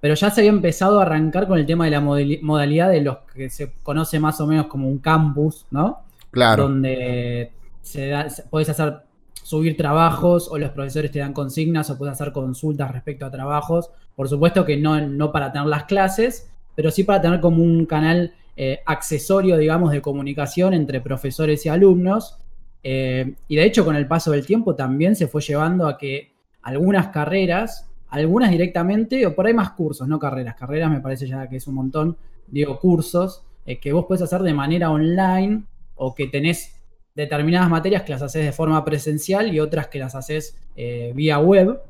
Pero 0.00 0.14
ya 0.14 0.30
se 0.30 0.40
había 0.40 0.50
empezado 0.50 0.98
a 0.98 1.02
arrancar 1.02 1.48
con 1.48 1.58
el 1.58 1.66
tema 1.66 1.84
de 1.84 1.90
la 1.90 2.00
modalidad 2.00 2.90
de 2.90 3.00
los 3.00 3.18
que 3.34 3.50
se 3.50 3.72
conoce 3.82 4.20
más 4.20 4.40
o 4.40 4.46
menos 4.46 4.66
como 4.66 4.88
un 4.88 4.98
campus, 4.98 5.66
¿no? 5.70 6.04
Claro. 6.30 6.64
Donde 6.64 7.52
se 7.82 8.12
puedes 8.50 8.68
hacer 8.68 9.07
subir 9.48 9.78
trabajos 9.78 10.46
o 10.50 10.58
los 10.58 10.72
profesores 10.72 11.10
te 11.10 11.20
dan 11.20 11.32
consignas 11.32 11.88
o 11.88 11.96
puedes 11.96 12.12
hacer 12.12 12.32
consultas 12.32 12.92
respecto 12.92 13.24
a 13.24 13.30
trabajos. 13.30 13.90
Por 14.14 14.28
supuesto 14.28 14.66
que 14.66 14.76
no, 14.76 15.00
no 15.00 15.32
para 15.32 15.50
tener 15.50 15.68
las 15.68 15.84
clases, 15.84 16.50
pero 16.74 16.90
sí 16.90 17.02
para 17.02 17.22
tener 17.22 17.40
como 17.40 17.62
un 17.62 17.86
canal 17.86 18.34
eh, 18.58 18.80
accesorio, 18.84 19.56
digamos, 19.56 19.90
de 19.90 20.02
comunicación 20.02 20.74
entre 20.74 21.00
profesores 21.00 21.64
y 21.64 21.70
alumnos. 21.70 22.36
Eh, 22.82 23.36
y 23.48 23.56
de 23.56 23.64
hecho, 23.64 23.86
con 23.86 23.96
el 23.96 24.06
paso 24.06 24.32
del 24.32 24.44
tiempo 24.44 24.74
también 24.74 25.16
se 25.16 25.28
fue 25.28 25.40
llevando 25.40 25.86
a 25.86 25.96
que 25.96 26.30
algunas 26.60 27.08
carreras, 27.08 27.88
algunas 28.10 28.50
directamente, 28.50 29.26
o 29.26 29.34
por 29.34 29.46
ahí 29.46 29.54
más 29.54 29.70
cursos, 29.70 30.06
no 30.06 30.18
carreras, 30.18 30.56
carreras 30.56 30.90
me 30.90 31.00
parece 31.00 31.26
ya 31.26 31.48
que 31.48 31.56
es 31.56 31.66
un 31.66 31.76
montón, 31.76 32.18
digo, 32.48 32.78
cursos, 32.78 33.44
eh, 33.64 33.80
que 33.80 33.94
vos 33.94 34.04
puedes 34.06 34.20
hacer 34.20 34.42
de 34.42 34.52
manera 34.52 34.90
online 34.90 35.62
o 35.94 36.14
que 36.14 36.26
tenés 36.26 36.77
determinadas 37.18 37.68
materias 37.68 38.02
que 38.02 38.12
las 38.12 38.22
haces 38.22 38.44
de 38.44 38.52
forma 38.52 38.84
presencial 38.84 39.52
y 39.52 39.58
otras 39.58 39.88
que 39.88 39.98
las 39.98 40.14
haces 40.14 40.56
eh, 40.76 41.12
vía 41.16 41.40
web. 41.40 41.80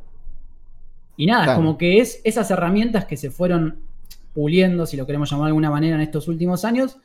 Y 1.18 1.26
nada, 1.26 1.54
como 1.54 1.76
que 1.76 2.00
es 2.00 2.22
esas 2.24 2.50
herramientas 2.50 3.04
que 3.04 3.18
se 3.18 3.30
fueron 3.30 3.82
puliendo, 4.32 4.86
si 4.86 4.96
lo 4.96 5.04
queremos 5.04 5.30
llamar 5.30 5.46
de 5.46 5.48
alguna 5.48 5.70
manera, 5.70 5.96
en 5.96 6.00
estos 6.00 6.28
últimos 6.28 6.64
años, 6.64 6.96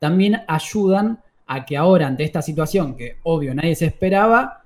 también 0.00 0.42
ayudan 0.48 1.20
a 1.46 1.64
que 1.64 1.76
ahora, 1.76 2.08
ante 2.08 2.24
esta 2.24 2.42
situación 2.42 2.96
que 2.96 3.18
obvio 3.22 3.54
nadie 3.54 3.76
se 3.76 3.86
esperaba, 3.86 4.64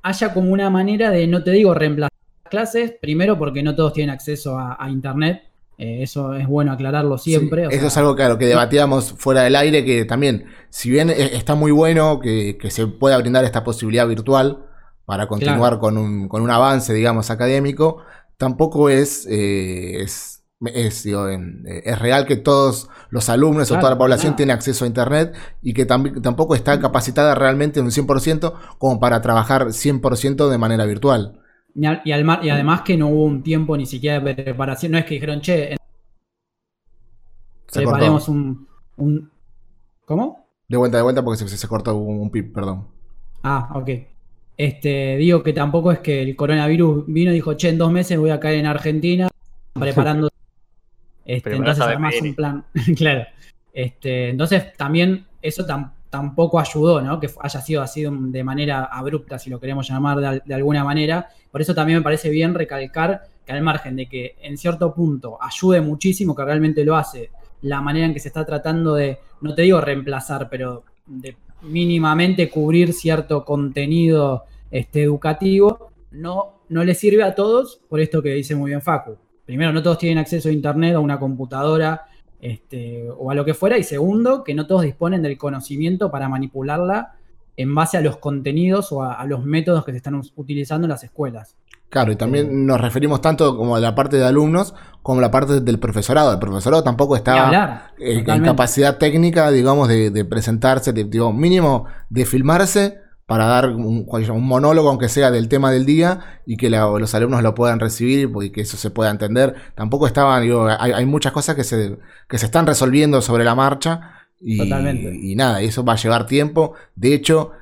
haya 0.00 0.32
como 0.32 0.50
una 0.50 0.70
manera 0.70 1.10
de, 1.10 1.26
no 1.26 1.44
te 1.44 1.50
digo 1.50 1.74
reemplazar 1.74 2.10
clases, 2.48 2.92
primero 3.02 3.36
porque 3.36 3.62
no 3.62 3.74
todos 3.74 3.92
tienen 3.92 4.14
acceso 4.14 4.58
a 4.58 4.88
Internet, 4.88 5.49
eh, 5.80 6.02
eso 6.02 6.34
es 6.34 6.46
bueno 6.46 6.72
aclararlo 6.72 7.16
siempre. 7.16 7.66
eso 7.70 7.86
es 7.86 7.96
algo 7.96 8.14
claro 8.14 8.36
que 8.36 8.44
debatíamos 8.44 9.14
fuera 9.16 9.44
del 9.44 9.56
aire, 9.56 9.82
que 9.82 10.04
también, 10.04 10.44
si 10.68 10.90
bien 10.90 11.08
e, 11.08 11.34
está 11.34 11.54
muy 11.54 11.72
bueno 11.72 12.20
que, 12.20 12.58
se 12.68 12.86
pueda 12.86 13.16
brindar 13.16 13.46
esta 13.46 13.64
posibilidad 13.64 14.06
virtual 14.06 14.66
para 15.06 15.26
continuar 15.26 15.78
con, 15.78 15.96
un, 15.96 16.28
con, 16.28 16.42
un, 16.42 16.50
avance, 16.50 16.92
digamos, 16.92 17.30
académico, 17.30 18.02
tampoco 18.36 18.90
es, 18.90 19.26
eh, 19.30 20.02
es, 20.02 20.44
es, 20.66 21.98
real 21.98 22.26
que 22.26 22.36
todos 22.36 22.90
los 23.08 23.30
alumnos 23.30 23.70
o 23.70 23.78
toda 23.78 23.92
la 23.92 23.98
población 23.98 24.36
tiene 24.36 24.52
acceso 24.52 24.84
a 24.84 24.86
Internet 24.86 25.34
y 25.62 25.72
que 25.72 25.86
tampoco 25.86 26.54
está 26.54 26.78
capacitada 26.78 27.34
realmente 27.34 27.80
en 27.80 27.86
un 27.86 27.90
100% 27.90 28.52
como 28.76 29.00
para 29.00 29.22
trabajar 29.22 29.68
100% 29.68 30.50
de 30.50 30.58
manera 30.58 30.84
virtual. 30.84 31.39
Y, 31.74 31.86
y, 32.04 32.12
además 32.12 32.82
que 32.82 32.96
no 32.96 33.08
hubo 33.08 33.24
un 33.24 33.42
tiempo 33.42 33.76
ni 33.76 33.86
siquiera 33.86 34.20
de 34.20 34.34
preparación. 34.34 34.92
No 34.92 34.98
es 34.98 35.04
que 35.04 35.14
dijeron, 35.14 35.40
che, 35.40 35.76
preparemos 37.72 38.28
un, 38.28 38.66
un, 38.96 39.30
¿Cómo? 40.04 40.46
De 40.68 40.76
vuelta, 40.76 40.96
de 40.96 41.02
vuelta, 41.02 41.24
porque 41.24 41.38
se, 41.38 41.56
se 41.56 41.68
cortó 41.68 41.96
un, 41.96 42.30
pip, 42.30 42.52
perdón. 42.54 42.86
Ah, 43.42 43.70
ok. 43.74 43.90
Este, 44.56 45.16
digo 45.16 45.42
que 45.42 45.52
tampoco 45.52 45.92
es 45.92 46.00
que 46.00 46.22
el 46.22 46.36
coronavirus 46.36 47.04
vino 47.06 47.30
y 47.30 47.34
dijo, 47.34 47.54
che, 47.54 47.68
en 47.68 47.78
dos 47.78 47.92
meses 47.92 48.18
voy 48.18 48.30
a 48.30 48.40
caer 48.40 48.58
en 48.58 48.66
Argentina 48.66 49.28
preparando. 49.72 50.28
este, 51.24 51.54
entonces, 51.54 51.84
además, 51.84 52.14
un 52.20 52.34
plan. 52.34 52.64
claro. 52.96 53.24
Este, 53.72 54.30
entonces, 54.30 54.76
también 54.76 55.26
eso 55.42 55.64
tampoco 55.64 55.99
tampoco 56.10 56.58
ayudó, 56.58 57.00
¿no? 57.00 57.20
Que 57.20 57.30
haya 57.40 57.60
sido 57.60 57.82
así 57.82 58.04
de 58.04 58.44
manera 58.44 58.84
abrupta, 58.84 59.38
si 59.38 59.48
lo 59.48 59.60
queremos 59.60 59.88
llamar 59.88 60.42
de, 60.44 60.54
alguna 60.54 60.84
manera. 60.84 61.28
Por 61.50 61.60
eso 61.60 61.74
también 61.74 62.00
me 62.00 62.02
parece 62.02 62.28
bien 62.28 62.54
recalcar 62.54 63.22
que 63.46 63.52
al 63.52 63.62
margen 63.62 63.96
de 63.96 64.06
que 64.06 64.36
en 64.42 64.58
cierto 64.58 64.92
punto 64.92 65.38
ayude 65.40 65.80
muchísimo, 65.80 66.34
que 66.34 66.44
realmente 66.44 66.84
lo 66.84 66.96
hace, 66.96 67.30
la 67.62 67.80
manera 67.80 68.06
en 68.06 68.12
que 68.12 68.20
se 68.20 68.28
está 68.28 68.44
tratando 68.44 68.94
de, 68.94 69.18
no 69.40 69.54
te 69.54 69.62
digo 69.62 69.80
reemplazar, 69.80 70.48
pero 70.50 70.84
de 71.06 71.36
mínimamente 71.62 72.50
cubrir 72.50 72.92
cierto 72.92 73.44
contenido 73.44 74.44
este, 74.70 75.02
educativo, 75.02 75.92
no, 76.10 76.62
no 76.68 76.84
le 76.84 76.94
sirve 76.94 77.22
a 77.22 77.34
todos 77.34 77.80
por 77.88 78.00
esto 78.00 78.20
que 78.20 78.30
dice 78.30 78.56
muy 78.56 78.70
bien 78.70 78.82
Facu. 78.82 79.16
Primero, 79.44 79.72
no 79.72 79.82
todos 79.82 79.98
tienen 79.98 80.18
acceso 80.18 80.48
a 80.48 80.52
Internet, 80.52 80.94
a 80.94 81.00
una 81.00 81.18
computadora, 81.18 82.02
este, 82.40 83.08
o 83.10 83.30
a 83.30 83.34
lo 83.34 83.44
que 83.44 83.54
fuera. 83.54 83.78
Y 83.78 83.84
segundo, 83.84 84.44
que 84.44 84.54
no 84.54 84.66
todos 84.66 84.82
disponen 84.82 85.22
del 85.22 85.38
conocimiento 85.38 86.10
para 86.10 86.28
manipularla 86.28 87.14
en 87.56 87.74
base 87.74 87.96
a 87.96 88.00
los 88.00 88.16
contenidos 88.16 88.92
o 88.92 89.02
a, 89.02 89.24
los 89.26 89.44
métodos 89.44 89.84
que 89.84 89.92
se 89.92 89.98
están 89.98 90.20
utilizando 90.36 90.86
en 90.86 90.90
las 90.90 91.04
escuelas. 91.04 91.56
Claro, 91.90 92.12
y 92.12 92.16
también 92.16 92.46
eh, 92.46 92.50
nos 92.52 92.80
referimos 92.80 93.20
tanto 93.20 93.56
como 93.56 93.76
a 93.76 93.80
la 93.80 93.94
parte 93.94 94.16
de 94.16 94.24
alumnos 94.24 94.74
como 95.02 95.18
a 95.18 95.22
la 95.22 95.30
parte 95.30 95.60
del 95.60 95.78
profesorado. 95.78 96.32
El 96.32 96.38
profesorado 96.38 96.84
tampoco 96.84 97.16
está 97.16 97.90
en 97.98 98.44
capacidad 98.44 98.96
técnica, 98.96 99.50
digamos, 99.50 99.88
de, 99.88 100.24
presentarse, 100.24 100.92
digo, 100.92 101.32
mínimo 101.32 101.86
de 102.08 102.24
filmarse 102.24 102.98
para 103.30 103.46
dar 103.46 103.68
un, 103.68 104.04
monólogo, 104.40 104.88
aunque 104.88 105.08
sea 105.08 105.30
del 105.30 105.46
tema 105.46 105.70
del 105.70 105.86
día, 105.86 106.40
y 106.46 106.56
que 106.56 106.68
los 106.68 107.14
alumnos 107.14 107.44
lo 107.44 107.54
puedan 107.54 107.78
recibir 107.78 108.28
y 108.42 108.50
que 108.50 108.62
eso 108.62 108.76
se 108.76 108.90
pueda 108.90 109.08
entender. 109.08 109.54
Tampoco 109.76 110.08
estaban, 110.08 110.42
digo, 110.42 110.66
hay, 110.68 111.06
muchas 111.06 111.30
cosas 111.30 111.54
que 111.54 111.62
se, 111.62 111.96
que 112.28 112.38
se 112.38 112.46
están 112.46 112.66
resolviendo 112.66 113.22
sobre 113.22 113.44
la 113.44 113.54
marcha. 113.54 114.26
Y, 114.40 114.58
Totalmente. 114.58 115.14
y 115.14 115.36
nada, 115.36 115.60
eso 115.60 115.84
va 115.84 115.92
a 115.92 115.96
llevar 115.96 116.26
tiempo. 116.26 116.74
De 116.96 117.14
hecho, 117.14 117.52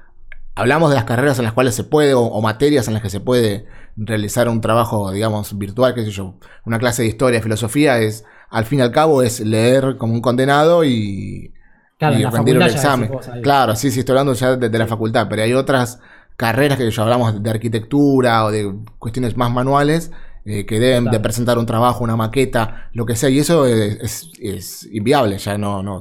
hablamos 0.55 0.89
de 0.89 0.97
las 0.97 1.05
carreras 1.05 1.39
en 1.39 1.45
las 1.45 1.53
cuales 1.53 1.75
se 1.75 1.85
puede, 1.85 2.15
o, 2.15 2.41
materias 2.41 2.89
en 2.89 2.95
las 2.95 3.03
que 3.03 3.11
se 3.11 3.21
puede 3.21 3.67
realizar 3.95 4.49
un 4.49 4.63
trabajo, 4.63 5.13
digamos, 5.13 5.59
virtual, 5.59 5.95
qué 5.95 6.03
sé 6.03 6.13
yo, 6.13 6.39
una 6.65 6.79
clase 6.79 7.03
de 7.03 7.09
historia, 7.09 7.43
filosofía, 7.43 7.99
es, 7.99 8.25
al 8.49 8.65
fin 8.65 8.79
y 8.79 8.83
al 8.83 8.91
cabo, 8.91 9.23
es 9.23 9.41
leer 9.41 9.99
como 9.99 10.15
un 10.15 10.23
condenado 10.23 10.83
y, 10.83 11.53
Claro, 11.99 12.19
y 12.19 12.25
rendir 12.25 12.57
un 12.57 12.63
examen. 12.63 13.11
Claro, 13.43 13.75
sí, 13.75 13.91
sí, 13.91 14.01
estoy 14.01 14.13
hablando 14.13 14.33
ya 14.33 14.57
de, 14.57 14.79
la 14.79 14.87
facultad, 14.87 15.27
pero 15.29 15.43
hay 15.43 15.53
otras 15.53 16.01
carreras 16.37 16.79
que 16.79 16.89
ya 16.89 17.03
hablamos 17.03 17.43
de 17.43 17.51
arquitectura 17.51 18.45
o 18.45 18.53
de 18.53 18.73
cuestiones 19.01 19.37
más 19.37 19.51
manuales 19.51 20.13
eh, 20.45 20.65
que 20.65 20.79
deben 20.79 21.07
de 21.07 21.19
presentar 21.19 21.59
un 21.59 21.67
trabajo, 21.67 22.05
una 22.05 22.15
maqueta, 22.15 22.89
lo 22.93 23.05
que 23.05 23.17
sea, 23.17 23.29
y 23.29 23.41
eso 23.41 23.67
es, 23.67 24.31
es, 24.41 24.89
inviable, 24.93 25.39
ya 25.39 25.59
no, 25.59 25.83
no, 25.83 25.99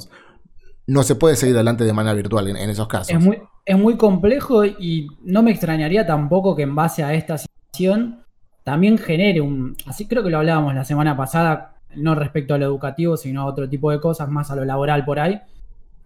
no 0.85 1.03
se 1.03 1.15
puede 1.15 1.35
seguir 1.35 1.55
adelante 1.55 1.83
de 1.83 1.93
manera 1.93 2.13
virtual 2.13 2.47
en, 2.47 2.69
esos 2.69 2.87
casos. 2.87 3.09
Es 3.09 3.19
muy, 3.19 3.41
es 3.65 3.77
muy 3.77 3.97
complejo 3.97 4.63
y 4.63 5.07
no 5.23 5.41
me 5.41 5.49
extrañaría 5.49 6.05
tampoco 6.05 6.55
que 6.55 6.61
en 6.61 6.75
base 6.75 7.03
a 7.03 7.15
esta 7.15 7.39
situación 7.39 8.23
también 8.63 8.99
genere 8.99 9.41
un, 9.41 9.75
así 9.87 10.07
creo 10.07 10.23
que 10.23 10.29
lo 10.29 10.37
hablábamos 10.37 10.75
la 10.75 10.85
semana 10.85 11.17
pasada, 11.17 11.77
no 11.95 12.13
respecto 12.13 12.53
a 12.53 12.59
lo 12.59 12.65
educativo, 12.65 13.17
sino 13.17 13.41
a 13.41 13.45
otro 13.45 13.67
tipo 13.67 13.89
de 13.89 13.99
cosas, 13.99 14.29
más 14.29 14.51
a 14.51 14.55
lo 14.55 14.63
laboral 14.63 15.03
por 15.03 15.19
ahí, 15.19 15.41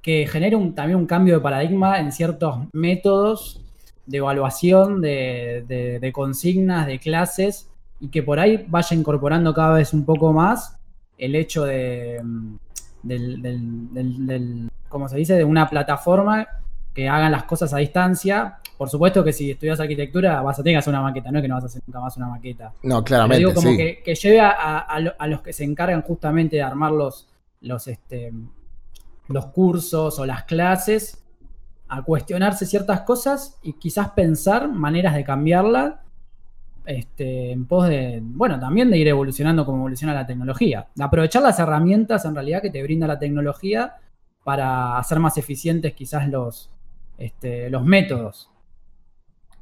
que 0.01 0.27
genere 0.27 0.57
también 0.75 0.97
un 0.97 1.05
cambio 1.05 1.35
de 1.35 1.39
paradigma 1.41 1.99
en 1.99 2.11
ciertos 2.11 2.57
métodos 2.73 3.61
de 4.05 4.17
evaluación 4.17 4.99
de, 5.01 6.11
consignas, 6.13 6.87
de 6.87 6.99
clases, 6.99 7.69
y 7.99 8.07
que 8.09 8.23
por 8.23 8.39
ahí 8.39 8.65
vaya 8.67 8.97
incorporando 8.97 9.53
cada 9.53 9.75
vez 9.75 9.93
un 9.93 10.03
poco 10.05 10.33
más 10.33 10.75
el 11.17 11.35
hecho 11.35 11.65
de, 11.65 12.19
mm, 12.23 12.55
del, 13.03 13.41
del- 13.41 13.93
del- 13.93 14.25
del- 14.27 14.69
¿cómo 14.89 15.07
se 15.07 15.17
dice? 15.17 15.35
De 15.35 15.43
una 15.43 15.69
plataforma 15.69 16.47
que 16.95 17.07
hagan 17.07 17.31
las 17.31 17.43
cosas 17.43 17.73
a 17.73 17.77
distancia. 17.77 18.57
Por 18.77 18.89
supuesto 18.89 19.23
que 19.23 19.31
si 19.31 19.51
estudias 19.51 19.79
arquitectura 19.79 20.41
vas 20.41 20.57
a 20.59 20.63
tener 20.63 20.73
que 20.75 20.79
hacer 20.79 20.91
una 20.93 21.03
maqueta, 21.03 21.31
no 21.31 21.37
es 21.37 21.41
que 21.43 21.47
no 21.47 21.55
vas 21.55 21.63
a 21.65 21.67
hacer 21.67 21.81
nunca 21.85 21.99
más 21.99 22.17
una 22.17 22.27
maqueta. 22.27 22.73
No, 22.83 22.95
Pero 22.95 23.03
claramente, 23.03 23.37
digo 23.37 23.53
como 23.53 23.69
sí. 23.69 23.77
que, 23.77 24.01
que 24.03 24.15
lleve 24.15 24.41
a, 24.41 24.79
a 24.79 25.27
los 25.27 25.41
que 25.41 25.53
se 25.53 25.63
encargan 25.63 26.01
justamente 26.01 26.55
de 26.55 26.63
armar 26.63 26.91
los, 26.91 27.27
los, 27.61 27.87
este, 27.87 28.33
los 29.31 29.47
cursos 29.47 30.19
o 30.19 30.25
las 30.25 30.43
clases 30.43 31.23
a 31.87 32.03
cuestionarse 32.03 32.65
ciertas 32.65 33.01
cosas 33.01 33.57
y 33.61 33.73
quizás 33.73 34.11
pensar 34.11 34.69
maneras 34.69 35.13
de 35.13 35.23
cambiarla 35.23 36.01
este, 36.85 37.51
en 37.51 37.65
pos 37.65 37.87
de, 37.87 38.19
bueno, 38.23 38.59
también 38.59 38.89
de 38.89 38.97
ir 38.97 39.07
evolucionando 39.07 39.65
como 39.65 39.79
evoluciona 39.79 40.13
la 40.13 40.25
tecnología. 40.25 40.87
De 40.95 41.03
aprovechar 41.03 41.41
las 41.41 41.59
herramientas 41.59 42.25
en 42.25 42.33
realidad 42.33 42.61
que 42.61 42.69
te 42.69 42.81
brinda 42.81 43.07
la 43.07 43.19
tecnología 43.19 43.95
para 44.43 44.97
hacer 44.97 45.19
más 45.19 45.37
eficientes 45.37 45.93
quizás 45.93 46.27
los, 46.27 46.69
este, 47.17 47.69
los 47.69 47.83
métodos. 47.85 48.49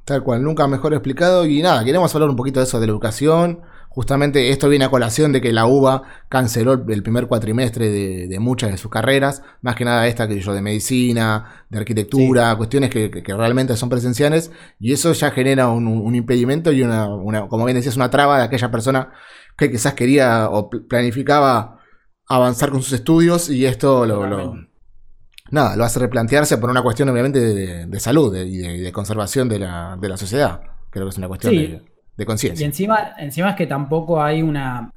Tal 0.05 0.23
cual, 0.23 0.43
nunca 0.43 0.67
mejor 0.67 0.93
explicado. 0.93 1.45
Y 1.45 1.61
nada, 1.61 1.83
queremos 1.83 2.13
hablar 2.15 2.29
un 2.29 2.35
poquito 2.35 2.59
de 2.59 2.65
eso, 2.65 2.79
de 2.79 2.87
la 2.87 2.91
educación. 2.91 3.61
Justamente 3.91 4.49
esto 4.51 4.69
viene 4.69 4.85
a 4.85 4.89
colación 4.89 5.31
de 5.31 5.41
que 5.41 5.51
la 5.51 5.65
UBA 5.65 6.03
canceló 6.29 6.73
el 6.73 7.03
primer 7.03 7.25
cuatrimestre 7.27 7.89
de, 7.89 8.27
de 8.27 8.39
muchas 8.39 8.69
de 8.71 8.77
sus 8.77 8.91
carreras, 8.91 9.41
más 9.61 9.75
que 9.75 9.83
nada 9.83 10.07
esta 10.07 10.27
que 10.27 10.39
yo 10.39 10.53
de 10.53 10.61
medicina, 10.61 11.65
de 11.69 11.79
arquitectura, 11.79 12.55
cuestiones 12.55 12.91
que, 12.91 13.09
realmente 13.35 13.75
son 13.75 13.89
presenciales, 13.89 14.51
y 14.79 14.93
eso 14.93 15.11
ya 15.13 15.31
genera 15.31 15.69
un, 15.69 15.87
un 15.87 16.15
impedimento 16.15 16.71
y 16.71 16.83
una, 16.83 17.07
una, 17.13 17.47
como 17.47 17.65
bien 17.65 17.75
decías, 17.77 17.95
una 17.95 18.09
traba 18.11 18.37
de 18.37 18.43
aquella 18.43 18.69
persona 18.71 19.11
que 19.57 19.71
quizás 19.71 19.93
quería 19.95 20.49
o 20.49 20.69
pl- 20.69 20.83
planificaba 20.87 21.79
avanzar 22.27 22.69
con 22.69 22.83
sus 22.83 22.93
estudios 22.93 23.49
y 23.49 23.65
esto 23.65 24.05
lo, 24.05 24.27
lo- 24.27 24.53
nada, 25.51 25.75
lo 25.75 25.83
hace 25.83 25.97
replantearse 25.99 26.59
por 26.59 26.69
una 26.69 26.83
cuestión 26.83 27.09
obviamente 27.09 27.39
de, 27.39 27.85
de 27.87 27.99
salud 27.99 28.35
y 28.37 28.57
de, 28.57 28.77
de 28.77 28.91
conservación 28.91 29.49
de 29.49 29.59
la, 29.59 29.97
de 29.99 30.09
la 30.09 30.15
sociedad. 30.15 30.61
Creo 30.91 31.05
que 31.05 31.09
es 31.09 31.17
una 31.17 31.27
cuestión 31.27 31.53
Sí. 31.53 31.57
de, 31.67 31.88
Y 32.59 32.63
encima, 32.63 33.13
encima 33.17 33.51
es 33.51 33.55
que 33.55 33.67
tampoco 33.67 34.21
hay 34.21 34.41
una, 34.41 34.91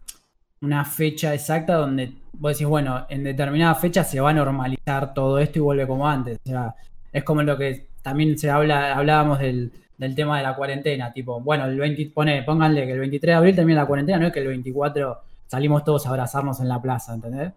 una 0.61 0.85
fecha 0.85 1.35
exacta 1.35 1.75
donde 1.75 2.13
vos 2.33 2.53
decís, 2.53 2.67
bueno, 2.67 3.07
en 3.09 3.25
determinada 3.25 3.75
fecha 3.75 4.05
se 4.05 4.21
va 4.21 4.31
a 4.31 4.35
normalizar 4.35 5.15
todo 5.15 5.39
esto 5.39 5.59
y 5.59 5.63
vuelve 5.63 5.87
como 5.87 6.09
antes. 6.09 6.39
O 6.45 6.49
sea, 6.49 6.75
es 7.13 7.25
como 7.25 7.43
lo 7.43 7.57
que 7.57 7.87
también 8.03 8.37
se 8.39 8.51
habla, 8.51 8.97
hablábamos 8.97 9.39
del, 9.39 9.71
del 9.99 10.15
tema 10.15 10.39
de 10.39 10.43
la 10.43 10.57
cuarentena, 10.57 11.13
tipo, 11.13 11.41
bueno, 11.41 11.67
el 11.67 11.79
20, 11.79 12.11
pone, 12.15 12.43
pónganle 12.43 12.87
que 12.87 12.93
el 12.93 12.99
23 12.99 13.33
de 13.33 13.37
abril 13.37 13.57
termina 13.57 13.83
la 13.83 13.87
cuarentena, 13.87 14.19
no 14.19 14.27
es 14.27 14.33
que 14.33 14.41
el 14.41 14.49
24 14.49 15.21
salimos 15.47 15.85
todos 15.85 16.07
a 16.07 16.09
abrazarnos 16.09 16.61
en 16.61 16.69
la 16.69 16.81
plaza, 16.81 17.15
¿entendés? 17.15 17.53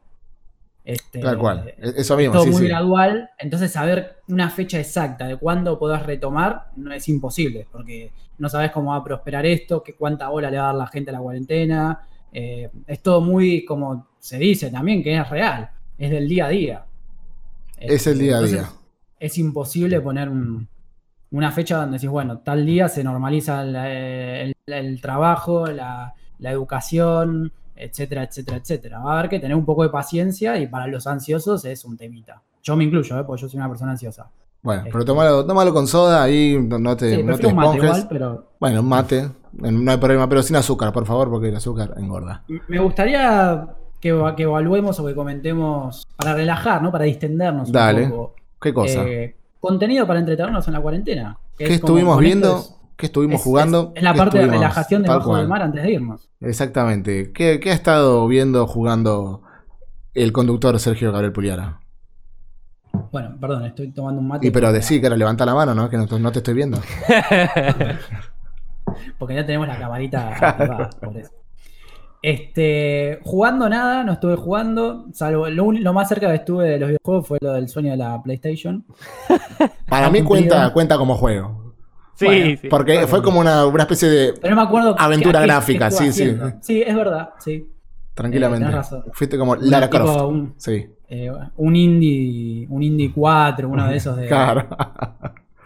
Este, 0.85 1.19
Tal 1.19 1.37
cual. 1.39 1.67
E- 1.77 1.93
Eso 1.97 2.13
es 2.13 2.17
mismo, 2.19 2.33
todo 2.33 2.43
sí, 2.43 2.51
muy 2.51 2.61
sí. 2.61 2.67
gradual, 2.67 3.29
entonces 3.39 3.71
saber 3.71 4.17
una 4.27 4.49
fecha 4.51 4.79
exacta 4.79 5.25
de 5.27 5.35
cuándo 5.37 5.79
podás 5.79 6.05
retomar 6.05 6.67
no 6.75 6.93
es 6.93 7.09
imposible, 7.09 7.67
porque 7.71 8.11
no 8.37 8.49
sabes 8.49 8.71
cómo 8.71 8.91
va 8.91 8.97
a 8.97 9.03
prosperar 9.03 9.45
esto, 9.47 9.81
qué 9.81 9.95
cuánta 9.95 10.29
bola 10.29 10.51
le 10.51 10.57
va 10.57 10.63
a 10.63 10.67
dar 10.67 10.75
la 10.75 10.87
gente 10.87 11.09
a 11.09 11.13
la 11.13 11.19
cuarentena. 11.19 11.99
eh, 12.37 12.69
es 12.85 13.01
todo 13.01 13.21
muy, 13.21 13.63
como 13.65 14.07
se 14.19 14.37
dice 14.37 14.69
también, 14.69 15.01
que 15.01 15.15
es 15.17 15.29
real, 15.29 15.69
es 15.97 16.11
del 16.11 16.27
día 16.27 16.45
a 16.47 16.49
día. 16.49 16.85
Es 17.77 18.07
el 18.07 18.19
día 18.19 18.37
a 18.37 18.41
día. 18.41 18.69
Es 19.19 19.37
imposible 19.37 20.01
poner 20.01 20.29
un- 20.29 20.67
una 21.31 21.51
fecha 21.51 21.77
donde 21.77 21.93
decís, 21.97 22.09
bueno, 22.09 22.39
tal 22.39 22.65
día 22.65 22.87
se 22.89 23.03
normaliza 23.03 23.61
el, 23.63 23.75
el- 23.75 24.55
el 24.67 25.01
trabajo, 25.01 25.67
la, 25.67 26.13
la 26.39 26.51
educación, 26.51 27.51
etcétera, 27.75 28.23
etcétera, 28.23 28.57
etcétera. 28.57 28.99
Va 28.99 29.15
a 29.15 29.19
haber 29.19 29.29
que 29.29 29.39
tener 29.39 29.55
un 29.55 29.65
poco 29.65 29.83
de 29.83 29.89
paciencia 29.89 30.57
y 30.57 30.67
para 30.67 30.87
los 30.87 31.07
ansiosos 31.07 31.65
es 31.65 31.85
un 31.85 31.97
temita. 31.97 32.41
Yo 32.63 32.75
me 32.75 32.83
incluyo, 32.83 33.19
¿eh? 33.19 33.23
porque 33.23 33.41
yo 33.43 33.49
soy 33.49 33.57
una 33.57 33.69
persona 33.69 33.91
ansiosa. 33.91 34.29
Bueno, 34.61 34.83
pero 34.91 35.05
tómalo, 35.05 35.45
tómalo 35.45 35.71
con 35.73 35.85
soda, 35.85 36.23
ahí 36.23 36.57
no 36.59 36.97
te, 36.97 37.17
Sí, 37.17 37.23
no 37.23 37.37
te 37.37 37.53
mate 37.53 37.77
igual, 37.77 38.07
pero 38.09 38.47
Bueno, 38.59 38.79
un 38.79 38.89
mate, 38.89 39.29
no 39.53 39.91
hay 39.91 39.97
problema, 39.97 40.27
pero 40.27 40.41
sin 40.41 40.55
azúcar, 40.55 40.91
por 40.91 41.05
favor, 41.05 41.29
porque 41.29 41.49
el 41.49 41.55
azúcar 41.55 41.93
engorda. 41.97 42.43
me 42.67 42.79
gustaría 42.79 43.67
que, 44.01 44.33
que 44.35 44.43
evaluemos 44.43 44.99
o 44.99 45.05
que 45.05 45.13
comentemos 45.13 46.07
para 46.15 46.33
relajar, 46.33 46.81
¿no? 46.81 46.91
Para 46.91 47.05
distendernos 47.05 47.71
Dale. 47.71 48.05
un 48.05 48.09
poco. 48.09 48.35
¿Qué 48.59 48.73
cosa? 48.73 49.03
Eh, 49.05 49.35
contenido 49.59 50.07
para 50.07 50.19
entretenernos 50.19 50.65
en 50.67 50.73
la 50.73 50.81
cuarentena. 50.81 51.37
que 51.57 51.65
¿Qué 51.65 51.73
es 51.73 51.79
estuvimos 51.79 52.19
viendo? 52.19 52.63
¿Qué 52.97 53.07
estuvimos 53.07 53.35
es- 53.35 53.43
jugando? 53.43 53.91
Es, 53.93 53.97
es 53.97 54.03
la 54.03 54.13
¿Qué 54.13 54.17
parte 54.19 54.37
de 54.39 54.47
relajación 54.47 55.03
debajo 55.03 55.35
del 55.35 55.45
cual. 55.45 55.47
mar 55.47 55.61
antes 55.63 55.83
de 55.83 55.91
irnos. 55.91 56.29
Exactamente. 56.41 57.31
¿Qué, 57.33 57.59
qué 57.59 57.71
ha 57.71 57.73
estado 57.73 58.25
viendo 58.27 58.65
jugando 58.67 59.41
el 60.13 60.31
conductor 60.31 60.79
Sergio 60.79 61.11
Gabriel 61.11 61.33
Puliara? 61.33 61.81
Bueno, 63.11 63.35
perdón, 63.41 63.65
estoy 63.65 63.91
tomando 63.91 64.21
un 64.21 64.27
mate. 64.29 64.47
Y 64.47 64.51
pero 64.51 64.71
decí 64.71 65.01
que 65.01 65.07
era 65.07 65.17
levanta 65.17 65.45
la 65.45 65.53
mano, 65.53 65.75
¿no? 65.75 65.89
Que 65.89 65.97
no, 65.97 66.05
no 66.05 66.31
te 66.31 66.39
estoy 66.39 66.53
viendo. 66.53 66.79
Porque 69.17 69.35
ya 69.35 69.45
tenemos 69.45 69.67
la 69.67 69.77
camarita 69.77 70.29
activada, 70.29 70.89
por 71.01 71.17
eso. 71.17 71.31
Este, 72.21 73.19
jugando 73.23 73.69
nada, 73.69 74.03
no 74.03 74.13
estuve 74.13 74.35
jugando, 74.35 75.05
salvo 75.13 75.47
lo, 75.49 75.71
lo 75.71 75.93
más 75.93 76.07
cerca 76.09 76.27
que 76.29 76.35
estuve 76.35 76.69
de 76.69 76.79
los 76.79 76.87
videojuegos 76.89 77.27
fue 77.27 77.37
lo 77.41 77.53
del 77.53 77.69
sueño 77.69 77.91
de 77.91 77.97
la 77.97 78.21
PlayStation. 78.23 78.83
Para 79.89 80.09
mí 80.09 80.23
cumplido. 80.23 80.49
cuenta, 80.55 80.73
cuenta 80.73 80.97
como 80.97 81.15
juego. 81.15 81.64
Sí, 82.15 82.25
Bueno, 82.25 82.57
sí. 82.61 82.67
Porque 82.69 83.07
fue 83.07 83.21
como 83.21 83.39
una, 83.41 83.65
una 83.65 83.83
especie 83.83 84.07
de. 84.09 84.33
Pero 84.41 84.55
no 84.55 84.61
me 84.61 84.67
acuerdo. 84.67 84.95
qué- 84.95 85.03
Aventura 85.03 85.41
gráfica, 85.41 85.91
sí, 85.91 86.05
sí. 86.05 86.09
haciendo. 86.23 86.53
Sí, 86.61 86.81
es 86.81 86.95
verdad, 86.95 87.29
sí. 87.39 87.69
Tranquilamente. 88.13 88.67
Eh, 88.67 88.71
razón. 88.71 89.03
Fuiste 89.11 89.37
como 89.37 89.55
Lara 89.57 89.89
tipo 89.89 90.03
Croft. 90.05 90.21
un- 90.21 90.53
Sí. 90.57 90.87
Eh, 91.09 91.31
un 91.57 91.75
indie, 91.75 92.65
un 92.69 92.81
indie 92.81 93.11
4, 93.13 93.67
uno 93.69 93.87
de 93.87 93.97
esos 93.97 94.15
de, 94.17 94.27
Claro. 94.27 94.67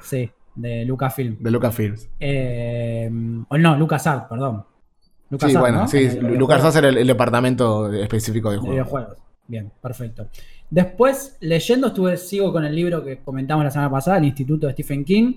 sí, 0.02 0.30
de 0.56 0.84
Lucasfilm. 0.86 1.38
de 1.40 1.52
Lucasfilms. 1.52 2.10
Eh, 2.20 3.10
o 3.48 3.58
no, 3.58 3.78
LucasArts, 3.78 4.26
perdón. 4.28 4.66
Sí, 4.66 5.26
LucasArts, 5.30 5.60
bueno, 5.60 5.78
¿no? 5.82 5.88
sí. 5.88 5.98
Eh. 6.00 6.20
LucasArts 6.38 6.76
era 6.78 6.90
el, 6.90 6.98
el 6.98 7.08
departamento 7.08 7.94
específico 7.94 8.50
de 8.50 8.56
De 8.56 8.60
juego. 8.60 8.74
videojuegos. 8.74 9.18
Bien, 9.48 9.72
perfecto. 9.82 10.28
Después, 10.70 11.38
leyendo, 11.40 11.88
estuve, 11.88 12.18
sigo 12.18 12.52
con 12.52 12.66
el 12.66 12.76
libro 12.76 13.04
que 13.04 13.18
comentamos 13.20 13.64
la 13.64 13.72
semana 13.72 13.90
pasada, 13.92 14.18
El 14.18 14.26
Instituto 14.26 14.68
de 14.68 14.74
Stephen 14.74 15.06
King, 15.06 15.34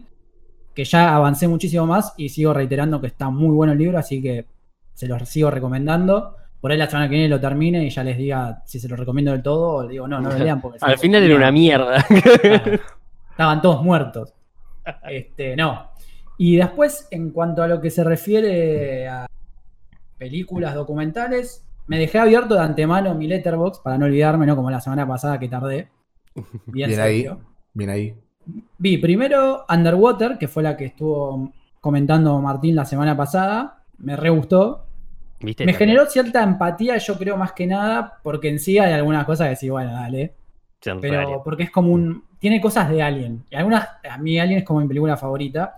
que 0.74 0.84
ya 0.84 1.14
avancé 1.14 1.48
muchísimo 1.48 1.86
más 1.86 2.14
y 2.16 2.28
sigo 2.28 2.52
reiterando 2.52 3.00
que 3.00 3.06
está 3.08 3.30
muy 3.30 3.54
bueno 3.54 3.72
el 3.72 3.78
libro, 3.78 3.98
así 3.98 4.22
que 4.22 4.46
se 4.94 5.06
los 5.06 5.28
sigo 5.28 5.50
recomendando. 5.50 6.36
Por 6.60 6.70
ahí 6.70 6.78
la 6.78 6.88
semana 6.88 7.08
que 7.08 7.16
viene 7.16 7.28
lo 7.28 7.40
termine 7.40 7.84
y 7.84 7.90
ya 7.90 8.04
les 8.04 8.16
diga 8.16 8.62
si 8.64 8.78
se 8.78 8.88
lo 8.88 8.96
recomiendo 8.96 9.32
del 9.32 9.42
todo 9.42 9.70
o 9.70 9.86
digo, 9.86 10.06
no, 10.06 10.20
no 10.20 10.30
lo 10.30 10.38
lean 10.44 10.60
porque... 10.60 10.78
Al 10.80 10.98
final 10.98 11.22
era 11.22 11.36
una 11.36 11.52
mierda. 11.52 12.02
Claro. 12.04 12.78
Estaban 13.30 13.62
todos 13.62 13.82
muertos. 13.82 14.34
Este, 15.08 15.56
no. 15.56 15.90
Y 16.38 16.56
después, 16.56 17.08
en 17.10 17.30
cuanto 17.30 17.62
a 17.62 17.68
lo 17.68 17.80
que 17.80 17.90
se 17.90 18.04
refiere 18.04 19.08
a 19.08 19.26
películas 20.18 20.74
documentales, 20.74 21.64
me 21.86 21.98
dejé 21.98 22.18
abierto 22.18 22.54
de 22.54 22.60
antemano 22.60 23.14
mi 23.14 23.26
letterbox 23.26 23.80
para 23.80 23.98
no 23.98 24.06
olvidarme, 24.06 24.46
no 24.46 24.56
como 24.56 24.70
la 24.70 24.80
semana 24.80 25.06
pasada 25.06 25.38
que 25.38 25.48
tardé. 25.48 25.88
Bien, 26.66 26.88
Bien 26.88 27.00
ahí. 27.00 27.28
Bien 27.74 27.90
ahí. 27.90 28.21
Vi 28.78 28.98
primero 28.98 29.64
Underwater, 29.68 30.38
que 30.38 30.48
fue 30.48 30.62
la 30.62 30.76
que 30.76 30.86
estuvo 30.86 31.52
comentando 31.80 32.38
Martín 32.40 32.74
la 32.74 32.84
semana 32.84 33.16
pasada. 33.16 33.82
Me 33.98 34.16
re 34.16 34.30
gustó. 34.30 34.86
¿Viste? 35.40 35.64
Me 35.66 35.74
generó 35.74 36.06
cierta 36.06 36.42
empatía, 36.42 36.98
yo 36.98 37.18
creo, 37.18 37.36
más 37.36 37.52
que 37.52 37.66
nada, 37.66 38.20
porque 38.22 38.48
en 38.48 38.58
sí 38.60 38.78
hay 38.78 38.92
algunas 38.92 39.24
cosas 39.24 39.48
que 39.48 39.56
sí, 39.56 39.70
bueno, 39.70 39.92
dale. 39.92 40.34
Pero 41.00 41.42
porque 41.44 41.64
es 41.64 41.70
como 41.70 41.92
un. 41.92 42.24
Tiene 42.38 42.60
cosas 42.60 42.88
de 42.90 43.02
Alien. 43.02 43.44
Y 43.50 43.56
algunas. 43.56 43.88
A 44.08 44.18
mí 44.18 44.38
Alien 44.38 44.60
es 44.60 44.64
como 44.64 44.80
mi 44.80 44.88
película 44.88 45.16
favorita. 45.16 45.76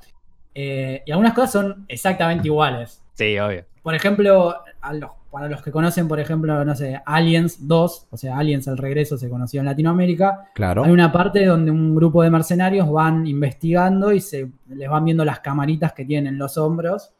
eh, 0.54 1.02
y 1.04 1.10
algunas 1.10 1.34
cosas 1.34 1.52
son 1.52 1.84
exactamente 1.88 2.46
iguales. 2.48 3.02
Sí, 3.14 3.38
obvio. 3.38 3.64
Por 3.84 3.94
ejemplo, 3.94 4.56
a 4.80 4.92
los- 4.94 5.10
para 5.30 5.48
los 5.48 5.62
que 5.62 5.70
conocen, 5.70 6.08
por 6.08 6.18
ejemplo, 6.18 6.64
no 6.64 6.74
sé, 6.74 7.00
Aliens 7.06 7.68
2, 7.68 8.06
o 8.10 8.16
sea, 8.16 8.38
Aliens 8.38 8.66
el 8.66 8.76
regreso 8.78 9.16
se 9.18 9.28
conoció 9.28 9.60
en 9.60 9.66
Latinoamérica. 9.66 10.46
Claro. 10.54 10.84
Hay 10.84 10.90
una 10.90 11.12
parte 11.12 11.44
donde 11.44 11.70
un 11.70 11.94
grupo 11.94 12.22
de 12.22 12.30
mercenarios 12.30 12.90
van 12.90 13.26
investigando 13.26 14.10
y 14.12 14.20
se 14.20 14.48
les 14.70 14.88
van 14.88 15.04
viendo 15.04 15.24
las 15.24 15.38
camaritas 15.40 15.92
que 15.92 16.04
tienen 16.04 16.34
en 16.34 16.38
los 16.38 16.56
hombros. 16.58 17.12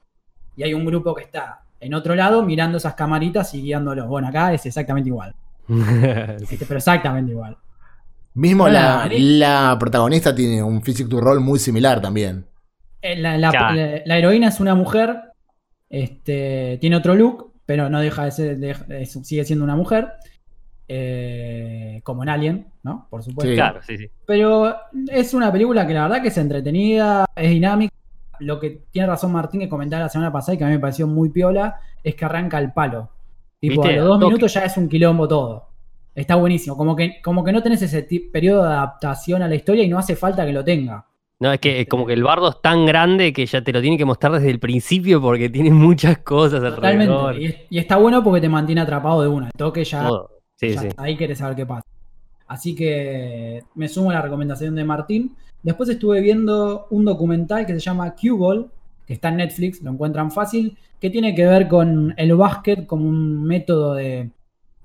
Y 0.57 0.63
hay 0.65 0.75
un 0.75 0.85
grupo 0.85 1.15
que 1.15 1.23
está 1.25 1.61
en 1.81 1.93
otro 1.95 2.15
lado 2.15 2.43
mirando 2.43 2.79
esas 2.79 2.95
camaritas 2.95 3.53
y 3.55 3.63
guiándolos. 3.63 4.07
Bueno, 4.09 4.29
acá 4.29 4.53
es 4.55 4.65
exactamente 4.67 5.09
igual. 5.11 5.35
Este, 5.69 6.65
pero 6.67 6.79
exactamente 6.79 7.33
igual. 7.33 7.57
Mismo 8.35 8.69
la, 8.69 9.09
la 9.11 9.77
protagonista 9.79 10.35
tiene 10.35 10.63
un 10.63 10.83
physique 10.83 11.09
to 11.09 11.21
roll 11.21 11.41
muy 11.41 11.59
similar 11.59 12.01
también. 12.01 12.47
Eh, 13.03 13.17
La, 13.17 13.37
la- 13.39 13.51
Claro. 13.51 13.75
la- 13.75 14.01
la 14.05 14.19
heroína 14.19 14.49
es 14.49 14.61
una 14.61 14.75
mujer, 14.75 15.21
este, 16.03 16.79
tiene 16.81 16.97
otro 16.97 17.15
look, 17.15 17.53
pero 17.67 17.89
no 17.89 18.01
deja 18.01 18.25
de 18.25 18.31
ser, 18.33 18.59
de- 18.59 19.07
sigue 19.07 19.45
siendo 19.45 19.65
una 19.65 19.77
mujer, 19.77 20.09
eh, 20.89 22.01
como 22.05 22.23
en 22.23 22.29
Alien, 22.29 22.67
¿no? 22.83 23.07
Por 23.11 23.23
supuesto. 23.23 23.51
Sí. 23.51 23.57
Claro, 23.57 23.81
sí, 23.83 23.97
sí. 23.97 24.07
Pero 24.27 24.75
es 25.09 25.33
una 25.35 25.51
película 25.53 25.87
que 25.87 25.95
la 25.95 26.03
verdad 26.03 26.21
que 26.23 26.29
es 26.29 26.39
entretenida, 26.39 27.25
es 27.37 27.51
dinámica. 27.51 27.95
Lo 28.41 28.59
que 28.59 28.83
tiene 28.91 29.07
razón 29.07 29.33
Martín 29.33 29.61
que 29.61 29.69
comentaba 29.69 30.03
la 30.03 30.09
semana 30.09 30.33
pasada 30.33 30.55
y 30.55 30.59
que 30.59 30.65
a 30.65 30.67
mí 30.67 30.73
me 30.75 30.81
pareció 30.81 31.07
muy 31.07 31.31
piola 31.31 31.77
es 32.03 32.15
que 32.17 32.25
arranca 32.25 32.59
al 32.59 32.73
palo. 32.73 33.11
Tipo, 33.61 33.83
a 33.83 33.87
¿Viste? 33.87 33.97
los 34.01 34.07
dos 34.09 34.19
Toque. 34.21 34.27
minutos 34.27 34.55
ya 34.55 34.65
es 34.65 34.77
un 34.77 34.89
quilombo 34.89 35.29
todo. 35.29 35.69
Está 36.15 36.35
buenísimo. 36.35 36.77
Como 36.77 36.95
que, 36.97 37.23
como 37.23 37.43
que 37.45 37.53
no 37.53 37.63
tenés 37.63 37.81
ese 37.83 38.03
periodo 38.33 38.63
de 38.65 38.69
adaptación 38.75 39.43
a 39.43 39.49
la 39.49 39.55
historia 39.55 39.85
y 39.85 39.89
no 39.89 39.99
hace 39.99 40.17
falta 40.17 40.45
que 40.45 40.53
lo 40.53 40.65
tenga. 40.65 41.07
No, 41.41 41.53
es 41.53 41.61
que 41.61 41.81
es 41.81 41.89
como 41.89 42.07
que 42.07 42.13
el 42.15 42.23
bardo 42.23 42.49
es 42.51 42.63
tan 42.63 42.87
grande 42.87 43.33
que 43.33 43.45
ya 43.45 43.63
te 43.63 43.73
lo 43.73 43.81
tiene 43.83 43.99
que 43.99 44.05
mostrar 44.05 44.33
desde 44.33 44.51
el 44.51 44.61
principio 44.61 45.21
porque 45.21 45.51
tiene 45.51 45.71
muchas 45.71 46.19
cosas 46.19 46.63
alrededor. 46.63 47.35
Totalmente. 47.35 47.43
Y, 47.43 47.47
es- 47.47 47.57
y 47.71 47.79
está 47.79 47.97
bueno 47.97 48.23
porque 48.23 48.41
te 48.41 48.49
mantiene 48.49 48.81
atrapado 48.81 49.23
de 49.23 49.29
una. 49.29 49.47
El 49.47 49.53
toque 49.57 49.85
ya. 49.85 50.09
Sí, 50.57 50.71
ya 50.75 50.81
sí. 50.83 50.89
ahí 50.97 51.17
querés 51.17 51.39
saber 51.39 51.57
qué 51.57 51.67
pasa. 51.67 51.83
Así 52.47 52.75
que 52.75 53.63
me 53.75 53.89
sumo 53.89 54.11
a 54.11 54.15
la 54.15 54.23
recomendación 54.23 54.75
de 54.75 54.85
Martín. 54.85 55.35
Después 55.63 55.89
estuve 55.89 56.21
viendo 56.21 56.87
un 56.91 57.05
documental 57.05 57.67
que 57.67 57.73
se 57.73 57.81
llama 57.81 58.15
Q-Ball, 58.15 58.71
que 59.07 59.15
está 59.15 59.31
en 59.31 59.37
Netflix, 59.39 59.83
lo 59.83 59.91
encuentran 59.91 60.31
fácil, 60.31 60.77
que 61.01 61.11
tiene 61.11 61.35
que 61.35 61.47
ver 61.47 61.69
con 61.69 62.15
el 62.17 62.35
básquet 62.37 62.87
como 62.87 63.07
un 63.07 63.43
método 63.43 63.95
de, 63.95 64.31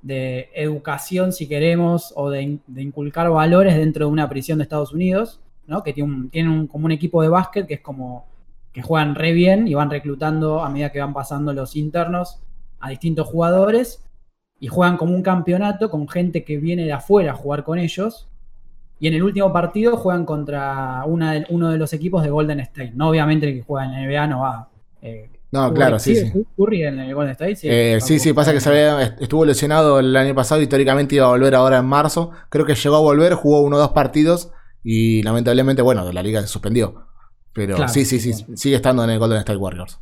de 0.02 0.50
educación, 0.56 1.32
si 1.34 1.48
queremos, 1.48 2.14
o 2.16 2.30
de 2.30 2.60
inculcar 2.78 3.30
valores 3.30 3.76
dentro 3.76 4.06
de 4.08 4.12
una 4.12 4.28
prisión 4.30 4.58
de 4.60 4.64
Estados 4.64 4.94
Unidos, 4.94 5.40
¿no? 5.70 5.84
que 5.84 5.94
tiene 5.94 6.12
un, 6.12 6.30
tienen 6.30 6.52
un- 6.52 6.68
como 6.68 6.86
un 6.86 6.92
equipo 6.92 7.22
de 7.22 7.30
básquet 7.30 7.66
que 7.68 7.76
es 7.76 7.82
como 7.82 8.26
que 8.74 8.82
juegan 8.82 9.16
re 9.16 9.32
bien 9.34 9.68
y 9.68 9.74
van 9.74 9.90
reclutando 9.90 10.64
a 10.64 10.70
medida 10.70 10.92
que 10.92 11.00
van 11.00 11.14
pasando 11.14 11.54
los 11.54 11.76
internos 11.76 12.40
a 12.80 12.90
distintos 12.90 13.28
jugadores 13.28 14.04
y 14.60 14.68
juegan 14.68 14.98
como 14.98 15.16
un 15.16 15.24
campeonato 15.24 15.90
con 15.90 16.08
gente 16.08 16.44
que 16.44 16.58
viene 16.58 16.84
de 16.84 16.94
afuera 16.94 17.32
a 17.32 17.36
jugar 17.36 17.64
con 17.64 17.80
ellos. 17.80 18.28
Y 19.00 19.08
en 19.08 19.14
el 19.14 19.24
último 19.24 19.52
partido 19.54 19.96
juegan 19.96 20.26
contra 20.26 21.04
una 21.06 21.32
de- 21.34 21.46
uno 21.50 21.70
de 21.70 21.78
los 21.78 21.94
equipos 21.94 22.22
de 22.24 22.30
Golden 22.30 22.60
State. 22.60 22.92
No, 22.96 23.10
obviamente 23.10 23.48
el 23.48 23.56
que 23.56 23.62
juega 23.64 23.86
en 23.86 23.92
la 23.94 24.02
NBA 24.02 24.28
no 24.28 24.42
va. 24.42 24.68
eh, 25.02 25.30
No, 25.52 25.74
claro, 25.74 25.98
sí, 25.98 26.16
sí. 26.16 26.32
Curry 26.58 26.84
en 26.84 27.00
el 27.00 27.16
Golden 27.16 27.32
State, 27.32 27.56
sí. 27.56 27.68
Eh, 27.72 28.00
sí, 28.02 28.20
sí, 28.20 28.34
pasa 28.34 28.52
que 28.54 28.60
se 28.60 28.70
había- 28.70 29.02
estuvo 29.20 29.46
lesionado 29.46 30.00
el 30.00 30.16
año 30.16 30.36
pasado 30.36 30.62
y 30.62 30.68
teóricamente 30.68 31.16
iba 31.16 31.26
a 31.26 31.30
volver 31.30 31.56
ahora 31.56 31.78
en 31.80 31.86
marzo. 31.86 32.32
Creo 32.50 32.66
que 32.66 32.76
llegó 32.76 32.98
a 32.98 33.00
volver, 33.00 33.34
jugó 33.34 33.62
uno 33.62 33.78
o 33.78 33.80
dos 33.80 33.92
partidos 33.92 34.52
y 34.84 35.22
lamentablemente, 35.24 35.82
bueno, 35.82 36.12
la 36.12 36.24
liga 36.24 36.42
se 36.42 36.48
suspendió. 36.48 37.06
Pero 37.54 37.76
Claro, 37.76 37.92
sí, 37.92 38.06
sí, 38.06 38.20
sí, 38.20 38.32
bueno. 38.44 38.58
sigue 38.58 38.76
estando 38.76 39.04
en 39.04 39.10
el 39.10 39.20
Golden 39.20 39.40
State 39.40 39.58
Warriors. 39.58 40.00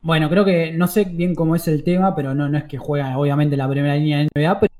Bueno, 0.00 0.28
creo 0.30 0.44
que 0.44 0.72
no 0.72 0.86
sé 0.86 1.04
bien 1.04 1.34
cómo 1.34 1.54
es 1.56 1.68
el 1.68 1.82
tema, 1.84 2.14
pero 2.14 2.34
no, 2.34 2.48
no 2.48 2.56
es 2.58 2.64
que 2.64 2.78
juega 2.78 3.16
obviamente 3.18 3.56
la 3.56 3.68
primera 3.68 3.94
línea 3.96 4.18
de 4.18 4.28
NBA, 4.34 4.60
pero 4.60 4.72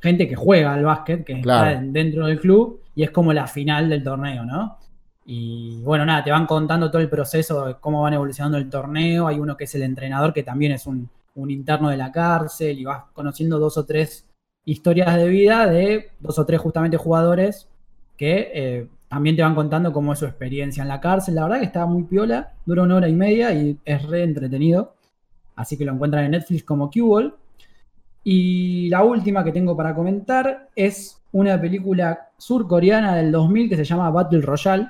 gente 0.00 0.26
que 0.28 0.34
juega 0.34 0.74
al 0.74 0.84
básquet, 0.84 1.24
que 1.24 1.40
Claro. 1.40 1.70
está 1.70 1.82
dentro 1.84 2.26
del 2.26 2.40
club 2.40 2.80
y 2.94 3.04
es 3.04 3.10
como 3.10 3.32
la 3.32 3.46
final 3.46 3.88
del 3.88 4.02
torneo, 4.02 4.44
¿no? 4.44 4.78
Y 5.24 5.80
bueno, 5.82 6.04
nada, 6.04 6.24
te 6.24 6.32
van 6.32 6.46
contando 6.46 6.90
todo 6.90 7.00
el 7.00 7.08
proceso 7.08 7.66
de 7.66 7.74
cómo 7.78 8.02
van 8.02 8.14
evolucionando 8.14 8.58
el 8.58 8.68
torneo. 8.68 9.28
Hay 9.28 9.38
uno 9.38 9.56
que 9.56 9.64
es 9.64 9.74
el 9.76 9.82
entrenador, 9.82 10.32
que 10.32 10.42
también 10.42 10.72
es 10.72 10.86
un, 10.86 11.08
un 11.36 11.50
interno 11.50 11.90
de 11.90 11.96
la 11.96 12.10
cárcel, 12.10 12.78
y 12.80 12.84
vas 12.84 13.04
conociendo 13.12 13.60
dos 13.60 13.78
o 13.78 13.84
tres 13.84 14.26
historias 14.64 15.14
de 15.16 15.28
vida 15.28 15.66
de 15.68 16.10
dos 16.18 16.38
o 16.40 16.44
tres 16.46 16.60
justamente 16.60 16.96
jugadores 16.96 17.68
que 18.16 18.50
eh, 18.54 18.86
también 19.08 19.36
te 19.36 19.42
van 19.42 19.54
contando 19.54 19.92
cómo 19.92 20.12
es 20.12 20.18
su 20.18 20.26
experiencia 20.26 20.82
en 20.82 20.88
la 20.88 21.00
cárcel. 21.00 21.34
La 21.34 21.42
verdad 21.44 21.58
que 21.58 21.66
está 21.66 21.84
muy 21.86 22.04
piola, 22.04 22.52
dura 22.64 22.82
una 22.82 22.96
hora 22.96 23.08
y 23.08 23.14
media 23.14 23.52
y 23.52 23.76
es 23.84 24.02
re 24.06 24.22
entretenido. 24.22 24.94
Así 25.56 25.76
que 25.76 25.84
lo 25.84 25.92
encuentran 25.92 26.24
en 26.24 26.30
Netflix 26.32 26.64
como 26.64 26.90
Q-Ball. 26.90 27.34
Y 28.24 28.88
la 28.88 29.02
última 29.02 29.42
que 29.44 29.52
tengo 29.52 29.76
para 29.76 29.94
comentar 29.94 30.68
es 30.76 31.20
una 31.32 31.60
película 31.60 32.28
surcoreana 32.38 33.16
del 33.16 33.32
2000 33.32 33.68
que 33.68 33.76
se 33.76 33.84
llama 33.84 34.10
Battle 34.10 34.40
Royale. 34.42 34.88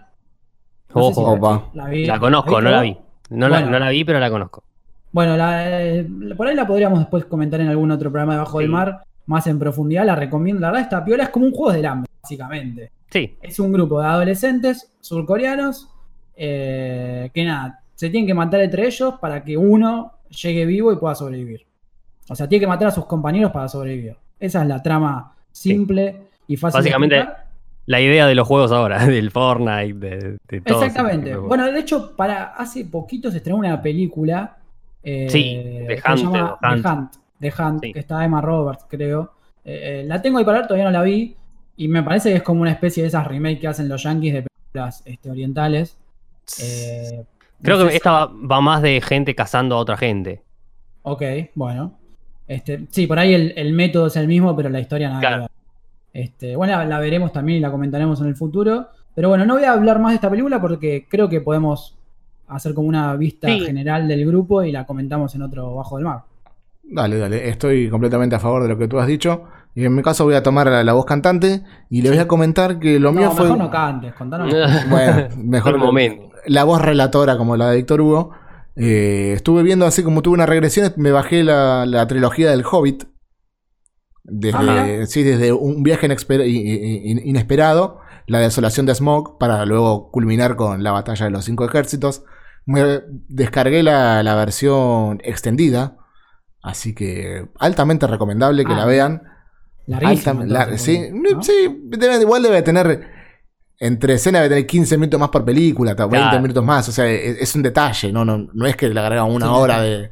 No 0.95 1.03
sé 1.09 1.15
si 1.15 1.21
Ojo, 1.21 1.23
la- 1.23 1.33
Opa. 1.39 1.71
la, 1.75 1.89
vi- 1.89 2.05
la 2.07 2.19
conozco, 2.21 2.61
no 2.61 2.71
la 2.71 2.83
vi. 2.83 2.97
No, 3.31 3.49
la, 3.49 3.59
Bueno. 3.61 3.71
no 3.73 3.79
la 3.79 3.89
vi, 3.91 4.05
pero 4.05 4.21
la 4.21 4.31
conozco. 4.31 4.63
Bueno, 5.11 5.37
la- 5.37 5.83
eh, 5.83 6.07
por 6.37 6.47
ahí 6.47 6.55
la 6.55 6.67
podríamos 6.67 6.99
después 6.99 7.25
comentar 7.25 7.61
en 7.61 7.69
algún 7.69 7.91
otro 7.91 8.11
programa 8.11 8.35
debajo 8.35 8.59
del 8.59 8.69
Sí. 8.69 8.73
mar, 8.73 9.03
más 9.27 9.47
en 9.47 9.59
profundidad. 9.59 10.05
La 10.05 10.17
recomiendo. 10.17 10.61
La 10.61 10.69
verdad, 10.69 10.83
esta 10.83 11.05
piola 11.05 11.25
es 11.25 11.29
como 11.31 11.47
un 11.47 11.53
juego 11.53 11.73
del 11.73 11.87
hambre, 11.87 12.11
básicamente. 12.23 12.91
Sí, 13.13 13.37
Es 13.43 13.59
un 13.61 13.73
grupo 13.73 14.01
de 14.01 14.07
adolescentes 14.07 14.91
surcoreanos 15.01 15.89
eh, 16.37 17.31
que 17.35 17.45
nada, 17.45 17.81
se 17.95 18.09
tienen 18.09 18.27
que 18.27 18.35
matar 18.35 18.61
entre 18.63 18.87
ellos 18.87 19.15
para 19.21 19.45
que 19.45 19.57
uno 19.57 20.13
llegue 20.43 20.65
vivo 20.65 20.93
y 20.93 20.97
pueda 20.97 21.15
sobrevivir. 21.15 21.67
O 22.29 22.35
sea, 22.35 22.49
tiene 22.49 22.61
que 22.61 22.67
matar 22.67 22.89
a 22.89 22.91
sus 22.91 23.05
compañeros 23.05 23.53
para 23.53 23.69
sobrevivir. 23.69 24.17
Esa 24.41 24.63
es 24.63 24.69
la 24.69 24.83
trama 24.83 25.35
simple 25.53 26.23
y 26.47 26.57
fácil 26.57 26.79
Básicamente, 26.79 27.17
de 27.17 27.27
la 27.87 28.01
idea 28.01 28.27
de 28.27 28.35
los 28.35 28.49
juegos 28.49 28.73
ahora, 28.73 29.05
del 29.07 29.31
Fortnite, 29.31 29.95
de, 29.95 30.39
de 30.49 30.61
todo. 30.63 30.83
Exactamente. 30.83 31.31
de 31.31 31.37
Bueno, 31.37 31.71
de 31.71 31.79
hecho, 31.79 32.17
para 32.17 32.55
hace 32.55 32.85
poquito 32.87 33.31
se 33.31 33.37
estrenó 33.39 33.59
una 33.59 33.81
película. 33.83 34.57
eh, 35.03 35.27
Sí, 35.29 35.61
The 35.87 35.97
que 35.97 36.01
se 36.01 36.09
Hunt, 36.13 36.23
llama 36.23 36.59
The 36.61 36.67
Hunt. 36.69 36.83
The 36.83 36.89
Hunt. 36.89 37.13
The 37.41 37.63
Hunt, 37.63 37.83
Sí. 37.83 37.93
que 37.93 37.99
está 37.99 38.25
Emma 38.25 38.41
Roberts, 38.41 38.87
creo. 38.89 39.33
Eh, 39.65 40.05
la 40.07 40.23
tengo 40.23 40.39
ahí 40.39 40.45
para 40.45 40.59
ver, 40.59 40.67
todavía 40.67 40.85
no 40.87 40.91
la 40.93 41.03
vi. 41.03 41.37
Y 41.77 41.89
me 41.89 42.03
parece 42.03 42.31
que 42.31 42.37
es 42.37 42.43
como 42.43 42.61
una 42.63 42.71
especie 42.73 43.03
de 43.03 43.09
esas 43.09 43.27
remakes 43.27 43.61
que 43.61 43.69
hacen 43.69 43.89
los 43.89 44.03
yankees 44.03 44.35
de 44.35 44.43
películas 44.43 45.03
este, 45.05 45.31
orientales. 45.31 45.97
Eh, 46.61 47.25
Creo 47.63 47.79
no 47.79 47.85
sé 47.85 47.91
que 47.91 47.97
esta 47.97 48.11
va, 48.13 48.27
va 48.51 48.61
más 48.61 48.83
de 48.83 49.01
gente 49.01 49.35
cazando 49.35 49.77
a 49.77 49.79
otra 49.79 49.97
gente. 49.97 50.43
Ok, 51.03 51.23
bueno. 51.55 51.95
Este, 52.47 52.87
sí, 52.91 53.07
por 53.07 53.19
ahí 53.19 53.35
el, 53.35 53.55
el 53.57 53.73
método 53.73 54.09
es 54.09 54.17
el 54.17 54.27
mismo, 54.29 54.55
pero 54.57 54.69
la 54.69 54.81
historia 54.81 55.09
nada 55.09 55.21
Claro. 55.21 55.37
que 55.37 55.41
ver. 55.43 56.25
Este, 56.25 56.57
bueno, 56.57 56.77
la, 56.77 56.85
la 56.85 56.99
veremos 56.99 57.33
también 57.33 57.59
y 57.59 57.61
la 57.61 57.71
comentaremos 57.71 58.21
en 58.21 58.27
el 58.27 58.37
futuro. 58.37 58.89
Pero 59.15 59.29
bueno, 59.29 59.45
no 59.47 59.55
voy 59.55 59.65
a 59.65 59.73
hablar 59.73 59.99
más 59.99 60.13
de 60.13 60.17
esta 60.17 60.29
película 60.31 60.61
porque 60.61 61.07
creo 61.09 61.29
que 61.29 61.41
podemos 61.41 61.97
hacer 62.49 62.75
como 62.75 62.89
una 62.89 63.15
vista 63.17 63.49
Sí. 63.49 63.61
general 63.61 64.07
del 64.09 64.27
grupo 64.27 64.63
y 64.63 64.73
la 64.73 64.85
comentamos 64.85 65.35
en 65.35 65.43
otro 65.43 65.75
Bajo 65.75 65.97
del 65.97 66.05
Mar. 66.05 66.23
Dale, 66.95 67.19
dale, 67.19 67.49
estoy 67.49 67.89
completamente 67.89 68.35
a 68.37 68.39
favor 68.39 68.63
de 68.63 68.69
lo 68.69 68.77
que 68.79 68.89
tú 68.89 68.99
has 68.99 69.07
dicho. 69.07 69.45
Y 69.75 69.85
en 69.87 69.95
mi 69.95 70.03
caso 70.03 70.25
voy 70.25 70.35
a 70.35 70.43
tomar 70.43 70.67
la, 70.67 70.85
la 70.85 70.93
voz 70.93 71.07
cantante 71.07 71.63
y 71.89 72.03
le 72.03 72.11
voy 72.11 72.19
a 72.19 72.29
comentar 72.29 72.79
que 72.79 73.01
lo 73.01 73.13
mío 73.13 73.27
no, 73.27 73.31
fue... 73.33 73.45
mejor 73.45 73.59
no 73.59 73.71
cantes, 73.71 74.13
contanos. 74.15 74.53
Bueno, 74.91 75.29
mejor 75.39 75.75
el 75.75 75.81
momento. 75.81 76.29
la 76.47 76.65
voz 76.65 76.83
relatora 76.83 77.39
como 77.39 77.57
la 77.57 77.71
de 77.71 77.77
Víctor 77.77 78.01
Hugo. 78.03 78.31
Eh, 78.77 79.33
estuve 79.35 79.63
viendo 79.63 79.87
así 79.87 80.03
como 80.03 80.21
tuve 80.23 80.35
una 80.35 80.45
regresión, 80.47 80.93
me 80.97 81.11
bajé 81.11 81.43
la, 81.45 81.87
la 81.87 82.07
trilogía 82.07 82.51
del 82.51 82.65
Hobbit. 82.71 83.05
Desde, 84.25 84.59
Ah, 85.03 85.07
sí, 85.07 85.23
desde 85.23 85.53
un 85.53 85.83
viaje 85.83 86.07
inexper- 86.09 86.45
inesperado, 86.47 87.99
la 88.27 88.39
desolación 88.39 88.87
de 88.87 88.95
Smog, 88.95 89.39
para 89.39 89.65
luego 89.67 90.11
culminar 90.11 90.57
con 90.57 90.83
la 90.83 90.93
batalla 90.93 91.25
de 91.27 91.31
los 91.33 91.45
cinco 91.45 91.65
ejércitos. 91.65 92.25
Me 92.67 93.01
descargué 93.29 93.83
la, 93.83 94.23
la 94.23 94.35
versión 94.37 95.19
extendida, 95.25 95.97
así 96.63 96.95
que 96.95 97.49
altamente 97.59 98.07
recomendable 98.07 98.65
que 98.65 98.73
Ah, 98.73 98.77
la 98.77 98.85
vean. 98.87 99.23
Larguísimo, 99.87 100.43
Alta- 100.43 100.53
la- 100.53 100.63
entonces, 100.65 100.83
sí, 100.83 101.09
porque, 101.13 101.35
¿no? 101.35 101.43
sí, 101.43 101.81
debe- 101.89 102.21
igual 102.23 102.43
debe 102.43 102.63
tener. 102.63 103.11
Entre 103.81 104.15
escena 104.15 104.39
debe 104.39 104.51
tener 104.51 104.67
15 104.67 104.97
minutos 104.97 105.19
más 105.19 105.31
por 105.31 105.45
película, 105.45 105.91
hasta 105.91 106.07
20 106.07 106.19
Claro. 106.29 106.41
minutos 106.43 106.65
más. 106.65 106.89
O 106.89 106.93
sea, 106.93 107.07
es, 107.11 107.39
es 107.41 107.55
un 107.57 107.63
detalle, 107.63 108.13
¿no? 108.13 108.25
No, 108.25 108.39
no 108.53 108.67
es 108.67 108.77
que 108.77 108.89
le 108.89 109.01
agregan 109.01 109.29
una 109.29 109.47
Sí, 109.47 109.53
hora 109.53 109.81
de. 109.83 110.11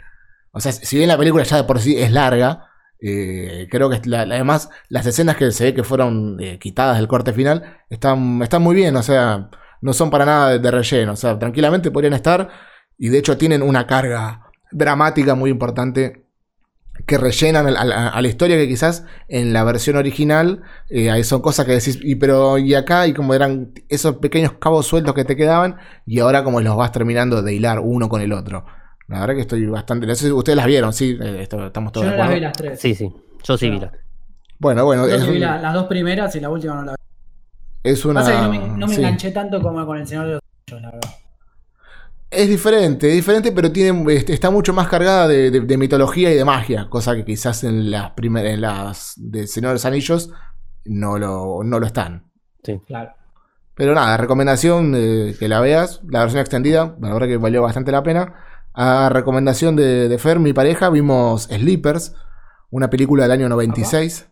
O 0.50 0.58
sea, 0.60 0.72
si 0.72 0.96
bien 0.96 1.08
la 1.08 1.16
película 1.16 1.44
ya 1.44 1.58
de 1.58 1.64
por 1.64 1.78
sí 1.78 1.96
es 1.96 2.10
larga, 2.10 2.64
eh, 3.00 3.68
creo 3.70 3.88
que 3.88 4.00
la- 4.06 4.22
además 4.22 4.68
las 4.88 5.06
escenas 5.06 5.36
que 5.36 5.52
se 5.52 5.64
ve 5.64 5.74
que 5.74 5.84
fueron 5.84 6.36
eh, 6.40 6.58
quitadas 6.58 6.96
del 6.98 7.06
corte 7.06 7.32
final 7.32 7.78
están, 7.88 8.42
están 8.42 8.60
muy 8.62 8.74
bien, 8.74 8.96
o 8.96 9.02
sea, 9.04 9.48
no 9.82 9.92
son 9.92 10.10
para 10.10 10.24
nada 10.26 10.50
de, 10.50 10.58
de 10.58 10.70
relleno. 10.72 11.12
O 11.12 11.16
sea, 11.16 11.38
tranquilamente 11.38 11.92
podrían 11.92 12.14
estar. 12.14 12.48
Y 12.98 13.08
de 13.08 13.18
hecho 13.18 13.38
tienen 13.38 13.62
una 13.62 13.86
carga 13.86 14.46
dramática 14.72 15.36
muy 15.36 15.48
importante 15.50 16.26
que 17.06 17.18
rellenan 17.18 17.66
a, 17.66 17.80
a- 17.80 18.08
a 18.08 18.22
la 18.22 18.28
historia 18.28 18.56
que 18.56 18.68
quizás 18.68 19.04
en 19.28 19.52
la 19.52 19.64
versión 19.64 19.96
original 19.96 20.62
eh, 20.88 21.10
ahí 21.10 21.24
son 21.24 21.40
cosas 21.42 21.66
que 21.66 21.72
decís, 21.72 21.98
y 22.02 22.16
pero 22.16 22.58
y 22.58 22.74
acá, 22.74 23.06
y 23.06 23.14
como 23.14 23.34
eran 23.34 23.72
esos 23.88 24.16
pequeños 24.16 24.52
cabos 24.60 24.86
sueltos 24.86 25.14
que 25.14 25.24
te 25.24 25.36
quedaban, 25.36 25.76
y 26.06 26.18
ahora 26.20 26.42
como 26.44 26.60
los 26.60 26.76
vas 26.76 26.92
terminando 26.92 27.42
de 27.42 27.54
hilar 27.54 27.80
uno 27.80 28.08
con 28.08 28.20
el 28.20 28.32
otro. 28.32 28.64
La 29.08 29.20
verdad 29.20 29.34
que 29.34 29.40
estoy 29.40 29.66
bastante. 29.66 30.06
No 30.06 30.14
sé 30.14 30.26
si 30.26 30.32
ustedes 30.32 30.56
las 30.56 30.66
vieron, 30.66 30.92
sí, 30.92 31.18
Eh, 31.20 31.42
esto- 31.42 31.66
estamos 31.66 31.90
Yo 31.90 31.92
todos 31.92 32.06
no 32.06 32.12
de 32.12 32.18
las 32.18 32.30
vi 32.34 32.40
las 32.40 32.52
tres. 32.52 32.80
Sí, 32.80 32.94
sí. 32.94 33.12
Yo 33.42 33.56
sí, 33.58 33.70
mira. 33.70 33.90
Bueno, 34.58 34.84
bueno, 34.84 35.08
Yo 35.08 35.14
es, 35.14 35.22
sí 35.24 35.30
vi 35.32 35.38
la- 35.38 35.58
las 35.60 35.74
dos 35.74 35.86
primeras 35.86 36.34
y 36.36 36.40
la 36.40 36.48
última 36.50 36.74
no 36.76 36.82
la 36.84 36.92
vi. 36.92 37.90
es 37.90 38.04
una. 38.04 38.20
Pasa 38.20 38.32
que 38.32 38.38
no 38.42 38.50
me, 38.50 38.58
no 38.78 38.86
me 38.86 38.94
sí. 38.94 39.00
enganché 39.00 39.30
tanto 39.32 39.60
como 39.62 39.84
con 39.86 39.98
el 39.98 40.06
Señor 40.06 40.26
de 40.26 40.32
los 40.34 40.40
Anillos, 40.68 40.82
la 40.82 40.90
verdad. 40.92 41.10
Es 42.30 42.48
diferente, 42.48 43.08
es 43.08 43.14
diferente, 43.14 43.50
pero 43.50 43.72
tiene, 43.72 44.14
este, 44.14 44.32
está 44.32 44.50
mucho 44.50 44.72
más 44.72 44.86
cargada 44.86 45.26
de, 45.26 45.50
de- 45.50 45.60
de 45.62 45.76
mitología 45.76 46.30
y 46.32 46.36
de 46.36 46.44
magia, 46.44 46.88
cosa 46.88 47.16
que 47.16 47.24
quizás 47.24 47.64
en 47.64 47.90
las 47.90 48.12
primeras, 48.12 48.52
en 48.54 48.60
las 48.60 49.14
de 49.16 49.46
Señor 49.48 49.70
de 49.70 49.74
los 49.74 49.84
Anillos 49.84 50.30
no 50.84 51.18
lo, 51.18 51.62
no 51.64 51.80
lo 51.80 51.86
están. 51.86 52.30
Claro. 52.86 53.10
Pero 53.74 53.94
nada, 53.94 54.16
recomendación 54.16 54.94
eh, 54.96 55.34
que 55.40 55.48
la 55.48 55.60
veas, 55.60 56.02
la 56.08 56.20
versión 56.20 56.40
extendida, 56.40 56.96
la 57.00 57.12
verdad 57.12 57.26
que 57.26 57.36
valió 57.36 57.62
bastante 57.62 57.90
la 57.90 58.02
pena. 58.04 58.34
A 58.74 59.08
recomendación 59.08 59.74
de, 59.74 60.08
de 60.08 60.18
Fer, 60.18 60.38
mi 60.38 60.52
pareja, 60.52 60.88
vimos 60.90 61.44
Sleepers, 61.44 62.14
una 62.70 62.90
película 62.90 63.24
del 63.24 63.32
año 63.32 63.48
96, 63.48 64.28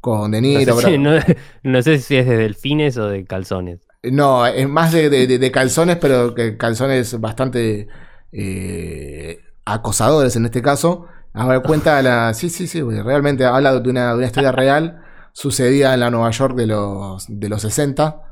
con 0.00 0.30
De 0.30 0.40
No 0.40 0.46
Niro. 0.46 0.76
sé, 0.76 0.86
si, 0.86 0.96
Brad- 0.96 1.00
no- 1.00 1.34
no 1.72 1.82
sé 1.82 1.98
si 1.98 2.16
es 2.16 2.26
de 2.26 2.36
delfines 2.36 2.96
o 2.98 3.08
de 3.08 3.24
calzones. 3.24 3.80
No, 4.12 4.46
es 4.46 4.68
más 4.68 4.92
de, 4.92 5.08
de- 5.10 5.50
calzones, 5.50 5.96
pero 5.96 6.34
que 6.34 6.56
calzones 6.56 7.20
bastante 7.20 7.88
eh, 8.32 9.40
acosadores 9.64 10.36
en 10.36 10.44
este 10.46 10.62
caso. 10.62 11.06
A 11.32 11.46
ver, 11.46 11.62
cuenta 11.66 12.00
la. 12.02 12.34
Sí, 12.34 12.50
sí, 12.50 12.66
sí, 12.66 12.82
realmente 12.82 13.44
habla 13.44 13.78
de 13.80 13.90
una, 13.90 14.10
de 14.10 14.16
una 14.18 14.26
historia 14.26 14.52
real 14.52 15.02
sucedida 15.32 15.94
en 15.94 16.00
la 16.00 16.10
Nueva 16.10 16.30
York 16.30 16.56
de 16.56 16.66
los, 16.66 17.26
de 17.28 17.48
los 17.48 17.62
60. 17.62 18.22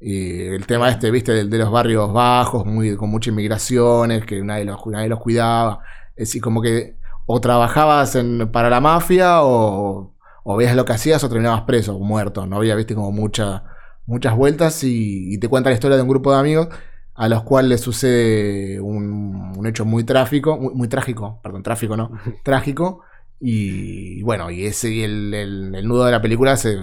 Y 0.00 0.42
el 0.46 0.66
tema 0.66 0.90
este, 0.90 1.10
viste, 1.10 1.32
de, 1.32 1.44
de 1.44 1.58
los 1.58 1.70
barrios 1.72 2.12
bajos, 2.12 2.64
muy, 2.66 2.96
con 2.96 3.10
muchas 3.10 3.32
inmigraciones, 3.32 4.24
que 4.24 4.42
nadie 4.42 4.64
los, 4.64 4.84
nadie 4.86 5.08
los 5.08 5.20
cuidaba. 5.20 5.80
Es 6.16 6.28
decir, 6.28 6.42
como 6.42 6.62
que 6.62 6.96
o 7.26 7.40
trabajabas 7.40 8.14
en, 8.16 8.50
para 8.52 8.70
la 8.70 8.80
mafia 8.80 9.42
o, 9.42 10.14
o 10.44 10.56
veías 10.56 10.76
lo 10.76 10.84
que 10.84 10.92
hacías 10.94 11.22
o 11.24 11.28
terminabas 11.28 11.62
preso 11.62 11.96
o 11.96 12.00
muerto. 12.00 12.46
No 12.46 12.56
había, 12.58 12.74
viste, 12.76 12.94
como 12.94 13.10
mucha, 13.12 13.64
muchas 14.08 14.34
vueltas 14.34 14.82
y, 14.84 15.32
y 15.32 15.38
te 15.38 15.48
cuenta 15.48 15.68
la 15.70 15.74
historia 15.74 15.96
de 15.96 16.02
un 16.02 16.08
grupo 16.08 16.32
de 16.32 16.38
amigos 16.38 16.68
a 17.14 17.28
los 17.28 17.42
cuales 17.42 17.68
le 17.68 17.78
sucede 17.78 18.80
un, 18.80 19.52
un 19.56 19.66
hecho 19.66 19.84
muy 19.84 20.04
trágico, 20.04 20.56
muy, 20.56 20.72
muy, 20.72 20.88
trágico, 20.88 21.40
perdón, 21.42 21.62
tráfico 21.62 21.96
no, 21.96 22.12
trágico, 22.44 23.02
y 23.40 24.22
bueno, 24.22 24.50
y 24.50 24.64
ese 24.66 24.90
y 24.90 25.02
el, 25.02 25.34
el, 25.34 25.74
el, 25.74 25.86
nudo 25.86 26.06
de 26.06 26.12
la 26.12 26.22
película 26.22 26.56
se, 26.56 26.78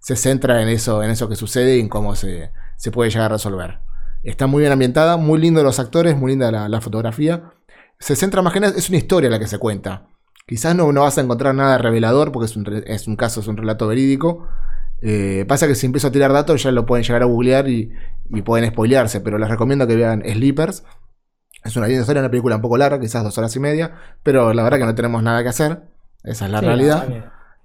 se, 0.00 0.16
centra 0.16 0.62
en 0.62 0.68
eso, 0.68 1.02
en 1.02 1.10
eso 1.10 1.28
que 1.28 1.36
sucede 1.36 1.76
y 1.76 1.80
en 1.80 1.88
cómo 1.88 2.16
se, 2.16 2.50
se, 2.76 2.90
puede 2.90 3.10
llegar 3.10 3.26
a 3.26 3.34
resolver. 3.34 3.78
Está 4.22 4.46
muy 4.46 4.60
bien 4.60 4.72
ambientada, 4.72 5.18
muy 5.18 5.38
lindo 5.38 5.62
los 5.62 5.78
actores, 5.78 6.16
muy 6.16 6.32
linda 6.32 6.50
la, 6.50 6.68
la 6.68 6.80
fotografía. 6.80 7.52
Se 7.98 8.16
centra 8.16 8.40
más 8.40 8.54
que 8.54 8.60
nada, 8.60 8.74
es 8.76 8.88
una 8.88 8.98
historia 8.98 9.28
la 9.30 9.38
que 9.38 9.46
se 9.46 9.58
cuenta. 9.58 10.08
Quizás 10.46 10.74
no, 10.74 10.92
no 10.92 11.02
vas 11.02 11.18
a 11.18 11.20
encontrar 11.20 11.54
nada 11.54 11.76
revelador 11.76 12.32
porque 12.32 12.46
es 12.46 12.56
un, 12.56 12.66
es 12.86 13.06
un 13.06 13.16
caso, 13.16 13.40
es 13.40 13.48
un 13.48 13.58
relato 13.58 13.86
verídico, 13.86 14.48
eh, 15.06 15.44
pasa 15.46 15.66
que 15.66 15.74
si 15.74 15.84
empiezo 15.84 16.08
a 16.08 16.12
tirar 16.12 16.32
datos 16.32 16.62
ya 16.62 16.72
lo 16.72 16.86
pueden 16.86 17.04
llegar 17.04 17.20
a 17.22 17.26
googlear 17.26 17.68
y, 17.68 17.92
y, 18.30 18.40
pueden 18.40 18.70
spoilearse, 18.70 19.20
pero 19.20 19.36
les 19.36 19.50
recomiendo 19.50 19.86
que 19.86 19.96
vean 19.96 20.22
Sleepers. 20.22 20.82
Es 21.62 21.76
una 21.76 21.86
linda 21.86 22.00
historia, 22.00 22.22
una 22.22 22.30
película 22.30 22.56
un 22.56 22.62
poco 22.62 22.78
larga, 22.78 22.98
quizás 22.98 23.22
dos 23.22 23.36
horas 23.36 23.54
y 23.54 23.60
media, 23.60 23.92
pero 24.22 24.54
la 24.54 24.62
verdad 24.62 24.78
que 24.78 24.86
no 24.86 24.94
tenemos 24.94 25.22
nada 25.22 25.42
que 25.42 25.50
hacer. 25.50 25.82
Esa 26.22 26.46
es 26.46 26.50
la 26.50 26.60
sí, 26.60 26.64
realidad. 26.64 27.06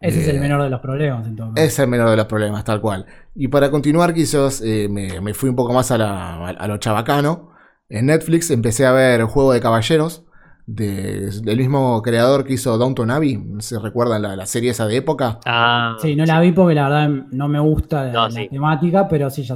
Ese 0.01 0.19
eh, 0.19 0.21
es 0.21 0.27
el 0.27 0.41
menor 0.41 0.63
de 0.63 0.69
los 0.69 0.81
problemas. 0.81 1.27
Entonces. 1.27 1.65
Es 1.65 1.79
el 1.79 1.87
menor 1.87 2.09
de 2.09 2.17
los 2.17 2.25
problemas, 2.25 2.65
tal 2.65 2.81
cual. 2.81 3.05
Y 3.35 3.47
para 3.47 3.71
continuar, 3.71 4.13
quizás 4.13 4.61
eh, 4.61 4.89
me, 4.89 5.21
me, 5.21 5.33
fui 5.33 5.49
un 5.49 5.55
poco 5.55 5.71
más 5.71 5.91
a, 5.91 5.97
la, 5.97 6.45
a, 6.45 6.67
lo 6.67 6.77
chabacano. 6.77 7.51
En 7.87 8.07
Netflix 8.07 8.51
empecé 8.51 8.85
a 8.85 8.91
ver 8.91 9.23
Juego 9.23 9.53
de 9.53 9.61
Caballeros, 9.61 10.25
de, 10.71 11.31
del 11.41 11.57
mismo 11.57 11.99
creador 12.03 12.45
que 12.45 12.53
hizo 12.53 12.77
Downton 12.77 13.09
Abbey. 13.09 13.43
Se 13.59 13.79
recuerdan 13.79 14.21
la, 14.21 14.35
la, 14.35 14.45
serie 14.45 14.71
esa 14.71 14.85
de 14.85 14.97
época. 14.97 15.39
Ah, 15.45 15.97
sí, 15.99 16.15
no 16.15 16.25
la 16.25 16.39
vi 16.39 16.51
porque 16.51 16.75
la 16.75 16.89
verdad 16.89 17.09
no 17.31 17.47
me 17.47 17.59
gusta 17.59 18.05
no, 18.11 18.27
la, 18.27 18.31
sí. 18.31 18.47
temática, 18.49 19.07
pero 19.07 19.29
sí 19.29 19.43
ya. 19.43 19.55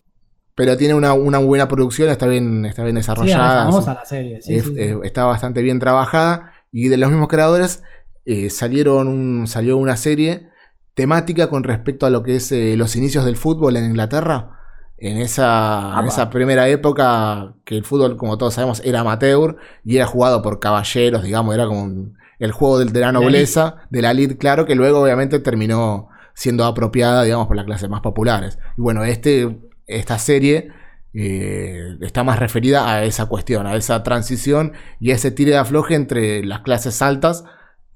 Pero 0.55 0.75
tiene 0.77 0.93
una, 0.93 1.13
una, 1.13 1.39
buena 1.39 1.67
producción, 1.67 2.09
está 2.09 2.27
bien, 2.27 2.65
está 2.65 2.83
bien 2.83 2.95
desarrollada. 2.95 3.65
Sí, 3.65 3.71
famosa 3.71 3.93
la 3.93 4.05
serie. 4.05 4.41
Sí, 4.41 4.55
es, 4.55 4.71
está 5.03 5.25
bastante 5.25 5.61
bien 5.61 5.79
trabajada. 5.79 6.51
Y 6.71 6.87
de 6.87 6.97
los 6.97 7.09
mismos 7.09 7.27
creadores 7.27 7.83
eh, 8.25 8.49
salieron 8.49 9.07
un, 9.07 9.47
salió 9.47 9.77
una 9.77 9.97
serie 9.97 10.49
temática 10.95 11.47
con 11.47 11.63
respecto 11.63 12.05
a 12.05 12.09
lo 12.09 12.23
que 12.23 12.37
es 12.37 12.51
eh, 12.51 12.75
los 12.75 12.95
inicios 12.95 13.25
del 13.25 13.35
fútbol 13.35 13.77
en 13.77 13.85
Inglaterra 13.85 14.62
en 15.09 15.17
esa, 15.17 15.99
en 15.99 16.07
esa, 16.07 16.29
primera 16.29 16.69
época 16.69 17.55
que 17.65 17.75
el 17.75 17.83
fútbol, 17.83 18.15
como 18.15 18.37
todos 18.37 18.53
sabemos, 18.53 18.81
era 18.85 19.01
amateur 19.01 19.57
y 19.83 19.97
era 19.97 20.05
jugado 20.05 20.41
por 20.41 20.59
caballeros, 20.59 21.23
digamos, 21.23 21.53
era 21.53 21.67
como 21.67 21.83
un, 21.83 22.17
el 22.39 22.53
juego 22.53 22.79
de, 22.79 22.85
de 22.85 22.99
la 23.01 23.11
nobleza, 23.11 23.85
de 23.89 24.01
la 24.01 24.11
elite, 24.11 24.37
claro, 24.37 24.65
que 24.65 24.75
luego 24.75 25.01
obviamente 25.01 25.39
terminó 25.39 26.07
siendo 26.33 26.63
apropiada, 26.63 27.23
digamos, 27.23 27.47
por 27.47 27.57
las 27.57 27.65
clases 27.65 27.89
más 27.89 27.99
populares. 27.99 28.57
Y 28.77 28.81
bueno, 28.81 29.03
este, 29.03 29.59
esta 29.87 30.17
serie 30.19 30.69
eh, 31.13 31.97
está 31.99 32.23
más 32.23 32.39
referida 32.39 32.89
a 32.89 33.03
esa 33.03 33.25
cuestión, 33.25 33.67
a 33.67 33.75
esa 33.75 34.03
transición 34.03 34.71
y 35.01 35.11
a 35.11 35.15
ese 35.15 35.31
tire 35.31 35.51
de 35.51 35.57
afloje 35.57 35.95
entre 35.95 36.45
las 36.45 36.61
clases 36.61 37.01
altas 37.01 37.43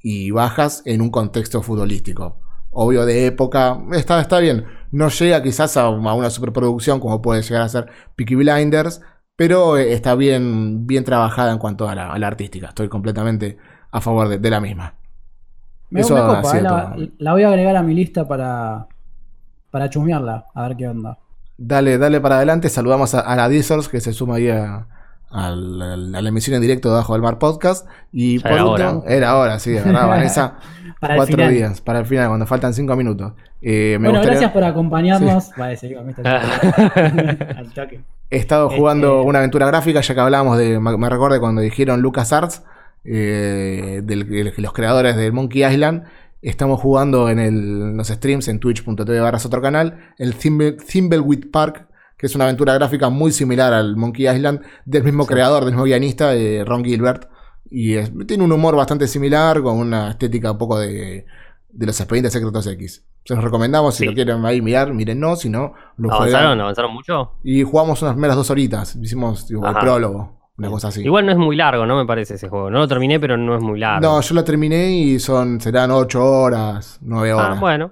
y 0.02 0.32
bajas 0.32 0.84
en 0.86 1.02
un 1.02 1.10
contexto 1.10 1.62
futbolístico 1.62 2.42
obvio 2.80 3.08
de 3.08 3.26
época, 3.26 3.80
está, 3.94 4.22
está 4.22 4.40
bien. 4.40 4.66
No 4.92 5.10
llega 5.10 5.44
quizás 5.44 5.78
a, 5.78 5.90
una 5.90 6.30
superproducción 6.30 7.00
como 7.00 7.22
puede 7.22 7.42
llegar 7.42 7.64
a 7.64 7.70
ser 7.70 7.88
Peaky 8.16 8.36
Blinders, 8.36 9.02
pero 9.36 9.78
eh, 9.78 9.94
está 9.94 10.16
bien, 10.16 10.88
bien 10.88 11.04
trabajada 11.04 11.52
en 11.52 11.58
cuanto 11.58 11.88
a 11.88 11.96
la, 11.96 12.12
a 12.12 12.20
la 12.20 12.28
artística. 12.28 12.70
Estoy 12.70 12.90
completamente 12.90 13.58
a 13.92 14.02
favor 14.02 14.30
de, 14.30 14.40
de 14.40 14.50
la 14.50 14.60
misma. 14.60 14.96
Me, 15.90 16.02
Eso 16.02 16.16
me 16.16 16.22
copa, 16.22 16.58
eh, 16.58 16.62
la, 16.62 16.96
la, 17.18 17.32
voy 17.32 17.44
a 17.44 17.48
agregar 17.50 17.76
a 17.76 17.84
mi 17.84 17.94
lista 17.94 18.28
para, 18.28 18.88
para 19.72 19.90
chumearla, 19.90 20.48
a 20.54 20.68
ver 20.68 20.78
qué 20.78 20.88
onda. 20.88 21.18
Dale, 21.58 21.98
dale 21.98 22.20
para 22.20 22.38
adelante. 22.38 22.70
Saludamos 22.70 23.16
a, 23.16 23.22
a 23.22 23.36
la 23.36 23.48
Dizors 23.48 23.88
que 23.88 24.02
se 24.02 24.14
suma 24.14 24.36
ahí 24.36 24.50
a, 24.50 24.88
a, 25.30 25.52
la, 25.52 25.94
a 25.94 26.22
la 26.22 26.30
emisión 26.30 26.56
en 26.56 26.62
directo 26.62 26.90
de 26.90 26.96
Bajo 26.96 27.14
del 27.14 27.22
Mar 27.22 27.40
Podcast. 27.40 27.88
Y 28.12 28.38
ya 28.38 28.44
por 28.44 28.52
era 28.52 28.66
último, 28.66 28.90
hora. 29.00 29.16
era 29.16 29.38
hora, 29.38 29.60
sí, 29.60 29.74
¿verdad, 29.74 30.08
Vanessa? 30.08 30.60
para 31.00 31.16
cuatro 31.16 31.48
días, 31.48 31.82
para 31.82 32.00
el 32.00 32.06
final, 32.06 32.28
cuando 32.28 32.46
faltan 32.46 32.74
cinco 32.74 32.96
minutos. 32.96 33.34
Eh, 33.62 33.98
me 34.00 34.08
bueno, 34.08 34.20
gustaría... 34.20 34.32
gracias 34.40 34.52
por 34.52 34.64
acompañarnos. 34.64 35.46
Sí. 35.46 35.52
Vale, 35.58 35.78
al 37.58 37.74
toque. 37.74 38.02
He 38.30 38.38
estado 38.38 38.70
jugando 38.70 39.18
este... 39.20 39.30
una 39.30 39.40
aventura 39.40 39.68
gráfica, 39.68 40.02
ya 40.02 40.14
que 40.14 40.20
hablábamos 40.20 40.58
de. 40.58 40.80
Me 40.80 41.10
recuerdo 41.10 41.40
cuando 41.40 41.62
dijeron 41.62 42.02
LucasArts, 42.02 42.64
eh, 43.04 44.02
de 44.04 44.54
los 44.58 44.74
creadores 44.74 45.16
del 45.16 45.34
Monkey 45.34 45.64
Island. 45.64 46.04
Estamos 46.42 46.80
jugando 46.80 47.30
en 47.30 47.40
el, 47.40 47.98
los 47.98 48.08
streams 48.10 48.48
en 48.48 48.60
twitch.tv 48.60 49.20
barra 49.20 49.40
otro 49.44 49.62
canal, 49.62 49.98
el 50.18 50.36
Thimble, 50.36 50.74
Thimbleweed 50.74 51.50
Park, 51.52 51.87
que 52.18 52.26
es 52.26 52.36
una 52.36 52.46
aventura 52.46 52.74
gráfica 52.74 53.10
muy 53.10 53.32
similar 53.32 53.74
al 53.74 53.96
Monkey 53.96 54.28
Island, 54.28 54.62
del 54.86 55.04
mismo 55.04 55.24
sí. 55.24 55.30
creador, 55.30 55.64
del 55.64 55.74
mismo 55.74 55.86
guionista, 55.86 56.34
eh, 56.36 56.64
Ron 56.66 56.84
Gilbert. 56.84 57.30
Y 57.70 57.96
es, 57.96 58.12
tiene 58.26 58.44
un 58.44 58.52
humor 58.52 58.76
bastante 58.76 59.08
similar, 59.08 59.62
con 59.62 59.78
una 59.78 60.12
estética 60.12 60.52
un 60.52 60.58
poco 60.58 60.80
de, 60.80 61.26
de 61.70 61.86
los 61.86 62.00
expedientes 62.00 62.34
secretos 62.34 62.66
X. 62.66 63.06
Se 63.24 63.36
los 63.36 63.44
recomendamos, 63.44 63.94
si 63.94 64.04
sí. 64.04 64.06
lo 64.06 64.14
quieren 64.14 64.46
ahí 64.46 64.62
mirar, 64.62 64.94
miren 64.94 65.20
no, 65.20 65.36
si 65.36 65.50
no, 65.50 65.74
lo 65.98 66.14
¿Avanzaron? 66.14 66.60
¿Avanzaron 66.62 66.94
mucho? 66.94 67.34
Y 67.44 67.62
jugamos 67.64 68.02
unas 68.02 68.16
meras 68.16 68.38
dos 68.38 68.50
horitas, 68.50 68.96
hicimos 68.96 69.48
digo, 69.48 69.68
el 69.68 69.76
prólogo. 69.76 70.38
Una 70.58 70.70
cosa 70.70 70.88
así. 70.88 71.04
Igual 71.04 71.28
no 71.28 71.34
es 71.34 71.38
muy 71.38 71.56
largo, 71.56 71.86
¿no? 71.86 71.98
Me 71.98 72.06
parece 72.08 72.34
ese 72.34 72.50
juego. 72.50 72.72
No 72.72 72.80
lo 72.80 72.88
terminé, 72.88 73.20
pero 73.20 73.38
no 73.38 73.56
es 73.56 73.62
muy 73.62 73.80
largo. 73.80 74.02
No, 74.02 74.20
yo 74.20 74.34
lo 74.34 74.44
terminé 74.44 74.92
y 74.92 75.20
son 75.20 75.62
serán 75.62 75.92
8 75.92 76.26
horas, 76.26 76.98
9 77.02 77.34
horas. 77.34 77.58
Ah, 77.58 77.60
bueno. 77.60 77.92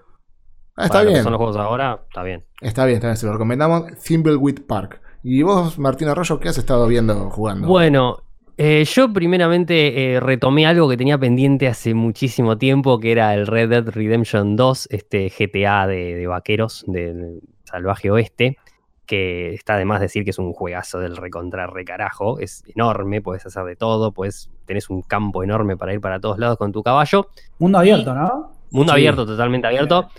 Ah, 0.76 0.86
está 0.86 1.04
bien. 1.04 1.24
Son 1.24 1.32
los 1.32 1.38
juegos 1.38 1.58
ahora, 1.58 2.02
está 2.08 2.24
bien. 2.24 2.44
Está 2.62 2.86
bien, 2.86 2.96
está 2.96 3.08
bien. 3.08 3.18
Se 3.18 3.26
lo 3.26 3.34
recomendamos. 3.34 3.86
Thimbleweed 4.04 4.66
Park. 4.68 5.02
¿Y 5.24 5.42
vos, 5.42 5.80
Martín 5.80 6.08
Arroyo, 6.08 6.40
qué 6.40 6.50
has 6.50 6.58
estado 6.58 6.88
viendo 6.88 7.30
jugando? 7.32 7.68
Bueno, 7.68 8.24
eh, 8.58 8.86
yo 8.86 9.12
primeramente 9.12 10.16
eh, 10.16 10.20
retomé 10.20 10.66
algo 10.66 10.88
que 10.88 10.98
tenía 10.98 11.18
pendiente 11.18 11.68
hace 11.68 11.94
muchísimo 11.94 12.58
tiempo, 12.58 13.00
que 13.00 13.12
era 13.12 13.34
el 13.34 13.48
Red 13.48 13.70
Dead 13.70 13.90
Redemption 13.90 14.56
2, 14.56 14.90
este 14.92 15.30
GTA 15.30 15.88
de, 15.88 16.16
de 16.16 16.28
vaqueros 16.28 16.84
del 16.88 17.42
salvaje 17.64 18.12
oeste, 18.12 18.58
que 19.06 19.54
está 19.54 19.78
de 19.78 19.86
más 19.86 20.00
decir 20.00 20.24
que 20.24 20.30
es 20.30 20.40
un 20.40 20.54
juegazo 20.54 21.00
del 21.00 21.18
recontra 21.18 21.68
recarajo, 21.68 22.40
es 22.40 22.64
enorme, 22.74 23.22
puedes 23.22 23.46
hacer 23.46 23.64
de 23.66 23.76
todo, 23.76 24.12
pues 24.12 24.50
tenés 24.66 24.90
un 24.90 25.02
campo 25.02 25.44
enorme 25.44 25.76
para 25.76 25.94
ir 25.94 26.02
para 26.02 26.20
todos 26.20 26.38
lados 26.38 26.58
con 26.58 26.72
tu 26.72 26.84
caballo. 26.84 27.28
Mundo 27.60 27.80
abierto, 27.80 28.14
¿no? 28.14 28.52
Mundo 28.72 28.94
sí. 28.94 29.00
abierto, 29.00 29.26
totalmente 29.26 29.68
abierto. 29.68 30.10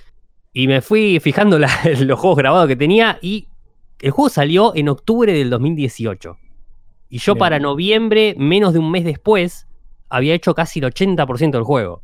Y 0.58 0.68
me 0.68 0.80
fui 0.80 1.20
fijando 1.20 1.58
la, 1.58 1.68
los 2.00 2.18
juegos 2.18 2.38
grabados 2.38 2.66
que 2.66 2.76
tenía 2.76 3.18
y 3.20 3.46
el 4.00 4.10
juego 4.10 4.30
salió 4.30 4.74
en 4.74 4.88
octubre 4.88 5.30
del 5.30 5.50
2018. 5.50 6.38
Y 7.10 7.18
yo 7.18 7.34
Bien. 7.34 7.38
para 7.38 7.58
noviembre, 7.58 8.34
menos 8.38 8.72
de 8.72 8.78
un 8.78 8.90
mes 8.90 9.04
después, 9.04 9.66
había 10.08 10.32
hecho 10.32 10.54
casi 10.54 10.78
el 10.78 10.86
80% 10.86 11.50
del 11.50 11.62
juego. 11.62 12.00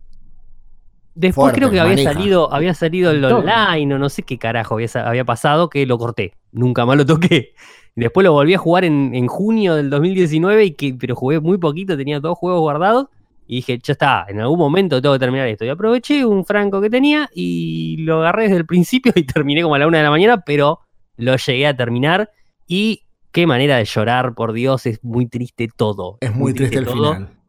Después 1.14 1.44
Fuerte, 1.46 1.60
creo 1.60 1.70
que 1.70 1.80
había 1.80 1.96
salido, 2.04 2.52
había 2.52 2.74
salido 2.74 3.10
el 3.10 3.24
online 3.24 3.94
o 3.94 3.98
no 3.98 4.10
sé 4.10 4.22
qué 4.22 4.36
carajo 4.36 4.74
había, 4.74 4.88
había, 4.96 5.24
pasado 5.24 5.70
que 5.70 5.86
lo 5.86 5.96
corté. 5.96 6.34
Nunca 6.52 6.84
más 6.84 6.98
lo 6.98 7.06
toqué. 7.06 7.54
Después 7.96 8.22
lo 8.22 8.34
volví 8.34 8.52
a 8.52 8.58
jugar 8.58 8.84
en, 8.84 9.14
en 9.14 9.28
junio 9.28 9.76
del 9.76 9.88
2019, 9.88 10.64
y 10.66 10.70
que, 10.72 10.92
pero 10.92 11.16
jugué 11.16 11.40
muy 11.40 11.56
poquito, 11.56 11.96
tenía 11.96 12.20
dos 12.20 12.36
juegos 12.36 12.60
guardados. 12.60 13.06
Y 13.46 13.56
dije, 13.56 13.78
ya 13.82 13.92
está, 13.92 14.26
en 14.28 14.40
algún 14.40 14.58
momento 14.58 15.00
tengo 15.02 15.14
que 15.14 15.18
terminar 15.18 15.48
esto. 15.48 15.64
Y 15.64 15.68
aproveché 15.68 16.24
un 16.24 16.44
franco 16.44 16.80
que 16.80 16.88
tenía 16.88 17.28
y 17.34 17.98
lo 17.98 18.20
agarré 18.20 18.44
desde 18.44 18.56
el 18.56 18.66
principio 18.66 19.12
y 19.16 19.24
terminé 19.24 19.62
como 19.62 19.74
a 19.74 19.78
la 19.78 19.86
una 19.86 19.98
de 19.98 20.04
la 20.04 20.10
mañana, 20.10 20.42
pero 20.44 20.80
lo 21.16 21.36
llegué 21.36 21.66
a 21.66 21.76
terminar. 21.76 22.30
Y 22.66 23.02
qué 23.32 23.46
manera 23.46 23.76
de 23.76 23.84
llorar, 23.84 24.34
por 24.34 24.52
Dios, 24.52 24.86
es 24.86 25.02
muy 25.04 25.26
triste 25.26 25.68
todo. 25.76 26.18
Es 26.20 26.30
muy, 26.30 26.40
muy 26.40 26.54
triste, 26.54 26.76
triste, 26.76 26.90
el 26.90 26.96
todo. 26.98 27.14
final. 27.14 27.42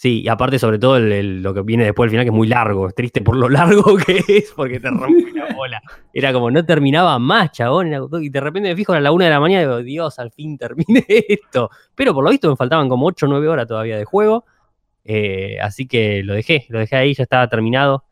Sí, 0.00 0.22
y 0.22 0.28
aparte, 0.28 0.60
sobre 0.60 0.78
todo, 0.78 0.96
el, 0.96 1.10
el, 1.10 1.42
lo 1.42 1.52
que 1.52 1.62
viene 1.62 1.82
después 1.82 2.06
del 2.06 2.10
final, 2.10 2.24
que 2.24 2.28
es 2.28 2.36
muy 2.36 2.46
largo. 2.46 2.86
Es 2.86 2.94
triste 2.94 3.20
por 3.20 3.34
lo 3.34 3.48
largo 3.48 3.96
que 4.06 4.22
es, 4.28 4.52
porque 4.54 4.78
te 4.78 4.88
rompe 4.90 5.32
la 5.34 5.52
bola. 5.56 5.82
Era 6.14 6.32
como 6.32 6.52
no 6.52 6.64
terminaba 6.64 7.18
más, 7.18 7.50
chabón. 7.50 7.92
y 8.22 8.28
de 8.28 8.40
repente 8.40 8.68
me 8.68 8.76
fijo 8.76 8.92
a 8.92 9.00
la 9.00 9.10
una 9.10 9.24
de 9.24 9.32
la 9.32 9.40
mañana 9.40 9.62
y 9.62 9.64
digo, 9.64 9.82
Dios, 9.82 10.20
al 10.20 10.30
fin 10.30 10.56
terminé 10.56 11.04
esto. 11.08 11.70
Pero 11.96 12.14
por 12.14 12.22
lo 12.22 12.30
visto 12.30 12.48
me 12.48 12.54
faltaban 12.54 12.88
como 12.88 13.06
8 13.06 13.26
o 13.26 13.28
9 13.28 13.48
horas 13.48 13.66
todavía 13.66 13.98
de 13.98 14.04
juego. 14.04 14.44
Eh, 15.10 15.58
así 15.62 15.88
que 15.88 16.22
lo 16.22 16.34
dejé, 16.34 16.66
lo 16.68 16.78
dejé 16.78 16.96
ahí, 16.96 17.14
ya 17.14 17.22
estaba 17.22 17.48
terminado. 17.48 18.04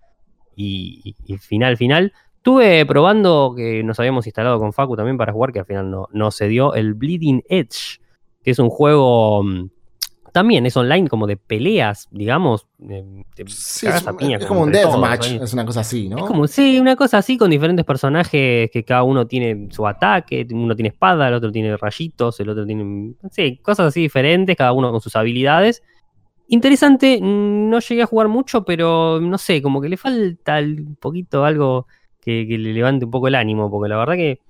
Y, 0.57 1.03
y, 1.05 1.35
y, 1.35 1.37
final, 1.37 1.77
final. 1.77 2.13
Estuve 2.39 2.87
probando 2.87 3.53
que 3.55 3.83
nos 3.83 4.01
habíamos 4.01 4.27
instalado 4.27 4.59
con 4.59 4.73
Facu 4.73 4.97
también 4.97 5.19
para 5.19 5.33
jugar, 5.33 5.53
que 5.53 5.59
al 5.59 5.67
final 5.67 5.91
no, 5.91 6.09
no 6.13 6.31
se 6.31 6.49
dio, 6.49 6.73
el 6.75 6.95
Bleeding 6.95 7.43
Edge, 7.49 8.01
que 8.43 8.53
es 8.53 8.59
un 8.59 8.71
juego 8.71 9.43
mm, 9.43 9.69
también 10.37 10.65
es 10.67 10.77
online 10.77 11.09
como 11.09 11.27
de 11.27 11.37
peleas, 11.37 12.09
digamos. 12.11 12.67
te 13.35 13.45
Sí, 13.47 13.87
es, 13.87 14.47
como 14.47 14.63
un 14.63 14.71
deathmatch, 14.71 15.33
es 15.43 15.53
una 15.53 15.67
cosa 15.67 15.81
así, 15.81 16.09
¿no? 16.09 16.19
Es 16.19 16.25
como, 16.25 16.47
sí, 16.47 16.79
una 16.79 16.95
cosa 16.95 17.19
así 17.19 17.37
con 17.37 17.51
diferentes 17.51 17.85
personajes 17.85 18.71
que 18.71 18.85
cada 18.87 19.03
uno 19.03 19.27
tiene 19.27 19.69
su 19.71 19.87
ataque, 19.87 20.47
uno 20.51 20.77
tiene 20.77 20.91
espada, 20.91 21.29
el 21.29 21.35
otro 21.35 21.51
tiene 21.51 21.77
rayitos, 21.77 22.39
el 22.41 22.51
otro 22.51 22.65
tiene, 22.65 23.15
sí, 23.31 23.59
cosas 23.63 23.87
así 23.87 24.03
diferentes, 24.03 24.57
cada 24.57 24.73
uno 24.73 24.91
con 24.91 25.01
sus 25.01 25.17
habilidades. 25.17 25.83
Interesante, 26.49 27.19
no 27.21 27.79
llegué 27.81 28.03
a 28.03 28.07
jugar 28.07 28.29
mucho, 28.29 28.65
pero 28.65 29.21
no 29.21 29.37
sé, 29.39 29.61
como 29.63 29.81
que 29.81 29.89
le 29.89 29.97
falta 29.97 30.59
un 30.61 30.97
poquito 31.01 31.45
algo 31.45 31.87
que, 32.21 32.47
que 32.49 32.57
le 32.59 32.73
levante 32.73 33.05
un 33.05 33.11
poco 33.11 33.29
el 33.29 33.35
ánimo, 33.35 33.71
porque 33.71 33.89
la 33.89 33.97
verdad 33.97 34.15
que 34.15 34.41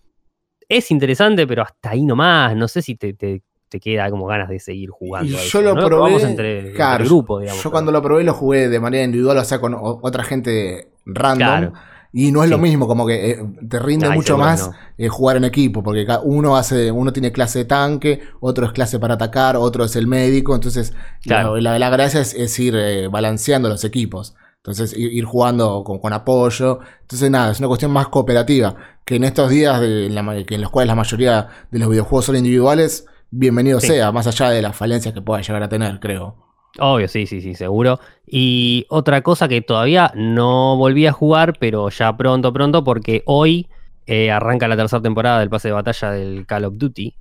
es 0.69 0.91
interesante, 0.91 1.47
pero 1.47 1.63
hasta 1.63 1.91
ahí 1.91 2.05
nomás, 2.05 2.55
no 2.57 2.69
sé 2.69 2.83
si 2.83 2.97
te, 2.97 3.15
te- 3.15 3.43
te 3.69 3.81
queda 3.81 4.11
como 4.11 4.27
ganas 4.27 4.49
de 4.49 4.61
seguir 4.61 4.91
jugando. 4.91 5.33
Yo 5.37 5.39
eso, 5.43 5.63
lo 5.63 5.71
¿no? 5.75 5.81
probé, 5.81 5.89
Probamos 5.89 6.23
entre, 6.25 6.73
claro, 6.73 7.05
grupo, 7.05 7.41
digamos. 7.41 7.63
Yo 7.65 7.71
cuando 7.71 7.91
lo 7.93 8.03
probé 8.03 8.25
lo 8.25 8.35
jugué 8.35 8.69
de 8.69 8.79
manera 8.79 9.05
individual, 9.05 9.39
o 9.39 9.45
sea, 9.45 9.61
con 9.61 9.75
otra 9.77 10.23
gente 10.23 10.89
random. 11.05 11.39
Claro. 11.39 11.73
Y 12.19 12.33
no 12.33 12.43
es 12.43 12.49
lo 12.49 12.57
mismo, 12.57 12.87
como 12.87 13.07
que 13.07 13.31
eh, 13.33 13.45
te 13.69 13.79
rinde 13.79 14.07
Ay, 14.07 14.15
mucho 14.17 14.39
más 14.39 14.69
no. 14.69 14.75
eh, 14.97 15.09
jugar 15.09 15.37
en 15.37 15.45
equipo, 15.45 15.83
porque 15.83 16.07
uno 16.25 16.57
hace, 16.57 16.91
uno 16.91 17.13
tiene 17.13 17.31
clase 17.31 17.59
de 17.61 17.65
tanque, 17.67 18.21
otro 18.41 18.65
es 18.65 18.73
clase 18.73 18.99
para 18.99 19.15
atacar, 19.15 19.57
otro 19.57 19.85
es 19.85 19.97
el 19.97 20.07
médico, 20.07 20.55
entonces 20.55 20.95
Claro. 21.23 21.57
la, 21.59 21.73
la- 21.73 21.79
la 21.79 21.91
gracia 21.91 22.21
es, 22.23 22.33
es 22.33 22.59
ir 22.59 22.75
eh, 22.75 23.09
balanceando 23.09 23.69
los 23.69 23.85
equipos. 23.85 24.35
Entonces, 24.59 24.97
ir, 24.97 25.13
ir 25.13 25.25
jugando 25.27 25.85
con, 25.85 25.99
con 25.99 26.13
apoyo. 26.15 26.81
Entonces, 27.03 27.31
nada, 27.31 27.53
es 27.53 27.59
una 27.59 27.69
cuestión 27.69 27.91
más 27.93 28.09
cooperativa. 28.09 28.75
Que 29.05 29.17
en 29.17 29.25
estos 29.25 29.51
días 29.51 29.81
de 29.81 30.09
la 30.09 30.23
ma- 30.23 30.43
que 30.43 30.55
en 30.57 30.63
los 30.63 30.71
cuales 30.71 30.89
la 30.89 30.95
mayoría 30.95 31.49
de 31.71 31.79
los 31.79 31.89
videojuegos 31.91 32.25
son 32.25 32.37
individuales, 32.37 33.05
bienvenido 33.31 33.79
Sí. 33.79 33.89
sea, 33.89 34.11
más 34.11 34.27
allá 34.27 34.49
de 34.51 34.63
las 34.63 34.75
falencias 34.75 35.13
que 35.13 35.21
pueda 35.21 35.43
llegar 35.43 35.63
a 35.63 35.69
tener, 35.69 36.01
creo. 36.01 36.46
Obvio, 36.79 37.09
sí, 37.09 37.27
sí, 37.27 37.41
sí, 37.41 37.55
seguro. 37.55 38.01
Y 38.27 38.87
otra 38.89 39.23
cosa 39.23 39.49
que 39.49 39.63
todavía 39.63 40.13
no 40.15 40.77
volví 40.77 41.07
a 41.07 41.13
jugar, 41.13 41.55
pero 41.59 41.89
ya 41.89 42.17
pronto, 42.17 42.53
pronto, 42.53 42.85
porque 42.85 43.23
hoy 43.27 43.69
eh, 44.07 44.31
arranca 44.31 44.69
la 44.69 44.77
tercera 44.77 45.03
temporada 45.03 45.41
del 45.41 45.49
pase 45.49 45.69
de 45.69 45.75
batalla 45.75 46.11
del 46.11 46.47
Call 46.47 46.65
of 46.65 46.75
Duty, 46.77 47.17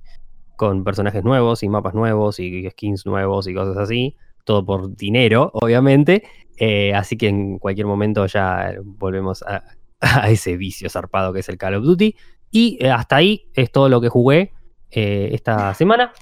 con 0.56 0.84
personajes 0.84 1.24
nuevos 1.24 1.62
y 1.62 1.68
mapas 1.68 1.94
nuevos 1.94 2.38
y 2.38 2.68
skins 2.70 3.06
nuevos 3.06 3.48
y 3.48 3.54
cosas 3.54 3.76
así. 3.78 4.16
Todo 4.44 4.64
por 4.64 4.94
dinero, 4.94 5.50
obviamente. 5.54 6.22
Eh, 6.58 6.94
así 6.94 7.16
que 7.16 7.28
en 7.28 7.58
cualquier 7.58 7.86
momento 7.86 8.26
ya 8.26 8.74
volvemos 8.84 9.42
a, 9.42 9.64
ese 10.28 10.56
vicio 10.56 10.88
zarpado 10.90 11.32
que 11.32 11.40
es 11.40 11.48
el 11.48 11.58
Call 11.58 11.74
of 11.76 11.84
Duty. 11.84 12.14
Y 12.50 12.78
eh, 12.80 12.90
hasta 12.90 13.16
ahí 13.16 13.48
es 13.54 13.72
todo 13.72 13.88
lo 13.88 14.00
que 14.00 14.08
jugué 14.08 14.52
esta 14.90 15.74
semana. 15.74 16.12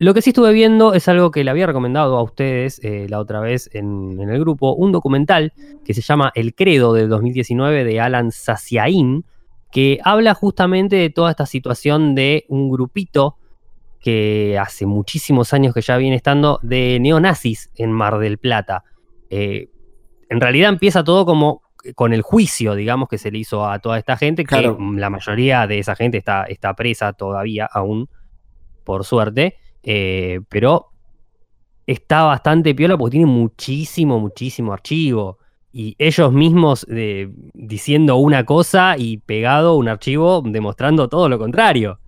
Lo 0.00 0.14
que 0.14 0.22
sí 0.22 0.30
estuve 0.30 0.54
viendo 0.54 0.94
es 0.94 1.08
algo 1.08 1.30
que 1.30 1.44
le 1.44 1.50
había 1.50 1.66
recomendado 1.66 2.16
a 2.16 2.22
ustedes 2.22 2.80
eh, 2.82 3.06
la 3.10 3.18
otra 3.20 3.40
vez 3.40 3.68
en, 3.74 4.18
en 4.18 4.30
el 4.30 4.40
grupo, 4.40 4.72
un 4.72 4.92
documental 4.92 5.52
que 5.84 5.92
se 5.92 6.00
llama 6.00 6.32
El 6.34 6.54
Credo 6.54 6.94
del 6.94 7.10
2019 7.10 7.84
de 7.84 8.00
Alan 8.00 8.32
Saciain, 8.32 9.26
que 9.70 10.00
habla 10.02 10.32
justamente 10.32 10.96
de 10.96 11.10
toda 11.10 11.30
esta 11.30 11.44
situación 11.44 12.14
de 12.14 12.46
un 12.48 12.70
grupito 12.70 13.36
que 14.00 14.58
hace 14.58 14.86
muchísimos 14.86 15.52
años 15.52 15.74
que 15.74 15.82
ya 15.82 15.98
viene 15.98 16.16
estando 16.16 16.60
de 16.62 16.96
neonazis 16.98 17.70
en 17.76 17.92
Mar 17.92 18.18
del 18.20 18.38
Plata. 18.38 18.84
Eh, 19.28 19.68
en 20.30 20.40
realidad 20.40 20.70
empieza 20.70 21.04
todo 21.04 21.26
como 21.26 21.60
con 21.94 22.14
el 22.14 22.22
juicio, 22.22 22.74
digamos, 22.74 23.06
que 23.10 23.18
se 23.18 23.30
le 23.30 23.36
hizo 23.36 23.66
a 23.68 23.78
toda 23.80 23.98
esta 23.98 24.16
gente, 24.16 24.44
Claro. 24.44 24.78
que 24.78 24.98
la 24.98 25.10
mayoría 25.10 25.66
de 25.66 25.78
esa 25.78 25.94
gente 25.94 26.16
está, 26.16 26.44
está 26.44 26.72
presa 26.74 27.12
todavía 27.12 27.68
aún, 27.70 28.08
por 28.82 29.04
suerte, 29.04 29.56
eh, 29.82 30.40
pero 30.48 30.86
está 31.86 32.22
bastante 32.22 32.74
piola 32.74 32.96
porque 32.96 33.12
tiene 33.18 33.26
muchísimo, 33.26 34.18
muchísimo 34.20 34.72
archivo. 34.72 35.38
Y 35.72 35.94
ellos 35.98 36.32
mismos 36.32 36.84
eh, 36.90 37.28
diciendo 37.54 38.16
una 38.16 38.44
cosa 38.44 38.96
y 38.98 39.18
pegado 39.18 39.76
un 39.76 39.88
archivo 39.88 40.42
demostrando 40.44 41.08
todo 41.08 41.28
lo 41.28 41.38
contrario. 41.38 42.00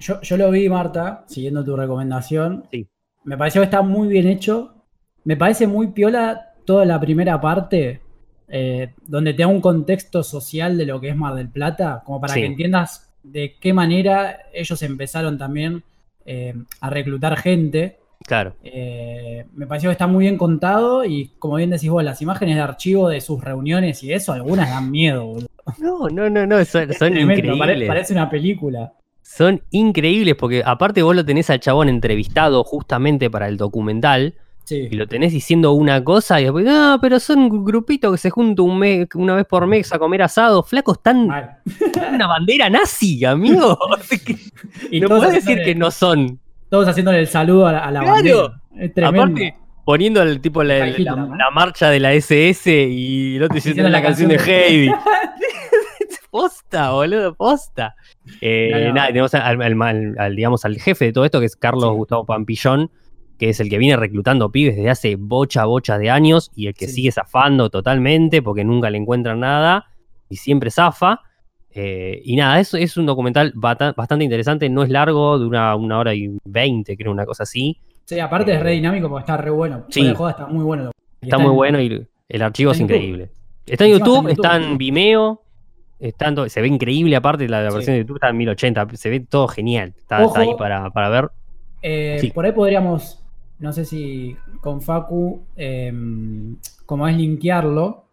Yo, 0.00 0.20
yo 0.22 0.36
lo 0.36 0.50
vi, 0.50 0.68
Marta, 0.68 1.24
siguiendo 1.28 1.64
tu 1.64 1.76
recomendación. 1.76 2.64
Sí. 2.70 2.88
Me 3.24 3.36
pareció 3.36 3.60
que 3.60 3.66
está 3.66 3.82
muy 3.82 4.08
bien 4.08 4.26
hecho. 4.26 4.74
Me 5.24 5.36
parece 5.36 5.66
muy 5.66 5.88
piola 5.88 6.54
toda 6.64 6.84
la 6.84 6.98
primera 6.98 7.40
parte, 7.40 8.00
eh, 8.48 8.94
donde 9.06 9.34
te 9.34 9.42
da 9.42 9.48
un 9.48 9.60
contexto 9.60 10.22
social 10.22 10.76
de 10.76 10.86
lo 10.86 11.00
que 11.00 11.10
es 11.10 11.16
Mar 11.16 11.34
del 11.34 11.48
Plata, 11.50 12.02
como 12.04 12.20
para 12.20 12.34
Sí. 12.34 12.40
que 12.40 12.46
entiendas 12.46 13.14
de 13.22 13.54
qué 13.60 13.72
manera 13.72 14.40
ellos 14.52 14.82
empezaron 14.82 15.38
también 15.38 15.84
eh, 16.26 16.54
a 16.80 16.90
reclutar 16.90 17.36
gente. 17.36 17.98
Claro. 18.24 18.54
Eh, 18.62 19.46
me 19.52 19.66
pareció 19.66 19.90
que 19.90 19.92
está 19.92 20.06
muy 20.06 20.22
bien 20.24 20.38
contado 20.38 21.04
y 21.04 21.32
como 21.38 21.56
bien 21.56 21.70
decís 21.70 21.90
vos, 21.90 22.04
las 22.04 22.22
imágenes 22.22 22.54
de 22.56 22.62
archivo 22.62 23.08
de 23.08 23.20
sus 23.20 23.42
reuniones 23.42 24.02
y 24.04 24.12
eso, 24.12 24.32
algunas 24.32 24.70
dan 24.70 24.90
miedo, 24.90 25.26
boludo. 25.26 25.48
No, 25.78 26.08
no, 26.08 26.30
no, 26.30 26.46
no, 26.46 26.64
son, 26.64 26.92
son 26.92 27.12
Tremendo, 27.12 27.56
pare- 27.58 27.72
increíbles. 27.72 27.88
parece 27.88 28.12
una 28.12 28.30
película. 28.30 28.92
Son 29.22 29.62
increíbles 29.70 30.34
porque 30.36 30.62
aparte 30.64 31.02
vos 31.02 31.16
lo 31.16 31.24
tenés 31.24 31.48
al 31.50 31.58
chabón 31.60 31.88
entrevistado 31.88 32.62
justamente 32.64 33.30
para 33.30 33.48
el 33.48 33.56
documental 33.56 34.34
Sí. 34.64 34.88
y 34.90 34.94
lo 34.94 35.06
tenés 35.08 35.32
diciendo 35.32 35.72
una 35.72 36.02
cosa 36.04 36.40
y 36.40 36.44
después, 36.44 36.64
no, 36.64 36.98
pero 37.02 37.18
son 37.18 37.40
un 37.40 37.64
grupito 37.64 38.12
que 38.12 38.18
se 38.18 38.30
junta 38.30 38.62
un 38.62 38.78
mes, 38.78 39.08
una 39.14 39.34
vez 39.34 39.44
por 39.44 39.66
mes 39.66 39.92
a 39.92 39.98
comer 39.98 40.22
asado. 40.22 40.62
Flacos, 40.62 40.98
están 40.98 41.28
una 42.14 42.26
bandera 42.26 42.70
nazi, 42.70 43.24
amigo. 43.24 43.76
Y 44.90 45.00
no 45.00 45.08
podés 45.08 45.32
decir 45.34 45.62
que 45.64 45.74
no 45.74 45.90
son. 45.90 46.38
Todos 46.70 46.88
haciéndole 46.88 47.18
el 47.20 47.26
saludo 47.26 47.66
a 47.66 47.72
la, 47.72 47.78
a 47.80 47.90
la 47.90 48.00
Claro. 48.00 48.14
bandera. 48.14 48.60
Es 48.78 48.94
tremendo. 48.94 49.22
Aparte, 49.22 49.54
poniendo 49.84 50.22
el 50.22 50.40
tipo 50.40 50.62
la, 50.62 50.86
la- 50.86 51.50
marcha 51.52 51.90
de 51.90 52.00
la 52.00 52.12
SS 52.14 52.70
y 52.88 53.36
el 53.36 53.42
otro 53.42 53.54
diciendo 53.56 53.88
la, 53.88 54.00
canción 54.00 54.28
de 54.30 54.36
Heidi. 54.36 54.90
posta, 56.30 56.92
boludo, 56.92 57.34
posta. 57.34 57.94
Eh, 58.40 58.70
No, 58.72 58.88
no. 58.88 58.94
Nada, 58.94 59.06
tenemos 59.08 59.34
al, 59.34 59.60
al- 59.62 59.82
al- 59.82 60.14
al, 60.18 60.36
digamos, 60.36 60.64
al 60.64 60.76
jefe 60.78 61.06
de 61.06 61.12
todo 61.12 61.24
esto, 61.24 61.40
que 61.40 61.46
es 61.46 61.56
Carlos 61.56 61.90
Sí. 61.90 61.96
Gustavo 61.96 62.24
Pampillón, 62.24 62.90
que 63.42 63.48
es 63.48 63.58
el 63.58 63.68
que 63.68 63.76
viene 63.78 63.96
reclutando 63.96 64.52
pibes 64.52 64.76
desde 64.76 64.88
hace 64.88 65.16
bocha, 65.16 65.64
bocha 65.64 65.98
de 65.98 66.10
años 66.10 66.52
y 66.54 66.68
el 66.68 66.74
que 66.74 66.86
Sí. 66.86 66.92
sigue 66.92 67.10
zafando 67.10 67.70
totalmente 67.70 68.40
porque 68.40 68.62
nunca 68.62 68.88
le 68.88 68.98
encuentran 68.98 69.40
nada 69.40 69.86
y 70.28 70.36
siempre 70.36 70.70
zafa. 70.70 71.22
Eh, 71.74 72.20
y 72.24 72.36
nada, 72.36 72.60
es, 72.60 72.72
es 72.74 72.96
un 72.96 73.04
documental 73.06 73.52
bastante 73.56 74.22
interesante, 74.22 74.68
no 74.68 74.84
es 74.84 74.90
largo, 74.90 75.38
dura 75.38 75.74
una 75.74 75.98
hora 75.98 76.14
y 76.14 76.28
veinte, 76.44 76.96
creo, 76.96 77.10
una 77.10 77.26
cosa 77.26 77.42
así. 77.42 77.78
Sí, 78.04 78.20
aparte 78.20 78.54
es 78.54 78.62
re 78.62 78.70
dinámico 78.72 79.08
porque 79.08 79.22
está 79.22 79.36
re 79.38 79.50
bueno. 79.50 79.86
Sí. 79.88 80.04
De 80.06 80.14
joda 80.14 80.30
está 80.30 80.46
muy 80.46 80.62
bueno. 80.62 80.92
Y 81.20 81.26
Está 81.26 81.38
muy 81.38 81.48
en- 81.50 81.56
bueno 81.56 81.80
y 81.80 82.06
el 82.28 82.42
archivo 82.42 82.70
es 82.70 82.76
está 82.78 82.84
en 82.84 82.88
YouTube. 82.88 83.02
increíble. 83.08 83.30
Está 83.66 83.84
en 83.86 83.90
YouTube, 83.92 84.28
está 84.28 84.56
está 84.56 84.56
en. 84.70 84.78
Vimeo, 84.78 85.42
está 85.98 86.32
todo- 86.32 86.48
se 86.48 86.60
ve 86.60 86.68
increíble 86.68 87.16
aparte, 87.16 87.48
la, 87.48 87.62
la 87.62 87.70
Sí. 87.70 87.74
versión 87.76 87.94
de 87.96 88.00
YouTube 88.02 88.16
está 88.18 88.28
en 88.28 88.36
1080, 88.36 88.86
se 88.92 89.10
ve 89.10 89.18
todo 89.18 89.48
genial. 89.48 89.94
Está, 89.98 90.22
está 90.22 90.40
ahí 90.40 90.54
para, 90.56 90.90
para 90.90 91.08
ver. 91.08 91.30
Eh, 91.82 92.18
Sí. 92.20 92.30
Por 92.30 92.44
ahí 92.44 92.52
podríamos, 92.52 93.18
no 93.62 93.72
sé 93.72 93.84
si 93.86 94.36
con 94.60 94.82
Facu, 94.82 95.40
eh, 95.56 95.90
como 96.84 97.08
es 97.08 97.16
linkearlo, 97.16 98.04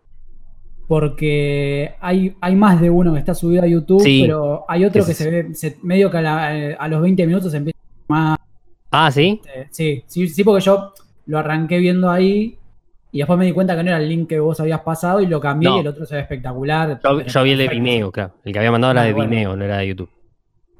porque 0.87 1.91
hay, 1.99 2.35
hay 2.41 2.55
más 2.55 2.81
de 2.81 2.89
uno 2.89 3.13
que 3.13 3.19
está 3.19 3.35
subido 3.35 3.63
a 3.63 3.67
YouTube, 3.67 4.01
Sí. 4.01 4.21
pero 4.23 4.65
hay 4.67 4.85
otro 4.85 5.05
que 5.05 5.13
se 5.13 5.29
ve, 5.29 5.53
se- 5.55 5.77
medio 5.83 6.09
que 6.09 6.17
a, 6.17 6.21
la- 6.21 6.73
a 6.79 6.87
los 6.87 7.01
20 7.01 7.27
minutos 7.27 7.53
empieza 7.53 7.77
más. 8.07 8.37
Ah, 8.91 9.11
¿sí? 9.11 9.39
eh, 9.55 9.67
sí, 9.69 10.03
sí, 10.07 10.27
sí, 10.29 10.43
porque 10.43 10.63
yo 10.65 10.93
lo 11.27 11.37
arranqué 11.37 11.77
viendo 11.77 12.09
ahí 12.09 12.57
y 13.11 13.19
después 13.19 13.37
me 13.37 13.45
di 13.45 13.51
cuenta 13.51 13.75
que 13.75 13.83
no 13.83 13.89
era 13.89 13.99
el 13.99 14.09
link 14.09 14.27
que 14.29 14.39
vos 14.39 14.59
habías 14.59 14.81
pasado 14.81 15.21
y 15.21 15.27
lo 15.27 15.39
cambié 15.39 15.69
No. 15.69 15.77
y 15.77 15.79
el 15.81 15.87
otro 15.87 16.05
se 16.07 16.15
ve 16.15 16.21
espectacular. 16.21 16.99
Yo, 17.03 17.21
yo 17.21 17.43
vi 17.43 17.51
el 17.51 17.57
de. 17.59 17.67
Vimeo, 17.67 18.11
claro. 18.11 18.33
El 18.43 18.51
que 18.53 18.57
había 18.59 18.71
mandado 18.71 18.91
era 18.93 19.01
Ah, 19.01 19.05
de. 19.05 19.13
Vimeo, 19.13 19.55
no 19.55 19.63
era 19.65 19.77
de 19.77 19.87
YouTube. 19.89 20.09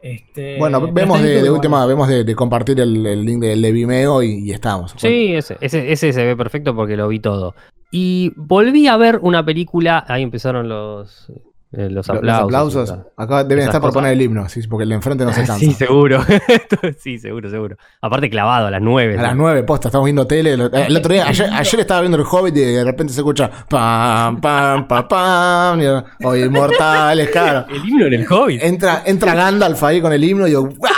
Este, 0.02 0.58
Bueno, 0.58 0.92
vemos 0.92 1.22
de, 1.22 1.42
de 1.42 1.50
última, 1.50 1.86
vemos 1.86 2.08
de, 2.08 2.24
de 2.24 2.36
compartir 2.36 2.80
el, 2.80 3.06
el 3.06 3.26
link 3.26 3.42
del 3.42 3.62
de 3.62 3.72
Vimeo 3.72 4.24
y, 4.24 4.48
y 4.48 4.52
estamos. 4.52 4.94
Sí, 4.98 5.34
ese, 5.36 5.58
ese, 5.62 5.92
ese 5.92 6.14
se 6.14 6.26
ve 6.26 6.36
perfecto 6.36 6.76
porque 6.76 6.96
lo 6.96 7.08
vi 7.08 7.20
todo. 7.20 7.56
Y 7.92 8.32
volví 8.36 8.88
a 8.88 8.98
ver 8.98 9.20
una 9.22 9.44
película, 9.44 10.06
ahí 10.08 10.22
empezaron 10.24 10.70
los, 10.70 11.32
eh, 11.72 11.88
los 11.90 12.08
Lo- 12.08 12.16
aplausos. 12.16 12.52
Los 12.52 12.90
aplausos. 12.92 13.14
Acá 13.18 13.44
deben 13.44 13.66
estar 13.66 13.80
por 13.80 13.90
cosas. 13.90 14.02
poner 14.02 14.14
el 14.14 14.22
himno, 14.22 14.50
sí, 14.50 14.62
porque 14.68 14.84
el 14.84 14.90
de 14.90 14.96
enfrente 14.96 15.24
no 15.26 15.32
se 15.34 15.42
cansa. 15.46 15.60
Sí, 15.60 15.72
seguro. 15.74 16.20
sí, 17.00 17.20
seguro, 17.20 17.50
seguro. 17.50 17.78
Aparte 18.02 18.30
clavado 18.30 18.68
a 18.68 18.72
las 18.72 18.82
9. 18.82 19.18
A 19.20 19.22
las 19.22 19.36
nueve, 19.36 19.64
posta, 19.64 19.90
estamos 19.90 20.06
viendo 20.06 20.26
tele. 20.26 20.54
El 20.54 20.62
otro 20.98 21.14
día, 21.14 21.28
ayer, 21.28 21.50
ayer 21.54 21.80
estaba 21.80 22.02
viendo 22.02 22.18
el 22.18 22.24
Hobbit 22.30 22.58
y 22.58 22.62
de 22.62 22.84
repente 22.84 23.14
se 23.14 23.20
escucha 23.20 23.50
pam, 23.70 24.42
pam, 24.42 24.88
pam, 24.88 25.08
pam. 25.08 25.80
yo, 25.82 26.04
Oye, 26.24 26.46
inmortales, 26.46 27.30
claro. 27.30 27.66
El 27.70 27.88
himno 27.88 28.06
en 28.08 28.14
el 28.14 28.26
Hobbit. 28.32 28.64
Entra, 28.64 29.04
entra 29.06 29.36
Gandalf 29.36 29.84
ahí 29.84 30.02
con 30.02 30.12
el 30.14 30.24
himno 30.24 30.48
y 30.48 30.52
yo, 30.52 30.64
¡guau! 30.64 30.92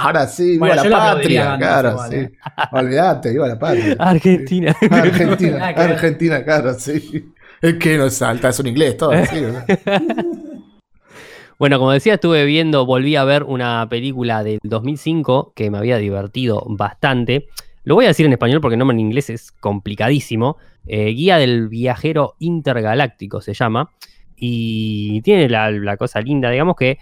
Ahora 0.00 0.26
sí, 0.26 0.52
viva 0.58 0.66
Bueno, 0.66 0.84
la 0.84 0.98
patria, 1.14 1.42
a 1.54 1.56
Gandalf 1.56 1.82
claro, 1.96 2.10
sí. 2.10 2.16
eh. 2.16 2.32
Olvídate, 2.72 3.30
viva 3.30 3.48
la 3.48 3.58
patria. 3.58 3.96
Argentina. 3.98 4.74
Argentina. 4.90 5.66
Argentina, 5.68 6.44
claro, 6.44 6.74
sí. 6.74 7.32
Es 7.68 7.76
que 7.76 7.96
nos 7.96 8.12
salta, 8.12 8.50
es 8.50 8.60
un 8.60 8.66
inglés 8.66 8.98
todo, 8.98 9.12
sí. 9.24 9.40
¿verdad? 9.40 9.66
Bueno, 11.56 11.78
como 11.78 11.92
decía, 11.92 12.14
estuve 12.14 12.44
viendo, 12.44 12.84
volví 12.84 13.14
a 13.14 13.22
ver 13.22 13.44
una 13.44 13.88
película 13.88 14.42
del 14.42 14.58
2005 14.64 15.52
que 15.54 15.70
me 15.70 15.78
había 15.78 15.98
divertido 15.98 16.64
bastante. 16.68 17.48
Lo 17.84 17.94
voy 17.94 18.06
a 18.06 18.08
decir 18.08 18.26
en 18.26 18.32
español 18.32 18.60
porque 18.60 18.74
el 18.74 18.80
nombre 18.80 18.96
en 18.96 19.00
inglés 19.00 19.30
es 19.30 19.52
complicadísimo. 19.52 20.58
Eh, 20.84 21.10
Guía 21.10 21.38
del 21.38 21.68
Viajero 21.68 22.34
Intergaláctico 22.40 23.40
se 23.40 23.54
llama. 23.54 23.88
Y 24.36 25.22
tiene 25.22 25.48
la, 25.48 25.96
cosa 25.96 26.20
linda, 26.20 26.50
digamos 26.50 26.74
que 26.74 26.98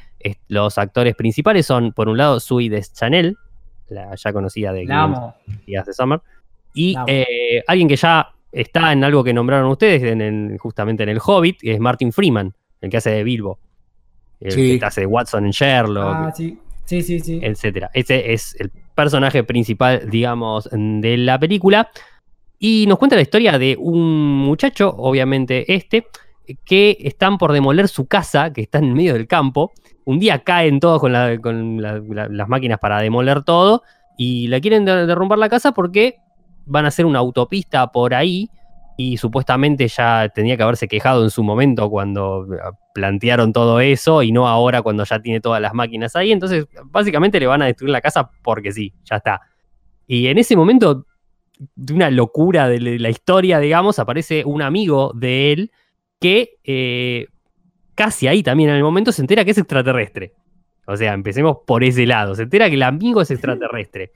los 0.48 0.76
actores 0.76 1.16
principales 1.16 1.64
son, 1.64 1.92
por 1.92 2.10
un 2.10 2.18
lado, 2.18 2.38
Sui 2.38 2.70
Chanel, 2.92 3.38
la 3.88 4.14
ya 4.14 4.32
conocida 4.34 4.72
de 4.74 4.86
Días 5.66 5.86
de 5.86 5.92
Summer, 5.94 6.20
y 6.74 6.94
eh, 7.06 7.64
alguien 7.66 7.88
que 7.88 7.96
ya 7.96 8.32
está 8.52 8.92
en 8.92 9.02
algo 9.02 9.24
que 9.24 9.32
nombraron 9.32 9.70
ustedes, 9.70 10.02
en, 10.02 10.56
justamente 10.58 11.02
en 11.02 11.08
el 11.08 11.18
Hobbit, 11.24 11.60
que 11.60 11.72
es 11.72 11.80
Martin 11.80 12.12
Freeman, 12.12 12.54
el 12.80 12.90
que 12.90 12.98
hace 12.98 13.10
de 13.10 13.24
Bilbo. 13.24 13.58
El 14.40 14.78
que 14.78 14.84
hace 14.84 15.02
de 15.02 15.06
Watson 15.06 15.46
en 15.46 15.50
Sherlock. 15.52 16.14
Ah, 16.14 16.32
sí. 16.34 16.58
Sí, 16.84 17.00
sí, 17.02 17.20
sí. 17.20 17.40
Etcétera. 17.42 17.90
Ese 17.94 18.32
es 18.32 18.56
el 18.58 18.70
personaje 18.94 19.44
principal, 19.44 20.10
digamos, 20.10 20.68
de 20.70 21.16
la 21.16 21.38
película. 21.38 21.90
Y 22.58 22.84
nos 22.86 22.98
cuenta 22.98 23.16
la 23.16 23.22
historia 23.22 23.58
de 23.58 23.76
un 23.78 24.38
muchacho, 24.38 24.94
obviamente 24.96 25.74
este, 25.74 26.06
que 26.64 26.96
están 27.00 27.38
por 27.38 27.52
demoler 27.52 27.88
su 27.88 28.06
casa, 28.06 28.52
que 28.52 28.62
está 28.62 28.78
en 28.78 28.92
medio 28.94 29.14
del 29.14 29.26
campo. 29.26 29.72
Un 30.04 30.18
día 30.18 30.40
caen 30.40 30.80
todos 30.80 31.00
con, 31.00 31.12
las 31.12 32.48
máquinas 32.48 32.78
para 32.78 33.00
demoler 33.00 33.42
todo 33.42 33.82
y 34.18 34.48
la 34.48 34.60
quieren 34.60 34.84
derrumbar 34.84 35.38
la 35.38 35.48
casa 35.48 35.72
porque 35.72 36.16
van 36.66 36.84
a 36.84 36.88
hacer 36.88 37.06
una 37.06 37.18
autopista 37.18 37.90
por 37.90 38.14
ahí 38.14 38.50
y 38.96 39.16
supuestamente 39.16 39.88
ya 39.88 40.28
tenía 40.34 40.56
que 40.56 40.62
haberse 40.62 40.88
quejado 40.88 41.24
en 41.24 41.30
su 41.30 41.42
momento 41.42 41.88
cuando 41.88 42.46
eh, 42.52 42.58
plantearon 42.94 43.52
todo 43.52 43.80
eso 43.80 44.22
y 44.22 44.32
no 44.32 44.48
ahora 44.48 44.82
cuando 44.82 45.04
ya 45.04 45.20
tiene 45.20 45.40
todas 45.40 45.60
las 45.60 45.74
máquinas 45.74 46.14
ahí. 46.14 46.32
Entonces, 46.32 46.66
básicamente 46.84 47.40
le 47.40 47.46
van 47.46 47.62
a 47.62 47.66
destruir 47.66 47.90
la 47.90 48.00
casa 48.00 48.30
porque 48.42 48.72
sí, 48.72 48.92
ya 49.04 49.16
está. 49.16 49.40
Y 50.06 50.26
en 50.26 50.38
ese 50.38 50.56
momento, 50.56 51.06
de 51.74 51.94
una 51.94 52.10
locura 52.10 52.68
de 52.68 52.98
la 52.98 53.08
historia, 53.08 53.58
digamos, 53.58 53.98
aparece 53.98 54.44
un 54.44 54.62
amigo 54.62 55.12
de 55.14 55.52
él 55.52 55.70
que 56.20 56.58
eh, 56.64 57.26
casi 57.94 58.28
ahí 58.28 58.42
también 58.42 58.70
en 58.70 58.76
el 58.76 58.82
momento 58.82 59.10
se 59.12 59.22
entera 59.22 59.44
que 59.44 59.52
es 59.52 59.58
extraterrestre. 59.58 60.34
O 60.86 60.96
sea, 60.96 61.12
empecemos 61.12 61.58
por 61.66 61.84
ese 61.84 62.06
lado. 62.06 62.34
Se 62.34 62.42
entera 62.42 62.68
que 62.68 62.74
el 62.74 62.82
amigo 62.82 63.20
es 63.20 63.30
extraterrestre. 63.30 64.12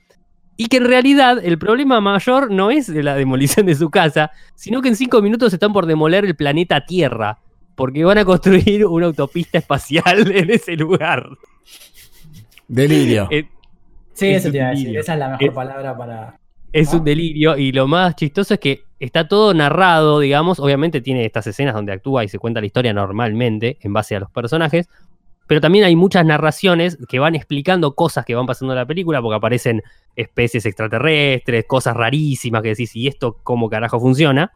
Y 0.57 0.67
que 0.67 0.77
en 0.77 0.85
realidad 0.85 1.37
el 1.43 1.59
problema 1.59 2.01
mayor 2.01 2.51
no 2.51 2.71
es 2.71 2.89
la 2.89 3.15
demolición 3.15 3.67
de 3.67 3.75
su 3.75 3.89
casa, 3.89 4.31
sino 4.55 4.81
que 4.81 4.89
en 4.89 4.95
cinco 4.95 5.21
minutos 5.21 5.53
están 5.53 5.71
por 5.71 5.85
demoler 5.85 6.25
el 6.25 6.35
planeta 6.35 6.85
Tierra. 6.85 7.39
Porque 7.75 8.03
van 8.03 8.17
a 8.17 8.25
construir 8.25 8.87
una 8.87 9.05
autopista 9.05 9.59
espacial 9.59 10.31
en 10.35 10.49
ese 10.49 10.75
lugar. 10.75 11.29
Delirio. 12.67 13.27
Eh, 13.29 13.47
sí, 14.13 14.29
eso 14.29 14.49
te 14.49 14.57
iba 14.57 14.67
a 14.67 14.71
decir. 14.71 14.97
Esa 14.97 15.13
es 15.13 15.19
la 15.19 15.29
mejor 15.29 15.53
palabra 15.53 15.95
para. 15.95 16.39
Es 16.73 16.91
un 16.91 17.03
delirio. 17.03 17.55
Y 17.55 17.71
lo 17.71 17.87
más 17.87 18.15
chistoso 18.15 18.55
es 18.55 18.59
que 18.59 18.81
está 18.99 19.27
todo 19.27 19.53
narrado, 19.53 20.19
digamos, 20.19 20.59
obviamente 20.59 21.01
tiene 21.01 21.25
estas 21.25 21.47
escenas 21.47 21.75
donde 21.75 21.93
actúa 21.93 22.23
y 22.23 22.27
se 22.27 22.39
cuenta 22.39 22.59
la 22.59 22.65
historia 22.65 22.93
normalmente 22.93 23.77
en 23.81 23.93
base 23.93 24.15
a 24.15 24.19
los 24.19 24.31
personajes, 24.31 24.89
pero 25.47 25.61
también 25.61 25.85
hay 25.85 25.95
muchas 25.95 26.25
narraciones 26.25 26.97
que 27.07 27.19
van 27.19 27.35
explicando 27.35 27.95
cosas 27.95 28.25
que 28.25 28.35
van 28.35 28.45
pasando 28.45 28.73
en 28.73 28.79
la 28.79 28.85
película, 28.85 29.21
porque 29.21 29.37
aparecen 29.37 29.81
especies 30.15 30.65
extraterrestres, 30.65 31.65
cosas 31.65 31.95
rarísimas 31.95 32.61
que 32.61 32.69
decís, 32.69 32.95
¿y 32.95 33.07
esto 33.07 33.39
cómo 33.43 33.69
carajo 33.69 33.99
funciona? 33.99 34.51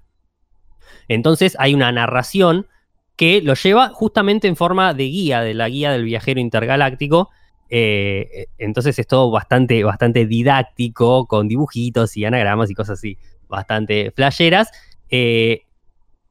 Entonces 1.08 1.56
hay 1.60 1.74
una 1.74 1.92
narración 1.92 2.68
que 3.16 3.42
lo 3.42 3.54
lleva 3.54 3.90
justamente 3.90 4.48
en 4.48 4.56
forma 4.56 4.94
de 4.94 5.04
guía, 5.06 5.42
de 5.42 5.54
la 5.54 5.70
guía 5.70 5.92
del 5.92 6.04
viajero 6.04 6.40
intergaláctico. 6.40 7.30
Eh, 7.70 8.48
entonces 8.58 9.00
es 9.00 9.08
todo 9.08 9.32
bastante, 9.32 9.84
bastante 9.84 10.26
didáctico, 10.26 11.26
con 11.28 11.48
dibujitos 11.48 12.18
y 12.18 12.26
anagramas 12.26 12.70
y 12.70 12.74
cosas 12.74 13.00
así 13.00 13.18
bastante 13.48 14.12
flasheras. 14.12 14.72
Eh, 15.10 15.64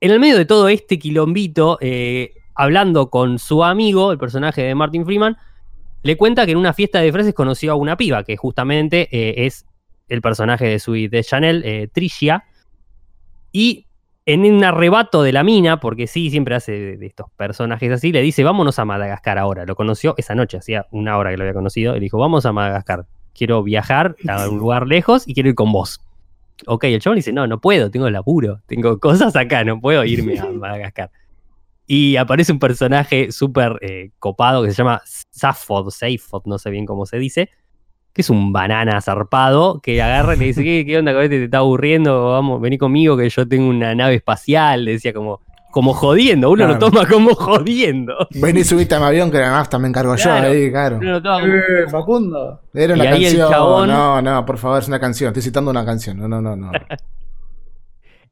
en 0.00 0.11
el 0.11 0.20
medio 0.20 0.36
de 0.36 0.46
todo 0.46 0.68
este 0.68 0.98
quilombito, 0.98 1.78
eh, 1.80 2.32
hablando 2.55 3.11
con 3.11 3.38
su 3.38 3.64
amigo, 3.64 4.12
el 4.12 4.18
personaje 4.18 4.62
de 4.62 4.74
Martin 4.74 5.05
Freeman, 5.05 5.36
le 6.03 6.16
cuenta 6.16 6.46
que 6.46 6.53
en 6.53 6.59
una 6.59 6.72
fiesta 6.72 7.01
de 7.01 7.12
frases 7.12 7.34
conoció 7.34 7.72
a 7.72 7.74
una 7.74 7.96
piba, 7.96 8.24
que 8.24 8.36
justamente 8.36 9.09
eh, 9.12 9.46
es 9.46 9.66
el 10.09 10.22
personaje 10.22 10.66
de 10.66 10.78
Sweet 10.78 11.11
de 11.11 11.22
Chanel, 11.22 11.90
Tricia, 11.92 12.44
y 13.53 13.86
en 14.26 14.44
un 14.44 14.62
arrebato 14.62 15.22
de 15.22 15.32
la 15.32 15.42
mina, 15.42 15.80
porque 15.80 16.07
sí, 16.07 16.30
siempre 16.30 16.55
hace 16.55 16.96
de, 16.96 17.07
estos 17.07 17.30
personajes 17.36 17.90
así, 17.90 18.12
le 18.12 18.22
dice, 18.22 18.44
vámonos 18.44 18.78
a 18.78 18.84
Madagascar 18.84 19.38
ahora. 19.38 19.64
Lo 19.66 19.74
conoció 19.74 20.14
esa 20.18 20.34
noche, 20.34 20.59
hacía 20.59 20.86
una 20.90 21.18
hora 21.18 21.30
que 21.30 21.36
lo 21.36 21.42
había 21.44 21.55
conocido, 21.55 21.96
y 21.96 22.01
le 22.01 22.05
dijo, 22.05 22.18
vamos 22.18 22.46
a 22.46 22.53
Madagascar. 22.53 23.07
Quiero 23.34 23.62
viajar 23.62 24.16
a 24.28 24.48
un 24.48 24.59
lugar 24.59 24.86
lejos 24.86 25.26
y 25.26 25.34
quiero 25.34 25.48
ir 25.48 25.55
con 25.55 25.72
vos. 25.72 26.01
Ok, 26.66 26.84
el 26.84 27.01
chabón 27.01 27.16
dice, 27.16 27.32
no, 27.32 27.46
no 27.46 27.61
puedo, 27.61 27.90
tengo 27.90 28.11
laburo, 28.11 28.61
tengo 28.66 28.98
cosas 28.98 29.34
acá, 29.34 29.64
no 29.64 29.80
puedo 29.80 30.05
irme 30.05 30.38
a 30.38 30.46
Madagascar. 30.53 31.11
Y 31.93 32.14
aparece 32.18 32.53
un 32.53 32.61
personaje 32.61 33.32
súper 33.32 33.76
eh, 33.80 34.12
copado 34.20 34.62
que 34.62 34.70
se 34.70 34.76
llama 34.76 35.03
Safod, 35.05 35.91
Safod, 35.91 36.43
no 36.45 36.57
sé 36.57 36.70
bien 36.70 36.86
cómo 36.86 37.05
se 37.05 37.18
dice, 37.18 37.51
que 38.12 38.22
es 38.22 38.30
un 38.30 38.53
banana 38.53 39.01
zarpado 39.01 39.80
que 39.80 40.01
agarra 40.01 40.36
y 40.36 40.38
le 40.38 40.45
dice, 40.45 40.62
¿qué, 40.62 40.86
qué 40.86 40.99
onda, 40.99 41.11
este? 41.20 41.38
¿Te 41.38 41.45
está 41.47 41.59
aburriendo? 41.59 42.30
Vamos, 42.30 42.61
vení 42.61 42.78
conmigo 42.78 43.16
que 43.16 43.28
yo 43.28 43.49
tengo 43.49 43.68
una 43.68 43.93
nave 43.97 44.14
espacial. 44.14 44.84
Le 44.84 44.93
decía 44.93 45.12
como, 45.12 45.41
como 45.72 45.93
jodiendo, 45.93 46.53
uno 46.53 46.68
lo 46.68 46.78
toma 46.78 47.09
como 47.09 47.34
jodiendo. 47.34 48.14
Vení, 48.41 48.62
subiste 48.62 48.95
a 48.95 49.01
mi 49.01 49.07
avión 49.07 49.28
que 49.28 49.38
además 49.38 49.68
también 49.68 49.93
cargo 49.93 50.14
yo 50.14 50.32
ahí, 50.32 50.70
claro. 50.70 50.99
Uno 50.99 51.11
lo 51.14 51.20
toma 51.20 51.45
eh, 51.45 51.88
Facundo. 51.91 52.61
Era 52.72 52.95
una 52.95 53.05
canción. 53.05 53.51
No, 53.88 54.22
no, 54.22 54.47
por 54.47 54.59
favor, 54.59 54.80
es 54.80 54.86
una 54.86 55.01
canción. 55.01 55.30
Estoy 55.30 55.43
citando 55.43 55.72
una 55.72 55.84
canción. 55.84 56.18
No, 56.18 56.28
no, 56.28 56.41
no, 56.41 56.55
no. 56.55 56.70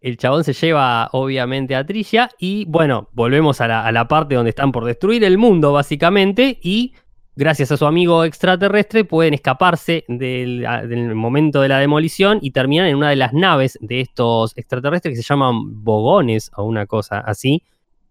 el 0.01 0.16
chabón 0.16 0.44
se 0.44 0.53
lleva 0.53 1.09
obviamente 1.12 1.74
a 1.74 1.84
Tricia 1.84 2.30
y 2.38 2.64
bueno, 2.66 3.09
volvemos 3.12 3.61
a 3.61 3.68
la, 3.68 3.84
a 3.84 3.92
la 3.92 4.09
parte 4.09 4.34
donde 4.34 4.51
están 4.51 4.72
por 4.72 4.84
destruir 4.84 5.24
el 5.24 5.38
mundo 5.38 5.72
básicamente 5.72 6.59
y 6.62 6.94
gracias 7.38 7.70
a 7.70 7.76
su 7.76 7.86
amigo 7.86 8.24
extraterrestre, 8.24 9.05
pueden 9.05 9.32
escaparse 9.32 10.05
del, 10.09 10.66
momento 11.14 11.61
de 11.61 11.68
la 11.68 11.78
demolición 11.78 12.40
y 12.42 12.51
terminan 12.51 12.88
en 12.88 12.96
una 12.96 13.11
de 13.11 13.16
las 13.16 13.32
naves 13.32 13.78
de 13.80 14.01
estos 14.01 14.55
extraterrestres 14.57 15.14
que 15.14 15.22
se 15.22 15.28
llaman 15.28 15.84
bogones 15.84 16.51
o 16.57 16.64
una 16.64 16.86
cosa 16.86 17.20
así. 17.20 17.62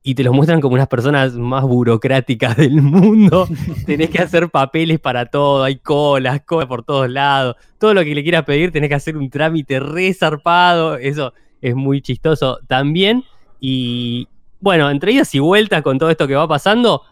Y 0.01 0.15
te 0.15 0.23
los 0.23 0.33
muestran 0.33 0.61
como 0.61 0.75
unas 0.75 0.87
personas 0.87 1.33
más 1.33 1.63
burocráticas 1.63 2.55
del 2.55 2.81
mundo. 2.81 3.49
tenés 3.85 4.09
que 4.09 4.19
hacer 4.19 4.49
papeles 4.49 5.01
para 5.01 5.25
todo, 5.25 5.65
hay 5.65 5.75
colas, 5.79 6.43
colas 6.45 6.67
por 6.67 6.83
todos 6.85 7.09
lados. 7.09 7.57
Todo 7.77 7.93
lo 7.93 8.05
que 8.05 8.15
le 8.15 8.23
quieras 8.23 8.45
pedir, 8.45 8.71
tenés 8.71 8.87
que 8.87 8.95
hacer 8.95 9.17
un 9.17 9.29
trámite 9.29 9.81
resarpado. 9.81 10.95
Eso 10.95 11.33
es 11.61 11.75
muy 11.75 12.01
chistoso 12.01 12.59
también. 12.67 13.23
Y 13.59 14.27
bueno, 14.59 14.89
entre 14.89 15.11
idas 15.11 15.33
y 15.35 15.39
vueltas 15.39 15.81
con 15.81 15.97
todo 15.97 16.09
esto 16.09 16.27
que 16.27 16.35
va 16.35 16.47
pasando, 16.47 17.03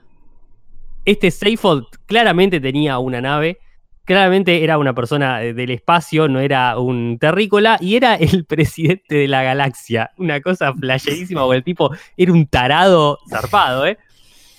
este 1.06 1.32
Seyfold 1.32 1.86
claramente 2.06 2.60
tenía 2.60 2.98
una 2.98 3.22
nave, 3.22 3.60
claramente 4.06 4.64
era 4.64 4.78
una 4.78 4.94
persona 4.94 5.44
eh, 5.44 5.54
del 5.54 5.72
espacio, 5.72 6.28
no 6.28 6.40
era 6.40 6.78
un 6.80 7.18
terrícola, 7.20 7.78
y 7.80 7.96
era 7.96 8.16
el 8.16 8.46
presidente 8.46 9.16
de 9.16 9.28
la 9.28 9.44
galaxia. 9.44 10.12
Una 10.18 10.42
cosa 10.42 10.74
flasherísima, 10.74 11.42
porque 11.42 11.58
el 11.58 11.64
tipo 11.64 11.92
era 12.18 12.32
un 12.32 12.48
tarado 12.48 13.20
zarpado, 13.30 13.86
¿eh? 13.86 13.98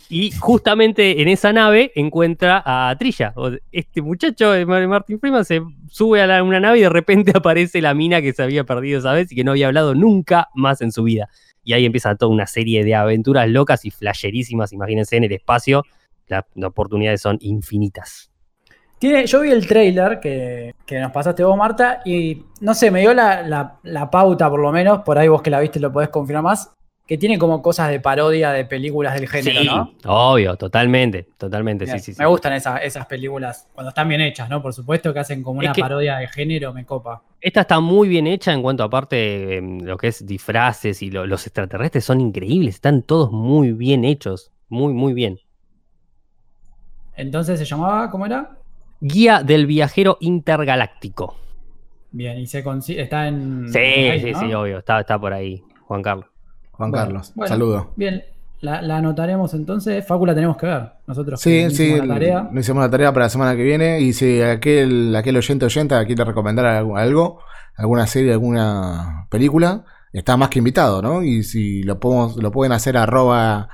Y 0.09 0.31
justamente 0.31 1.21
en 1.21 1.29
esa 1.29 1.53
nave 1.53 1.93
encuentra 1.95 2.63
a 2.65 2.95
Trilla. 2.97 3.35
Este 3.73 4.03
muchacho, 4.03 4.55
eh, 4.55 4.65
Martin 4.65 5.19
Freeman, 5.19 5.45
se 5.45 5.63
sube 5.91 6.23
a 6.23 6.43
una 6.43 6.61
nave 6.61 6.79
y 6.79 6.83
de 6.83 6.89
repente 6.89 7.33
aparece 7.35 7.81
la 7.81 7.95
mina 7.95 8.23
que 8.23 8.33
se 8.33 8.43
había 8.43 8.65
perdido 8.65 9.01
esa 9.01 9.13
vez 9.13 9.33
y 9.33 9.35
que 9.35 9.45
no 9.45 9.51
había 9.51 9.67
hablado 9.67 9.95
nunca 9.95 10.49
más 10.55 10.81
en 10.81 10.93
su 10.93 11.03
vida. 11.03 11.29
Y 11.65 11.73
ahí 11.73 11.85
empieza 11.85 12.15
toda 12.15 12.33
una 12.33 12.47
serie 12.47 12.85
de 12.85 12.95
aventuras 12.95 13.49
locas 13.49 13.85
y 13.85 13.91
flasherísimas, 13.91 14.73
imagínense, 14.73 15.17
en 15.17 15.25
el 15.25 15.33
espacio 15.33 15.83
las 16.29 16.45
oportunidades 16.63 17.21
son 17.21 17.39
infinitas. 17.41 18.31
Tiene, 18.99 19.27
yo 19.27 19.43
vi 19.43 19.51
el 19.51 19.67
trailer 19.67 20.21
que, 20.21 20.75
nos 20.91 21.13
pasaste 21.13 21.45
vos, 21.45 21.57
Marta, 21.57 22.01
y 22.05 22.47
no 22.61 22.75
sé, 22.75 22.91
me 22.91 23.01
dio 23.01 23.13
la, 23.13 24.09
pauta, 24.11 24.49
por 24.49 24.61
lo 24.61 24.73
menos, 24.73 25.01
por 25.01 25.19
ahí 25.19 25.29
vos 25.29 25.43
que 25.43 25.51
la 25.51 25.61
viste 25.61 25.79
lo 25.81 25.93
podés 25.93 26.09
confirmar 26.09 26.45
más, 26.45 26.73
que 27.07 27.17
tiene 27.17 27.39
como 27.39 27.63
cosas 27.63 27.91
de 27.91 28.01
parodia 28.01 28.51
de 28.51 28.65
películas 28.65 29.15
del 29.15 29.29
género, 29.29 29.63
¿no? 29.63 29.93
Obvio, 30.05 30.57
totalmente, 30.57 31.29
totalmente, 31.39 31.87
sí, 31.87 32.01
sí, 32.01 32.19
Me 32.19 32.27
gustan 32.27 32.55
esas, 32.55 33.07
películas 33.07 33.69
cuando 33.73 33.91
están 33.91 34.09
bien 34.09 34.21
hechas, 34.21 34.51
¿no? 34.51 34.61
Por 34.61 34.73
supuesto 34.73 35.15
que 35.15 35.21
hacen 35.21 35.43
como 35.43 35.61
una 35.61 35.73
parodia 35.73 36.17
de 36.17 36.27
género, 36.27 36.73
me 36.73 36.85
copa. 36.85 37.23
Esta 37.41 37.61
está 37.61 37.79
muy 37.79 38.09
bien 38.09 38.27
hecha 38.27 38.53
en 38.53 38.61
cuanto 38.61 38.83
aparte 38.83 39.57
em, 39.57 39.81
lo 39.83 39.97
que 39.97 40.09
es 40.09 40.27
disfraces 40.27 41.01
y 41.01 41.11
los 41.11 41.47
extraterrestres 41.47 42.05
son 42.05 42.21
increíbles, 42.21 42.75
están 42.77 43.03
todos 43.03 43.31
muy 43.31 43.73
bien 43.73 44.05
hechos, 44.05 44.51
muy, 44.69 44.93
muy 44.93 45.15
bien. 45.15 45.39
Entonces 47.15 47.61
se 47.61 47.65
llamaba, 47.65 48.11
¿cómo 48.11 48.27
era? 48.27 48.59
Guía 49.01 49.45
del 49.45 49.67
viajero 49.67 50.19
intergaláctico. 50.21 51.37
Bien, 52.11 52.39
y 52.39 52.47
se 52.47 52.65
está 52.97 53.29
en. 53.29 53.69
Sí, 53.69 54.21
sí, 54.21 54.35
sí, 54.35 54.55
obvio, 54.55 54.79
está, 54.79 55.01
está 55.01 55.19
por 55.19 55.33
ahí, 55.33 55.63
Juan 55.87 56.03
Carlos. 56.03 56.36
Juan 56.77 56.93
Carlos, 56.93 57.33
saludo. 57.47 57.91
Bien, 57.97 58.23
La, 58.61 58.81
la 58.83 58.97
anotaremos 58.99 59.53
entonces. 59.55 60.07
Facu 60.07 60.25
la 60.27 60.35
tenemos 60.35 60.57
que 60.57 60.67
ver. 60.67 60.93
Nosotros 61.07 61.41
Sí, 61.41 61.71
sí, 61.71 61.95
la 62.01 62.15
tarea. 62.15 62.49
nos 62.51 62.65
hicimos 62.65 62.83
la 62.83 62.91
tarea 62.91 63.13
para 63.13 63.27
la 63.27 63.31
semana 63.31 63.55
que 63.57 63.63
viene. 63.63 64.01
Y 64.01 64.13
si 64.13 64.41
aquel, 64.43 65.15
aquel 65.15 65.37
oyente 65.37 65.65
oyenta 65.67 66.05
quiere 66.07 66.25
recomendar 66.25 66.65
algo, 66.67 66.97
algo, 66.97 67.41
alguna 67.77 68.07
serie, 68.07 68.33
alguna 68.33 69.27
película, 69.31 69.85
está 70.13 70.37
más 70.37 70.49
que 70.49 70.59
invitado, 70.59 71.03
¿no? 71.03 71.23
Y 71.23 71.43
si 71.43 71.83
lo 71.83 72.01
podemos, 72.01 72.37
lo 72.37 72.51
pueden 72.51 72.73
hacer 72.73 72.97
arroba 72.97 73.69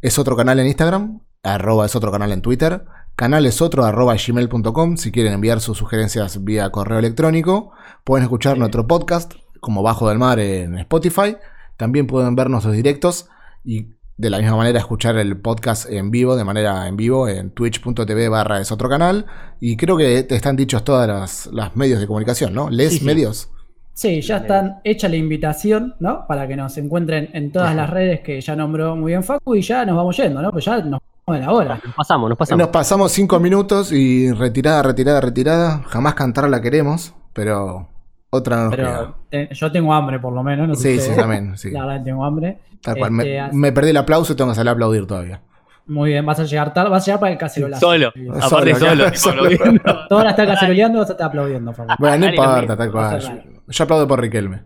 es 0.00 0.18
otro 0.18 0.36
canal 0.36 0.58
en 0.60 0.66
Instagram, 0.68 1.20
arroba 1.42 1.86
es 1.86 1.94
otro 1.96 2.10
canal 2.12 2.30
en 2.32 2.42
Twitter, 2.42 2.84
canal 3.16 3.44
es 3.46 3.60
otro 3.60 3.84
arroba 3.84 4.14
gmail.com 4.14 4.96
si 4.96 5.10
quieren 5.12 5.32
enviar 5.32 5.60
sus 5.60 5.78
sugerencias 5.78 6.42
vía 6.44 6.70
correo 6.70 6.98
electrónico. 6.98 7.72
Pueden 8.04 8.22
escuchar 8.24 8.54
Sí. 8.54 8.58
nuestro 8.60 8.86
podcast 8.86 9.34
como 9.60 9.82
Bajo 9.82 10.08
del 10.08 10.18
Mar 10.18 10.38
en 10.40 10.78
Spotify. 10.78 11.36
También 11.82 12.06
pueden 12.06 12.36
ver 12.36 12.48
nuestros 12.48 12.76
directos 12.76 13.28
y 13.64 13.88
de 14.16 14.30
la 14.30 14.38
misma 14.38 14.56
manera 14.56 14.78
escuchar 14.78 15.16
el 15.16 15.36
podcast 15.36 15.90
en 15.90 16.12
vivo, 16.12 16.36
de 16.36 16.44
manera 16.44 16.86
en 16.86 16.96
vivo, 16.96 17.26
en 17.26 17.50
twitch.tv 17.50 18.28
barra 18.28 18.60
es 18.60 18.70
otro 18.70 18.88
canal. 18.88 19.26
Y 19.58 19.76
creo 19.76 19.96
que 19.96 20.22
te 20.22 20.36
están 20.36 20.54
dichos 20.54 20.84
todas 20.84 21.08
las, 21.08 21.46
las 21.52 21.74
medios 21.74 21.98
de 21.98 22.06
comunicación, 22.06 22.54
¿no? 22.54 22.70
¿Les 22.70 22.92
Sí, 22.92 22.98
sí. 23.00 23.04
medios? 23.04 23.50
Sí, 23.94 24.20
ya 24.20 24.36
están 24.36 24.76
hecha 24.84 25.08
la 25.08 25.16
invitación, 25.16 25.96
¿no? 25.98 26.24
Para 26.28 26.46
que 26.46 26.54
nos 26.54 26.78
encuentren 26.78 27.30
en 27.32 27.50
todas 27.50 27.74
las 27.74 27.90
redes 27.90 28.20
que 28.20 28.40
ya 28.40 28.54
nombró 28.54 28.94
muy 28.94 29.10
bien 29.10 29.24
Facu 29.24 29.56
y 29.56 29.62
ya 29.62 29.84
nos 29.84 29.96
vamos 29.96 30.16
yendo, 30.16 30.40
¿no? 30.40 30.52
Pues 30.52 30.64
ya 30.64 30.76
nos 30.76 31.00
vamos 31.26 31.40
de 31.40 31.44
la 31.44 31.52
hora. 31.52 31.80
Nos 31.84 31.94
pasamos, 31.96 32.28
nos 32.28 32.38
pasamos. 32.38 32.58
Nos 32.60 32.68
pasamos 32.68 33.10
cinco 33.10 33.40
minutos 33.40 33.90
y 33.90 34.30
retirada, 34.30 34.84
retirada, 34.84 35.20
retirada. 35.20 35.82
Jamás 35.88 36.14
cantar 36.14 36.48
la 36.48 36.60
queremos, 36.60 37.12
pero 37.32 37.88
otra 38.34 38.56
no 38.56 38.64
nos 38.64 38.76
queda. 38.76 39.14
Pero 39.30 39.48
te- 39.48 39.54
yo 39.54 39.70
tengo 39.70 39.92
hambre, 39.92 40.18
por 40.18 40.32
lo 40.32 40.42
menos. 40.42 40.66
No 40.68 40.74
Sí, 40.74 40.98
sí, 40.98 41.10
también. 41.14 41.56
Sí. 41.56 41.70
La 41.72 41.84
verdad, 41.86 42.04
tengo 42.04 42.24
hambre. 42.24 42.58
Tal 42.80 42.96
cual. 42.96 43.12
Este, 43.12 43.24
me, 43.24 43.40
así- 43.40 43.56
me 43.56 43.72
perdí 43.72 43.90
el 43.90 43.96
aplauso 43.98 44.32
y 44.32 44.36
tengo 44.36 44.50
que 44.50 44.56
salir 44.56 44.70
a 44.70 44.72
aplaudir 44.72 45.06
todavía. 45.06 45.40
Muy 45.86 46.10
bien, 46.10 46.24
vas 46.24 46.38
a 46.38 46.44
llegar 46.44 46.72
tarde, 46.72 46.90
vas 46.90 47.02
a 47.02 47.06
llegar 47.06 47.20
para 47.20 47.32
el 47.32 47.38
cacerolazo. 47.38 47.86
Solo. 47.86 48.12
Aparte 48.40 48.74
solo, 48.76 49.04
Solo. 49.14 49.42
aplaudiendo. 49.44 49.82
Toda 50.08 50.20
hora 50.20 50.30
está 50.30 50.46
caceroleando, 50.46 50.98
vas 51.00 51.08
a 51.10 51.12
estar 51.12 51.26
aplaudiendo, 51.26 51.72
Facu. 51.72 51.92
Bueno, 51.98 52.18
no 52.18 52.30
importa, 52.32 52.76
tal 52.76 52.92
cual. 52.92 53.44
yo 53.68 53.84
aplaudo 53.84 54.08
por 54.08 54.20
Riquelme. 54.20 54.62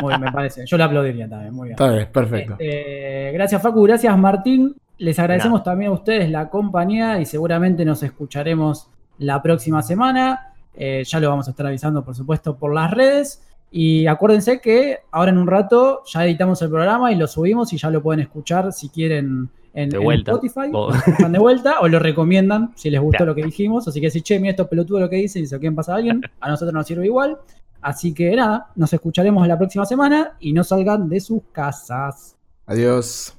Muy 0.00 0.10
bien, 0.10 0.20
me 0.20 0.30
parece. 0.32 0.64
Yo 0.64 0.76
le 0.78 0.84
aplaudiría 0.84 1.28
también, 1.28 1.52
muy 1.52 1.68
bien. 1.68 1.72
Está 1.74 1.92
bien, 1.92 2.08
perfecto. 2.12 2.52
Este, 2.58 3.32
gracias 3.32 3.60
Facu, 3.60 3.82
gracias 3.82 4.16
Martín. 4.16 4.76
Les 4.98 5.18
agradecemos 5.18 5.62
también 5.64 5.90
a 5.90 5.94
ustedes 5.94 6.30
la 6.30 6.48
compañía 6.48 7.20
y 7.20 7.26
seguramente 7.26 7.84
nos 7.84 8.02
escucharemos 8.04 8.88
la 9.18 9.42
próxima 9.42 9.82
semana. 9.82 10.52
Eh, 10.80 11.02
ya 11.04 11.18
lo 11.20 11.28
vamos 11.28 11.48
a 11.48 11.50
estar 11.50 11.66
avisando, 11.66 12.04
por 12.04 12.14
supuesto, 12.14 12.56
por 12.56 12.72
las 12.72 12.90
redes. 12.92 13.42
Y 13.70 14.06
acuérdense 14.06 14.60
que 14.60 15.00
ahora 15.10 15.30
en 15.32 15.36
un 15.38 15.46
rato 15.46 16.02
ya 16.06 16.24
editamos 16.24 16.62
el 16.62 16.68
programa 16.70 17.12
y 17.12 17.16
lo 17.16 17.26
subimos 17.26 17.72
y 17.72 17.76
ya 17.78 17.90
lo 17.90 18.00
pueden 18.02 18.20
escuchar 18.20 18.72
si 18.72 18.88
quieren 18.88 19.50
en, 19.74 19.90
De 19.90 19.96
en 19.98 20.02
vuelta. 20.04 20.32
Spotify. 20.32 20.70
O- 20.72 20.90
Lo 20.90 20.94
escuchan 20.96 21.32
de 21.32 21.38
vuelta 21.38 21.80
o 21.80 21.88
lo 21.88 21.98
recomiendan 21.98 22.72
si 22.76 22.88
les 22.90 23.00
gustó 23.00 23.26
lo 23.26 23.34
que 23.34 23.42
dijimos. 23.44 23.86
Así 23.86 24.00
que 24.00 24.10
si, 24.10 24.22
che, 24.22 24.38
mira 24.40 24.52
estos 24.52 24.68
pelotudos 24.68 25.02
lo 25.02 25.10
que 25.10 25.16
dicen 25.16 25.42
y 25.42 25.46
se 25.46 25.56
lo 25.56 25.60
quieren 25.60 25.76
pasar 25.76 25.96
a 25.96 25.98
alguien, 25.98 26.22
a 26.40 26.48
nosotros 26.48 26.72
nos 26.72 26.86
sirve 26.86 27.04
igual. 27.06 27.36
Así 27.82 28.14
que 28.14 28.34
nada, 28.34 28.68
nos 28.74 28.92
escucharemos 28.92 29.46
la 29.46 29.58
próxima 29.58 29.84
semana 29.84 30.32
y 30.40 30.52
no 30.52 30.64
salgan 30.64 31.08
de 31.08 31.20
sus 31.20 31.42
casas. 31.52 32.36
Adiós. 32.66 33.34